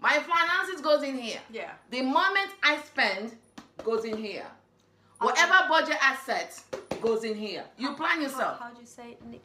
My 0.00 0.18
finances 0.20 0.80
goes 0.80 1.02
in 1.02 1.18
here. 1.18 1.40
Yeah. 1.52 1.72
The 1.90 2.00
moment 2.02 2.50
I 2.62 2.78
spend 2.78 3.36
goes 3.82 4.04
in 4.06 4.16
here. 4.16 4.46
Okay. 5.20 5.26
Whatever 5.26 5.68
budget 5.68 5.98
I 6.00 6.16
set 6.24 6.62
goes 7.02 7.24
in 7.24 7.36
here. 7.36 7.64
You 7.76 7.94
plan 7.94 8.22
yourself. 8.22 8.58
how 8.58 8.70
do 8.70 8.80
you 8.80 8.86
say 8.86 9.16
Nick? 9.30 9.42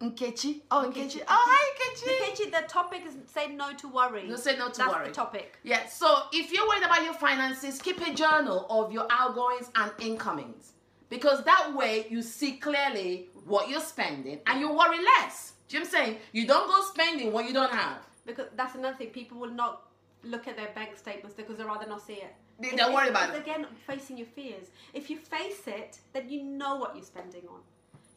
Nkechi. 0.00 0.62
Oh, 0.70 0.90
Nkechi. 0.92 1.08
Nkechi. 1.08 1.22
Oh, 1.28 1.44
hi, 1.48 1.64
Nkechi. 1.74 2.44
Nkechi, 2.46 2.50
the 2.52 2.68
topic 2.68 3.02
is 3.06 3.14
say 3.26 3.48
no 3.48 3.72
to 3.74 3.88
worry. 3.88 4.28
No, 4.28 4.36
say 4.36 4.56
no 4.56 4.68
to 4.68 4.78
That's 4.78 4.90
worry. 4.92 5.04
That's 5.06 5.08
the 5.08 5.14
topic. 5.24 5.58
Yeah, 5.64 5.86
so 5.88 6.22
if 6.32 6.52
you're 6.52 6.66
worried 6.68 6.84
about 6.84 7.02
your 7.02 7.14
finances, 7.14 7.80
keep 7.80 8.00
a 8.06 8.14
journal 8.14 8.66
of 8.70 8.92
your 8.92 9.06
outgoings 9.10 9.70
and 9.74 9.90
incomings. 9.98 10.72
Because 11.10 11.42
that 11.44 11.74
way 11.74 12.06
you 12.10 12.22
see 12.22 12.52
clearly 12.58 13.30
what 13.46 13.68
you're 13.70 13.80
spending 13.80 14.40
and 14.46 14.60
you 14.60 14.70
worry 14.70 14.98
less. 15.02 15.54
Do 15.68 15.76
you 15.78 15.82
know 15.82 15.88
what 15.90 15.98
I'm 15.98 16.04
saying? 16.06 16.18
You 16.32 16.46
don't 16.46 16.68
go 16.68 16.80
spending 16.92 17.32
what 17.32 17.46
you 17.46 17.52
don't 17.54 17.72
have. 17.72 17.98
Because 18.26 18.46
that's 18.56 18.74
another 18.74 18.96
thing. 18.96 19.08
People 19.08 19.38
will 19.38 19.50
not 19.50 19.82
look 20.22 20.46
at 20.46 20.56
their 20.56 20.68
bank 20.74 20.96
statements 20.96 21.34
because 21.34 21.56
they'd 21.56 21.64
rather 21.64 21.86
not 21.88 22.02
see 22.02 22.14
it. 22.14 22.34
They- 22.60 22.76
Don't 22.76 22.92
worry 22.92 23.08
about 23.08 23.34
it. 23.34 23.40
Again, 23.40 23.66
facing 23.86 24.18
your 24.18 24.26
fears. 24.26 24.66
If 24.92 25.08
you 25.10 25.16
face 25.16 25.62
it, 25.66 25.98
then 26.12 26.28
you 26.28 26.42
know 26.42 26.76
what 26.76 26.94
you're 26.94 27.04
spending 27.04 27.42
on. 27.48 27.60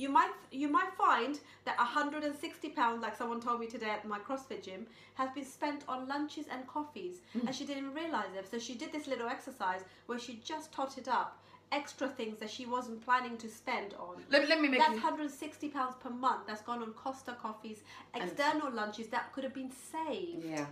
You 0.02 0.10
might 0.10 0.32
you 0.52 0.68
might 0.68 0.92
find 0.98 1.40
that 1.66 1.78
160 1.78 2.70
pounds, 2.70 3.04
like 3.04 3.16
someone 3.16 3.40
told 3.40 3.60
me 3.60 3.68
today 3.68 3.92
at 3.92 4.08
my 4.08 4.18
CrossFit 4.18 4.64
gym, 4.64 4.88
has 5.14 5.30
been 5.38 5.46
spent 5.46 5.84
on 5.88 6.08
lunches 6.08 6.48
and 6.54 6.66
coffees, 6.76 7.18
Hmm. 7.34 7.46
and 7.46 7.56
she 7.56 7.66
didn't 7.72 7.94
realize 7.94 8.34
it. 8.36 8.50
So 8.50 8.58
she 8.58 8.74
did 8.74 8.92
this 8.92 9.06
little 9.06 9.28
exercise 9.28 9.82
where 10.08 10.18
she 10.18 10.34
just 10.52 10.72
totted 10.74 11.08
up 11.08 11.38
extra 11.72 12.08
things 12.08 12.40
that 12.40 12.50
she 12.50 12.66
wasn't 12.66 13.00
planning 13.06 13.38
to 13.38 13.48
spend 13.48 13.94
on. 14.08 14.16
Let, 14.32 14.50
let 14.50 14.60
me 14.60 14.68
make 14.70 14.80
That's 14.80 14.94
160 14.94 15.70
pounds 15.70 15.96
per 16.04 16.10
month. 16.10 16.48
That's 16.48 16.64
gone 16.64 16.82
on 16.82 16.94
Costa 16.94 17.34
coffees, 17.40 17.80
external 18.16 18.72
lunches 18.72 19.08
that 19.10 19.32
could 19.34 19.44
have 19.44 19.54
been 19.54 19.72
saved 19.92 20.44
Yeah. 20.44 20.66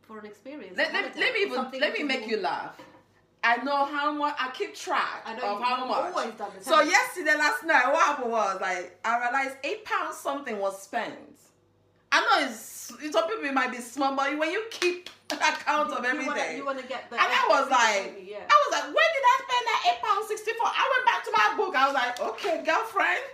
for 0.00 0.18
an 0.18 0.24
experience. 0.24 0.78
Let, 0.78 0.94
let, 0.94 1.14
let 1.14 1.34
me 1.34 1.40
even 1.42 1.70
let 1.78 1.92
me 1.92 2.04
make 2.04 2.26
you 2.26 2.38
laugh. 2.38 2.74
I 3.50 3.56
know 3.64 3.84
how 3.84 4.12
much 4.12 4.36
I 4.38 4.50
keep 4.50 4.74
track 4.74 5.22
I 5.26 5.34
know 5.34 5.56
of 5.56 5.62
how 5.62 5.84
much. 5.86 6.34
so 6.60 6.80
yesterday, 6.82 7.36
last 7.36 7.64
night, 7.64 7.86
what 7.92 8.02
happened 8.06 8.30
was 8.30 8.60
like 8.60 8.98
I 9.04 9.18
realized 9.20 9.56
eight 9.64 9.84
pounds 9.84 10.16
something 10.18 10.58
was 10.58 10.80
spent. 10.82 11.14
I 12.12 12.20
know 12.20 12.46
it's 12.48 12.92
some 13.12 13.28
people 13.28 13.44
it 13.44 13.54
might 13.54 13.70
be 13.70 13.78
small, 13.78 14.14
but 14.16 14.36
when 14.38 14.50
you 14.50 14.62
keep 14.70 15.10
account 15.30 15.92
of 15.92 16.04
You 16.04 16.10
wanna- 16.10 16.30
everything, 16.30 16.56
You 16.58 16.64
want 16.66 16.78
to 16.80 16.86
get 16.86 17.08
the. 17.10 17.16
and 17.16 17.26
I 17.26 17.46
was 17.48 17.70
like, 17.70 18.18
yeah. 18.26 18.38
I 18.50 18.56
was 18.66 18.70
like, 18.72 18.84
when 18.84 19.08
did 19.14 19.24
I 19.32 19.36
spend 19.46 19.64
that 19.70 19.80
eight 19.90 20.00
pounds 20.02 20.26
sixty 20.28 20.52
four? 20.58 20.66
I 20.66 20.84
went 20.94 21.04
back 21.06 21.20
to 21.26 21.30
my 21.34 21.48
book. 21.56 21.74
I 21.74 21.86
was 21.86 21.94
like, 21.94 22.20
okay, 22.20 22.62
girlfriend. 22.66 23.24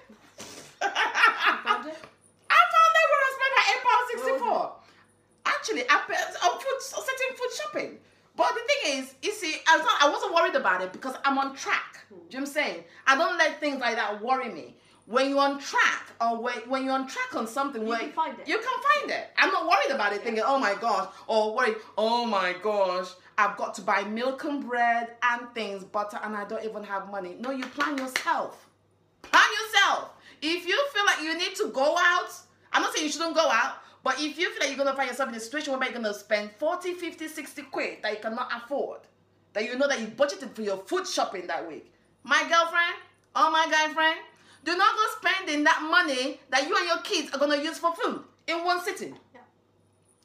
found 0.80 1.86
it? 1.88 1.98
I 2.48 2.60
found 2.72 2.92
out 3.00 3.06
where 3.12 3.22
I 3.24 3.30
spent 3.36 3.52
that 3.56 3.66
eight 3.72 3.82
pounds 3.84 4.06
sixty 4.12 4.34
four. 4.44 4.72
Actually, 5.46 5.84
I 5.88 5.96
paid 6.08 6.24
on 6.44 6.60
food, 6.60 6.80
certain 6.80 7.32
food 7.36 7.52
shopping. 7.56 7.98
But 8.36 8.52
the 8.54 8.60
thing 8.90 8.98
is, 9.02 9.14
you 9.22 9.32
see, 9.32 9.56
I 9.66 9.76
was 9.78 9.86
not, 9.86 10.02
I 10.02 10.10
wasn't 10.10 10.34
worried 10.34 10.54
about 10.54 10.82
it 10.82 10.92
because 10.92 11.14
I'm 11.24 11.38
on 11.38 11.56
track. 11.56 12.04
Do 12.08 12.14
you 12.14 12.20
know 12.20 12.26
what 12.28 12.40
I'm 12.40 12.46
saying? 12.46 12.84
I 13.06 13.16
don't 13.16 13.38
let 13.38 13.58
things 13.60 13.80
like 13.80 13.96
that 13.96 14.22
worry 14.22 14.50
me. 14.52 14.76
When 15.06 15.30
you're 15.30 15.38
on 15.40 15.58
track, 15.60 16.10
or 16.20 16.42
when, 16.42 16.54
when 16.68 16.84
you're 16.84 16.92
on 16.94 17.06
track 17.06 17.34
on 17.36 17.46
something, 17.46 17.82
You 17.82 17.88
where 17.88 17.98
can 18.00 18.10
find 18.10 18.38
it. 18.38 18.48
you 18.48 18.58
can 18.58 18.82
find 19.00 19.10
it. 19.12 19.28
I'm 19.38 19.52
not 19.52 19.66
worried 19.68 19.94
about 19.94 20.12
it, 20.12 20.22
thinking, 20.22 20.42
oh 20.44 20.58
my 20.58 20.74
gosh, 20.74 21.08
or 21.28 21.54
worried, 21.54 21.76
oh 21.96 22.26
my 22.26 22.54
gosh, 22.60 23.10
I've 23.38 23.56
got 23.56 23.74
to 23.74 23.82
buy 23.82 24.02
milk 24.02 24.42
and 24.44 24.66
bread 24.66 25.10
and 25.22 25.48
things, 25.54 25.84
butter, 25.84 26.18
and 26.24 26.36
I 26.36 26.44
don't 26.44 26.64
even 26.64 26.82
have 26.84 27.08
money. 27.10 27.36
No, 27.38 27.52
you 27.52 27.64
plan 27.66 27.96
yourself. 27.96 28.66
Plan 29.22 29.44
yourself. 29.62 30.10
If 30.42 30.66
you 30.66 30.76
feel 30.92 31.04
like 31.06 31.22
you 31.22 31.38
need 31.38 31.54
to 31.56 31.68
go 31.68 31.96
out, 31.96 32.30
I'm 32.72 32.82
not 32.82 32.92
saying 32.92 33.06
you 33.06 33.12
shouldn't 33.12 33.34
go 33.36 33.48
out, 33.48 33.76
but 34.06 34.20
if 34.20 34.38
you 34.38 34.48
feel 34.50 34.60
like 34.60 34.68
you're 34.68 34.76
going 34.76 34.88
to 34.88 34.94
find 34.94 35.08
yourself 35.08 35.30
in 35.30 35.34
a 35.34 35.40
situation 35.40 35.72
where 35.72 35.82
you're 35.82 36.00
going 36.00 36.04
to 36.04 36.16
spend 36.16 36.52
40, 36.60 36.94
50, 36.94 37.26
60 37.26 37.62
quid 37.62 37.96
that 38.02 38.12
you 38.12 38.18
cannot 38.20 38.48
afford, 38.54 39.00
that 39.52 39.64
you 39.64 39.76
know 39.76 39.88
that 39.88 39.98
you 39.98 40.06
budgeted 40.06 40.52
for 40.52 40.62
your 40.62 40.76
food 40.76 41.08
shopping 41.08 41.48
that 41.48 41.66
week, 41.68 41.92
my 42.22 42.38
girlfriend 42.42 42.94
or 43.34 43.50
my 43.50 43.66
guy 43.68 43.92
friend, 43.92 44.20
do 44.62 44.76
not 44.76 44.94
go 44.94 45.28
spending 45.28 45.64
that 45.64 45.84
money 45.90 46.38
that 46.50 46.68
you 46.68 46.76
and 46.76 46.86
your 46.86 46.98
kids 46.98 47.34
are 47.34 47.38
going 47.40 47.58
to 47.58 47.64
use 47.64 47.78
for 47.78 47.92
food 47.96 48.22
in 48.46 48.64
one 48.64 48.80
sitting. 48.80 49.18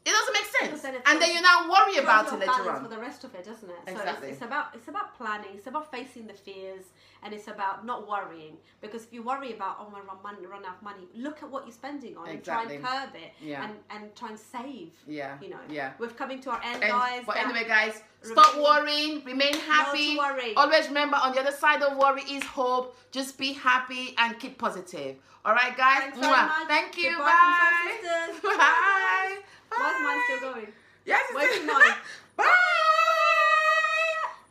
It 0.03 0.09
doesn't 0.09 0.33
make 0.33 0.45
sense. 0.71 0.81
then 0.81 0.95
And 1.05 1.21
then 1.21 1.31
you 1.35 1.41
now 1.41 1.69
worry 1.69 1.97
about 1.97 2.25
it 2.33 2.39
later 2.39 2.71
on. 2.71 2.81
for 2.83 2.89
the 2.89 2.97
rest 2.97 3.23
of 3.23 3.35
it, 3.35 3.45
doesn't 3.45 3.69
it? 3.69 3.75
So 3.85 3.91
Exactly. 3.91 4.29
it's, 4.29 4.37
it's 4.37 4.45
about 4.45 4.65
it's 4.73 4.87
about 4.87 5.15
planning. 5.15 5.51
It's 5.53 5.67
about 5.67 5.91
facing 5.91 6.25
the 6.25 6.33
fears, 6.33 6.85
and 7.21 7.33
it's 7.35 7.47
about 7.47 7.85
not 7.85 8.07
worrying. 8.07 8.57
Because 8.81 9.03
if 9.03 9.13
you 9.13 9.21
worry 9.21 9.53
about 9.53 9.77
oh 9.79 9.89
my 9.91 9.99
run 9.99 10.17
money, 10.23 10.43
run 10.47 10.65
out 10.65 10.77
of 10.77 10.81
money, 10.81 11.05
look 11.15 11.43
at 11.43 11.49
what 11.51 11.65
you're 11.67 11.73
spending 11.83 12.17
on 12.17 12.27
Exactly. 12.27 12.77
and 12.77 12.83
try 12.83 13.03
and 13.03 13.11
curb 13.13 13.21
it, 13.21 13.31
Yeah. 13.39 13.63
and 13.63 13.73
and 13.91 14.15
try 14.15 14.29
and 14.29 14.39
save. 14.39 14.91
Yeah. 15.05 15.37
You 15.39 15.49
know. 15.51 15.59
Yeah. 15.69 15.91
We're 15.99 16.07
coming 16.23 16.39
to 16.45 16.49
our 16.49 16.61
end, 16.63 16.81
And- 16.83 16.91
guys. 16.91 17.23
but 17.27 17.37
anyway, 17.37 17.65
guys, 17.67 18.01
stop 18.23 18.55
worrying, 18.57 19.23
remain 19.23 19.53
happy. 19.53 20.17
worry. 20.17 20.55
Always 20.55 20.87
remember, 20.87 21.17
on 21.17 21.33
the 21.35 21.41
other 21.41 21.51
side 21.63 21.83
of 21.83 21.95
worry 21.97 22.23
is 22.23 22.43
hope. 22.43 22.97
Just 23.11 23.37
be 23.37 23.53
happy 23.53 24.15
and 24.17 24.39
keep 24.39 24.57
positive. 24.57 25.17
All 25.45 25.53
right, 25.53 25.75
guys. 25.77 25.99
Thanks 26.01 26.17
very 26.17 26.31
much. 26.31 26.67
Thank 26.67 26.97
you. 26.97 27.11
Soul 27.17 27.25
Bye. 27.25 28.33
Bye. 28.43 29.37
Why 29.77 29.89
is 29.95 30.03
mine 30.03 30.21
still 30.39 30.53
going? 30.53 30.67
Yes. 31.05 31.23
it's 31.31 31.55
still- 31.55 31.65
mine? 31.67 31.97
Bye. 32.35 32.45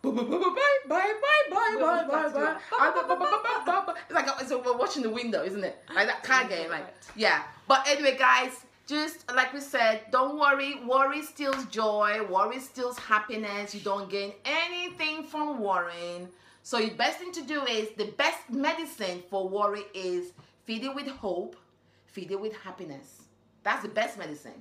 Bye 0.02 0.10
bye 0.12 0.22
bye 0.22 0.38
bye 0.38 0.48
bye 0.88 1.12
bye 1.20 1.46
bye 1.50 1.74
We'll 1.76 1.80
bye 1.80 2.02
be 2.02 2.08
bye 2.08 2.22
back 2.22 2.32
to 2.32 2.38
bye. 2.38 2.50
it. 2.52 2.56
Ah, 2.72 2.92
bye, 2.94 3.02
bye, 3.02 3.14
bye, 3.16 3.30
bye, 3.42 3.62
bye, 3.66 3.84
bye. 3.86 3.94
It's 4.08 4.12
like 4.14 4.26
it's 4.40 4.50
a, 4.50 4.58
we're 4.58 4.76
watching 4.76 5.02
the 5.02 5.10
window, 5.10 5.44
isn't 5.44 5.62
it? 5.62 5.78
Like 5.94 6.06
that 6.06 6.22
car 6.24 6.44
game, 6.48 6.70
like 6.70 6.86
yeah. 7.16 7.42
But 7.68 7.86
anyway, 7.86 8.16
guys, 8.18 8.64
just 8.86 9.30
like 9.34 9.52
we 9.52 9.60
said, 9.60 10.02
don't 10.10 10.38
worry. 10.38 10.80
Worry 10.86 11.22
steals 11.22 11.64
joy. 11.66 12.22
Worry 12.28 12.60
steals 12.60 12.98
happiness. 12.98 13.74
You 13.74 13.80
don't 13.82 14.08
gain 14.10 14.32
anything 14.44 15.24
from 15.24 15.60
worrying. 15.60 16.28
So 16.62 16.78
the 16.78 16.90
best 16.90 17.18
thing 17.18 17.32
to 17.32 17.42
do 17.42 17.62
is 17.64 17.90
the 17.96 18.06
best 18.16 18.48
medicine 18.50 19.22
for 19.28 19.48
worry 19.48 19.84
is 19.94 20.32
feed 20.64 20.84
it 20.84 20.94
with 20.94 21.08
hope, 21.08 21.56
feed 22.06 22.30
it 22.30 22.40
with 22.40 22.54
happiness. 22.56 23.22
That's 23.64 23.82
the 23.82 23.88
best 23.90 24.18
medicine. 24.18 24.60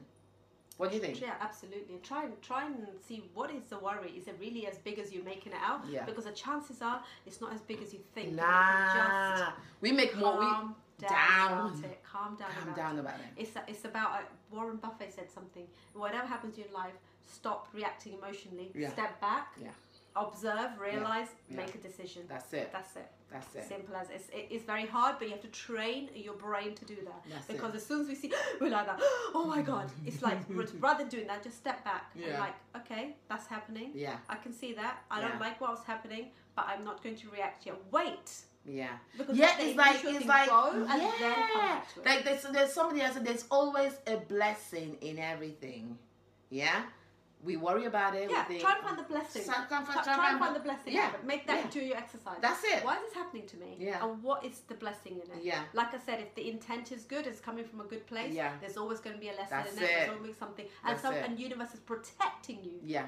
What 0.80 0.92
do 0.92 0.96
you 0.96 1.02
think? 1.02 1.20
Yeah, 1.20 1.34
absolutely. 1.42 1.98
Try 2.02 2.24
and 2.24 2.42
try 2.42 2.66
and 2.66 2.88
see 3.06 3.22
what 3.34 3.52
is 3.52 3.66
the 3.66 3.78
worry. 3.80 4.12
Is 4.18 4.30
it 4.30 4.38
really 4.40 4.66
as 4.66 4.78
big 4.78 4.98
as 4.98 5.12
you're 5.12 5.26
making 5.26 5.52
it 5.52 5.60
out? 5.62 5.82
Yeah. 5.92 6.06
Because 6.06 6.24
the 6.24 6.32
chances 6.32 6.82
are 6.82 7.04
it's 7.28 7.42
not 7.42 7.52
as 7.54 7.60
big 7.60 7.82
as 7.82 7.92
you 7.92 8.00
think. 8.16 8.32
Nah, 8.34 9.52
we 9.82 9.92
make 9.92 10.16
more. 10.16 10.40
We 10.40 10.46
calm 10.46 10.76
down, 10.98 11.10
down. 11.12 11.52
about 11.52 11.84
it. 11.84 12.00
Calm 12.02 12.38
down. 12.38 12.48
calm 12.52 12.64
about 12.64 12.76
down 12.78 12.96
it. 12.96 13.00
about 13.02 13.16
it. 13.16 13.26
It's 13.36 13.52
it's 13.68 13.84
about 13.84 14.12
uh, 14.12 14.56
Warren 14.56 14.78
Buffett 14.78 15.14
said 15.14 15.30
something. 15.30 15.68
Whatever 15.94 16.26
happens 16.26 16.56
in 16.56 16.64
your 16.64 16.72
life, 16.74 16.94
stop 17.26 17.68
reacting 17.74 18.14
emotionally. 18.14 18.72
Yeah. 18.74 18.94
Step 18.94 19.20
back. 19.20 19.58
Yeah. 19.62 19.72
Observe, 20.16 20.80
realize, 20.80 21.28
Yeah. 21.50 21.58
make 21.58 21.76
a 21.76 21.80
decision. 21.80 22.24
That's 22.30 22.54
it. 22.54 22.72
That's 22.72 22.96
it. 22.96 23.12
That's 23.32 23.56
it. 23.56 23.68
Simple 23.68 23.96
as 23.96 24.08
it's, 24.10 24.28
it 24.30 24.48
is 24.50 24.64
very 24.64 24.86
hard, 24.88 25.16
but 25.20 25.28
you 25.28 25.34
have 25.34 25.42
to 25.42 25.48
train 25.50 26.10
your 26.16 26.34
brain 26.34 26.74
to 26.76 26.86
do 26.86 26.96
that. 27.06 27.24
That's 27.32 27.46
because 27.46 27.74
it. 27.74 27.78
as 27.78 27.86
soon 27.86 28.02
as 28.02 28.08
we 28.08 28.16
see, 28.16 28.32
we're 28.62 28.70
like 28.70 28.88
that. 28.88 29.00
Oh 29.36 29.46
my 29.46 29.62
god! 29.62 29.92
It's 30.06 30.22
like 30.22 30.40
rather 30.80 31.00
than 31.04 31.10
doing 31.10 31.28
that, 31.28 31.44
just 31.44 31.58
step 31.58 31.84
back 31.84 32.12
and 32.16 32.24
Yeah. 32.26 32.40
like, 32.40 32.56
okay, 32.78 33.16
that's 33.30 33.48
happening. 33.48 33.92
Yeah, 33.94 34.18
I 34.28 34.36
can 34.36 34.52
see 34.54 34.74
that. 34.74 35.04
I 35.12 35.20
Yeah. 35.22 35.28
don't 35.30 35.40
like 35.40 35.62
what's 35.62 35.84
happening, 35.86 36.26
but 36.56 36.66
I'm 36.68 36.84
not 36.84 37.04
going 37.04 37.16
to 37.18 37.30
react 37.30 37.66
yet. 37.68 37.76
Wait. 37.92 38.32
yeah. 38.66 38.98
Because 39.18 39.38
yeah, 39.38 39.56
it's 39.60 39.78
like 39.78 40.04
it's 40.04 40.26
like 40.26 40.52
and 40.52 40.88
yeah. 40.88 41.12
then 41.20 41.34
come 41.54 41.62
back 41.62 41.94
to 41.94 42.00
it. 42.00 42.06
Like 42.06 42.24
there's 42.26 42.44
there's 42.56 42.74
somebody 42.74 43.02
else 43.02 43.16
there's 43.22 43.46
always 43.52 43.94
a 44.08 44.18
blessing 44.18 44.98
in 45.02 45.20
everything. 45.20 45.98
Yeah, 46.50 46.82
we 47.44 47.56
worry 47.56 47.86
about 47.86 48.16
it. 48.16 48.30
yeah, 48.30 48.44
we 48.48 48.56
think, 48.56 48.62
try 48.62 48.74
and 48.76 48.84
find 48.86 49.00
the 49.00 49.04
blessing. 49.04 49.44
Try- 49.46 49.66
try 49.68 49.84
Try, 49.84 50.04
try 50.04 50.32
and 50.32 50.40
find 50.40 50.56
the 50.56 50.60
blessing. 50.60 50.94
yeah. 50.94 51.12
Make 51.26 51.48
that 51.48 51.58
yeah. 51.58 51.64
into 51.64 51.80
your 51.84 51.96
exercise. 51.98 52.38
That's 52.42 52.64
it. 52.64 52.84
Why 52.84 52.98
is 52.98 53.04
this 53.06 53.14
happening 53.14 53.48
to 53.48 53.58
me? 53.58 53.78
Yeah. 53.80 54.04
And 54.04 54.22
what 54.22 54.44
is 54.44 54.60
the 54.68 54.76
blessing 54.76 55.14
in 55.14 55.38
it? 55.38 55.44
Yeah. 55.44 55.64
Like 55.74 55.94
I 55.94 56.00
said, 56.06 56.20
if 56.20 56.36
the 56.36 56.50
intent 56.50 56.92
is 56.92 57.04
good, 57.04 57.26
it's 57.28 57.40
coming 57.40 57.64
from 57.66 57.80
a 57.80 57.86
good 57.86 58.06
place. 58.08 58.34
Yeah. 58.34 58.54
There's 58.60 58.76
always 58.78 59.00
going 59.00 59.16
to 59.16 59.20
be 59.22 59.30
a 59.30 59.34
lesson 59.34 59.48
That's 59.52 59.72
in 59.78 59.84
it. 59.84 59.88
There's 59.88 60.10
it. 60.10 60.16
always 60.18 60.36
something, 60.38 60.66
and 60.84 60.92
That's 60.92 61.02
some 61.02 61.14
it. 61.14 61.24
and 61.26 61.40
universe 61.40 61.74
is 61.74 61.80
protecting 61.80 62.60
you. 62.64 62.80
Yeah, 62.84 63.06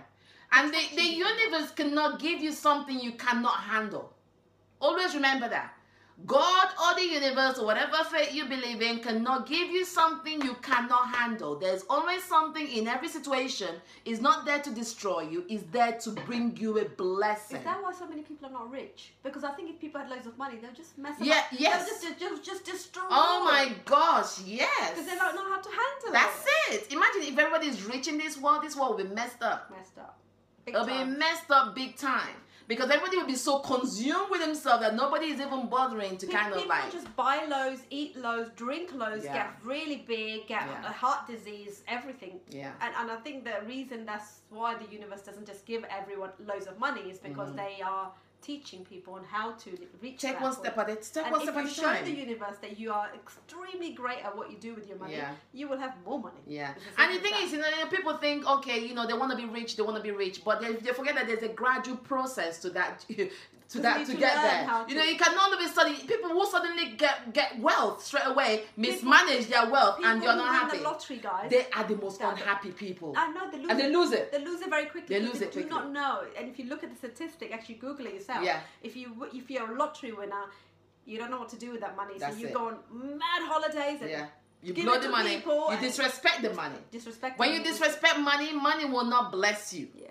and 0.54 0.74
the, 0.74 0.82
the 0.96 1.04
universe 1.04 1.72
cannot 1.72 2.20
give 2.20 2.42
you 2.42 2.52
something 2.52 3.00
you 3.00 3.14
cannot 3.14 3.58
handle. 3.62 4.14
Always 4.80 5.14
remember 5.14 5.48
that. 5.50 5.74
God 6.26 6.68
or 6.84 6.96
the 6.96 7.06
universe 7.06 7.58
or 7.58 7.66
whatever 7.66 7.98
faith 8.12 8.34
you 8.34 8.46
believe 8.46 8.82
in 8.82 9.00
cannot 9.00 9.48
give 9.48 9.70
you 9.70 9.86
something 9.86 10.42
you 10.42 10.56
cannot 10.62 11.14
handle. 11.16 11.58
There's 11.58 11.84
always 11.90 12.24
something 12.24 12.68
in 12.68 12.88
every 12.88 13.08
situation. 13.08 13.70
It's 14.06 14.22
not 14.22 14.46
there 14.46 14.60
to 14.60 14.70
destroy 14.72 15.22
you, 15.22 15.46
it's 15.50 15.64
there 15.72 15.94
to 16.00 16.12
bring 16.12 16.56
you 16.58 16.80
a 16.80 16.86
blessing. 16.86 17.58
Is 17.58 17.64
that 17.64 17.82
why 17.82 17.94
so 17.94 18.08
many 18.08 18.22
people 18.22 18.48
are 18.48 18.52
not 18.52 18.72
rich? 18.72 19.14
Because 19.24 19.44
I 19.44 19.52
think 19.52 19.70
if 19.70 19.80
people 19.80 20.02
had 20.02 20.10
loads 20.10 20.28
of 20.28 20.38
money, 20.38 20.58
they'll 20.62 20.74
just 20.74 20.98
mess 20.98 21.16
Yeah, 21.22 21.38
up. 21.40 21.46
yes. 21.52 21.90
They'll 22.02 22.12
just, 22.12 22.20
just, 22.20 22.44
just 22.46 22.66
destroy. 22.66 23.04
Oh 23.10 23.44
my 23.44 23.72
gosh, 23.86 24.42
yes. 24.46 24.92
Because 24.92 25.06
they 25.08 25.16
don't 25.16 25.36
know 25.36 25.50
how 25.50 25.62
to 25.62 25.70
handle 25.70 26.12
That's 26.12 26.46
it. 26.46 26.48
That's 26.72 26.86
it. 26.88 26.94
Imagine 26.94 27.22
if 27.24 27.38
everybody 27.38 27.68
is 27.68 27.84
rich 27.86 28.08
in 28.08 28.18
this 28.18 28.38
world, 28.38 28.64
this 28.64 28.76
world 28.76 28.98
will 28.98 29.06
be 29.06 29.14
messed 29.16 29.42
up. 29.42 29.72
Messed 29.76 29.98
up. 29.98 30.18
Big 30.66 30.76
It'll 30.76 30.86
be 30.86 31.04
messed 31.04 31.50
up 31.50 31.74
big 31.74 31.96
time. 31.98 32.36
Because 32.72 32.90
everybody 32.90 33.18
will 33.18 33.28
be 33.28 33.36
so 33.36 33.60
consumed 33.60 34.30
with 34.32 34.40
themselves 34.40 34.82
that 34.84 34.96
nobody 34.96 35.26
is 35.34 35.42
even 35.42 35.68
bothering 35.68 36.16
to 36.20 36.26
Pe- 36.26 36.32
kind 36.32 36.54
of 36.54 36.60
people 36.60 36.70
like. 36.70 36.90
just 36.90 37.14
buy 37.18 37.44
loads, 37.56 37.82
eat 37.90 38.16
loads, 38.16 38.50
drink 38.56 38.94
loads, 38.94 39.26
Yeah. 39.26 39.34
get 39.34 39.48
really 39.66 39.98
big, 40.08 40.48
get 40.48 40.62
Yeah. 40.70 40.88
a 40.90 40.94
heart 41.02 41.28
disease, 41.28 41.84
everything. 41.90 42.40
Yeah. 42.50 42.72
And, 42.80 42.94
and 43.00 43.12
I 43.12 43.18
think 43.18 43.44
the 43.44 43.58
reason 43.66 44.06
that's 44.06 44.30
why 44.50 44.76
the 44.76 44.88
universe 44.90 45.22
doesn't 45.22 45.46
just 45.46 45.66
give 45.66 45.84
everyone 46.00 46.32
loads 46.40 46.66
of 46.66 46.80
money 46.80 47.02
is 47.14 47.20
because 47.20 47.50
Mhm. 47.50 47.58
they 47.58 47.82
are 47.82 48.14
teaching 48.42 48.84
people 48.86 49.14
on 49.14 49.24
how 49.24 49.52
to 49.52 49.70
reach 50.02 50.20
Take 50.22 50.34
that 50.34 50.42
one 50.42 50.54
point. 50.54 50.66
step 50.66 50.78
at 50.78 50.90
it. 50.90 51.06
Step 51.06 51.24
and 51.26 51.32
one 51.34 51.42
if 51.42 51.46
step 51.46 51.56
you 51.56 51.62
at 51.62 51.68
a 51.68 51.74
show 52.00 52.06
the 52.06 52.12
universe 52.12 52.58
that 52.62 52.80
you 52.80 52.92
are 52.92 53.10
extremely 53.14 53.92
great 53.94 54.24
at 54.26 54.36
what 54.36 54.52
you 54.52 54.58
do 54.58 54.74
with 54.74 54.88
your 54.88 54.98
money, 54.98 55.14
Yeah. 55.16 55.32
you 55.54 55.68
will 55.68 55.78
have 55.78 55.94
more 56.06 56.20
money. 56.20 56.42
Yeah. 56.48 56.74
And 56.98 57.16
the 57.16 57.20
thing 57.20 57.34
as 57.36 57.44
is, 57.46 57.52
you 57.54 57.60
know, 57.60 57.68
people 57.90 58.18
think, 58.18 58.46
okay, 58.50 58.80
you 58.86 58.94
know, 58.94 59.06
they 59.08 59.14
want 59.14 59.32
to 59.32 59.38
be 59.38 59.46
rich, 59.46 59.76
they 59.76 59.84
want 59.84 59.98
to 59.98 60.04
be 60.04 60.12
rich, 60.12 60.44
but 60.44 60.62
they, 60.62 60.74
they 60.74 60.92
forget 60.94 61.16
that 61.16 61.28
there's 61.28 61.44
a 61.44 61.50
gradual 61.50 61.98
process 61.98 62.60
to 62.60 62.70
that. 62.72 63.06
To 63.72 63.80
that 63.80 64.06
to 64.06 64.12
to 64.12 64.18
get 64.18 64.36
there, 64.36 64.66
how 64.66 64.86
you 64.86 64.96
know, 64.96 65.04
you 65.04 65.18
cannot 65.18 65.44
all 65.44 65.54
of 65.54 65.60
a 65.60 65.68
sudden 65.70 65.96
people 65.96 66.32
will 66.32 66.46
suddenly 66.46 66.92
get 66.98 67.32
get 67.34 67.58
wealth 67.60 68.04
straight 68.04 68.28
away 68.28 68.64
mismanage 68.76 69.48
their 69.48 69.70
wealth 69.70 69.98
and 70.04 70.22
you're 70.22 70.36
not 70.36 70.52
win 70.52 70.60
happy. 70.62 70.78
the 70.80 70.84
lottery, 70.84 71.18
guys. 71.18 71.50
They 71.50 71.66
are 71.76 71.86
the 71.86 71.96
most 71.96 72.20
unhappy 72.22 72.72
people, 72.72 73.14
I 73.16 73.32
know 73.32 73.50
they 73.50 73.60
lose 73.60 73.70
and 73.70 73.80
they 73.80 73.90
lose 73.90 74.12
it. 74.12 74.32
They 74.32 74.44
lose 74.44 74.62
it 74.62 74.70
very 74.70 74.88
quickly. 74.88 75.18
They 75.18 75.26
lose 75.26 75.40
it 75.42 75.54
Do 75.54 75.64
not 75.66 75.92
know. 75.92 76.24
And 76.38 76.50
if 76.50 76.60
you 76.60 76.66
look 76.66 76.84
at 76.84 76.90
the 76.92 76.98
statistic, 76.98 77.54
actually 77.54 77.76
Google 77.76 78.08
it 78.08 78.16
yourself. 78.16 78.44
Yeah. 78.44 78.60
If 78.84 78.96
you 78.98 79.08
if 79.34 79.50
you're 79.50 79.72
a 79.72 79.78
lottery 79.78 80.12
winner, 80.12 80.46
you 81.06 81.18
don't 81.18 81.32
know 81.32 81.40
what 81.40 81.50
to 81.50 81.58
do 81.58 81.72
with 81.72 81.82
that 81.82 81.96
money. 81.96 82.16
That's 82.18 82.36
so 82.36 82.42
you 82.42 82.48
it. 82.48 82.54
go 82.54 82.68
on 82.68 82.78
mad 82.92 83.42
holidays 83.54 84.02
and 84.02 84.10
Yeah, 84.10 84.26
you 84.62 84.74
blow 84.74 85.00
the 85.00 85.10
money, 85.10 85.36
you 85.46 85.78
disrespect 85.80 86.42
the 86.42 86.54
money. 86.54 86.76
disrespect. 86.92 87.40
When 87.40 87.54
you 87.54 87.64
disrespect 87.64 88.20
money, 88.20 88.54
money 88.54 88.86
will 88.86 89.06
not 89.06 89.32
bless 89.32 89.74
you. 89.74 89.88
yeah. 89.96 90.10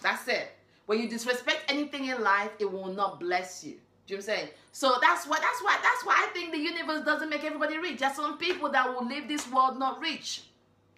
That's 0.00 0.26
it. 0.28 0.48
When 0.86 1.00
you 1.00 1.08
disrespect 1.08 1.62
anything 1.68 2.06
in 2.06 2.22
life, 2.22 2.50
it 2.58 2.70
will 2.70 2.92
not 2.92 3.20
bless 3.20 3.64
you. 3.64 3.78
Do 4.06 4.14
you 4.14 4.20
know 4.20 4.26
what 4.26 4.32
I'm 4.32 4.36
saying? 4.36 4.48
So 4.72 4.96
that's 5.00 5.26
why 5.26 5.38
that's 5.40 5.62
why 5.62 5.78
that's 5.82 6.04
why 6.04 6.14
I 6.14 6.32
think 6.34 6.52
the 6.52 6.58
universe 6.58 7.04
doesn't 7.04 7.30
make 7.30 7.42
everybody 7.44 7.78
rich. 7.78 8.00
There's 8.00 8.14
some 8.14 8.36
people 8.36 8.70
that 8.70 8.92
will 8.92 9.06
leave 9.06 9.28
this 9.28 9.50
world 9.50 9.78
not 9.78 10.00
rich. 10.00 10.42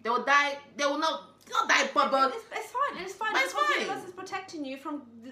They 0.03 0.09
will 0.09 0.23
die. 0.25 0.57
They 0.75 0.85
will 0.85 0.97
not 0.97 1.23
not 1.49 1.69
die, 1.69 1.89
but 1.93 2.33
it's, 2.33 2.43
it's 2.51 2.71
fine. 2.71 3.03
It's 3.03 3.13
fine. 3.13 3.31
But 3.31 3.43
it's 3.43 3.53
fine. 3.53 3.63
The 3.75 3.81
universe 3.81 4.07
is 4.07 4.13
protecting 4.13 4.65
you 4.65 4.77
from. 4.77 5.03
The, 5.23 5.31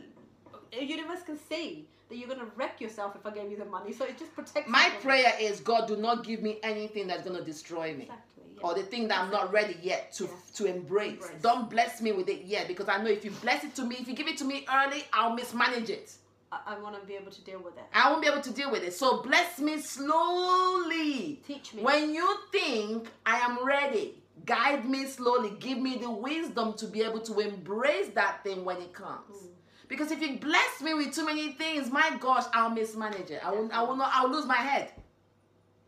the 0.72 0.86
universe 0.86 1.24
can 1.24 1.38
see 1.38 1.88
that 2.10 2.18
you're 2.18 2.30
gonna 2.30 2.48
wreck 2.56 2.80
yourself 2.80 3.16
if 3.16 3.26
I 3.26 3.32
gave 3.32 3.52
you 3.52 3.58
the 3.58 3.66
money. 3.66 3.92
So 3.92 4.06
it 4.06 4.18
just 4.18 4.34
protects. 4.34 4.70
my 4.70 4.92
prayer 5.02 5.34
is 5.40 5.60
God 5.60 5.88
do 5.88 5.98
not 5.98 6.24
give 6.24 6.42
me 6.42 6.60
anything 6.64 7.08
that's 7.08 7.24
gonna 7.24 7.44
destroy 7.44 7.94
me. 7.94 8.04
Exactly. 8.04 8.35
Or 8.66 8.74
the 8.74 8.82
thing 8.82 9.08
that 9.10 9.22
I'm 9.22 9.30
not 9.30 9.54
ready 9.54 9.78
yet 9.84 10.12
to 10.14 10.28
to 10.56 10.66
embrace. 10.66 11.14
Embrace. 11.14 11.42
Don't 11.44 11.70
bless 11.70 12.02
me 12.02 12.12
with 12.14 12.30
it 12.30 12.46
yet 12.46 12.68
because 12.68 12.90
I 12.90 12.98
know 12.98 13.12
if 13.12 13.24
you 13.24 13.30
bless 13.30 13.64
it 13.64 13.76
to 13.76 13.86
me, 13.86 13.98
if 14.00 14.08
you 14.08 14.16
give 14.16 14.28
it 14.28 14.38
to 14.40 14.44
me 14.44 14.66
early, 14.74 15.04
I'll 15.14 15.36
mismanage 15.36 15.92
it. 15.92 16.12
I, 16.52 16.58
I 16.70 16.80
want 16.80 17.00
to 17.00 17.06
be 17.06 17.14
able 17.14 17.32
to 17.32 17.42
deal 17.42 17.60
with 17.60 17.78
it. 17.78 17.84
I 17.94 18.10
won't 18.10 18.24
be 18.24 18.28
able 18.28 18.42
to 18.42 18.52
deal 18.52 18.72
with 18.72 18.82
it. 18.82 18.96
So 18.96 19.22
bless 19.22 19.60
me 19.60 19.80
slowly. 19.80 21.44
Teach 21.46 21.76
me. 21.76 21.84
When 21.84 22.12
you 22.12 22.28
think 22.52 23.08
I 23.24 23.38
am 23.38 23.64
ready, 23.64 24.16
guide 24.48 24.90
me 24.90 25.06
slowly. 25.06 25.52
Give 25.60 25.78
me 25.78 26.00
the 26.00 26.10
wisdom 26.10 26.74
to 26.78 26.88
be 26.88 27.04
able 27.04 27.20
to 27.20 27.40
embrace 27.42 28.10
that 28.16 28.44
thing 28.44 28.66
when 28.66 28.78
it 28.78 28.94
comes. 28.94 29.30
Mm. 29.32 29.50
Because 29.88 30.10
if 30.10 30.20
you 30.24 30.40
bless 30.40 30.82
me 30.82 30.96
with 30.96 31.14
too 31.14 31.24
many 31.24 31.52
things, 31.52 31.92
my 31.92 32.18
gosh, 32.20 32.46
I'll 32.52 32.72
mismanage 32.72 33.30
it. 33.30 33.46
I 33.46 33.52
will, 33.52 33.70
I 33.72 33.84
will 33.84 33.96
not. 33.96 34.10
I'll 34.12 34.32
lose 34.32 34.48
my 34.48 34.58
head. 34.58 34.90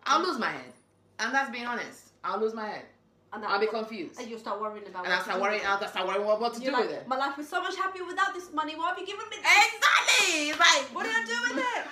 I'll 0.04 0.22
lose 0.22 0.38
my 0.38 0.52
head, 0.52 0.74
and 1.18 1.34
that's 1.34 1.50
being 1.50 1.66
honest. 1.66 2.07
I'll 2.28 2.40
lose 2.40 2.54
my 2.54 2.68
head. 2.68 2.86
and 3.34 3.44
I'll 3.46 3.60
be 3.60 3.68
confused, 3.68 4.20
And 4.20 4.30
you'll 4.30 4.40
start 4.40 4.60
worrying 4.62 4.86
about. 4.88 5.04
It. 5.04 5.06
And 5.08 5.14
I'll 5.16 5.24
start 5.24 5.42
worrying. 5.42 5.62
I'll 5.66 5.88
start 5.88 6.08
worrying 6.08 6.26
what, 6.26 6.40
what 6.42 6.54
to 6.56 6.60
do 6.60 6.72
like, 6.72 6.84
with 6.84 6.92
it. 6.98 7.08
my 7.08 7.18
life 7.18 7.36
was 7.38 7.48
so 7.48 7.62
much 7.62 7.76
happier 7.76 8.06
without 8.06 8.34
this 8.34 8.52
money. 8.54 8.76
Why 8.76 8.90
have 8.90 9.00
you 9.00 9.06
given 9.06 9.26
me? 9.30 9.38
This? 9.38 9.68
Exactly. 9.74 10.50
It's 10.50 10.60
like 10.60 10.84
What 10.96 11.04
do 11.06 11.12
you 11.18 11.26
do 11.26 11.38
with 11.48 11.58
it? 11.76 11.84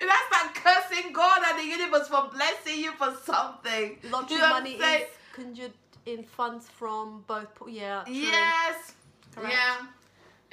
and 0.00 0.10
I 0.10 0.18
start 0.30 0.54
cursing 0.54 1.12
God 1.12 1.40
and 1.48 1.58
the 1.58 1.64
universe 1.78 2.08
for 2.08 2.28
blessing 2.34 2.78
you 2.84 2.92
for 2.92 3.10
something. 3.24 3.98
Lottery 4.10 4.36
You 4.36 4.44
I'm 4.44 4.50
money 4.50 4.72
is 4.74 5.02
conjured 5.32 5.72
in 6.06 6.22
funds 6.22 6.68
from 6.78 7.24
both. 7.26 7.54
po- 7.54 7.66
Yeah. 7.68 8.02
true. 8.04 8.14
Yes. 8.14 8.94
Correct. 9.34 9.52
Yeah. 9.52 9.86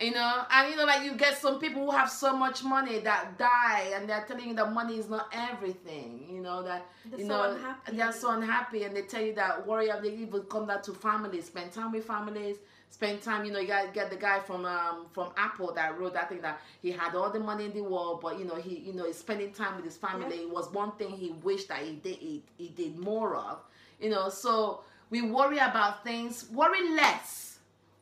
You 0.02 0.12
know, 0.12 0.44
and 0.50 0.72
you 0.72 0.76
know, 0.76 0.86
like 0.86 1.04
you 1.04 1.16
get 1.16 1.38
some 1.38 1.60
people 1.60 1.86
who 1.86 1.91
have 1.91 2.10
so 2.10 2.36
much 2.36 2.64
money 2.64 3.00
that 3.00 3.38
die, 3.38 3.91
and 3.94 4.10
they're 4.10 4.26
telling 4.28 4.50
you 4.50 4.56
that 4.56 4.74
money 4.74 4.98
is 4.98 5.08
not 5.08 5.28
everything. 5.32 6.26
You 6.30 6.41
know 6.41 6.64
that 6.64 6.88
They're 7.06 7.20
you 7.20 7.26
so 7.28 7.30
know 7.30 7.52
unhappy. 7.54 7.96
they're 7.96 8.12
so 8.12 8.32
unhappy, 8.32 8.84
and 8.84 8.96
they 8.96 9.04
tell 9.04 9.22
you 9.22 9.34
that 9.36 9.66
worry. 9.68 9.89
of 9.91 10.02
They 10.02 10.10
even 10.16 10.41
come 10.44 10.66
down 10.68 10.82
to 10.82 10.94
families, 10.94 11.46
spend 11.46 11.72
time 11.72 11.91
with 11.91 12.06
families, 12.06 12.58
spend 12.89 13.22
time. 13.22 13.46
You 13.46 13.52
know, 13.52 13.60
you 13.60 13.68
got 13.68 13.94
get 13.94 14.10
the 14.10 14.16
guy 14.18 14.39
from 14.39 14.66
um 14.66 15.06
from 15.14 15.32
Apple 15.38 15.72
that 15.76 15.98
wrote 15.98 16.16
that 16.16 16.28
thing 16.28 16.41
that 16.41 16.60
he 16.82 16.91
had 16.91 17.14
all 17.16 17.30
the 17.30 17.39
money 17.39 17.66
in 17.66 17.74
the 17.74 17.84
world, 17.84 18.20
but 18.20 18.39
you 18.39 18.46
know 18.46 18.56
he 18.56 18.80
you 18.80 18.94
know 18.94 19.06
is 19.06 19.18
spending 19.18 19.54
time 19.54 19.76
with 19.76 19.86
his 19.86 19.96
family. 19.96 20.38
Yeah. 20.38 20.41
It 20.44 20.50
was 20.50 20.72
one 20.74 20.94
thing 20.94 21.12
he 21.12 21.32
wished 21.44 21.68
that 21.70 21.84
he 21.84 21.94
did 21.94 22.16
he, 22.18 22.44
he 22.58 22.70
did 22.70 22.98
more 22.98 23.36
of. 23.36 23.60
You 24.02 24.10
know, 24.10 24.30
so 24.30 24.82
we 25.12 25.22
worry 25.22 25.60
about 25.60 26.04
things. 26.04 26.50
Worry 26.52 26.89
less 26.96 27.53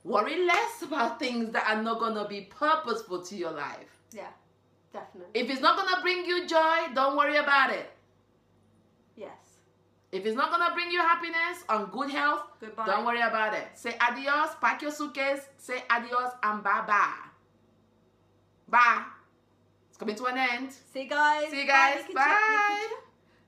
worry 0.04 0.46
less 0.46 0.82
about 0.82 1.20
things 1.20 1.52
that 1.54 1.68
are 1.68 1.82
not 1.82 2.00
going 2.00 2.16
to 2.16 2.26
be 2.28 2.42
purposeful 2.42 3.22
to 3.24 3.36
your 3.36 3.52
life. 3.52 4.00
Yeah. 4.12 4.28
Definitely. 4.94 5.40
If 5.40 5.50
it's 5.50 5.62
not 5.62 5.78
going 5.78 5.96
to 5.96 6.02
bring 6.02 6.26
you 6.26 6.48
joy, 6.48 6.94
don't 6.94 7.16
worry 7.16 7.38
about 7.38 7.72
it. 7.72 7.90
yes. 9.16 9.30
If 10.12 10.26
it's 10.26 10.36
not 10.36 10.50
going 10.52 10.68
to 10.68 10.74
bring 10.74 10.92
you 10.92 11.00
happiness 11.00 11.64
and 11.70 11.90
good 11.90 12.10
health, 12.12 12.42
Goodbye. 12.60 12.86
don't 12.86 13.06
worry 13.06 13.22
about 13.22 13.54
it. 13.54 13.64
Say 13.76 13.96
adios, 14.02 14.50
pack 14.60 14.82
your 14.82 14.92
suitcase, 14.92 15.40
say 15.58 15.84
adios, 15.90 16.34
and 16.44 16.62
bye 16.62 16.84
bye. 16.86 17.14
Bye. 18.68 19.04
It's 19.88 19.98
coming 19.98 20.16
to 20.16 20.26
an 20.26 20.38
end. 20.38 20.74
See 20.94 21.04
you 21.04 21.10
guys. 21.10 21.50
See 21.50 21.62
you 21.62 21.68
guys. 21.68 22.02
Bye. 22.14 22.80
Nikki- 22.82 22.96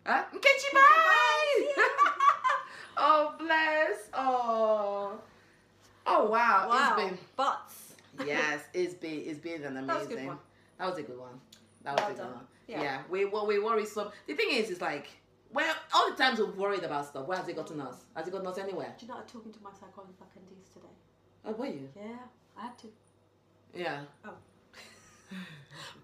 Huh? 0.06 0.24
Nkechi, 0.34 0.74
bye. 0.74 1.74
bye. 1.76 1.84
oh, 2.98 3.34
bless. 3.40 3.98
Oh. 4.14 5.14
Oh, 6.06 6.26
wow. 6.26 6.68
Wow. 6.70 6.96
It's 6.98 7.10
been. 7.10 7.18
Butts. 7.36 7.96
yes, 8.26 8.62
it's 8.74 8.94
been 8.94 9.24
it's 9.26 9.40
been 9.40 9.64
an 9.64 9.78
amazing. 9.78 9.88
That 9.88 9.98
was 10.00 10.08
a 10.08 10.16
good 10.16 10.26
one. 10.28 10.38
That 10.78 10.90
was 10.90 10.98
a 10.98 11.04
good 11.04 11.20
one. 11.20 11.42
That 11.84 11.92
was 11.94 12.02
Well 12.02 12.10
a 12.12 12.14
good 12.14 12.18
done. 12.22 12.34
one. 12.34 12.44
Yeah. 12.68 12.82
Yeah. 12.82 13.02
we 13.10 13.26
well, 13.26 13.48
we 13.48 13.60
worry 13.60 13.86
some. 13.86 14.10
The 14.28 14.34
thing 14.36 14.50
is, 14.52 14.70
it's 14.70 14.82
like 14.82 15.08
well, 15.54 15.76
all 15.94 16.10
the 16.10 16.18
times 16.18 16.40
we've 16.40 16.56
worried 16.56 16.84
about 16.84 17.06
stuff. 17.06 17.28
Where 17.28 17.38
has 17.38 17.48
it 17.48 17.56
gotten 17.56 17.80
us? 17.82 17.96
Has 18.16 18.28
it 18.28 18.32
gotten 18.32 18.48
us 18.48 18.58
anywhere? 18.58 18.94
Do 19.00 19.06
you 19.06 19.12
know 19.12 19.20
I'm 19.20 19.26
talking 19.28 19.52
to 19.54 19.60
my 19.64 19.70
psychologist 19.72 20.18
about 20.20 20.34
Candice 20.34 20.74
today? 20.74 20.88
Oh, 21.46 21.52
were 21.52 21.68
you? 21.68 21.90
Yeah, 21.96 22.18
I 22.58 22.62
had 22.64 22.78
to. 22.80 22.88
Yeah. 23.76 24.02
Oh. 24.26 24.32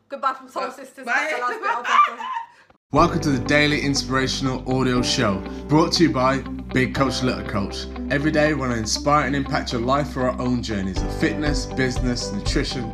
Goodbye 0.09 0.33
from 0.33 0.49
Soul 0.49 0.71
Sisters. 0.71 1.05
bye. 1.05 1.39
Welcome 2.91 3.19
to 3.19 3.29
the 3.29 3.45
Daily 3.45 3.81
Inspirational 3.81 4.63
Audio 4.67 5.03
Show, 5.03 5.37
brought 5.67 5.91
to 5.93 6.05
you 6.05 6.11
by 6.11 6.39
Big 6.73 6.95
Coach 6.95 7.21
Little 7.21 7.43
Coach. 7.43 7.85
Every 8.09 8.31
day, 8.31 8.51
we 8.51 8.61
want 8.61 8.71
to 8.71 8.79
inspire 8.79 9.27
and 9.27 9.35
impact 9.35 9.71
your 9.73 9.81
life 9.81 10.11
for 10.11 10.27
our 10.27 10.41
own 10.41 10.63
journeys 10.63 10.99
of 10.99 11.19
fitness, 11.19 11.67
business, 11.67 12.31
nutrition, 12.31 12.85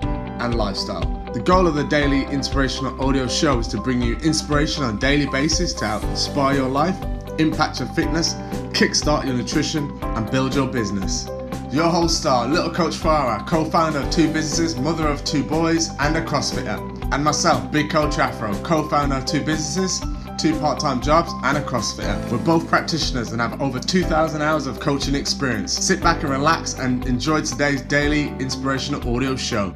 and 0.42 0.56
lifestyle. 0.56 1.24
The 1.34 1.40
goal 1.40 1.66
of 1.66 1.76
the 1.76 1.86
Daily 1.86 2.26
Inspirational 2.26 3.02
Audio 3.02 3.26
Show 3.26 3.60
is 3.60 3.70
to 3.70 3.80
bring 3.80 4.02
you 4.02 4.18
inspiration 4.18 4.84
on 4.84 4.98
a 4.98 5.00
daily 5.00 5.28
basis 5.28 5.74
to 5.76 5.88
help 5.88 6.04
inspire 6.04 6.56
your 6.56 6.70
life, 6.70 7.02
impact 7.40 7.80
your 7.80 7.88
fitness, 7.88 8.34
kickstart 8.74 9.26
your 9.26 9.36
nutrition, 9.36 9.98
and 10.04 10.30
build 10.30 10.56
your 10.56 10.68
business. 10.68 11.30
Your 11.72 11.90
host 11.90 12.20
star, 12.20 12.50
Little 12.50 12.70
Coach 12.70 12.96
Farah, 12.96 13.48
co-founder 13.48 14.00
of 14.00 14.12
two 14.12 14.28
businesses, 14.28 14.76
mother 14.76 15.08
of 15.08 15.24
two 15.24 15.44
boys, 15.44 15.92
and 16.02 16.18
a 16.18 16.22
CrossFitter. 16.22 16.95
And 17.12 17.24
myself, 17.24 17.72
Big 17.72 17.90
Coach 17.90 18.18
Afro, 18.18 18.54
co-founder 18.64 19.16
of 19.16 19.26
two 19.26 19.44
businesses, 19.44 20.02
two 20.38 20.60
part-time 20.60 21.02
jobs, 21.02 21.32
and 21.44 21.58
a 21.58 21.62
CrossFitter. 21.62 22.32
We're 22.32 22.40
both 22.40 22.68
practitioners 22.68 23.32
and 23.32 23.40
have 23.40 23.62
over 23.62 23.80
2,000 23.80 24.42
hours 24.42 24.68
of 24.68 24.80
coaching 24.80 25.16
experience. 25.16 25.74
Sit 25.74 26.02
back 26.02 26.24
and 26.24 26.32
relax 26.32 26.74
and 26.74 27.06
enjoy 27.06 27.42
today's 27.42 27.82
daily 27.84 28.30
inspirational 28.40 29.16
audio 29.16 29.36
show. 29.36 29.74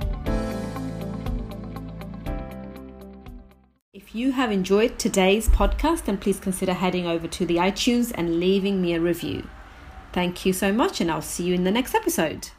If 3.94 4.16
you 4.16 4.32
have 4.32 4.52
enjoyed 4.52 4.98
today's 4.98 5.48
podcast, 5.48 6.06
then 6.06 6.18
please 6.18 6.40
consider 6.40 6.74
heading 6.74 7.06
over 7.06 7.28
to 7.28 7.46
the 7.46 7.58
iTunes 7.58 8.12
and 8.16 8.40
leaving 8.40 8.82
me 8.82 8.96
a 8.96 9.00
review. 9.00 9.48
Thank 10.12 10.46
you 10.46 10.54
so 10.54 10.74
much, 10.74 11.00
and 11.00 11.12
I'll 11.12 11.22
see 11.22 11.44
you 11.44 11.54
in 11.54 11.64
the 11.64 11.72
next 11.72 11.94
episode. 11.94 12.50